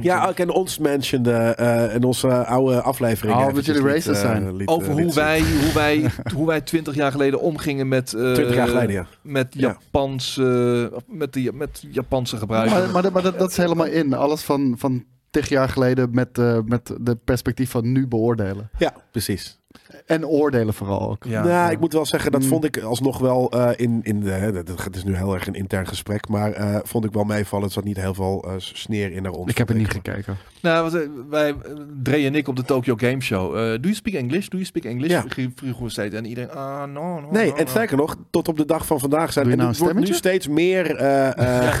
Ja, 0.00 0.26
ook 0.28 0.38
en 0.38 0.50
ons 0.50 0.78
mentioned 0.78 1.26
eh, 1.56 1.94
in 1.94 2.04
onze 2.04 2.44
oude 2.44 2.80
aflevering. 2.82 3.36
Oh, 3.36 3.54
dat 3.54 3.64
jullie 3.64 3.82
racist 3.82 4.06
eh, 4.08 4.14
zijn. 4.14 4.56
liet, 4.56 4.68
over 4.68 4.88
eh, 4.88 4.94
hoe 4.94 5.14
wij, 5.14 5.40
hoe, 5.40 5.72
wij, 5.74 6.10
hoe 6.34 6.46
wij 6.46 6.60
20 6.60 6.94
jaar 6.94 7.10
geleden 7.12 7.40
omgingen 7.40 7.88
met, 7.88 8.14
eh, 8.14 8.32
20 8.32 8.54
jaar 8.54 8.68
geleden, 8.68 8.92
ja. 8.92 9.06
met, 9.22 9.46
Ja. 9.50 9.68
Japanse, 9.68 10.92
met, 11.06 11.32
de, 11.32 11.50
met 11.54 11.84
Japanse 11.90 12.36
gebruikers. 12.36 12.80
Maar, 12.80 12.90
maar, 12.90 13.02
dat- 13.02 13.12
maar 13.12 13.22
dat, 13.22 13.38
dat 13.38 13.50
is 13.50 13.56
helemaal 13.56 13.86
in. 13.86 14.14
Alles 14.14 14.42
van, 14.42 14.74
van 14.78 15.04
tig 15.30 15.48
jaar 15.48 15.68
geleden 15.68 16.08
met, 16.12 16.38
eh, 16.38 16.58
met 16.64 16.92
de 17.00 17.16
perspectief 17.24 17.70
van 17.70 17.92
nu 17.92 18.06
beoordelen. 18.08 18.70
Ja, 18.78 18.92
precies. 19.10 19.58
En 20.06 20.26
oordelen 20.26 20.74
vooral 20.74 21.10
ook. 21.10 21.24
Ja. 21.24 21.44
nou, 21.44 21.70
ik 21.72 21.80
moet 21.80 21.92
wel 21.92 22.06
zeggen, 22.06 22.32
dat 22.32 22.42
Mm. 22.42 22.48
vond 22.48 22.64
ik 22.64 22.78
alsnog 22.82 23.18
wel 23.18 23.50
eh, 23.50 23.68
in, 23.76 24.00
in 24.02 24.20
de. 24.20 24.30
Het 24.30 24.96
is 24.96 25.04
nu 25.04 25.16
heel 25.16 25.34
erg 25.34 25.46
een 25.46 25.54
intern 25.54 25.86
gesprek, 25.86 26.28
maar 26.28 26.52
eh, 26.52 26.76
vond 26.82 27.04
ik 27.04 27.12
wel 27.12 27.24
meevallen. 27.24 27.66
Er 27.66 27.72
zat 27.72 27.84
niet 27.84 27.96
heel 28.00 28.14
veel 28.14 28.44
eh, 28.46 28.52
sneer 28.58 29.12
in 29.12 29.22
naar 29.22 29.32
ons. 29.32 29.50
Ik 29.50 29.58
heb 29.58 29.68
het 29.68 29.76
niet 29.76 29.90
gekeken. 29.90 30.36
Nou, 30.62 30.90
wat, 30.90 31.06
wij, 31.30 31.54
Dre 32.02 32.16
en 32.24 32.34
ik 32.34 32.48
op 32.48 32.56
de 32.56 32.64
Tokyo 32.64 32.94
Game 32.96 33.20
Show. 33.20 33.54
eh 33.56 33.60
do 33.62 33.78
you 33.80 33.94
speak 33.94 34.14
English? 34.14 34.46
Do 34.48 34.56
you 34.56 34.64
speak 34.64 34.84
English? 34.84 35.10
Ja. 35.10 35.24
Vroeg- 35.54 35.90
steeds. 35.90 36.14
En 36.14 36.24
iedereen, 36.24 36.50
ah, 36.50 36.78
no, 36.84 37.20
no, 37.20 37.28
Nee, 37.30 37.48
no, 37.50 37.54
en 37.56 37.64
no. 37.64 37.70
sterker 37.70 37.96
nog, 37.96 38.16
tot 38.30 38.48
op 38.48 38.56
de 38.56 38.64
dag 38.66 38.86
van 38.86 39.00
vandaag 39.00 39.32
zijn 39.32 39.50
en 39.50 39.56
nou 39.56 39.68
het 39.68 39.78
wordt 39.78 39.94
nu 39.98 40.06
steeds 40.06 40.48
meer, 40.48 40.96
eh, 40.96 41.68
eh, 41.68 41.80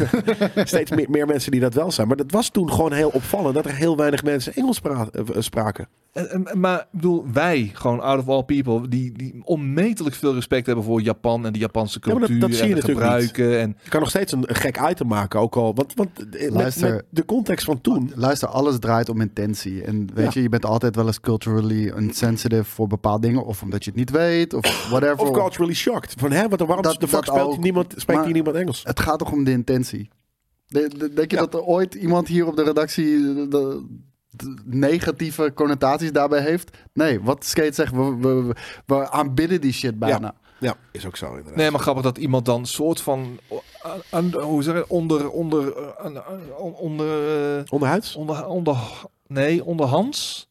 steeds 0.64 0.90
meer, 0.90 1.10
meer 1.10 1.26
mensen 1.26 1.50
die 1.50 1.60
dat 1.60 1.74
wel 1.74 1.90
zijn. 1.90 2.08
Maar 2.08 2.16
dat 2.16 2.30
was 2.30 2.48
toen 2.48 2.70
gewoon 2.72 2.92
heel 2.92 3.10
opvallend 3.12 3.54
dat 3.54 3.64
er 3.64 3.74
heel 3.74 3.96
weinig 3.96 4.22
mensen 4.24 4.54
Engels 4.54 4.80
pra- 4.80 5.08
spraken. 5.38 5.88
En- 6.12 6.30
en- 6.46 6.60
maar 6.60 6.78
ik 6.78 6.86
bedoel, 6.90 7.24
wij, 7.32 7.70
gewoon 7.72 7.85
out 7.86 8.18
of 8.18 8.28
all 8.28 8.42
people, 8.42 8.88
die, 8.88 9.12
die 9.12 9.40
onmetelijk 9.44 10.16
veel 10.16 10.34
respect 10.34 10.66
hebben 10.66 10.84
voor 10.84 11.00
Japan 11.00 11.46
en 11.46 11.52
de 11.52 11.58
Japanse 11.58 11.98
Ja, 12.02 12.10
maar 12.12 12.20
dat- 12.20 12.28
cultuur 12.30 12.48
dat 12.48 12.58
zie 12.58 12.68
je 12.68 12.74
en 12.74 12.80
de 12.80 12.86
gebruiken. 12.86 13.60
En, 13.60 13.76
Je 13.82 13.90
kan 13.90 14.00
nog 14.00 14.08
steeds 14.08 14.32
een, 14.32 14.42
een 14.46 14.54
gek 14.54 14.78
item 14.90 15.06
maken, 15.06 15.40
ook 15.40 15.56
al. 15.56 15.74
Want, 15.74 15.94
want 15.94 16.10
eh, 16.18 16.42
met, 16.42 16.50
Luister. 16.52 16.94
met 16.94 17.04
de 17.10 17.24
context 17.24 17.64
van 17.64 17.80
toen. 17.80 18.12
Luister, 18.14 18.48
alles 18.48 18.78
draait 18.78 19.08
om 19.08 19.20
intentie. 19.20 19.82
En 19.82 20.08
weet 20.14 20.24
Ja. 20.24 20.30
je, 20.34 20.42
je 20.42 20.48
bent 20.48 20.64
altijd 20.64 20.96
wel 20.96 21.06
eens 21.06 21.20
culturally 21.20 21.92
insensitive 21.96 22.64
voor 22.64 22.86
bepaalde 22.86 23.26
dingen. 23.26 23.44
Of 23.44 23.62
omdat 23.62 23.84
je 23.84 23.90
het 23.90 23.98
niet 23.98 24.10
weet, 24.10 24.54
of 24.54 24.86
whatever. 24.90 25.18
Of 25.18 25.30
culturally 25.30 25.74
shocked. 25.74 26.14
Van 26.18 26.32
hè, 26.32 26.48
wat, 26.48 26.60
waarom 26.60 26.82
Dat- 26.82 27.00
de 27.00 27.08
fuck 27.08 27.24
dat 27.24 27.34
speelt 27.34 27.56
ook. 27.56 27.62
niemand, 27.62 27.90
spreekt 27.96 28.12
Maar- 28.14 28.24
hier 28.24 28.34
niemand 28.34 28.56
Engels? 28.56 28.80
Het 28.84 29.00
gaat 29.00 29.18
toch 29.18 29.32
om 29.32 29.44
de 29.44 29.50
intentie. 29.50 30.08
De- 30.68 30.90
de- 30.98 31.12
denk 31.12 31.30
je 31.30 31.36
Ja. 31.36 31.42
dat 31.42 31.54
er 31.54 31.62
ooit 31.62 31.94
iemand 31.94 32.28
hier 32.28 32.46
op 32.46 32.56
de 32.56 32.62
redactie 32.64 33.18
de 33.48 33.84
negatieve 34.64 35.52
connotaties 35.54 36.12
daarbij 36.12 36.40
heeft? 36.42 36.76
Nee, 36.92 37.20
wat 37.20 37.44
Skate 37.44 37.72
zegt, 37.72 37.92
we, 37.92 38.16
we, 38.16 38.28
we, 38.42 38.54
we 38.86 39.10
aanbidden 39.10 39.60
die 39.60 39.72
shit 39.72 39.98
bijna. 39.98 40.34
Ja, 40.60 40.76
is 40.92 41.06
ook 41.06 41.16
zo 41.16 41.28
inderdaad. 41.28 41.54
nee, 41.56 41.70
maar 41.70 41.80
grappig 41.80 42.02
dat 42.02 42.18
iemand 42.18 42.44
dan 42.44 42.66
soort 42.66 43.00
van, 43.00 43.38
uh, 43.52 43.58
aan- 44.10 44.32
hoe 44.40 44.62
zeg 44.62 44.74
je, 44.74 44.88
onder, 44.88 45.30
onder, 45.30 45.66
uh, 45.78 45.88
aan- 45.98 46.22
onder, 46.74 47.56
uh, 47.58 47.62
Onderhuids? 47.68 48.16
onder, 48.16 48.46
onder, 48.46 48.76
nee, 49.26 49.64
onderhands. 49.64 50.48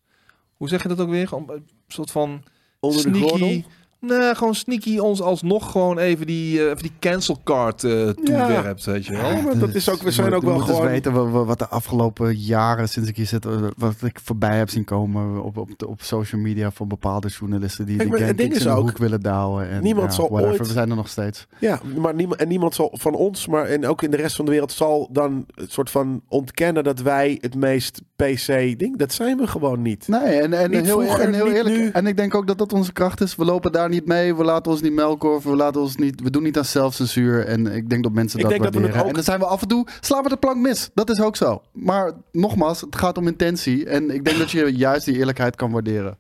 Hoe 0.54 0.70
zeg 0.70 0.82
je 0.82 0.88
dat 0.88 1.00
ook 1.00 1.10
weer? 1.10 1.34
Een 1.34 1.68
soort 1.88 2.12
van 2.12 2.44
Onder 2.80 3.04
de 3.12 3.18
sneaky. 3.18 3.64
Nee, 4.06 4.36
gewoon 4.36 4.56
sneaky 4.56 4.98
ons 4.98 5.22
alsnog 5.22 5.72
gewoon 5.72 5.98
even 5.98 6.26
die, 6.26 6.60
eh, 6.60 6.66
even 6.66 6.82
die 6.82 6.92
cancel 7.00 7.38
card 7.44 7.84
eh 7.84 8.10
toewerpt, 8.10 8.86
weet 8.86 9.06
je 9.06 9.12
wel. 9.12 9.32
Ja, 9.32 9.42
maar 9.42 9.60
dat 9.60 9.74
is 9.76 9.90
ook, 9.90 10.02
we 10.02 10.12
zijn 10.12 10.30
Je 10.30 10.36
ook 10.36 10.44
wel 10.44 10.58
gewoon... 10.60 10.86
weten 10.88 11.14
wa- 11.14 11.30
wa- 11.30 11.44
wat 11.44 11.60
de 11.60 11.68
afgelopen 11.68 12.36
jaren 12.38 12.90
sinds 12.90 13.10
ik 13.10 13.16
hier 13.16 13.26
zit, 13.26 13.46
eh, 13.46 13.52
wat 13.78 13.94
ik 14.02 14.20
voorbij 14.24 14.58
heb 14.58 14.70
zien 14.70 14.84
komen 14.84 15.44
op, 15.44 15.58
op, 15.58 15.70
op 15.88 16.02
social 16.02 16.42
media 16.42 16.72
van 16.72 16.88
bepaalde 16.88 17.28
journalisten 17.28 17.86
die 17.86 17.98
Kijk, 17.98 18.20
het 18.20 18.38
ding 18.38 18.54
is 18.54 18.64
de 18.64 18.70
ook, 18.70 18.88
hoek 18.90 18.98
willen 18.98 19.22
douwen. 19.22 19.70
En, 19.70 19.84
niemand 19.84 20.10
ja, 20.10 20.16
zal 20.16 20.30
whatever. 20.30 20.52
ooit- 20.60 20.68
We 20.68 20.74
zijn 20.74 20.90
er 20.90 20.96
nog 20.96 21.08
steeds. 21.10 21.48
Ja, 21.60 21.80
maar 21.98 22.14
niemand, 22.16 22.40
en 22.42 22.48
niemand 22.48 22.76
zal 22.76 22.90
van 22.94 23.14
ons, 23.14 23.48
maar 23.48 23.66
en 23.66 23.88
ook 23.88 24.02
in 24.04 24.12
de 24.12 24.18
rest 24.18 24.36
van 24.36 24.46
de 24.46 24.52
wereld, 24.52 24.72
zal 24.72 25.10
dan 25.12 25.46
het 25.56 25.72
soort 25.72 25.90
van 25.90 26.22
ontkennen 26.28 26.84
dat 26.84 27.02
wij 27.02 27.38
het 27.42 27.56
meest 27.56 28.02
PC-ding, 28.16 28.98
dat 28.98 29.14
zijn 29.14 29.38
we 29.38 29.48
gewoon 29.48 29.82
niet. 29.82 30.08
Nee, 30.08 30.22
en, 30.40 30.54
en, 30.54 30.72
Niet 30.72 30.86
heel, 30.86 31.00
vroeger, 31.02 31.24
en 31.26 31.34
heel 31.34 31.52
eerlijk. 31.52 31.76
nu. 31.76 31.90
En 31.94 32.08
ik 32.08 32.18
denk 32.18 32.36
ook 32.36 32.48
dat 32.48 32.58
dat 32.58 32.74
onze 32.74 32.94
kracht 32.94 33.22
is. 33.22 33.36
We 33.36 33.46
lopen 33.46 33.72
daar 33.72 33.90
niet 33.90 33.95
mee. 34.06 34.36
We 34.36 34.44
laten 34.44 34.72
ons 34.72 34.82
niet 34.82 34.94
melken. 34.94 35.36
Of 35.36 35.44
we, 35.44 35.56
laten 35.56 35.82
ons 35.82 35.96
niet, 35.96 36.22
we 36.22 36.30
doen 36.30 36.44
niet 36.44 36.58
aan 36.58 36.66
zelfcensuur. 36.66 37.46
En 37.46 37.68
ik 37.68 37.90
denk 37.90 38.04
dat 38.04 38.12
mensen 38.12 38.38
Ik 38.40 38.44
dat 38.46 38.52
denk 38.54 38.64
dat 38.64 38.74
we 38.74 38.80
waarderen. 38.80 39.02
ook- 39.04 39.10
En 39.10 39.16
dan 39.16 39.24
zijn 39.24 39.40
we 39.40 39.46
af 39.46 39.62
en 39.62 39.68
toe, 39.68 39.88
slaan 40.02 40.24
we 40.24 40.30
de 40.30 40.38
plank 40.38 40.58
mis. 40.58 40.90
Dat 40.94 41.10
is 41.10 41.22
ook 41.22 41.36
zo. 41.36 41.62
Maar 41.72 42.12
nogmaals, 42.32 42.82
het 42.82 42.96
gaat 42.96 43.18
om 43.18 43.28
intentie. 43.28 43.86
En 43.90 44.10
ik 44.10 44.26
denk 44.26 44.38
dat 44.38 44.52
je 44.52 44.76
juist 44.76 45.06
die 45.06 45.18
eerlijkheid 45.18 45.56
kan 45.56 45.72
waarderen. 45.72 46.18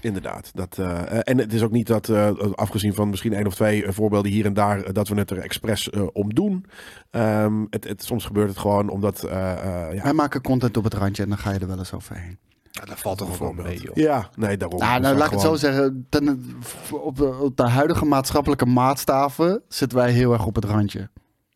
Inderdaad. 0.00 0.50
Dat, 0.54 0.78
eh, 0.78 1.00
en 1.22 1.38
het 1.38 1.52
is 1.52 1.62
ook 1.62 1.70
niet 1.70 1.86
dat, 1.86 2.08
eh, 2.08 2.30
afgezien 2.54 2.94
van 2.94 3.08
misschien 3.10 3.32
één 3.32 3.46
of 3.46 3.54
twee 3.54 3.84
eh, 3.84 3.92
voorbeelden 3.92 4.30
hier 4.32 4.44
en 4.46 4.54
daar, 4.54 4.82
eh, 4.82 4.92
dat 4.94 5.08
we 5.08 5.14
het 5.14 5.30
er 5.30 5.38
expres 5.38 5.90
eh, 5.90 6.02
om 6.12 6.34
doen. 6.34 6.64
Ehm, 7.10 7.64
het, 7.70 7.84
het, 7.88 8.02
soms 8.04 8.24
gebeurt 8.26 8.48
het 8.48 8.58
gewoon 8.58 8.88
omdat, 8.88 9.22
eh, 9.22 9.52
eh, 9.52 9.94
ja, 9.94 10.02
Wij 10.02 10.12
maken 10.12 10.40
content 10.42 10.76
op 10.76 10.84
het 10.84 10.94
randje 10.94 11.22
en 11.22 11.28
dan 11.28 11.38
ga 11.38 11.52
je 11.52 11.58
er 11.58 11.66
wel 11.66 11.78
eens 11.78 11.92
overheen. 11.92 12.38
Ja, 12.70 12.84
dat 12.84 12.98
valt 12.98 13.18
toch 13.18 13.38
wel 13.38 13.52
mee, 13.52 13.80
joh. 13.80 13.96
ja, 13.96 14.28
nee, 14.36 14.56
daarom. 14.56 14.78
Nou, 14.78 15.00
nou 15.00 15.16
laat 15.16 15.26
ik 15.26 15.30
het 15.32 15.40
zo 15.40 15.44
gewoon- 15.46 15.58
zeggen. 15.58 16.06
Ten, 16.08 16.54
op, 16.92 17.16
de, 17.16 17.34
op 17.40 17.56
de 17.56 17.68
huidige 17.68 18.04
maatschappelijke 18.04 18.66
maatstaven 18.66 19.62
zitten 19.68 19.98
wij 19.98 20.10
heel 20.10 20.32
erg 20.32 20.46
op 20.46 20.54
het 20.54 20.64
randje. 20.64 21.08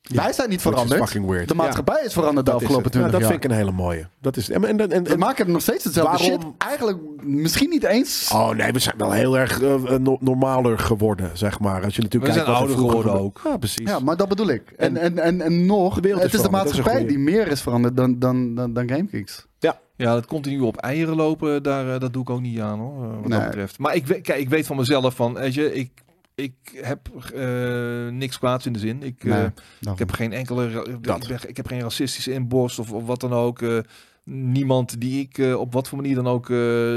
Wij 0.03 0.32
zijn 0.32 0.48
niet 0.48 0.61
veranderd. 0.61 1.12
weird. 1.26 1.48
De 1.48 1.55
maatschappij 1.55 2.03
is 2.05 2.12
veranderd 2.12 2.46
de 2.46 2.53
afgelopen 2.53 2.82
het. 2.82 2.92
20 2.92 3.12
Ja, 3.12 3.18
dat 3.18 3.20
jaar. 3.20 3.30
vind 3.30 3.44
ik 3.44 3.50
een 3.50 3.57
hele 3.57 3.72
mooie. 3.72 4.09
Dat 4.20 4.36
is, 4.36 4.50
en, 4.50 4.64
en, 4.64 4.90
en, 4.90 5.05
We 5.05 5.11
en- 5.11 5.18
maken 5.18 5.46
er 5.46 5.53
nog 5.53 5.61
steeds 5.62 5.84
hetzelfde 5.84 6.18
Waarom- 6.24 6.40
shit. 6.42 6.50
Eigenlijk 6.68 6.98
misschien 7.22 7.68
niet 7.70 7.84
eens. 7.84 8.30
Oh 8.34 8.50
nee, 8.50 8.72
we 8.72 8.78
zijn 8.78 8.94
wel 8.98 9.12
heel 9.12 9.38
erg 9.38 9.62
eh, 9.62 9.74
no- 9.98 10.16
normaler 10.20 10.78
geworden, 10.78 11.30
zeg 11.38 11.61
maar. 11.61 11.84
Als 11.84 11.94
je 11.96 12.03
We 12.03 12.03
natuurlijk 12.03 12.32
zijn 12.32 12.44
kijkt 12.44 12.46
wat 12.46 12.46
er 12.46 12.55
ouder 12.55 12.76
vroeger 12.76 12.98
geworden 12.98 13.22
gebeurde. 13.34 13.48
Ja, 13.48 13.57
precies. 13.57 13.88
Ja, 13.90 13.98
maar 13.98 14.16
dat 14.16 14.28
bedoel 14.28 14.48
ik. 14.48 14.62
En, 14.76 14.96
En- 14.96 15.16
en, 15.18 15.18
en, 15.24 15.40
en 15.40 15.66
nog, 15.66 15.94
De 15.94 16.00
wereld 16.00 16.24
is 16.24 16.32
het 16.32 16.34
is 16.40 16.40
de 16.50 16.57
is 16.57 16.62
maatschappij 16.62 17.07
die 17.07 17.18
meer 17.18 17.48
is 17.48 17.61
veranderd 17.62 17.96
dan, 17.96 18.18
dan, 18.18 18.55
dan, 18.55 18.72
dan 18.72 18.88
GameKings. 18.88 19.46
Ja, 19.96 20.14
dat 20.14 20.26
continu 20.26 20.61
op 20.61 20.76
eieren 20.76 21.16
lopen, 21.16 21.62
daar, 21.62 21.94
eh, 21.94 22.00
dat 22.00 22.12
doe 22.12 22.22
ik 22.22 22.30
ook 22.30 22.40
niet 22.40 22.61
aan 22.61 22.78
hoor, 22.78 23.05
eh, 23.05 23.11
wat 23.20 23.28
Nee. 23.28 23.38
dat 23.38 23.48
betreft. 23.48 23.78
Maar 23.78 23.94
ik, 23.94 24.07
weet- 24.07 24.20
kijk, 24.22 24.40
ik 24.40 24.48
weet 24.48 24.66
van 24.66 24.76
mezelf 24.76 25.14
van, 25.14 25.34
weet 25.34 25.55
je, 25.55 25.74
ik, 25.74 25.90
ik 26.35 26.55
heb 26.74 27.09
eh, 27.35 28.09
niks 28.09 28.39
kwaads 28.39 28.66
in 28.66 28.72
de 28.72 28.78
zin. 28.78 29.03
Ik, 29.03 29.24
eh, 29.24 29.30
Nee, 29.30 29.93
ik 29.93 29.99
heb 29.99 30.11
geen 30.11 30.33
enkele, 30.33 30.87
ik, 31.47 31.57
heb 31.57 31.66
geen 31.66 31.80
racistische 31.80 32.33
inborst 32.33 32.78
of, 32.78 32.93
of 32.93 33.07
wat 33.07 33.20
dan 33.20 33.33
ook. 33.33 33.62
eh, 33.62 33.78
niemand 34.24 35.01
die 35.01 35.28
ik 35.30 35.57
op 35.57 35.72
wat 35.72 35.89
voor 35.89 35.99
manier 35.99 36.14
dan 36.14 36.26
ook 36.26 36.53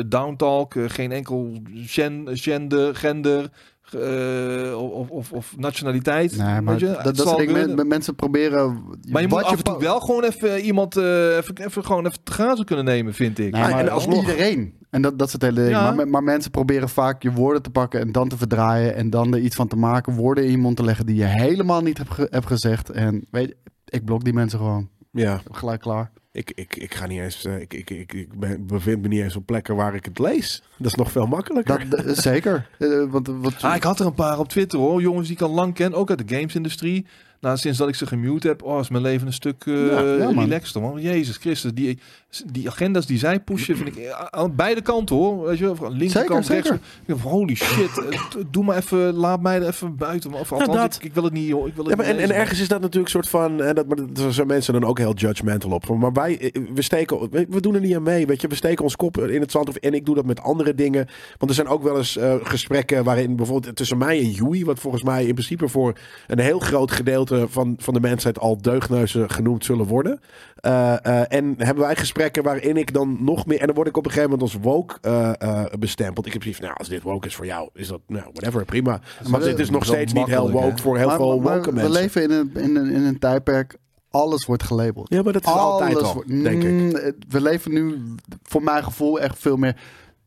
downtalk. 0.10 0.74
geen 0.88 1.12
enkel 1.12 1.62
gen, 1.74 2.28
gender, 2.32 2.96
gender, 2.96 3.50
eh, 3.94 4.82
of, 4.82 5.10
of, 5.10 5.32
of 5.32 5.54
nationaliteit. 5.58 6.38
Nee, 6.38 6.62
maar 6.62 6.80
je? 6.80 6.98
dat, 7.04 7.16
dat 7.16 7.36
kunnen. 7.36 7.76
men- 7.76 7.88
Mensen 7.88 8.16
proberen. 8.16 8.84
Maar 9.12 9.22
je 9.22 9.28
moet 9.28 9.44
af 9.44 9.58
en 9.58 9.64
toe 9.64 9.80
wel 9.80 10.00
gewoon 10.00 10.24
even 10.24 10.60
iemand 10.60 10.98
eh, 10.98 11.36
even, 11.38 11.58
even, 11.58 11.86
gewoon 11.86 12.06
even 12.06 12.24
te 12.24 12.32
grazen 12.32 12.66
kunnen 12.66 12.86
nemen, 12.86 13.14
vind 13.14 13.40
ik. 13.40 13.52
Nee, 13.52 13.62
Ah, 13.64 13.70
maar 13.72 13.80
en 13.80 13.90
alsnog- 13.90 14.20
iedereen. 14.22 14.74
En 14.90 15.02
dat, 15.02 15.20
dat 15.20 15.28
is 15.28 15.34
het 15.34 15.42
hele 15.42 15.56
ding. 15.62 15.70
Ja. 15.70 15.92
Maar, 15.92 16.08
maar 16.08 16.24
mensen 16.24 16.52
proberen 16.52 16.90
vaak 16.90 17.24
je 17.24 17.32
woorden 17.32 17.62
te 17.62 17.70
pakken 17.70 18.00
en 18.00 18.12
dan 18.12 18.28
te 18.30 18.38
verdraaien. 18.38 18.96
En 18.96 19.10
dan 19.10 19.34
er 19.34 19.40
iets 19.40 19.56
van 19.56 19.68
te 19.68 19.76
maken. 19.76 20.14
Woorden 20.14 20.44
in 20.46 20.52
je 20.52 20.58
mond 20.58 20.78
te 20.78 20.84
leggen 20.84 21.06
die 21.06 21.16
je 21.16 21.24
helemaal 21.26 21.82
niet 21.82 21.98
hebt, 21.98 22.12
ge- 22.14 22.28
hebt 22.30 22.46
gezegd. 22.48 22.90
En 22.90 23.26
weet 23.32 23.48
je, 23.48 23.56
ik 23.86 24.06
blok 24.06 24.24
die 24.24 24.34
mensen 24.34 24.60
gewoon. 24.60 24.90
Ja, 25.16 25.42
Gelijk 25.52 25.82
klaar. 25.82 26.12
ik, 26.32 26.52
ik, 26.56 26.76
ik 26.76 26.94
ga 26.94 27.06
niet 27.08 27.20
eens. 27.20 27.46
eh, 27.46 27.60
ik, 27.60 27.74
ik, 27.74 27.90
ik, 27.90 28.14
ik 28.14 28.40
ben, 28.40 28.68
bevind 28.68 29.02
me 29.02 29.08
niet 29.08 29.22
eens 29.22 29.36
op 29.36 29.46
plekken 29.46 29.76
waar 29.76 29.96
ik 29.96 30.06
het 30.06 30.20
lees. 30.20 30.64
Dat 30.78 30.88
is 30.88 30.96
nog 30.96 31.12
veel 31.12 31.26
makkelijker. 31.28 31.90
Dat, 31.90 32.06
dat- 32.06 32.18
zeker. 32.18 32.68
Eh, 32.80 33.04
want, 33.10 33.28
wat, 33.28 33.62
Ah, 33.62 33.76
ik 33.76 33.84
had 33.84 34.00
er 34.00 34.06
een 34.06 34.14
paar 34.14 34.40
op 34.40 34.48
Twitter 34.50 34.80
hoor. 34.80 35.02
Jongens 35.02 35.28
die 35.28 35.36
ik 35.36 35.42
al 35.42 35.50
lang 35.52 35.74
ken, 35.74 35.94
ook 35.94 36.10
uit 36.10 36.28
de 36.28 36.36
gamesindustrie. 36.36 37.06
Nou, 37.40 37.58
sinds 37.58 37.78
dat 37.78 37.88
ik 37.88 37.96
ze 37.96 38.08
gemute 38.08 38.48
heb, 38.48 38.64
oh, 38.64 38.80
is 38.80 38.90
mijn 38.90 39.04
leven 39.04 39.28
een 39.28 39.34
stuk 39.34 39.64
eh 39.66 39.88
Ja, 39.88 40.02
ja, 40.02 40.32
man. 40.32 40.44
relaxter, 40.44 40.82
man. 40.82 41.02
Jezus 41.02 41.38
Christus, 41.38 41.74
die, 41.74 42.00
die 42.46 42.70
agenda's 42.70 43.06
die 43.06 43.18
zij 43.18 43.40
pushen, 43.40 43.78
vind 43.78 43.88
ik 43.88 43.96
eh, 43.96 44.26
aan 44.30 44.56
beide 44.56 44.82
kanten 44.82 45.16
hoor. 45.16 45.48
Weet 45.48 45.58
je, 45.58 45.74
linkerkant, 45.90 46.46
Zeker, 46.46 46.72
rechts. 46.72 46.86
zeker. 47.08 47.22
Holy 47.22 47.56
shit, 47.56 47.98
eh, 47.98 48.20
doe 48.52 48.64
maar 48.64 48.78
even, 48.78 49.14
laat 49.14 49.42
mij 49.42 49.62
er 49.62 49.68
even 49.68 49.96
buiten. 49.96 50.34
Of 50.34 50.52
althans, 50.52 50.78
dat. 50.78 50.96
ik, 50.96 51.04
ik 51.04 51.14
wil 51.14 51.24
het 51.24 51.34
niet, 51.34 51.48
joh. 51.48 51.68
Ik 51.68 51.76
wil 51.76 51.86
het 51.86 51.94
Ja, 51.94 52.04
maar 52.04 52.14
en, 52.16 52.20
en 52.20 52.36
ergens 52.36 52.60
is 52.60 52.68
dat 52.68 52.82
natuurlijk 52.82 53.06
een 53.06 53.22
soort 53.22 53.30
van. 53.30 53.62
En 53.64 53.76
dat, 53.76 53.88
maar 53.88 53.98
daar 54.14 54.34
zijn 54.34 54.48
mensen 54.48 54.74
dan 54.74 54.84
ook 54.84 54.98
heel 54.98 55.14
judgmental 55.14 55.72
op. 55.72 55.88
Maar 55.88 56.14
wij, 56.14 56.40
eh, 56.40 56.62
we 56.74 56.82
steken. 56.82 57.30
We, 57.30 57.62
doen 57.62 57.76
er 57.76 57.82
niet 57.82 57.96
aan 57.96 58.04
mee. 58.04 58.28
Weet 58.28 58.42
je, 58.42 58.48
we 58.48 58.56
steken 58.56 58.84
ons 58.84 58.96
kop 58.96 59.18
in 59.18 59.42
het 59.42 59.52
zand. 59.52 59.70
Of, 59.70 59.76
en 59.76 59.94
ik 59.94 60.06
doe 60.06 60.16
dat 60.16 60.26
met 60.26 60.42
andere 60.42 60.76
dingen. 60.76 61.08
Want 61.38 61.52
er 61.52 61.56
zijn 61.56 61.68
ook 61.68 61.84
wel 61.84 61.98
eens 61.98 62.18
eh, 62.18 62.36
gesprekken 62.44 63.04
waarin 63.04 63.36
bijvoorbeeld 63.36 63.76
tussen 63.76 63.98
mij 63.98 64.20
en 64.20 64.30
Joey, 64.30 64.66
wat 64.66 64.80
volgens 64.80 65.04
mij 65.04 65.26
in 65.26 65.34
principe 65.34 65.68
voor 65.68 65.94
een 66.28 66.40
heel 66.40 66.60
groot 66.60 66.92
gedeelte 66.92 67.46
van, 67.50 67.76
van 67.78 67.94
de 67.94 68.00
mensheid 68.00 68.40
al 68.40 68.62
deugdneuzen 68.62 69.30
genoemd 69.30 69.66
zullen 69.66 69.86
worden. 69.86 70.20
Eh, 70.66 71.06
eh, 71.06 71.26
en 71.30 71.54
hebben 71.58 71.84
wij 71.84 71.96
gesprekken 71.96 72.44
waarin 72.44 72.78
ik 72.78 72.94
dan 72.94 73.18
nog 73.20 73.46
meer. 73.46 73.60
En 73.60 73.66
dan 73.66 73.76
word 73.76 73.88
ik 73.88 73.98
op 73.98 74.06
een 74.06 74.12
gegeven 74.12 74.32
moment 74.32 74.54
als 74.54 74.62
woke 74.64 74.96
eh, 75.02 75.32
eh, 75.38 75.66
bestempeld. 75.80 76.26
Ik 76.26 76.34
heb 76.34 76.42
zoiets 76.42 76.60
van, 76.60 76.68
nou, 76.70 76.80
als 76.80 76.90
dit 76.90 77.02
woke 77.02 77.28
is 77.28 77.36
voor 77.36 77.46
jou, 77.46 77.70
is 77.74 77.88
dat, 77.88 78.02
nou, 78.08 78.24
whatever, 78.34 78.66
prima. 78.66 79.00
Maar 79.30 79.40
dit 79.40 79.60
is 79.60 79.70
nog 79.70 79.86
steeds 79.86 80.14
niet 80.14 80.28
heel 80.28 80.52
woke 80.52 80.66
hè? 80.66 80.78
voor 80.78 80.98
heel 80.98 81.08
maar, 81.08 81.16
veel 81.16 81.40
maar 81.40 81.56
woke 81.56 81.70
we 81.70 81.76
mensen. 81.76 81.92
leven 81.92 82.24
in 82.24 82.32
een, 82.32 82.52
in, 82.54 82.76
een, 82.76 82.92
in 82.92 83.04
een 83.04 83.20
tijdperk. 83.20 83.78
Alles 84.10 84.46
wordt 84.46 84.64
gelabeld. 84.64 85.10
Ja, 85.10 85.22
maar 85.24 85.34
dat 85.34 85.42
is 85.42 85.52
altijd 85.52 86.02
al, 86.02 86.14
wordt- 86.14 86.30
denk 86.44 86.64
ik. 86.64 86.72
Mm, 86.72 86.92
We 87.30 87.42
leven 87.42 87.74
nu, 87.74 88.02
voor 88.44 88.64
mijn 88.64 88.84
gevoel, 88.84 89.20
echt 89.20 89.38
veel 89.40 89.58
meer. 89.58 89.76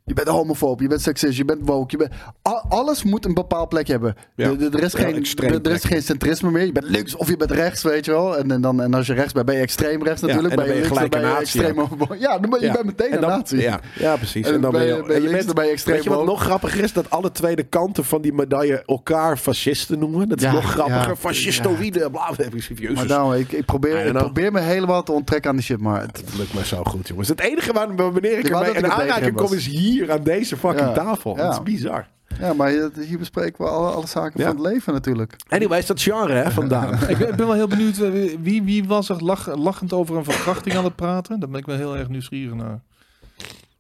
Je 0.09 0.15
bent 0.15 0.29
homofoob, 0.29 0.81
je 0.81 0.89
bent 0.89 1.01
seksist, 1.01 1.37
je 1.37 1.45
bent 1.45 1.59
woke. 1.65 1.87
Je 1.91 1.97
bent, 1.97 2.11
Al- 2.43 2.65
alles 2.69 3.03
moet 3.03 3.25
een 3.25 3.35
bepaald 3.35 3.69
plekje 3.69 3.93
hebben. 3.93 4.15
Ja. 4.37 4.49
De- 4.51 4.57
de- 4.57 4.77
Er 4.79 4.83
is, 4.85 4.95
geen, 4.95 5.07
er, 5.07 5.15
er 5.15 5.51
is 5.53 5.61
plek. 5.61 5.81
geen 5.81 6.03
centrisme 6.03 6.51
meer. 6.51 6.65
Je 6.67 6.73
bent 6.73 6.89
links 6.89 7.17
of 7.17 7.29
je 7.29 7.37
bent 7.37 7.51
rechts, 7.51 7.83
weet 7.83 8.05
je 8.05 8.11
wel. 8.11 8.39
En, 8.39 8.51
en, 8.51 8.61
dan, 8.61 8.83
en 8.83 8.95
als 8.95 9.07
je 9.07 9.13
rechts 9.15 9.33
bent, 9.33 9.47
ben 9.47 9.55
je 9.55 9.61
extreem 9.61 10.03
rechts 10.05 10.21
natuurlijk. 10.21 10.51
en 10.51 10.57
dan 10.57 10.67
ben 10.67 10.75
je 10.77 10.81
links, 10.81 11.09
ben 11.09 11.21
je 11.21 11.37
extreem 11.37 11.77
Ja, 12.19 12.39
dan 12.39 12.51
ben 12.51 12.61
je 12.61 12.67
Ja. 12.67 12.73
bent 12.73 12.85
meteen 12.85 13.11
En 13.11 13.23
een 13.23 13.29
nazi. 13.29 13.57
Ja, 13.61 13.81
ja, 13.99 14.17
precies. 14.17 14.47
En 14.47 14.55
En 14.55 14.61
dan 14.61 14.73
ben 14.73 14.87
je, 14.87 14.95
ben 15.03 15.07
je- 15.07 15.13
en 15.15 15.21
links, 15.31 15.45
bent- 15.53 15.59
extreem 15.69 15.95
Weet 15.95 16.05
je 16.05 16.11
wat 16.11 16.25
nog 16.25 16.43
grappiger 16.43 16.83
is? 16.85 16.93
Dat 16.93 17.11
alle 17.11 17.33
tweede 17.33 17.63
kanten 17.63 18.05
van 18.05 18.23
die 18.23 18.33
medaille 18.33 18.83
elkaar 18.87 19.37
fascisten 19.37 19.99
noemen. 19.99 20.29
Dat 20.29 20.39
is 20.39 20.45
Ja, 20.45 20.53
nog 20.53 20.71
grappiger. 20.71 21.09
ja. 21.09 21.17
Fascistoïde, 21.17 22.11
bla, 22.11 22.31
bla. 22.37 22.47
Maar 22.95 23.07
daarom, 23.07 23.33
ik, 23.33 23.53
ik, 23.53 23.65
probeer, 23.65 24.07
ik 24.07 24.13
probeer 24.13 24.53
me 24.53 24.61
helemaal 24.61 25.03
te 25.03 25.13
onttrekken 25.13 25.51
aan 25.51 25.57
die 25.57 25.65
shit. 25.65 25.81
Maar 25.81 26.01
het, 26.01 26.23
lukt 26.37 26.55
mij 26.55 26.65
zo 26.65 26.83
goed, 26.85 27.09
jongens. 27.09 27.29
Het 27.29 27.41
enige 27.41 27.73
waar, 27.73 27.97
wanneer 27.97 28.39
ik 28.39 28.49
ermee 28.49 28.73
in 28.75 28.91
aanraking 28.91 29.35
kom 29.37 29.53
is 29.53 29.67
hier 29.67 29.98
aan 30.07 30.23
deze 30.23 30.57
fucking 30.57 30.87
Ja, 30.89 30.93
tafel. 30.93 31.37
ja. 31.37 31.43
Dat 31.43 31.53
is 31.53 31.63
bizar. 31.63 32.09
ja, 32.41 32.53
maar 32.53 32.69
hier 32.71 32.91
hier 33.07 33.19
bespreken 33.19 33.65
we 33.65 33.71
alle, 33.71 33.91
alle 33.91 34.07
zaken 34.07 34.41
Ja. 34.41 34.47
van 34.47 34.57
het 34.57 34.67
leven 34.73 34.93
natuurlijk. 34.93 35.37
Anyways, 35.49 35.87
dat 35.87 36.01
genre 36.03 36.33
hè, 36.33 36.51
vandaan. 36.51 36.95
Ik 37.09 37.19
ben, 37.19 37.29
ik 37.29 37.37
ben 37.37 37.47
wel 37.47 37.53
heel 37.55 37.69
benieuwd, 37.69 37.99
eh, 37.99 38.11
wie, 38.41 38.63
wie 38.63 38.85
was 38.85 39.09
er 39.09 39.25
lach- 39.25 39.57
lachend 39.57 39.93
over 39.93 40.17
een 40.17 40.25
verkrachting 40.25 40.77
aan 40.77 40.85
het 40.85 40.97
praten? 40.97 41.41
Daar 41.41 41.49
ben 41.49 41.61
ik 41.61 41.67
wel 41.67 41.77
heel 41.77 41.97
erg 41.97 42.09
nieuwsgierig 42.09 42.55
naar. 42.55 42.81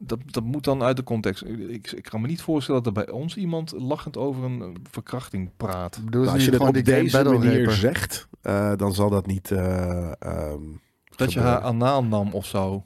Dat, 0.00 0.18
dat 0.26 0.44
moet 0.44 0.64
dan 0.64 0.82
uit 0.82 0.96
de 0.96 1.02
context. 1.02 1.44
Ik, 1.68 1.92
ik 1.92 2.02
kan 2.02 2.20
me 2.20 2.26
niet 2.26 2.40
voorstellen 2.42 2.82
dat 2.82 2.96
er 2.96 3.04
bij 3.04 3.12
ons 3.14 3.36
iemand 3.36 3.72
lachend 3.76 4.16
over 4.16 4.44
een 4.44 4.76
verkrachting 4.90 5.50
praat. 5.56 6.00
Nou, 6.10 6.26
als 6.28 6.44
je 6.44 6.50
dat 6.50 6.60
op 6.60 6.84
deze 6.84 7.22
manier 7.24 7.58
raper. 7.58 7.72
zegt, 7.72 8.28
eh, 8.42 8.72
dan 8.76 8.94
zal 8.94 9.10
dat 9.10 9.26
niet... 9.26 9.50
eh, 9.50 10.12
ehm, 10.18 10.60
Dat 11.16 11.32
je 11.32 11.40
haar 11.40 11.60
anaal 11.60 12.04
nam 12.04 12.32
of 12.32 12.46
zo. 12.46 12.84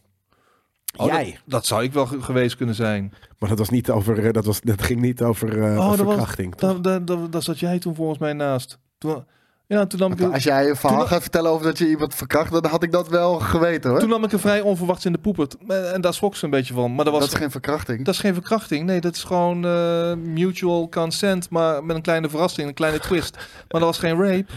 Oh, 0.97 1.07
Jij. 1.07 1.24
Dat, 1.24 1.40
dat 1.47 1.66
zou 1.66 1.82
ik 1.82 1.93
wel 1.93 2.07
ge- 2.07 2.22
geweest 2.22 2.57
kunnen 2.57 2.74
zijn. 2.74 3.12
Maar 3.38 3.49
dat 3.49 3.59
was 3.59 3.68
niet 3.68 3.90
over... 3.90 4.26
eh, 4.26 4.32
Dat, 4.32 4.45
was, 4.45 4.61
dat 4.61 4.82
ging 4.82 5.01
niet 5.01 5.22
over 5.22 5.62
eh, 5.62 5.78
Oh, 5.78 5.88
dat 5.88 5.97
was- 5.99 6.07
verkrachting. 6.07 6.55
Daar, 6.55 6.82
daar, 6.82 7.05
daar, 7.05 7.30
daar 7.30 7.43
zat 7.43 7.59
jij 7.59 7.78
toen 7.78 7.95
volgens 7.95 8.18
mij 8.18 8.32
naast. 8.32 8.78
Toen, 8.99 9.24
ja, 9.66 9.86
toen 9.86 9.99
nam, 9.99 10.12
ik, 10.12 10.20
Als 10.32 10.43
jij 10.43 10.68
een 10.68 10.76
verhaal 10.76 10.99
Toen- 10.99 11.09
gaat 11.09 11.22
vertellen 11.22 11.51
over 11.51 11.66
dat 11.66 11.78
je 11.78 11.88
iemand 11.88 12.14
verkracht, 12.14 12.53
dan 12.53 12.66
had 12.66 12.82
ik 12.82 12.93
dat 12.93 13.09
wel 13.09 13.34
geweten 13.40 13.90
hoor. 13.90 13.99
toen 13.99 14.09
nam 14.09 14.24
ik 14.24 14.32
er 14.32 14.40
vrij 14.40 14.61
onverwachts 14.61 15.05
in 15.05 15.12
de 15.12 15.18
poepert. 15.18 15.57
En 15.66 16.01
daar 16.01 16.14
schrok 16.14 16.36
ze 16.36 16.45
een 16.45 16.51
beetje 16.51 16.74
van. 16.74 16.95
Maar 16.95 17.05
dat, 17.05 17.14
was, 17.14 17.22
dat 17.22 17.32
is 17.32 17.38
geen 17.38 17.51
verkrachting. 17.51 18.05
dat 18.05 18.14
is 18.14 18.20
geen 18.20 18.34
verkrachting. 18.34 18.86
Nee, 18.86 19.01
dat 19.01 19.14
is 19.14 19.24
gewoon 19.24 19.64
eh, 19.66 20.14
mutual 20.14 20.88
consent. 20.88 21.51
Maar 21.51 21.84
met 21.84 21.97
een 21.97 22.03
kleine 22.03 22.28
verrassing, 22.28 22.68
een 22.68 22.74
kleine 22.74 22.99
twist. 22.99 23.36
Maar 23.70 23.80
dat 23.80 23.82
was 23.90 23.99
geen 23.99 24.22
rape. 24.22 24.53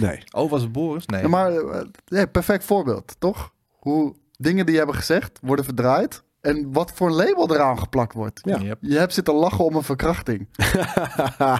Nee. 0.00 0.22
Oh, 0.32 0.50
was 0.50 0.62
het 0.62 0.72
Boris? 0.72 1.06
Nee. 1.06 1.20
Ja, 1.22 1.28
maar 1.28 1.52
ja, 2.04 2.26
perfect 2.26 2.64
voorbeeld, 2.64 3.16
toch? 3.18 3.52
Hoe 3.78 4.14
dingen 4.40 4.64
die 4.64 4.72
je 4.72 4.78
hebben 4.80 4.96
gezegd 4.98 5.38
worden 5.42 5.64
verdraaid 5.64 6.22
en 6.40 6.72
wat 6.72 6.92
voor 6.94 7.06
een 7.08 7.14
label 7.14 7.54
eraan 7.54 7.78
geplakt 7.78 8.12
wordt. 8.14 8.40
Ja. 8.44 8.58
Yep. 8.58 8.78
Je 8.80 8.98
hebt 8.98 9.14
zitten 9.14 9.34
lachen 9.34 9.64
om 9.64 9.74
een 9.76 9.82
verkrachting. 9.82 10.48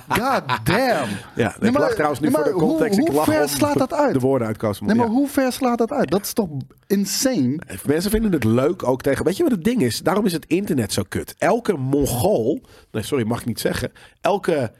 God 0.08 0.42
damn. 0.64 1.08
Ja, 1.34 1.54
Nee, 1.60 1.70
ik 1.70 1.72
maar- 1.72 1.72
lach 1.82 1.92
trouwens 1.92 2.20
nu 2.20 2.26
nee, 2.28 2.34
voor 2.36 2.44
de 2.44 2.50
hoe- 2.50 2.60
context. 2.68 2.98
ik 2.98 3.06
hoe 3.06 3.16
lach 3.16 3.24
ver 3.24 3.42
om 3.42 3.48
slaat 3.48 3.78
dat 3.78 3.92
uit? 3.94 4.12
De 4.12 4.18
woorden 4.20 4.46
uitkomen. 4.46 4.86
Nee, 4.86 4.94
maar 4.96 5.06
Ja. 5.06 5.12
hoe 5.12 5.28
ver 5.28 5.52
slaat 5.52 5.78
dat 5.78 5.92
uit? 5.92 6.10
Dat 6.10 6.20
is 6.22 6.32
toch 6.32 6.48
insane? 6.86 7.58
Mensen 7.86 8.10
vinden 8.10 8.32
het 8.32 8.44
leuk 8.44 8.86
ook 8.88 9.02
tegen. 9.02 9.24
Weet 9.24 9.36
je 9.36 9.42
wat 9.42 9.52
het 9.52 9.64
ding 9.64 9.82
is? 9.82 10.00
Daarom 10.00 10.26
is 10.26 10.32
het 10.32 10.46
internet 10.46 10.92
zo 10.92 11.02
kut. 11.08 11.34
Elke 11.38 11.72
Mongool. 11.76 12.60
Nee, 12.90 13.02
sorry, 13.02 13.26
mag 13.26 13.40
ik 13.40 13.46
niet 13.46 13.60
zeggen. 13.60 13.92
Elke. 14.20 14.72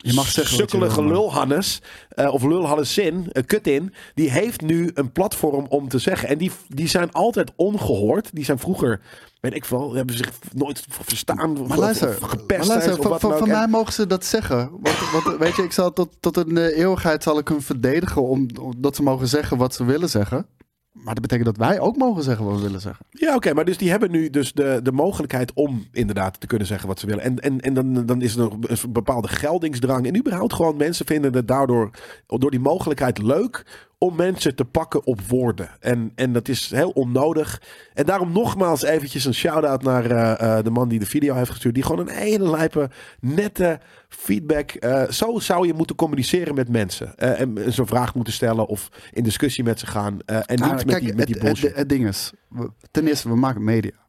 Je 0.00 0.12
mag 0.14 0.26
zeggen 0.30 0.56
sukkelige 0.56 1.04
lulhannes. 1.04 1.80
eh, 2.08 2.32
of 2.34 2.42
lulhannesin. 2.42 3.26
een 3.32 3.44
kut 3.46 3.66
in. 3.66 3.94
Die 4.14 4.30
heeft 4.30 4.60
nu 4.60 4.90
een 4.94 5.12
platform 5.12 5.66
om 5.68 5.88
te 5.88 5.98
zeggen. 5.98 6.28
En 6.28 6.38
die, 6.38 6.50
die 6.68 6.88
zijn 6.88 7.12
altijd 7.12 7.50
ongehoord. 7.56 8.28
Die 8.32 8.44
zijn 8.44 8.58
vroeger. 8.58 9.00
Weet 9.40 9.54
ik 9.54 9.64
veel. 9.64 9.94
Hebben 9.94 10.16
zich 10.16 10.30
nooit 10.52 10.84
verstaan. 10.88 11.58
of- 11.60 11.68
Maar 11.68 11.78
luister, 11.78 12.08
of 12.08 12.20
maar 12.20 12.28
gepest. 12.30 12.68
luister 12.68 13.10
of 13.10 13.20
van, 13.20 13.48
mij 13.48 13.66
mogen 13.68 13.92
ze 13.92 14.06
dat 14.06 14.24
zeggen. 14.24 14.70
Want, 14.80 14.96
want, 15.24 15.36
weet 15.38 15.56
je, 15.56 15.62
ik 15.62 15.72
zal 15.72 15.92
tot, 15.92 16.08
tot 16.20 16.36
een 16.36 16.56
eh, 16.56 16.78
eeuwigheid 16.78 17.22
zal 17.22 17.38
ik 17.38 17.48
hun 17.48 17.62
verdedigen 17.62 18.22
om, 18.22 18.46
dat 18.76 18.96
ze 18.96 19.02
mogen 19.02 19.28
zeggen 19.28 19.56
wat 19.56 19.74
ze 19.74 19.84
willen 19.84 20.08
zeggen. 20.10 20.46
Maar 20.92 21.14
dat 21.14 21.22
betekent 21.22 21.56
dat 21.56 21.68
wij 21.68 21.80
ook 21.80 21.96
mogen 21.96 22.22
zeggen 22.22 22.44
wat 22.44 22.56
we 22.56 22.62
willen 22.62 22.80
zeggen. 22.80 23.06
Ja, 23.10 23.34
oké, 23.34 23.54
maar 23.54 23.64
dus 23.64 23.78
die 23.78 23.90
hebben 23.90 24.10
nu 24.10 24.30
dus 24.30 24.52
de, 24.52 24.80
de 24.82 24.92
mogelijkheid 24.92 25.52
om 25.52 25.86
inderdaad 25.92 26.40
te 26.40 26.46
kunnen 26.46 26.66
zeggen 26.66 26.88
wat 26.88 26.98
ze 26.98 27.06
willen. 27.06 27.22
En, 27.24 27.40
en, 27.40 27.60
en 27.60 27.74
dan, 27.74 28.06
dan 28.06 28.22
is 28.22 28.34
er 28.34 28.38
nog 28.38 28.52
een 28.60 28.92
bepaalde 28.92 29.28
geldingsdrang. 29.28 30.06
En 30.06 30.16
überhaupt 30.16 30.52
gewoon 30.52 30.76
mensen 30.76 31.06
vinden 31.06 31.34
het 31.34 31.48
daardoor, 31.48 31.90
door 32.26 32.50
die 32.50 32.60
mogelijkheid 32.60 33.18
leuk 33.18 33.87
om 33.98 34.16
mensen 34.16 34.54
te 34.54 34.64
pakken 34.64 35.06
op 35.06 35.20
woorden. 35.20 35.70
En, 35.80 36.12
en 36.14 36.32
dat 36.32 36.48
is 36.48 36.70
heel 36.70 36.90
onnodig. 36.90 37.62
En 37.94 38.06
daarom 38.06 38.32
nogmaals 38.32 38.82
eventjes 38.82 39.24
een 39.24 39.34
shout-out 39.34 39.82
naar 39.82 40.10
eh, 40.10 40.58
eh, 40.58 40.64
de 40.64 40.70
man 40.70 40.88
die 40.88 40.98
de 40.98 41.06
video 41.06 41.34
heeft 41.34 41.50
gestuurd. 41.50 41.74
Die 41.74 41.82
gewoon 41.82 42.08
een 42.08 42.14
hele 42.14 42.50
lijpe, 42.50 42.90
nette 43.20 43.80
feedback. 44.08 44.70
eh, 44.70 45.08
zo 45.08 45.38
zou 45.38 45.66
je 45.66 45.74
moeten 45.74 45.96
communiceren 45.96 46.54
met 46.54 46.68
mensen. 46.68 47.16
En 47.16 47.72
zo'n 47.72 47.86
vraag 47.86 48.14
moeten 48.14 48.32
stellen 48.32 48.66
of 48.66 48.88
in 49.12 49.22
discussie 49.22 49.64
met 49.64 49.78
ze 49.78 49.86
gaan. 49.86 50.18
en 50.24 50.42
niet 50.48 50.58
Nou, 50.58 50.74
met, 50.74 50.84
kijk, 50.84 51.00
die, 51.00 51.14
met 51.14 51.26
die 51.26 51.38
bullshit. 51.38 51.68
het, 51.68 51.76
het 51.76 51.88
ding 51.88 52.06
is, 52.06 52.32
ten 52.90 53.06
eerste, 53.06 53.28
we 53.28 53.36
maken 53.36 53.64
media. 53.64 54.06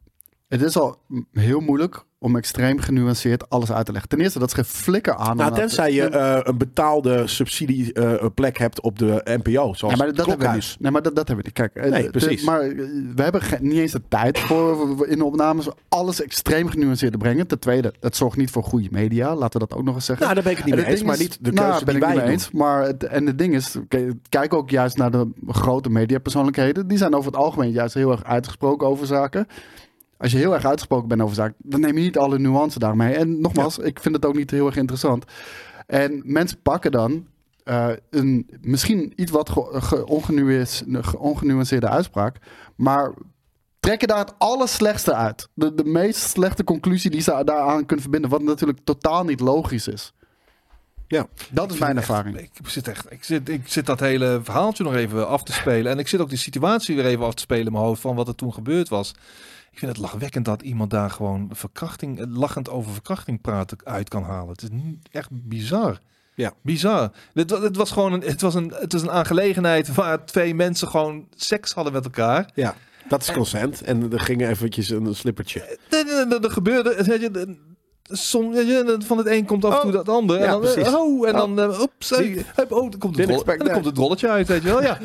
Het 0.48 0.62
is 0.62 0.76
al 0.76 1.02
heel 1.32 1.60
moeilijk 1.60 2.04
om 2.22 2.36
extreem 2.36 2.78
genuanceerd 2.80 3.50
alles 3.50 3.72
uit 3.72 3.86
te 3.86 3.92
leggen. 3.92 4.10
Ten 4.10 4.20
eerste, 4.20 4.38
dat 4.38 4.48
is 4.48 4.54
geen 4.54 4.64
flikker 4.64 5.14
aan. 5.16 5.36
Nou, 5.36 5.54
tenzij 5.54 5.92
je 5.92 6.02
eh, 6.08 6.38
een 6.42 6.58
betaalde 6.58 7.26
subsidieplek 7.26 8.58
hebt 8.58 8.80
op 8.80 8.98
de 8.98 9.20
NPO, 9.42 9.74
zoals 9.74 9.94
Ja, 9.94 10.04
maar 10.04 10.14
dat 10.14 10.26
hebben 10.26 10.48
we 10.48 10.54
niet. 10.54 10.76
Nee, 10.78 10.90
maar 10.92 11.02
dat, 11.02 11.16
dat 11.16 11.28
hebben 11.28 11.44
we 11.44 11.52
niet. 11.56 11.70
Kijk, 11.72 11.84
eh, 11.86 11.90
Nee, 11.90 12.10
precies. 12.10 12.44
maar 12.44 12.60
eh, 12.60 12.68
we 13.14 13.22
hebben 13.22 13.42
niet 13.60 13.78
eens 13.78 13.92
de 13.92 14.02
tijd 14.08 14.38
voor 14.38 15.06
in 15.08 15.18
de 15.18 15.24
opnames 15.24 15.68
alles 15.88 16.22
extreem 16.22 16.68
genuanceerd 16.68 17.12
te 17.12 17.18
brengen. 17.18 17.46
Ten 17.46 17.58
tweede, 17.58 17.94
het 18.00 18.16
zorgt 18.16 18.36
niet 18.36 18.50
voor 18.50 18.62
goede 18.62 18.88
media. 18.90 19.34
Laten 19.34 19.60
we 19.60 19.66
dat 19.66 19.78
ook 19.78 19.84
nog 19.84 19.94
eens 19.94 20.04
zeggen. 20.04 20.24
Nou, 20.24 20.34
daar 20.34 20.44
ben 20.44 20.52
ik 20.52 20.58
het 20.58 20.66
niet 20.66 20.76
mee 20.76 20.84
eens, 20.84 20.94
ding 20.94 21.06
maar 21.06 21.16
is- 21.20 21.22
niet 21.22 21.38
de 21.44 21.52
nou, 21.52 21.68
keuze 21.68 21.84
ben 21.84 21.94
die 21.94 22.02
ik 22.04 22.08
niet 22.10 22.18
wij 22.20 22.28
eens. 22.28 22.50
Maar 22.50 22.82
het, 22.82 23.04
en 23.04 23.26
het 23.26 23.38
ding 23.38 23.54
is, 23.54 23.76
kijk 24.28 24.54
ook 24.54 24.70
juist 24.70 24.96
naar 24.96 25.10
de 25.10 25.28
grote 25.48 25.90
mediapersoonlijkheden. 25.90 26.88
Die 26.88 26.98
zijn 26.98 27.14
over 27.14 27.30
het 27.32 27.40
algemeen 27.40 27.70
juist 27.70 27.94
heel 27.94 28.10
erg 28.10 28.24
uitgesproken 28.24 28.86
over 28.86 29.06
zaken. 29.06 29.46
Als 30.20 30.32
je 30.32 30.38
heel 30.38 30.54
erg 30.54 30.64
uitgesproken 30.64 31.08
bent 31.08 31.20
over 31.22 31.34
zaken, 31.34 31.54
dan 31.58 31.80
neem 31.80 31.96
je 31.96 32.02
niet 32.04 32.18
alle 32.18 32.38
nuance 32.38 32.78
daarmee. 32.78 33.14
En 33.14 33.40
nogmaals, 33.40 33.78
ik 33.78 34.00
vind 34.00 34.14
het 34.14 34.26
ook 34.26 34.34
niet 34.36 34.50
heel 34.50 34.66
erg 34.66 34.76
interessant. 34.76 35.24
En 35.86 36.22
mensen 36.24 36.62
pakken 36.62 36.90
dan 36.90 37.26
eh, 37.64 37.88
een 38.10 38.50
misschien 38.60 39.12
iets 39.16 39.30
wat 39.30 39.50
ge- 39.50 39.80
ge- 39.80 40.06
ongenuance- 40.06 40.84
ge- 41.02 41.18
ongenuanceerde 41.18 41.88
uitspraak, 41.88 42.36
maar 42.76 43.12
trekken 43.80 44.08
daar 44.08 44.18
het 44.18 44.34
allerslechtste 44.38 45.14
uit. 45.14 45.48
De, 45.54 45.74
de 45.74 45.84
meest 45.84 46.20
slechte 46.20 46.64
conclusie 46.64 47.10
die 47.10 47.20
ze 47.20 47.42
daaraan 47.44 47.86
kunnen 47.86 48.00
verbinden, 48.00 48.30
wat 48.30 48.42
natuurlijk 48.42 48.78
totaal 48.84 49.24
niet 49.24 49.40
logisch 49.40 49.88
is. 49.88 50.12
Dat 51.50 51.72
is 51.72 51.78
mijn 51.78 51.96
ervaring. 51.96 52.38
Ik 52.38 52.50
zit 52.62 52.88
echt, 52.88 53.12
ik 53.12 53.24
zit, 53.24 53.48
ik 53.48 53.68
zit 53.68 53.86
dat 53.86 54.00
hele 54.00 54.40
verhaaltje 54.42 54.84
nog 54.84 54.94
even 54.94 55.28
af 55.28 55.42
te 55.42 55.52
spelen. 55.52 55.92
En 55.92 55.98
ik 55.98 56.08
zit 56.08 56.20
ook 56.20 56.28
die 56.28 56.38
situatie 56.38 56.96
weer 56.96 57.06
even 57.06 57.24
af 57.24 57.34
te 57.34 57.42
spelen 57.42 57.66
in 57.66 57.72
mijn 57.72 57.84
hoofd 57.84 58.00
van 58.00 58.14
wat 58.16 58.28
er 58.28 58.34
toen 58.34 58.52
gebeurd 58.54 58.88
was. 58.88 59.14
Ik 59.72 59.78
vind 59.78 59.92
het 59.92 60.00
lachwekkend 60.00 60.44
dat 60.44 60.62
iemand 60.62 60.90
daar 60.90 61.10
gewoon 61.10 61.48
verkrachting, 61.52 62.26
lachend 62.28 62.70
over 62.70 62.92
verkrachting 62.92 63.40
praten 63.40 63.78
uit 63.84 64.08
kan 64.08 64.22
halen. 64.22 64.48
Het 64.48 64.62
is 64.62 64.68
echt 65.10 65.28
bizar. 65.32 65.98
Ja. 66.34 66.52
Bizar. 66.62 67.10
Het, 67.34 67.50
het 67.50 67.76
was 67.76 67.90
gewoon 67.90 68.12
een, 68.12 68.20
het 68.22 68.40
was 68.40 68.54
een, 68.54 68.72
het 68.76 68.92
was 68.92 69.02
een 69.02 69.10
aangelegenheid 69.10 69.94
waar 69.94 70.24
twee 70.26 70.54
mensen 70.54 70.88
gewoon 70.88 71.26
seks 71.36 71.72
hadden 71.72 71.92
met 71.92 72.04
elkaar. 72.04 72.50
Ja, 72.54 72.74
dat 73.08 73.22
is 73.22 73.32
consent. 73.32 73.82
En 73.82 74.12
er 74.12 74.20
ging 74.20 74.46
eventjes 74.46 74.88
een 74.90 75.14
slippertje. 75.14 75.78
Er, 75.90 76.42
er- 76.44 76.50
gebeurde, 76.50 76.94
som, 78.10 78.54
van 79.04 79.18
het 79.18 79.26
een 79.26 79.44
komt 79.44 79.64
af 79.64 79.74
en 79.74 79.80
toe 79.80 79.90
Oh. 79.90 79.96
dat 79.96 80.08
andere. 80.08 80.38
Ja, 80.38 80.44
en 80.44 80.50
dan, 80.50 80.62
eh, 80.64 80.72
precies. 80.74 80.94
oh, 80.94 81.28
en 81.28 81.34
Oh. 81.34 81.40
dan, 81.40 81.60
eh, 81.60 81.80
oeps, 81.80 82.12
oh, 82.12 82.90
dan 82.90 82.98
komt 82.98 83.16
het, 83.84 83.96
rolletje 83.96 84.28
uit, 84.28 84.48
weet 84.48 84.62
je 84.62 84.68
wel. 84.68 84.82
Ja. 84.82 84.98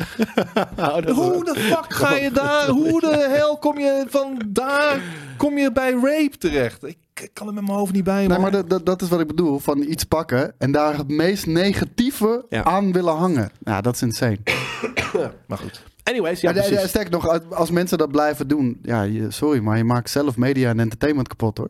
Hoe 1.14 1.44
de 1.44 1.56
fuck 1.56 1.94
ga 1.94 2.16
je 2.16 2.32
daar, 2.42 2.68
hoe 2.68 3.00
de 3.00 3.28
hel 3.30 3.58
kom 3.58 3.80
je 3.80 4.06
van 4.10 4.42
daar, 4.48 5.02
kom 5.38 5.58
je 5.58 5.72
bij 5.72 5.92
rape 5.92 6.38
terecht? 6.38 6.84
Ik, 6.84 6.98
kan 7.34 7.46
het 7.46 7.56
met 7.56 7.66
mijn 7.66 7.78
hoofd 7.78 7.94
niet 7.94 8.04
bij, 8.04 8.28
Nee, 8.28 8.40
maar 8.40 8.68
dat, 8.68 8.86
dat, 8.86 9.02
is 9.02 9.10
wat 9.10 9.20
ik 9.20 9.28
bedoel. 9.28 9.60
Van 9.60 9.82
iets 9.82 10.04
pakken 10.04 10.54
en 10.58 10.72
daar 10.72 10.98
het 10.98 11.08
meest 11.08 11.46
negatieve 11.46 12.46
aan 12.64 12.92
willen 12.92 13.16
hangen. 13.16 13.52
Ja, 13.64 13.82
dat 13.82 13.96
is 13.96 14.02
insane. 14.02 14.38
Maar 15.48 15.58
goed. 15.58 15.84
Anyways, 16.04 16.42
ja, 16.42 16.52
ja, 16.54 16.88
sterk 16.88 17.10
nog, 17.10 17.50
als 17.50 17.72
mensen 17.72 17.98
dat 17.98 18.12
blijven 18.12 18.48
doen. 18.48 18.80
Ja, 18.82 19.08
sorry, 19.30 19.60
maar 19.60 19.78
je 19.78 19.84
maakt 19.84 20.10
zelf 20.10 20.38
media 20.38 20.70
en 20.70 20.80
entertainment 20.80 21.28
kapot 21.28 21.58
hoor. 21.58 21.70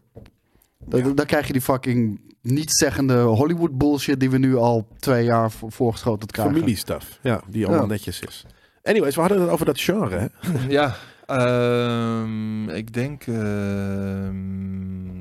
Dan, 0.87 0.99
Ja. 1.05 1.09
dan 1.13 1.25
krijg 1.25 1.47
je 1.47 1.53
die 1.53 1.61
fucking 1.61 2.19
niet-zeggende 2.41 3.21
Hollywood 3.21 3.77
bullshit 3.77 4.19
die 4.19 4.29
we 4.29 4.37
nu 4.37 4.55
al 4.55 4.87
twee 4.99 5.23
jaar 5.23 5.51
voor, 5.51 5.71
voorgeschoteld 5.71 6.31
krijgen. 6.31 6.53
Familiestuff. 6.55 7.19
Ja, 7.21 7.41
die 7.47 7.65
allemaal 7.65 7.83
Ja. 7.85 7.89
netjes 7.91 8.19
is. 8.19 8.45
Anyways, 8.83 9.15
we 9.15 9.21
hadden 9.21 9.41
het 9.41 9.49
over 9.49 9.65
dat 9.65 9.79
genre. 9.79 10.17
Hè? 10.17 10.27
Ja, 10.77 10.95
ehm, 11.25 12.69
ik 12.69 12.93
denk, 12.93 13.23
ehm 13.27 15.14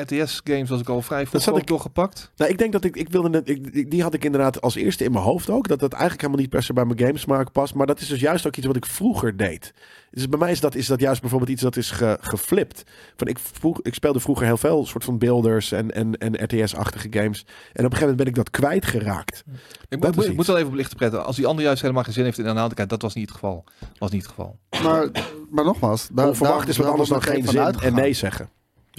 RTS-games 0.00 0.68
was 0.70 0.80
ik 0.80 0.88
al 0.88 1.02
vrij 1.02 1.26
vroeg 1.26 1.42
zat 1.42 1.54
ook 1.54 1.60
ik- 1.60 1.66
doorgepakt. 1.66 2.30
Nou, 2.36 2.50
ik 2.50 2.58
denk 2.58 2.72
dat 2.72 2.84
ik, 2.84 2.96
ik 2.96 3.08
wilde 3.08 3.28
net, 3.28 3.48
ik, 3.48 3.90
die 3.90 4.02
had 4.02 4.14
ik 4.14 4.24
inderdaad 4.24 4.60
als 4.60 4.74
eerste 4.74 5.04
in 5.04 5.12
mijn 5.12 5.24
hoofd 5.24 5.50
ook. 5.50 5.68
Dat 5.68 5.78
dat 5.80 5.92
eigenlijk 5.92 6.20
helemaal 6.22 6.42
niet 6.42 6.50
per 6.52 6.62
se 6.62 6.72
bij 6.72 6.84
mijn 6.84 6.98
gamesmaak 6.98 7.52
past. 7.52 7.74
Maar 7.74 7.86
dat 7.86 8.00
is 8.00 8.08
dus 8.08 8.20
juist 8.20 8.46
ook 8.46 8.56
iets 8.56 8.66
wat 8.66 8.76
ik 8.76 8.86
vroeger 8.86 9.36
deed. 9.36 9.72
Dus 10.10 10.28
bij 10.28 10.38
mij 10.38 10.50
is 10.50 10.60
dat, 10.60 10.74
is 10.74 10.86
dat 10.86 11.00
juist 11.00 11.20
bijvoorbeeld 11.20 11.50
iets 11.50 11.62
dat 11.62 11.76
is 11.76 11.90
ge, 11.90 12.18
geflipt. 12.20 12.82
Van 13.16 13.26
ik, 13.28 13.38
vroeg, 13.38 13.80
ik 13.82 13.94
speelde 13.94 14.20
vroeger 14.20 14.46
heel 14.46 14.56
veel 14.56 14.86
soort 14.86 15.04
van 15.04 15.18
builders 15.18 15.72
en, 15.72 15.90
en, 15.94 16.16
en 16.18 16.44
RTS-achtige 16.44 17.06
games. 17.10 17.40
En 17.46 17.46
op 17.50 17.52
een 17.72 17.82
gegeven 17.82 18.00
moment 18.00 18.16
ben 18.16 18.26
ik 18.26 18.34
dat 18.34 18.50
kwijtgeraakt. 18.50 19.44
Ik, 19.88 20.00
Dat 20.02 20.14
moet, 20.16 20.24
ik 20.26 20.36
moet 20.36 20.46
wel 20.46 20.56
even 20.58 20.70
belichten, 20.70 20.96
pretten. 20.96 21.24
Als 21.24 21.36
die 21.36 21.46
ander 21.46 21.64
juist 21.64 21.82
helemaal 21.82 22.02
geen 22.04 22.12
zin 22.12 22.24
heeft 22.24 22.38
in 22.38 22.44
aanhoudelijkheid, 22.44 22.90
dat 22.90 23.02
was 23.02 23.14
niet 23.14 23.24
het 23.24 23.34
geval. 23.34 23.64
Was 23.98 24.10
niet 24.10 24.22
het 24.22 24.30
geval. 24.30 24.58
Maar, 24.82 25.08
maar 25.50 25.64
nogmaals, 25.64 26.08
daar, 26.12 26.28
Onverwacht 26.28 26.58
daar- 26.58 26.68
is 26.68 26.76
wat 26.76 26.86
anders 26.86 27.08
dan 27.08 27.22
geen 27.22 27.46
zin 27.48 27.62
en 27.80 27.94
nee 27.94 28.12
zeggen. 28.12 28.48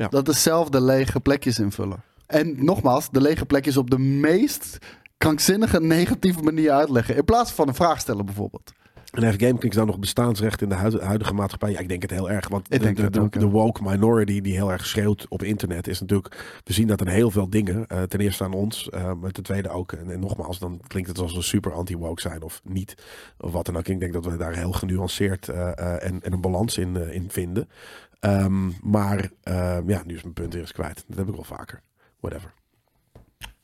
Dat 0.09 0.29
is 0.29 0.43
zelf 0.43 0.69
de 0.69 0.81
lege 0.81 1.19
plekjes 1.19 1.59
invullen. 1.59 2.03
En 2.25 2.65
nogmaals, 2.65 3.09
de 3.11 3.21
lege 3.21 3.45
plekjes 3.45 3.77
op 3.77 3.89
de 3.89 3.99
meest 3.99 4.77
krankzinnige 5.17 5.81
negatieve 5.81 6.41
manier 6.41 6.71
uitleggen. 6.71 7.15
In 7.15 7.25
plaats 7.25 7.51
van 7.51 7.67
een 7.67 7.75
vraag 7.75 7.99
stellen 7.99 8.25
bijvoorbeeld. 8.25 8.73
En 9.11 9.23
heeft 9.23 9.41
GameKings 9.41 9.75
dan 9.75 9.87
nog 9.87 9.99
bestaansrecht 9.99 10.61
in 10.61 10.69
de 10.69 10.75
huid- 10.75 11.01
huidige 11.01 11.33
maatschappij? 11.33 11.71
Ja, 11.71 11.79
ik 11.79 11.87
denk 11.89 12.01
het 12.01 12.11
heel 12.11 12.29
erg. 12.29 12.47
Want 12.47 12.69
de, 12.69 12.93
de, 12.93 13.29
de, 13.29 13.47
woke 13.47 13.83
minority 13.83 14.41
die 14.41 14.53
heel 14.53 14.71
erg 14.71 14.85
schreeuwt 14.85 15.25
op 15.29 15.43
internet 15.43 15.87
is 15.87 15.99
natuurlijk... 15.99 16.59
We 16.63 16.73
zien 16.73 16.87
dat 16.87 17.01
in 17.01 17.07
heel 17.07 17.31
veel 17.31 17.49
dingen. 17.49 17.87
eh, 17.87 18.01
ten 18.01 18.19
eerste 18.19 18.43
aan 18.43 18.53
ons, 18.53 18.89
eh, 18.89 19.13
maar 19.13 19.31
ten 19.31 19.43
tweede 19.43 19.69
ook. 19.69 19.91
En, 19.91 20.11
en 20.11 20.19
nogmaals, 20.19 20.59
dan 20.59 20.81
klinkt 20.87 21.09
het 21.09 21.19
alsof 21.19 21.37
we 21.37 21.43
super 21.43 21.73
anti-woke 21.73 22.21
zijn 22.21 22.41
of 22.41 22.61
niet. 22.63 22.95
Of 23.37 23.51
wat 23.51 23.65
dan 23.65 23.77
ook. 23.77 23.87
Ik 23.87 23.99
denk 23.99 24.13
dat 24.13 24.25
we 24.25 24.37
daar 24.37 24.55
heel 24.55 24.71
genuanceerd 24.71 25.49
eh, 25.49 26.03
en, 26.03 26.21
en 26.23 26.33
een 26.33 26.41
balans 26.41 26.77
in, 26.77 27.11
in 27.11 27.25
vinden. 27.29 27.69
Ehm, 28.19 28.67
maar 28.81 29.29
eh, 29.43 29.77
ja, 29.87 30.01
nu 30.05 30.15
is 30.15 30.21
mijn 30.21 30.33
punt 30.33 30.53
weer 30.53 30.61
eens 30.61 30.71
kwijt. 30.71 31.03
Dat 31.07 31.17
heb 31.17 31.27
ik 31.27 31.33
wel 31.35 31.43
vaker. 31.43 31.81
Whatever. 32.19 32.53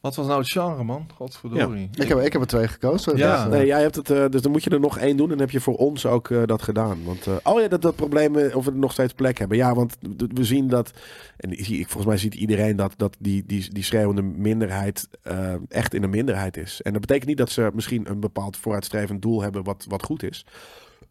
Wat 0.01 0.15
was 0.15 0.25
nou 0.27 0.39
het 0.39 0.51
genre, 0.51 0.83
man? 0.83 1.09
Godverdorie. 1.15 1.89
Ik 1.93 2.07
heb, 2.07 2.19
ik 2.19 2.31
heb 2.33 2.41
er 2.41 2.47
twee 2.47 2.67
gekozen. 2.67 3.17
Ja. 3.17 3.35
dus, 3.35 3.43
eh, 3.45 3.49
Nee, 3.59 3.65
jij 3.65 3.81
hebt 3.81 3.95
het, 3.95 4.09
eh, 4.09 4.25
dus 4.29 4.41
dan 4.41 4.51
moet 4.51 4.63
je 4.63 4.69
er 4.69 4.79
nog 4.79 4.97
één 4.97 5.17
doen 5.17 5.25
en 5.25 5.31
dan 5.31 5.39
heb 5.39 5.49
je 5.51 5.59
voor 5.59 5.75
ons 5.77 6.05
ook 6.05 6.29
eh, 6.29 6.41
dat 6.45 6.61
gedaan. 6.61 7.03
Want, 7.03 7.27
eh, 7.27 7.33
oh 7.43 7.61
ja, 7.61 7.67
dat, 7.67 7.81
dat 7.81 7.95
probleem 7.95 8.35
of 8.35 8.65
we 8.65 8.71
nog 8.71 8.91
steeds 8.91 9.13
plek 9.13 9.37
hebben. 9.37 9.57
Ja, 9.57 9.73
want 9.75 9.97
we 10.17 10.43
zien 10.43 10.67
dat, 10.67 10.91
en 11.37 11.51
ik 11.51 11.65
zie- 11.65 11.79
ik- 11.79 11.85
volgens 11.87 12.05
mij 12.05 12.17
ziet 12.17 12.33
iedereen 12.35 12.75
dat, 12.75 12.93
dat 12.97 13.15
die, 13.19 13.43
die, 13.45 13.73
die 13.73 13.83
schreeuwende 13.83 14.21
minderheid 14.21 15.07
eh, 15.21 15.53
echt 15.67 15.93
in 15.93 16.03
een 16.03 16.09
minderheid 16.09 16.57
is. 16.57 16.81
En 16.81 16.91
dat 16.91 17.01
betekent 17.01 17.27
niet 17.27 17.37
dat 17.37 17.49
ze 17.49 17.71
misschien 17.73 18.09
een 18.09 18.19
bepaald 18.19 18.57
vooruitstrevend 18.57 19.21
doel 19.21 19.41
hebben 19.41 19.63
wat, 19.63 19.85
wat 19.87 20.03
goed 20.03 20.23
is. 20.23 20.45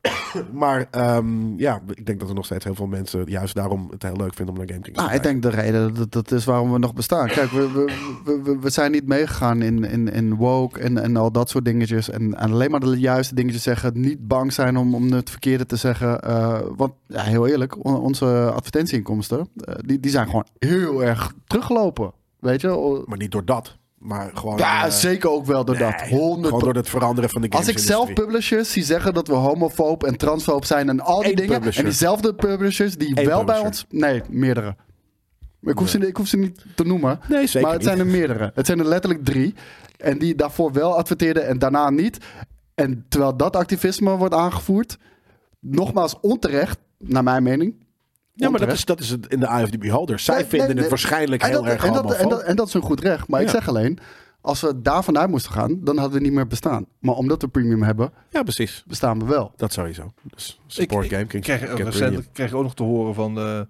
maar 0.52 0.86
ehm, 0.90 1.56
ja, 1.58 1.80
ik 1.94 2.06
denk 2.06 2.20
dat 2.20 2.28
er 2.28 2.34
nog 2.34 2.44
steeds 2.44 2.64
heel 2.64 2.74
veel 2.74 2.86
mensen 2.86 3.22
juist 3.26 3.54
daarom 3.54 3.88
het 3.90 4.02
heel 4.02 4.16
leuk 4.16 4.34
vinden 4.34 4.54
om 4.54 4.60
naar 4.60 4.68
GameKings 4.70 4.98
te 4.98 5.04
Nou, 5.04 5.14
ik 5.14 5.22
kijken. 5.22 5.40
denk 5.40 5.54
de 5.54 5.60
reden 5.62 5.94
dat 5.94 6.12
dat 6.12 6.30
is 6.32 6.44
waarom 6.44 6.72
we 6.72 6.78
nog 6.78 6.94
bestaan. 6.94 7.26
Kijk, 7.28 7.50
we, 7.50 7.70
we, 8.24 8.40
we- 8.44 8.58
we, 8.58 8.70
zijn 8.70 8.90
niet 8.90 9.06
meegegaan 9.06 9.62
in, 9.62 9.84
in, 9.84 10.08
in 10.12 10.34
woke 10.34 10.80
en, 10.80 10.98
en 10.98 11.16
al 11.16 11.32
dat 11.32 11.50
soort 11.50 11.64
dingetjes. 11.64 12.10
En, 12.10 12.34
en 12.38 12.52
alleen 12.52 12.70
maar 12.70 12.80
de 12.80 12.98
juiste 13.00 13.34
dingetjes 13.34 13.62
zeggen. 13.62 14.00
Niet 14.00 14.26
bang 14.28 14.52
zijn 14.52 14.76
om, 14.76 14.94
om 14.94 15.12
het 15.12 15.30
verkeerde 15.30 15.66
te 15.66 15.76
zeggen. 15.76 16.20
Eh, 16.22 16.60
want, 16.76 16.92
ja, 17.06 17.22
heel 17.22 17.46
eerlijk, 17.46 17.84
on- 17.84 18.00
onze 18.00 18.50
advertentieinkomsten, 18.54 19.48
eh, 19.56 19.74
die, 19.86 20.00
die 20.00 20.10
zijn 20.10 20.26
gewoon 20.26 20.46
heel 20.58 21.04
erg 21.04 21.32
teruggelopen. 21.46 22.12
Weet 22.38 22.60
je? 22.60 23.02
Maar 23.06 23.18
niet 23.18 23.32
door 23.32 23.44
dat, 23.44 23.76
maar 24.02 24.30
gewoon... 24.34 24.58
Ja, 24.58 24.84
eh, 24.84 24.90
zeker 24.90 25.30
ook 25.30 25.46
wel 25.46 25.64
door 25.64 25.78
dat. 25.78 26.00
nee, 26.00 26.10
100 26.20 26.46
Gewoon 26.46 26.60
door 26.64 26.74
het 26.74 26.88
veranderen 26.88 27.30
van 27.30 27.42
de 27.42 27.48
Als 27.48 27.68
ik 27.68 27.78
zelf 27.78 28.12
publishers 28.12 28.72
zie 28.72 28.82
zeggen 28.82 29.14
dat 29.14 29.28
we 29.28 29.34
homofoob 29.34 30.04
en 30.04 30.16
transfoob 30.16 30.64
zijn 30.64 30.88
en 30.88 31.00
al 31.00 31.20
die 31.20 31.28
Eén 31.30 31.36
dingen. 31.36 31.52
publisher. 31.52 31.78
En 31.84 31.88
diezelfde 31.88 32.34
publishers 32.34 32.96
die 32.96 33.20
Eén 33.20 33.26
wel 33.26 33.44
bij 33.44 33.58
ons. 33.58 33.86
Nee, 33.88 34.22
meerdere. 34.28 34.76
Ik 35.60 35.78
hoef, 35.78 35.88
ze, 35.88 36.06
ik 36.06 36.16
hoef 36.16 36.26
ze 36.26 36.36
niet 36.36 36.64
te 36.74 36.84
noemen. 36.84 37.20
Nee, 37.28 37.46
zeker 37.46 37.60
maar 37.60 37.70
het 37.70 37.80
niet. 37.80 37.88
zijn 37.88 37.98
er 37.98 38.12
meerdere. 38.12 38.50
Het 38.54 38.66
zijn 38.66 38.78
er 38.78 38.84
letterlijk 38.86 39.24
drie. 39.24 39.54
En 39.96 40.18
die 40.18 40.34
daarvoor 40.34 40.72
wel 40.72 40.96
adverteerden 40.96 41.46
en 41.46 41.58
daarna 41.58 41.90
niet. 41.90 42.18
En 42.74 43.04
terwijl 43.08 43.36
dat 43.36 43.56
activisme 43.56 44.16
wordt 44.16 44.34
aangevoerd. 44.34 44.98
Nogmaals 45.60 46.20
onterecht, 46.20 46.78
naar 46.98 47.22
mijn 47.22 47.42
mening. 47.42 47.74
Ja, 48.34 48.50
maar 48.50 48.60
dat 48.60 48.72
is, 48.72 48.84
dat 48.84 49.00
is 49.00 49.08
het 49.10 49.26
in 49.26 49.40
de 49.40 49.46
eye 49.46 49.64
of 49.64 49.70
the 49.70 49.78
beholder. 49.78 50.18
Zij 50.18 50.34
Nee, 50.34 50.44
vinden 50.44 50.58
nee, 50.60 50.68
het 50.68 50.78
nee. 50.80 50.88
waarschijnlijk 50.88 51.42
En 51.42 51.48
heel 51.48 51.62
dat, 51.62 51.72
erg 51.72 51.84
en, 51.84 51.92
dat, 51.92 52.12
en, 52.14 52.28
dat, 52.28 52.42
en 52.42 52.56
dat 52.56 52.66
is 52.68 52.74
een 52.74 52.82
goed 52.82 53.00
recht. 53.00 53.28
Maar 53.28 53.42
ik 53.42 53.48
zeg 53.48 53.68
alleen, 53.68 53.98
als 54.40 54.60
we 54.60 54.80
daarvan 54.82 55.18
uit 55.18 55.30
moesten 55.30 55.52
gaan, 55.52 55.78
dan 55.84 55.96
hadden 55.98 56.18
we 56.18 56.24
niet 56.24 56.32
meer 56.32 56.46
bestaan. 56.46 56.86
Maar 56.98 57.14
omdat 57.14 57.42
we 57.42 57.48
premium 57.48 57.82
hebben, 57.82 58.12
Ja, 58.30 58.42
precies. 58.42 58.84
bestaan 58.86 59.18
we 59.18 59.24
wel. 59.24 59.52
Dat 59.56 59.72
sowieso. 59.72 60.12
Dus 60.22 60.60
support 60.66 61.04
ik, 61.04 61.10
Game 61.10 61.22
ik 61.22 61.28
kreeg, 61.28 61.74
premium. 61.74 62.26
kreeg 62.32 62.48
ik 62.48 62.54
ook 62.54 62.62
nog 62.62 62.74
te 62.74 62.82
horen 62.82 63.14
van 63.14 63.34
de... 63.34 63.66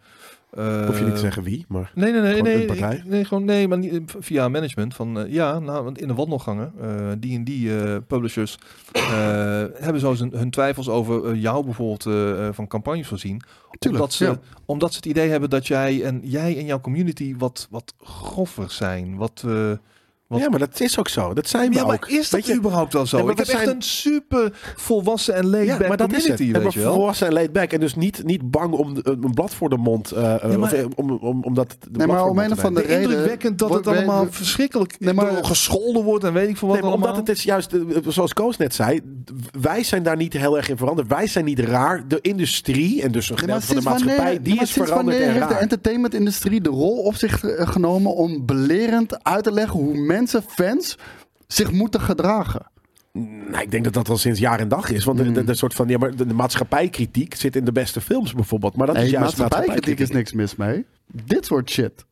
eh, 0.57 0.86
Hoef 0.86 0.98
je 0.98 1.05
niet 1.05 1.14
te 1.14 1.20
zeggen 1.20 1.42
wie, 1.42 1.64
maar... 1.68 1.92
Nee, 1.94 2.12
nee, 2.12 2.20
nee, 2.20 2.42
nee, 2.42 2.61
een 2.61 2.66
partij? 2.66 2.96
ik- 2.96 3.05
nee, 3.05 3.24
gewoon 3.24 3.44
nee, 3.44 3.68
maar 3.68 3.78
niet, 3.78 4.00
via 4.18 4.48
management 4.48 4.94
van 4.94 5.18
eh, 5.20 5.32
ja, 5.32 5.59
nou, 5.59 5.84
want 5.84 6.00
in 6.00 6.09
de 6.09 6.14
wandelgangen, 6.14 6.72
eh, 6.80 6.88
die 7.18 7.36
en 7.36 7.44
die 7.44 7.80
eh, 7.82 7.96
publishers 8.07 8.59
eh, 8.92 9.03
hebben 9.74 10.00
zo 10.00 10.14
hun 10.30 10.50
twijfels 10.50 10.88
over 10.88 11.26
eh, 11.30 11.40
jou 11.42 11.64
bijvoorbeeld 11.64 12.07
eh, 12.07 12.46
eh, 12.46 12.55
van 12.55 12.66
campagnes 12.66 13.07
voorzien, 13.09 13.42
Tuurlijk, 13.78 14.03
omdat 14.03 14.12
ze, 14.12 14.24
ja. 14.24 14.38
omdat 14.66 14.90
ze 14.90 14.96
het 14.96 15.07
idee 15.07 15.28
hebben 15.28 15.50
dat 15.50 15.66
jij 15.66 16.03
en 16.05 16.20
jij 16.24 16.59
en 16.59 16.64
jouw 16.64 16.80
community 16.80 17.34
wat 17.38 17.66
wat 17.70 17.94
groffer 18.03 18.70
zijn, 18.70 19.16
wat 19.16 19.42
eh, 19.46 19.53
Wat- 19.68 19.78
Ja, 20.40 20.48
maar 20.48 20.58
dat 20.58 20.80
is 20.80 20.98
ook 20.98 21.08
zo. 21.08 21.34
Dat 21.34 21.48
zijn 21.48 21.70
we 21.70 21.76
ja, 21.76 21.84
maar 21.86 21.94
ook. 21.94 22.08
is 22.08 22.30
dat 22.30 22.46
je, 22.46 22.54
überhaupt 22.54 22.92
wel 22.92 23.06
zo? 23.06 23.16
Nee, 23.16 23.24
maar 23.24 23.32
ik 23.32 23.38
heb 23.38 23.46
we 23.48 23.52
echt 23.52 23.62
zijn- 23.64 23.76
een 23.76 23.82
super 23.82 24.52
volwassen 24.76 25.34
en 25.34 25.46
laid 25.46 25.66
Ja, 25.66 25.76
back 25.76 25.88
maar 25.88 25.96
dat 25.96 26.12
is 26.12 26.28
het. 26.28 26.40
En 26.40 26.52
weet 26.52 26.62
maar 26.62 26.72
wel. 26.74 26.94
volwassen 26.94 27.26
en 27.26 27.32
laid 27.32 27.52
back. 27.52 27.72
En 27.72 27.80
dus 27.80 27.94
niet, 27.94 28.24
niet 28.24 28.50
bang 28.50 28.72
om 28.72 28.94
de- 28.94 29.00
een 29.22 29.34
blad 29.34 29.54
voor 29.54 29.68
de 29.68 29.76
mond. 29.76 30.10
eh, 30.10 30.34
eh, 30.34 30.50
Ja, 30.50 30.58
maar- 30.58 30.58
of, 30.58 30.72
eh, 30.72 30.86
om, 30.94 31.10
om, 31.10 31.44
om 31.44 31.54
dat 31.54 31.70
de 31.80 31.90
blad 31.90 32.06
maar 32.06 32.16
de 32.16 32.22
om 32.30 32.38
een 32.38 32.52
of 32.52 32.64
andere 32.64 32.86
nemen. 32.86 33.00
reden 33.00 33.10
Indrukwekkend 33.10 33.58
dat 33.58 33.74
het 33.74 33.86
allemaal 33.86 34.24
we- 34.24 34.32
verschrikkelijk 34.32 34.96
Nee, 35.00 35.14
maar- 35.14 35.30
door 35.34 35.44
gescholden 35.44 36.02
wordt 36.02 36.24
en 36.24 36.32
weet 36.32 36.48
ik 36.48 36.56
veel 36.56 36.68
wat 36.68 36.76
Nee, 36.76 36.86
maar 36.86 36.92
allemaal. 36.96 37.10
omdat 37.14 37.28
het 37.28 37.36
is 37.36 37.42
juist, 37.44 37.72
eh, 37.72 37.80
zoals 38.08 38.32
Koos 38.32 38.56
net 38.56 38.74
zei, 38.74 39.00
wij 39.60 39.82
zijn 39.82 40.02
daar 40.02 40.16
niet 40.16 40.32
heel 40.32 40.56
erg 40.56 40.68
in 40.68 40.76
veranderd. 40.76 41.08
Wij 41.08 41.26
zijn 41.26 41.44
niet 41.44 41.58
raar. 41.58 42.08
De 42.08 42.18
industrie 42.20 43.02
en 43.02 43.12
dus 43.12 43.28
een 43.28 43.34
Nee, 43.34 43.44
gedeelte 43.44 43.66
van 43.66 43.76
de 43.76 43.82
maatschappij, 43.82 44.16
wanneer- 44.16 44.42
die 44.42 44.54
maar 44.54 44.62
is 44.62 44.72
veranderd 44.72 45.04
wanneer 45.18 45.26
en 45.26 45.32
heeft 45.34 45.48
de 45.48 45.54
entertainmentindustrie 45.54 46.60
de 46.60 46.70
rol 46.70 46.96
op 46.98 47.14
zich 47.14 47.44
eh, 47.44 47.68
genomen 47.68 48.14
om 48.14 48.46
belerend 48.46 49.24
uit 49.24 49.44
te 49.44 49.52
leggen 49.52 49.80
hoe 49.80 49.94
mensen, 49.94 50.21
fans, 50.28 50.98
zich 51.46 51.72
moeten 51.72 52.00
gedragen? 52.00 52.70
Nou, 53.12 53.62
ik 53.62 53.70
denk 53.70 53.84
dat 53.84 53.92
dat 53.92 54.08
al 54.08 54.16
sinds 54.16 54.38
jaar 54.38 54.60
en 54.60 54.68
dag 54.68 54.90
is. 54.90 55.04
Want 55.04 55.18
de, 55.18 55.24
Hmm. 55.24 55.34
de, 55.34 55.44
de 55.44 55.54
soort 55.54 55.74
van, 55.74 55.88
ja, 55.88 55.98
maar 55.98 56.16
de, 56.16 56.26
de 56.26 56.34
maatschappijkritiek 56.34 57.34
zit 57.34 57.56
in 57.56 57.64
de 57.64 57.72
beste 57.72 58.00
films 58.00 58.32
bijvoorbeeld. 58.32 58.76
Maar 58.76 58.86
dat 58.86 58.96
is 58.96 59.10
juist 59.10 59.38
maatschappijkritiek 59.38 59.98
is 59.98 60.10
niks 60.10 60.32
mis 60.32 60.56
mee. 60.56 60.84
Dit 61.06 61.44
soort 61.46 61.70
shit. 61.70 62.04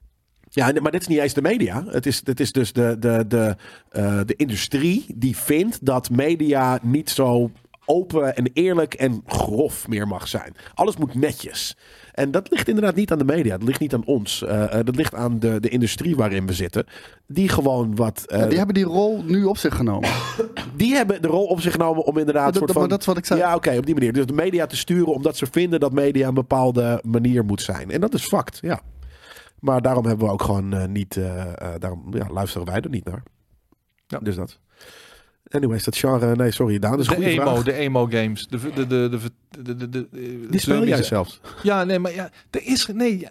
Ja, 0.49 0.73
maar 0.81 0.93
dit 0.93 1.01
is 1.01 1.07
niet 1.07 1.19
eens 1.19 1.35
de 1.35 1.43
media. 1.43 1.85
Het 1.87 2.07
is, 2.07 2.21
het 2.25 2.41
is 2.41 2.53
dus 2.53 2.73
de, 2.73 2.97
de, 2.99 3.25
de, 3.29 3.57
eh, 3.89 4.21
de 4.27 4.35
industrie 4.37 5.07
die 5.15 5.37
vindt 5.37 5.87
dat 5.87 6.11
media 6.11 6.79
niet 6.83 7.11
zo 7.11 7.51
open 7.85 8.37
en 8.37 8.51
eerlijk 8.53 8.95
en 8.95 9.23
grof 9.27 9.89
meer 9.89 10.07
mag 10.07 10.29
zijn. 10.29 10.55
Alles 10.75 10.97
moet 10.97 11.15
netjes. 11.15 11.77
En 12.21 12.31
dat 12.31 12.51
ligt 12.51 12.69
inderdaad 12.69 12.95
niet 12.95 13.13
aan 13.13 13.19
de 13.19 13.25
media. 13.25 13.59
Dat 13.59 13.67
ligt 13.69 13.81
niet 13.81 13.95
aan 13.95 14.05
ons. 14.05 14.43
Eh, 14.45 14.79
eh, 14.79 14.85
dat 14.85 14.97
ligt 14.97 15.15
aan 15.15 15.39
de, 15.39 15.61
de 15.61 15.69
industrie 15.69 16.17
waarin 16.17 16.47
we 16.47 16.53
zitten. 16.53 16.85
Die 17.27 17.49
gewoon 17.49 17.97
wat... 17.97 18.25
eh, 18.27 18.39
Ja, 18.41 18.47
die 18.47 18.57
hebben 18.57 18.75
die 18.75 18.85
rol 18.85 19.23
nu 19.23 19.45
op 19.45 19.57
zich 19.59 19.77
genomen. 19.77 20.11
die 20.77 20.95
hebben 20.95 21.23
de 21.23 21.29
rol 21.29 21.45
op 21.47 21.61
zich 21.61 21.73
genomen 21.73 22.05
om 22.05 22.19
inderdaad... 22.19 22.45
dat- 22.45 22.55
soort 22.55 22.67
dat- 22.67 22.73
van, 22.73 22.81
maar 22.81 22.91
dat 22.91 23.01
is 23.01 23.07
wat 23.07 23.17
ik 23.17 23.25
zei. 23.27 23.41
Ja, 23.41 23.55
oké, 23.55 23.77
op 23.77 23.87
die 23.87 23.95
manier. 23.95 24.13
Dus 24.13 24.27
de 24.27 24.33
media 24.33 24.67
te 24.67 24.77
sturen 24.77 25.13
omdat 25.15 25.37
ze 25.37 25.47
vinden 25.51 25.81
dat 25.81 25.93
media 25.93 26.29
een 26.29 26.35
bepaalde 26.35 27.03
manier 27.07 27.45
moet 27.45 27.63
zijn. 27.63 27.91
En 27.91 28.01
dat 28.01 28.15
is 28.15 28.25
fact, 28.25 28.59
ja. 28.63 28.81
Maar 29.61 29.83
daarom 29.83 30.07
hebben 30.07 30.27
we 30.27 30.33
ook 30.33 30.43
gewoon 30.43 30.93
niet... 30.93 31.17
eh, 31.17 31.41
eh, 31.41 31.69
daarom 31.79 32.05
ja, 32.11 32.27
luisteren 32.31 32.67
wij 32.67 32.81
er 32.81 32.91
niet 32.91 33.05
naar. 33.05 33.23
Ja. 34.07 34.19
Dus 34.19 34.35
dat. 34.37 34.59
Anyways, 35.49 35.85
dat 35.85 35.97
genre... 35.97 36.37
Nee, 36.37 36.51
sorry, 36.51 36.79
Daan. 36.79 36.91
Dat 36.91 37.01
is 37.01 37.07
een 37.09 37.21
de 37.21 37.27
emo, 37.27 37.43
vraag. 37.43 37.63
de 37.63 37.73
emo 37.73 38.07
games. 38.07 38.47
De, 38.49 38.59
de, 38.75 38.87
de, 38.87 38.87
de, 38.87 39.09
de, 39.09 39.77
de, 39.77 39.89
de, 39.89 39.89
de- 40.11 40.47
Die 40.51 40.61
speel 40.61 40.87
jij 40.87 41.03
zelfs. 41.03 41.41
Ja, 41.63 41.85
nee, 41.85 41.99
maar 41.99 42.15
ja, 42.15 42.31
er 42.51 42.67
is 42.67 42.87
nee, 42.87 43.27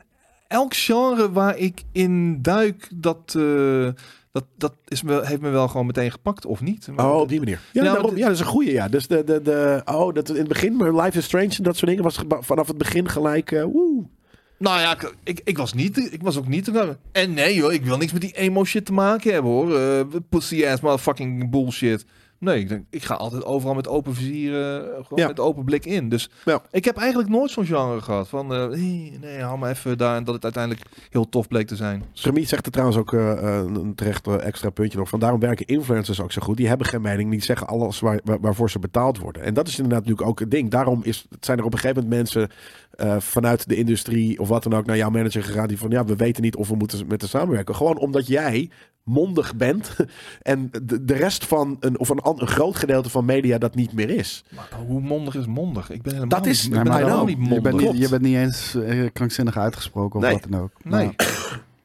elk 0.47 0.73
genre 0.75 1.31
waar 1.31 1.57
ik 1.57 1.83
in 1.91 2.41
duik, 2.41 2.89
dat, 2.95 3.33
eh, 3.37 3.87
dat, 4.31 4.45
dat 4.57 4.73
is 4.87 5.03
me, 5.03 5.25
heeft 5.25 5.41
me 5.41 5.49
wel 5.49 5.67
gewoon 5.67 5.85
meteen 5.85 6.11
gepakt 6.11 6.45
of 6.45 6.61
niet. 6.61 6.87
Maar 6.95 7.11
Oh, 7.13 7.19
op 7.19 7.29
die 7.29 7.39
manier. 7.39 7.59
Ja, 7.73 7.81
Nou, 7.81 7.93
daarom, 7.93 8.13
de- 8.13 8.19
ja 8.19 8.25
dat 8.25 8.35
is 8.35 8.39
een 8.41 8.45
goede, 8.45 8.71
ja. 8.71 8.87
Dus 8.87 9.07
de, 9.07 9.23
de, 9.23 9.41
de, 9.41 9.81
oh, 9.85 10.13
dat 10.13 10.29
in 10.29 10.35
het 10.35 10.47
begin, 10.47 10.95
Life 11.01 11.17
is 11.17 11.25
Strange 11.25 11.53
en 11.57 11.63
dat 11.63 11.75
soort 11.77 11.89
dingen 11.89 12.03
was 12.03 12.19
vanaf 12.39 12.67
het 12.67 12.77
begin 12.77 13.09
gelijk, 13.09 13.51
eh, 13.51 13.63
woe. 13.63 14.03
Nou 14.59 14.79
ja, 14.79 14.91
ik, 14.93 15.13
ik, 15.23 15.41
ik 15.43 15.57
was 15.57 15.73
niet, 15.73 15.97
ik 16.13 16.21
was 16.21 16.37
ook 16.37 16.47
niet. 16.47 16.71
En 17.11 17.33
nee 17.33 17.55
joh, 17.55 17.73
ik 17.73 17.85
wil 17.85 17.97
niks 17.97 18.11
met 18.11 18.21
die 18.21 18.37
emo 18.37 18.63
shit 18.63 18.85
te 18.85 18.93
maken 18.93 19.33
hebben 19.33 19.51
hoor. 19.51 19.77
Eh, 19.79 19.99
pussy 20.29 20.65
ass 20.65 20.81
motherfucking 20.81 21.49
bullshit. 21.49 22.05
Nee, 22.39 22.59
ik, 22.59 22.69
denk, 22.69 22.85
ik 22.89 23.03
ga 23.03 23.13
altijd 23.13 23.45
overal 23.45 23.75
met 23.75 23.87
open 23.87 24.15
vizier, 24.15 24.61
eh, 24.73 24.81
gewoon 24.83 25.07
Ja. 25.15 25.27
met 25.27 25.39
open 25.39 25.63
blik 25.63 25.85
in. 25.85 26.09
Dus 26.09 26.29
Ja. 26.45 26.61
ik 26.71 26.85
heb 26.85 26.97
eigenlijk 26.97 27.29
nooit 27.29 27.51
zo'n 27.51 27.65
genre 27.65 28.01
gehad 28.01 28.27
van, 28.27 28.53
eh, 28.53 28.67
nee, 29.21 29.39
hou 29.41 29.57
maar 29.57 29.69
even 29.71 29.97
daar 29.97 30.15
en 30.15 30.23
dat 30.23 30.33
het 30.35 30.43
uiteindelijk 30.43 30.85
heel 31.09 31.29
tof 31.29 31.47
bleek 31.47 31.67
te 31.67 31.75
zijn. 31.75 32.03
Remy 32.13 32.45
zegt 32.45 32.65
er 32.65 32.71
trouwens 32.71 32.97
ook 32.99 33.11
een 33.11 33.93
terecht 33.95 34.27
extra 34.27 34.69
puntje 34.69 34.97
nog. 34.97 35.09
Van 35.09 35.19
daarom 35.19 35.39
werken 35.39 35.65
influencers 35.65 36.21
ook 36.21 36.31
zo 36.31 36.41
goed. 36.41 36.57
Die 36.57 36.67
hebben 36.67 36.87
geen 36.87 37.01
mening, 37.01 37.31
die 37.31 37.43
zeggen 37.43 37.67
alles 37.67 37.99
waar, 37.99 38.19
waar- 38.23 38.39
waarvoor 38.39 38.69
ze 38.69 38.79
betaald 38.79 39.17
worden. 39.17 39.43
En 39.43 39.53
dat 39.53 39.67
is 39.67 39.75
inderdaad 39.77 39.99
natuurlijk 40.01 40.29
ook 40.29 40.39
het 40.39 40.51
ding. 40.51 40.69
Daarom 40.69 40.99
is, 41.03 41.25
zijn 41.39 41.57
er 41.57 41.63
op 41.65 41.73
een 41.73 41.79
gegeven 41.79 42.03
moment 42.03 42.21
mensen 42.21 42.49
eh, 42.99 43.19
vanuit 43.19 43.67
de 43.69 43.75
industrie 43.75 44.39
of 44.39 44.47
wat 44.47 44.63
dan 44.63 44.73
ook 44.73 44.85
naar 44.85 44.97
jouw 44.97 45.09
manager 45.09 45.43
gegaan. 45.43 45.67
Die 45.67 45.77
van 45.77 45.89
ja, 45.89 46.05
we 46.05 46.15
weten 46.15 46.43
niet 46.43 46.55
of 46.55 46.67
we 46.69 46.75
moeten 46.75 47.07
met 47.07 47.19
de 47.19 47.27
samenwerken. 47.27 47.75
Gewoon 47.75 47.97
omdat 47.97 48.27
jij 48.27 48.69
mondig 49.03 49.55
bent 49.55 49.95
en 50.41 50.69
de, 50.83 51.05
de 51.05 51.13
rest 51.13 51.45
van 51.45 51.77
een, 51.79 51.99
of 51.99 52.09
een, 52.09 52.19
een 52.23 52.47
groot 52.47 52.75
gedeelte 52.75 53.09
van 53.09 53.25
media 53.25 53.57
dat 53.57 53.75
niet 53.75 53.93
meer 53.93 54.09
is. 54.09 54.43
Maar 54.55 54.69
hoe 54.87 55.01
mondig 55.01 55.35
is 55.35 55.45
mondig? 55.45 55.89
Ik 55.89 56.01
ben 56.01 56.13
helemaal 56.13 56.39
Dat 56.39 56.47
is- 56.49 56.61
niet, 56.63 56.71
Nee, 56.71 56.77
ik 56.79 56.83
ben 56.85 56.93
maar 56.93 57.03
helemaal 57.03 57.25
niet 57.25 57.37
je, 57.37 57.41
mondig. 57.43 57.61
bent 57.61 57.75
niet, 57.75 57.83
Klopt. 57.83 57.99
je 57.99 58.09
bent 58.09 58.21
niet 58.21 58.35
eens 58.35 58.75
eh, 58.75 59.05
krankzinnig 59.13 59.57
uitgesproken 59.57 60.19
of 60.19 60.25
Nee. 60.25 60.33
wat 60.33 60.45
dan 60.49 60.61
ook. 60.61 60.71
Nee. 60.83 61.09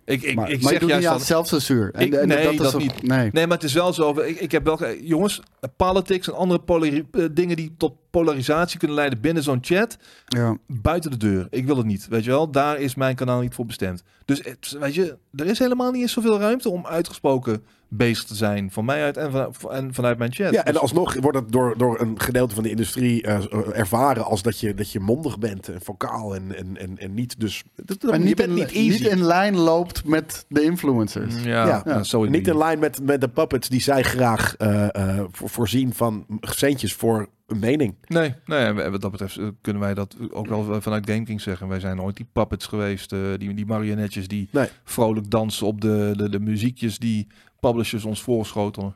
Ik, 0.06 0.22
ik, 0.22 0.34
maar, 0.34 0.50
ik 0.50 0.62
maar 0.62 0.72
je 0.72 0.78
zeg 0.78 0.78
doet 0.78 0.88
juist 0.88 1.04
niet 1.06 1.14
aan 1.14 1.20
zelfcensuur. 1.20 1.90
En, 1.94 2.06
Ik- 2.06 2.12
en 2.14 2.28
nee, 2.28 2.48
is 2.52 2.56
dat 2.56 2.74
ook- 2.74 2.80
niet. 2.80 3.02
Nee. 3.02 3.30
Nee, 3.32 3.46
maar 3.46 3.56
het 3.56 3.66
is 3.66 3.72
wel 3.72 3.92
zo. 3.92 4.20
Ik, 4.20 4.40
ik 4.40 4.52
heb 4.52 4.64
wel. 4.64 4.76
ge- 4.76 5.00
Jongens, 5.02 5.42
politics 5.76 6.28
en 6.28 6.34
andere 6.34 7.04
eh, 7.12 7.24
dingen 7.32 7.56
die 7.56 7.74
tot 7.76 7.92
polarisatie 8.18 8.78
kunnen 8.78 8.96
leiden 8.96 9.20
binnen 9.20 9.42
zo'n 9.42 9.58
chat. 9.60 9.96
Ja. 10.26 10.56
Buiten 10.66 11.10
de 11.10 11.16
deur. 11.16 11.46
Ik 11.50 11.66
wil 11.66 11.76
het 11.76 11.86
niet. 11.86 12.08
Weet 12.08 12.24
je 12.24 12.30
wel, 12.30 12.50
daar 12.50 12.78
is 12.80 12.94
mijn 12.94 13.14
kanaal 13.14 13.40
niet 13.40 13.54
voor 13.54 13.66
bestemd. 13.66 14.02
Dus 14.24 14.38
het- 14.44 14.76
weet 14.80 14.94
je, 14.94 15.16
er 15.34 15.46
is 15.46 15.58
helemaal 15.58 15.90
niet 15.90 16.02
eens 16.02 16.12
zoveel 16.12 16.38
ruimte 16.40 16.68
om 16.70 16.86
uitgesproken 16.86 17.64
bezig 17.88 18.24
te 18.24 18.34
zijn. 18.34 18.70
Van 18.70 18.84
mij 18.84 19.02
uit 19.02 19.16
en, 19.16 19.32
van, 19.32 19.72
en 19.72 19.94
vanuit 19.94 20.18
mijn 20.18 20.32
chat. 20.32 20.52
Ja, 20.52 20.64
en 20.64 20.72
Dus- 20.72 20.80
alsnog 20.82 21.14
wordt 21.20 21.38
het 21.38 21.52
door, 21.52 21.78
door 21.78 22.00
een 22.00 22.20
gedeelte 22.20 22.54
van 22.54 22.62
de 22.62 22.70
industrie 22.70 23.22
eh, 23.22 23.78
ervaren 23.78 24.24
als 24.24 24.42
dat 24.42 24.60
je, 24.60 24.74
dat 24.74 24.92
je 24.92 25.00
mondig 25.00 25.38
bent 25.38 25.68
en 25.68 25.80
vocaal 25.82 26.34
en, 26.34 26.56
en, 26.56 26.76
en, 26.78 26.98
en 26.98 27.14
niet 27.14 27.40
dus... 27.40 27.62
Dat, 27.84 28.02
Maar 28.02 28.18
je 28.18 28.24
niet, 28.24 28.36
bent 28.36 28.48
in, 28.48 28.54
niet 28.54 28.72
easy. 28.72 29.02
niet 29.02 29.06
in 29.12 29.24
lijn 29.24 29.56
loopt 29.56 30.04
met 30.04 30.44
de 30.48 30.62
influencers. 30.62 31.34
ja, 31.42 31.66
Ja. 31.66 31.82
ja, 31.84 32.02
zo 32.02 32.24
niet 32.24 32.48
in 32.48 32.58
lijn 32.58 32.78
met, 32.78 33.02
met 33.02 33.20
de 33.20 33.28
puppets 33.28 33.68
die 33.68 33.80
zij 33.82 34.02
graag 34.02 34.56
eh, 34.56 34.94
eh, 35.18 35.24
voor- 35.30 35.48
voorzien 35.48 35.94
van 35.94 36.26
centjes 36.40 36.94
voor 36.94 37.28
een 37.46 37.58
mening. 37.58 37.94
Nee, 38.06 38.34
nee, 38.46 38.64
en 38.64 38.90
wat 38.90 39.00
dat 39.00 39.10
betreft 39.10 39.36
eh, 39.36 39.46
kunnen 39.60 39.82
wij 39.82 39.94
dat 39.94 40.16
ook 40.30 40.46
wel 40.46 40.82
vanuit 40.82 41.10
GameKings 41.10 41.42
zeggen. 41.42 41.68
Wij 41.68 41.80
zijn 41.80 41.96
nooit 41.96 42.16
die 42.16 42.26
puppets 42.32 42.66
geweest, 42.66 43.12
eh, 43.12 43.18
die, 43.38 43.54
die 43.54 43.66
marionetjes 43.66 44.28
die 44.28 44.48
Nee. 44.52 44.68
vrolijk 44.84 45.30
dansen 45.30 45.66
op 45.66 45.80
de, 45.80 46.12
de, 46.16 46.28
de 46.28 46.40
muziekjes 46.40 46.98
die 46.98 47.26
publishers 47.60 48.04
ons 48.04 48.22
voorschotelen. 48.22 48.94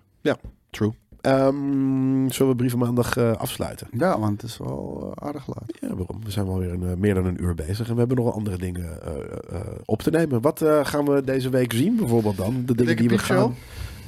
True. 0.70 0.92
Ehm, 1.20 2.28
zullen 2.28 2.52
we 2.52 2.56
brieven 2.56 2.78
maandag 2.78 3.16
eh, 3.16 3.32
afsluiten? 3.32 3.88
Ja, 3.92 4.18
want 4.18 4.42
het 4.42 4.50
is 4.50 4.58
wel 4.58 5.12
aardig 5.14 5.46
laat. 5.46 5.78
Ja, 5.80 5.88
waarom? 5.88 6.24
We 6.24 6.30
zijn 6.30 6.46
wel 6.46 6.58
weer 6.58 6.72
een, 6.72 6.98
meer 6.98 7.14
dan 7.14 7.24
een 7.24 7.42
uur 7.42 7.54
bezig 7.54 7.86
en 7.88 7.92
we 7.92 7.98
hebben 7.98 8.16
nog 8.16 8.26
wel 8.26 8.34
andere 8.34 8.58
dingen 8.58 9.02
eh, 9.02 9.12
eh, 9.50 9.60
op 9.84 10.02
te 10.02 10.10
nemen. 10.10 10.40
Wat 10.40 10.62
eh, 10.62 10.84
gaan 10.84 11.04
we 11.04 11.22
deze 11.24 11.50
week 11.50 11.72
zien 11.72 11.96
bijvoorbeeld 11.96 12.36
dan? 12.36 12.54
De 12.54 12.74
dingen 12.74 12.86
denk 12.86 12.98
die 12.98 13.08
we 13.08 13.18
gaan... 13.18 13.54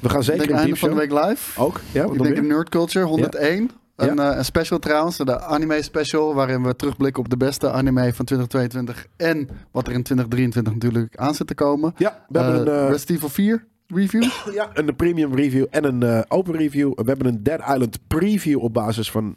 We 0.00 0.08
gaan 0.08 0.18
Ik 0.18 0.24
zeker 0.24 0.38
denk 0.46 0.50
een 0.50 0.64
einde 0.64 0.76
van 0.76 0.88
de 0.90 0.94
week 0.96 1.12
live. 1.12 1.60
Ook? 1.60 1.80
Ja, 1.92 2.04
Ik 2.04 2.22
denk 2.22 2.42
Nerd 2.42 2.68
Culture 2.68 3.04
101. 3.04 3.70
Een, 4.08 4.18
eh, 4.18 4.36
een 4.36 4.44
special 4.44 4.78
trouwens, 4.78 5.16
de 5.16 5.40
anime 5.40 5.82
special, 5.82 6.34
waarin 6.34 6.62
we 6.62 6.76
terugblikken 6.76 7.22
op 7.22 7.28
de 7.30 7.36
beste 7.36 7.70
anime 7.70 8.12
van 8.14 8.24
2022 8.24 9.06
en 9.16 9.48
wat 9.70 9.86
er 9.86 9.92
in 9.92 10.02
2023 10.02 10.72
natuurlijk 10.72 11.16
aan 11.16 11.34
zit 11.34 11.46
te 11.46 11.54
komen. 11.54 11.94
Ja, 11.96 12.24
we 12.28 12.38
hebben 12.38 12.66
Eh, 12.66 12.72
een, 12.74 12.80
eh, 12.84 12.90
Resident 12.90 13.16
Evil 13.18 13.28
4 13.28 13.64
review. 13.86 14.22
ja, 14.54 14.70
een 14.74 14.96
premium 14.96 15.34
review 15.34 15.66
en 15.70 15.84
een 15.84 16.24
open 16.30 16.56
review. 16.56 16.92
We 16.94 17.02
hebben 17.06 17.26
een 17.26 17.42
Dead 17.42 17.60
Island 17.60 17.98
preview 18.06 18.62
op 18.62 18.74
basis 18.74 19.10
van 19.10 19.36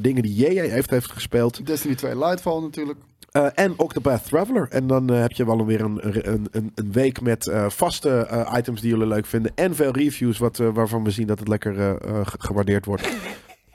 dingen 0.00 0.22
die 0.22 0.34
JJ 0.34 0.68
heeft, 0.68 0.90
heeft 0.90 1.12
gespeeld. 1.12 1.66
Destiny 1.66 1.94
2 1.94 2.18
Lightfall 2.18 2.60
natuurlijk. 2.60 2.98
Eh, 3.30 3.46
en 3.54 3.74
Octopath 3.76 4.24
Traveler. 4.28 4.66
En 4.70 4.86
dan 4.86 5.08
heb 5.10 5.32
je 5.32 5.44
wel 5.46 5.66
weer 5.66 5.80
een, 5.80 5.98
een, 6.06 6.46
een, 6.50 6.72
een 6.74 6.92
week 6.92 7.20
met 7.20 7.50
vaste 7.68 8.46
items 8.56 8.80
die 8.80 8.90
jullie 8.90 9.06
leuk 9.06 9.26
vinden. 9.26 9.52
En 9.54 9.74
veel 9.74 9.90
reviews 9.92 10.38
wat, 10.38 10.56
waarvan 10.56 11.04
we 11.04 11.10
zien 11.10 11.26
dat 11.26 11.38
het 11.38 11.48
lekker 11.48 11.74
ge- 11.74 12.24
gewaardeerd 12.38 12.84
wordt. 12.84 13.08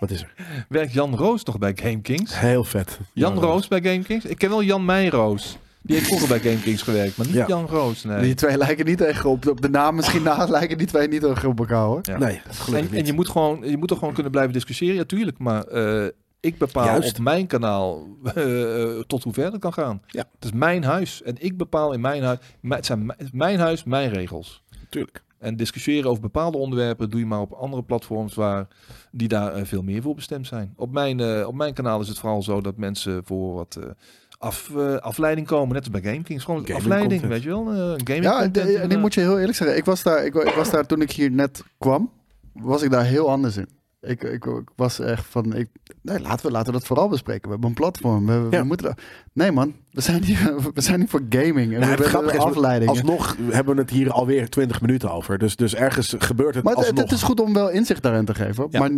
Wat 0.02 0.12
is 0.12 0.22
er? 0.22 0.34
Werkt 0.70 0.94
Jan 0.94 1.16
Roos 1.16 1.44
toch 1.44 1.58
bij 1.58 1.72
GameKings? 1.76 2.40
Heel 2.40 2.64
vet. 2.64 3.00
Jan 3.14 3.38
Roos 3.40 3.68
bij 3.68 3.82
GameKings? 3.82 4.26
Ik 4.26 4.38
ken 4.38 4.50
wel 4.50 4.64
Jan 4.64 4.86
Meijroos. 4.86 5.58
Die 5.82 5.96
heeft 5.96 6.08
vroeger 6.08 6.28
bij 6.28 6.40
GameKings 6.40 6.82
gewerkt, 6.82 7.18
maar 7.18 7.26
niet 7.26 7.36
Ja. 7.36 7.46
Jan 7.48 7.66
Roos. 7.66 8.04
Nee. 8.04 8.22
Die 8.22 8.34
twee 8.34 8.58
lijken 8.58 8.86
niet 8.86 9.02
echt 9.02 9.26
op, 9.26 9.48
op 9.48 9.62
de 9.62 9.70
naam 9.70 9.96
misschien 9.96 10.24
na, 10.24 10.46
lijken 10.50 10.78
die 10.78 10.88
twee 10.88 11.08
niet 11.08 11.24
echt 11.24 11.46
op 11.46 11.60
elkaar 11.60 11.86
hoor. 11.86 12.00
Ja. 12.04 12.18
Nee, 12.18 12.42
gelukkig 12.50 12.74
En, 12.90 12.96
niet. 12.96 13.00
en 13.00 13.06
je 13.06 13.14
moet 13.14 13.30
gewoon, 13.30 13.64
je 13.70 13.78
moet 13.78 13.90
er 13.92 13.98
gewoon 13.98 14.14
kunnen 14.14 14.32
blijven 14.32 14.54
discussiëren, 14.54 14.96
ja, 14.96 15.04
tuurlijk. 15.04 15.38
Maar 15.38 15.64
eh, 15.64 16.08
ik 16.40 16.58
bepaal 16.58 16.86
Juist. 16.86 17.18
op 17.18 17.24
mijn 17.24 17.48
kanaal 17.48 18.08
eh, 18.36 19.00
tot 19.08 19.24
hoe 19.24 19.34
ver 19.34 19.52
dat 19.52 19.60
kan 19.60 19.74
gaan. 19.74 20.02
Ja. 20.08 20.24
Het 20.36 20.46
is 20.46 20.52
mijn 20.52 20.84
huis 20.84 21.22
en 21.22 21.36
ik 21.40 21.58
bepaal 21.58 21.94
in 21.94 22.02
mijn 22.02 22.24
huis. 22.24 22.40
Het 22.62 22.86
zijn 22.86 23.14
het 23.18 23.34
mijn 23.34 23.60
huis, 23.60 23.84
mijn 23.84 24.10
regels. 24.10 24.64
Tuurlijk. 24.90 25.24
En 25.42 25.56
discussiëren 25.56 26.10
over 26.10 26.22
bepaalde 26.22 26.58
onderwerpen 26.58 27.10
doe 27.10 27.20
je 27.20 27.26
maar 27.26 27.40
op 27.40 27.52
andere 27.52 27.84
platforms 27.84 28.34
waar 28.36 28.68
die 29.12 29.28
daar 29.28 29.54
eh, 29.54 29.64
veel 29.66 29.82
meer 29.82 30.02
voor 30.02 30.16
bestemd 30.16 30.48
zijn. 30.48 30.74
Op 30.76 30.92
mijn, 30.92 31.20
eh, 31.20 31.48
op 31.48 31.54
mijn 31.56 31.74
kanaal 31.74 32.02
is 32.02 32.08
het 32.08 32.20
vooral 32.20 32.44
zo 32.44 32.62
dat 32.62 32.78
mensen 32.78 33.22
voor 33.26 33.54
wat 33.54 33.78
eh, 33.82 33.90
af, 34.38 34.76
afleiding 35.00 35.48
komen, 35.48 35.74
net 35.74 35.84
als 35.92 36.02
bij 36.02 36.12
GameKings. 36.12 36.44
Gewoon 36.44 36.60
Gaming 36.62 36.78
afleiding, 36.80 37.22
content. 37.22 37.32
weet 37.44 37.44
je 37.44 37.64
wel? 37.64 37.74
eh 37.74 38.00
gaming 38.04 38.24
Ja, 38.24 38.42
content, 38.42 38.54
de- 38.68 38.78
en 38.78 38.92
ik 38.92 39.00
moet 39.00 39.14
je 39.14 39.20
heel 39.22 39.40
eerlijk 39.40 39.58
zeggen, 39.58 39.78
ik 39.78 39.86
was, 39.86 40.04
daar, 40.04 40.26
ik 40.26 40.34
was 40.34 40.70
daar 40.70 40.86
toen 40.86 41.02
ik 41.02 41.12
hier 41.12 41.32
net 41.32 41.64
kwam, 41.78 42.12
was 42.54 42.82
ik 42.82 42.92
daar 42.92 43.06
heel 43.06 43.30
anders 43.30 43.58
in. 43.58 43.68
Ik, 44.02 44.24
ik, 44.24 44.46
ik 44.46 44.70
was 44.76 45.00
echt 45.00 45.26
van, 45.26 45.54
ik, 45.56 45.68
nee, 46.02 46.20
laten, 46.20 46.46
we, 46.46 46.52
laten 46.52 46.74
we 46.74 46.80
dat 46.80 46.88
vooral 46.88 47.08
bespreken. 47.10 47.44
We 47.44 47.50
hebben 47.50 47.70
een 47.70 47.76
platform. 47.76 48.26
We, 48.26 48.40
we 48.40 48.56
Ja. 48.56 48.64
moeten 48.64 48.96
nee 49.34 49.52
man, 49.52 49.76
we 49.92 50.02
zijn 50.02 50.24
hier, 50.24 50.56
we 50.74 50.82
zijn 50.82 51.00
hier 51.00 51.10
voor 51.10 51.22
gaming. 51.30 51.74
En 51.74 51.80
Nou, 51.80 51.96
we 51.96 52.04
is, 52.34 52.38
afleidingen. 52.38 52.94
Alsnog 52.94 53.38
hebben 53.52 53.76
we 53.76 53.82
het 53.82 53.90
hier 53.90 54.12
alweer 54.12 54.50
20 54.50 54.82
minuten 54.82 55.12
over. 55.12 55.38
Dus, 55.38 55.56
dus 55.56 55.76
ergens 55.76 56.16
gebeurt 56.18 56.56
het 56.56 56.64
Maar 56.64 56.74
het, 56.76 56.84
alsnog. 56.86 57.04
het 57.04 57.12
is 57.12 57.24
goed 57.24 57.40
om 57.40 57.54
wel 57.54 57.70
inzicht 57.70 58.04
daarin 58.04 58.26
te 58.26 58.36
geven. 58.36 58.68
Ja. 58.70 58.80
Maar, 58.80 58.92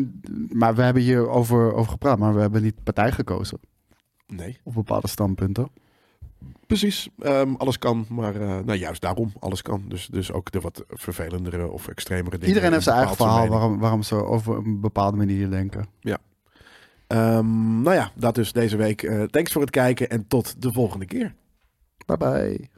maar 0.50 0.76
we 0.76 0.82
hebben 0.82 1.04
hier 1.04 1.30
over, 1.30 1.74
over 1.74 1.92
gepraat, 1.92 2.18
maar 2.20 2.34
we 2.36 2.42
hebben 2.42 2.62
niet 2.64 2.84
partij 2.84 3.12
gekozen 3.12 3.60
Nee, 4.28 4.60
op 4.64 4.74
bepaalde 4.74 5.08
standpunten. 5.08 5.68
Precies. 6.80 7.10
Ehm, 7.20 7.54
alles 7.58 7.80
kan, 7.80 8.06
maar 8.10 8.36
eh, 8.36 8.60
nou, 8.66 8.74
juist 8.74 9.02
daarom, 9.02 9.34
alles 9.40 9.62
kan. 9.62 9.84
Dus, 9.88 10.08
dus 10.08 10.32
ook 10.32 10.52
de 10.52 10.60
wat 10.60 10.84
vervelendere 10.88 11.68
of 11.68 11.88
extremere 11.88 12.30
dingen. 12.30 12.48
Iedereen 12.48 12.72
heeft 12.72 12.84
zijn 12.84 12.98
eigen 12.98 13.16
verhaal 13.16 13.36
mening. 13.36 13.54
waarom, 13.54 13.80
waarom 13.80 14.04
ze 14.04 14.16
over 14.16 14.58
een 14.58 14.80
bepaalde 14.80 15.18
manier 15.18 15.50
denken. 15.50 15.88
Ehm, 17.14 17.82
nou 17.82 17.96
ja, 17.96 18.12
dat 18.16 18.36
dus 18.36 18.52
deze 18.52 18.78
week. 18.78 19.04
Eh, 19.04 19.24
thanks 19.24 19.52
voor 19.52 19.62
het 19.62 19.70
kijken 19.70 20.10
en 20.10 20.28
tot 20.28 20.62
de 20.62 20.72
volgende 20.72 21.06
keer. 21.06 21.36
Bye 22.06 22.18
bye. 22.18 22.70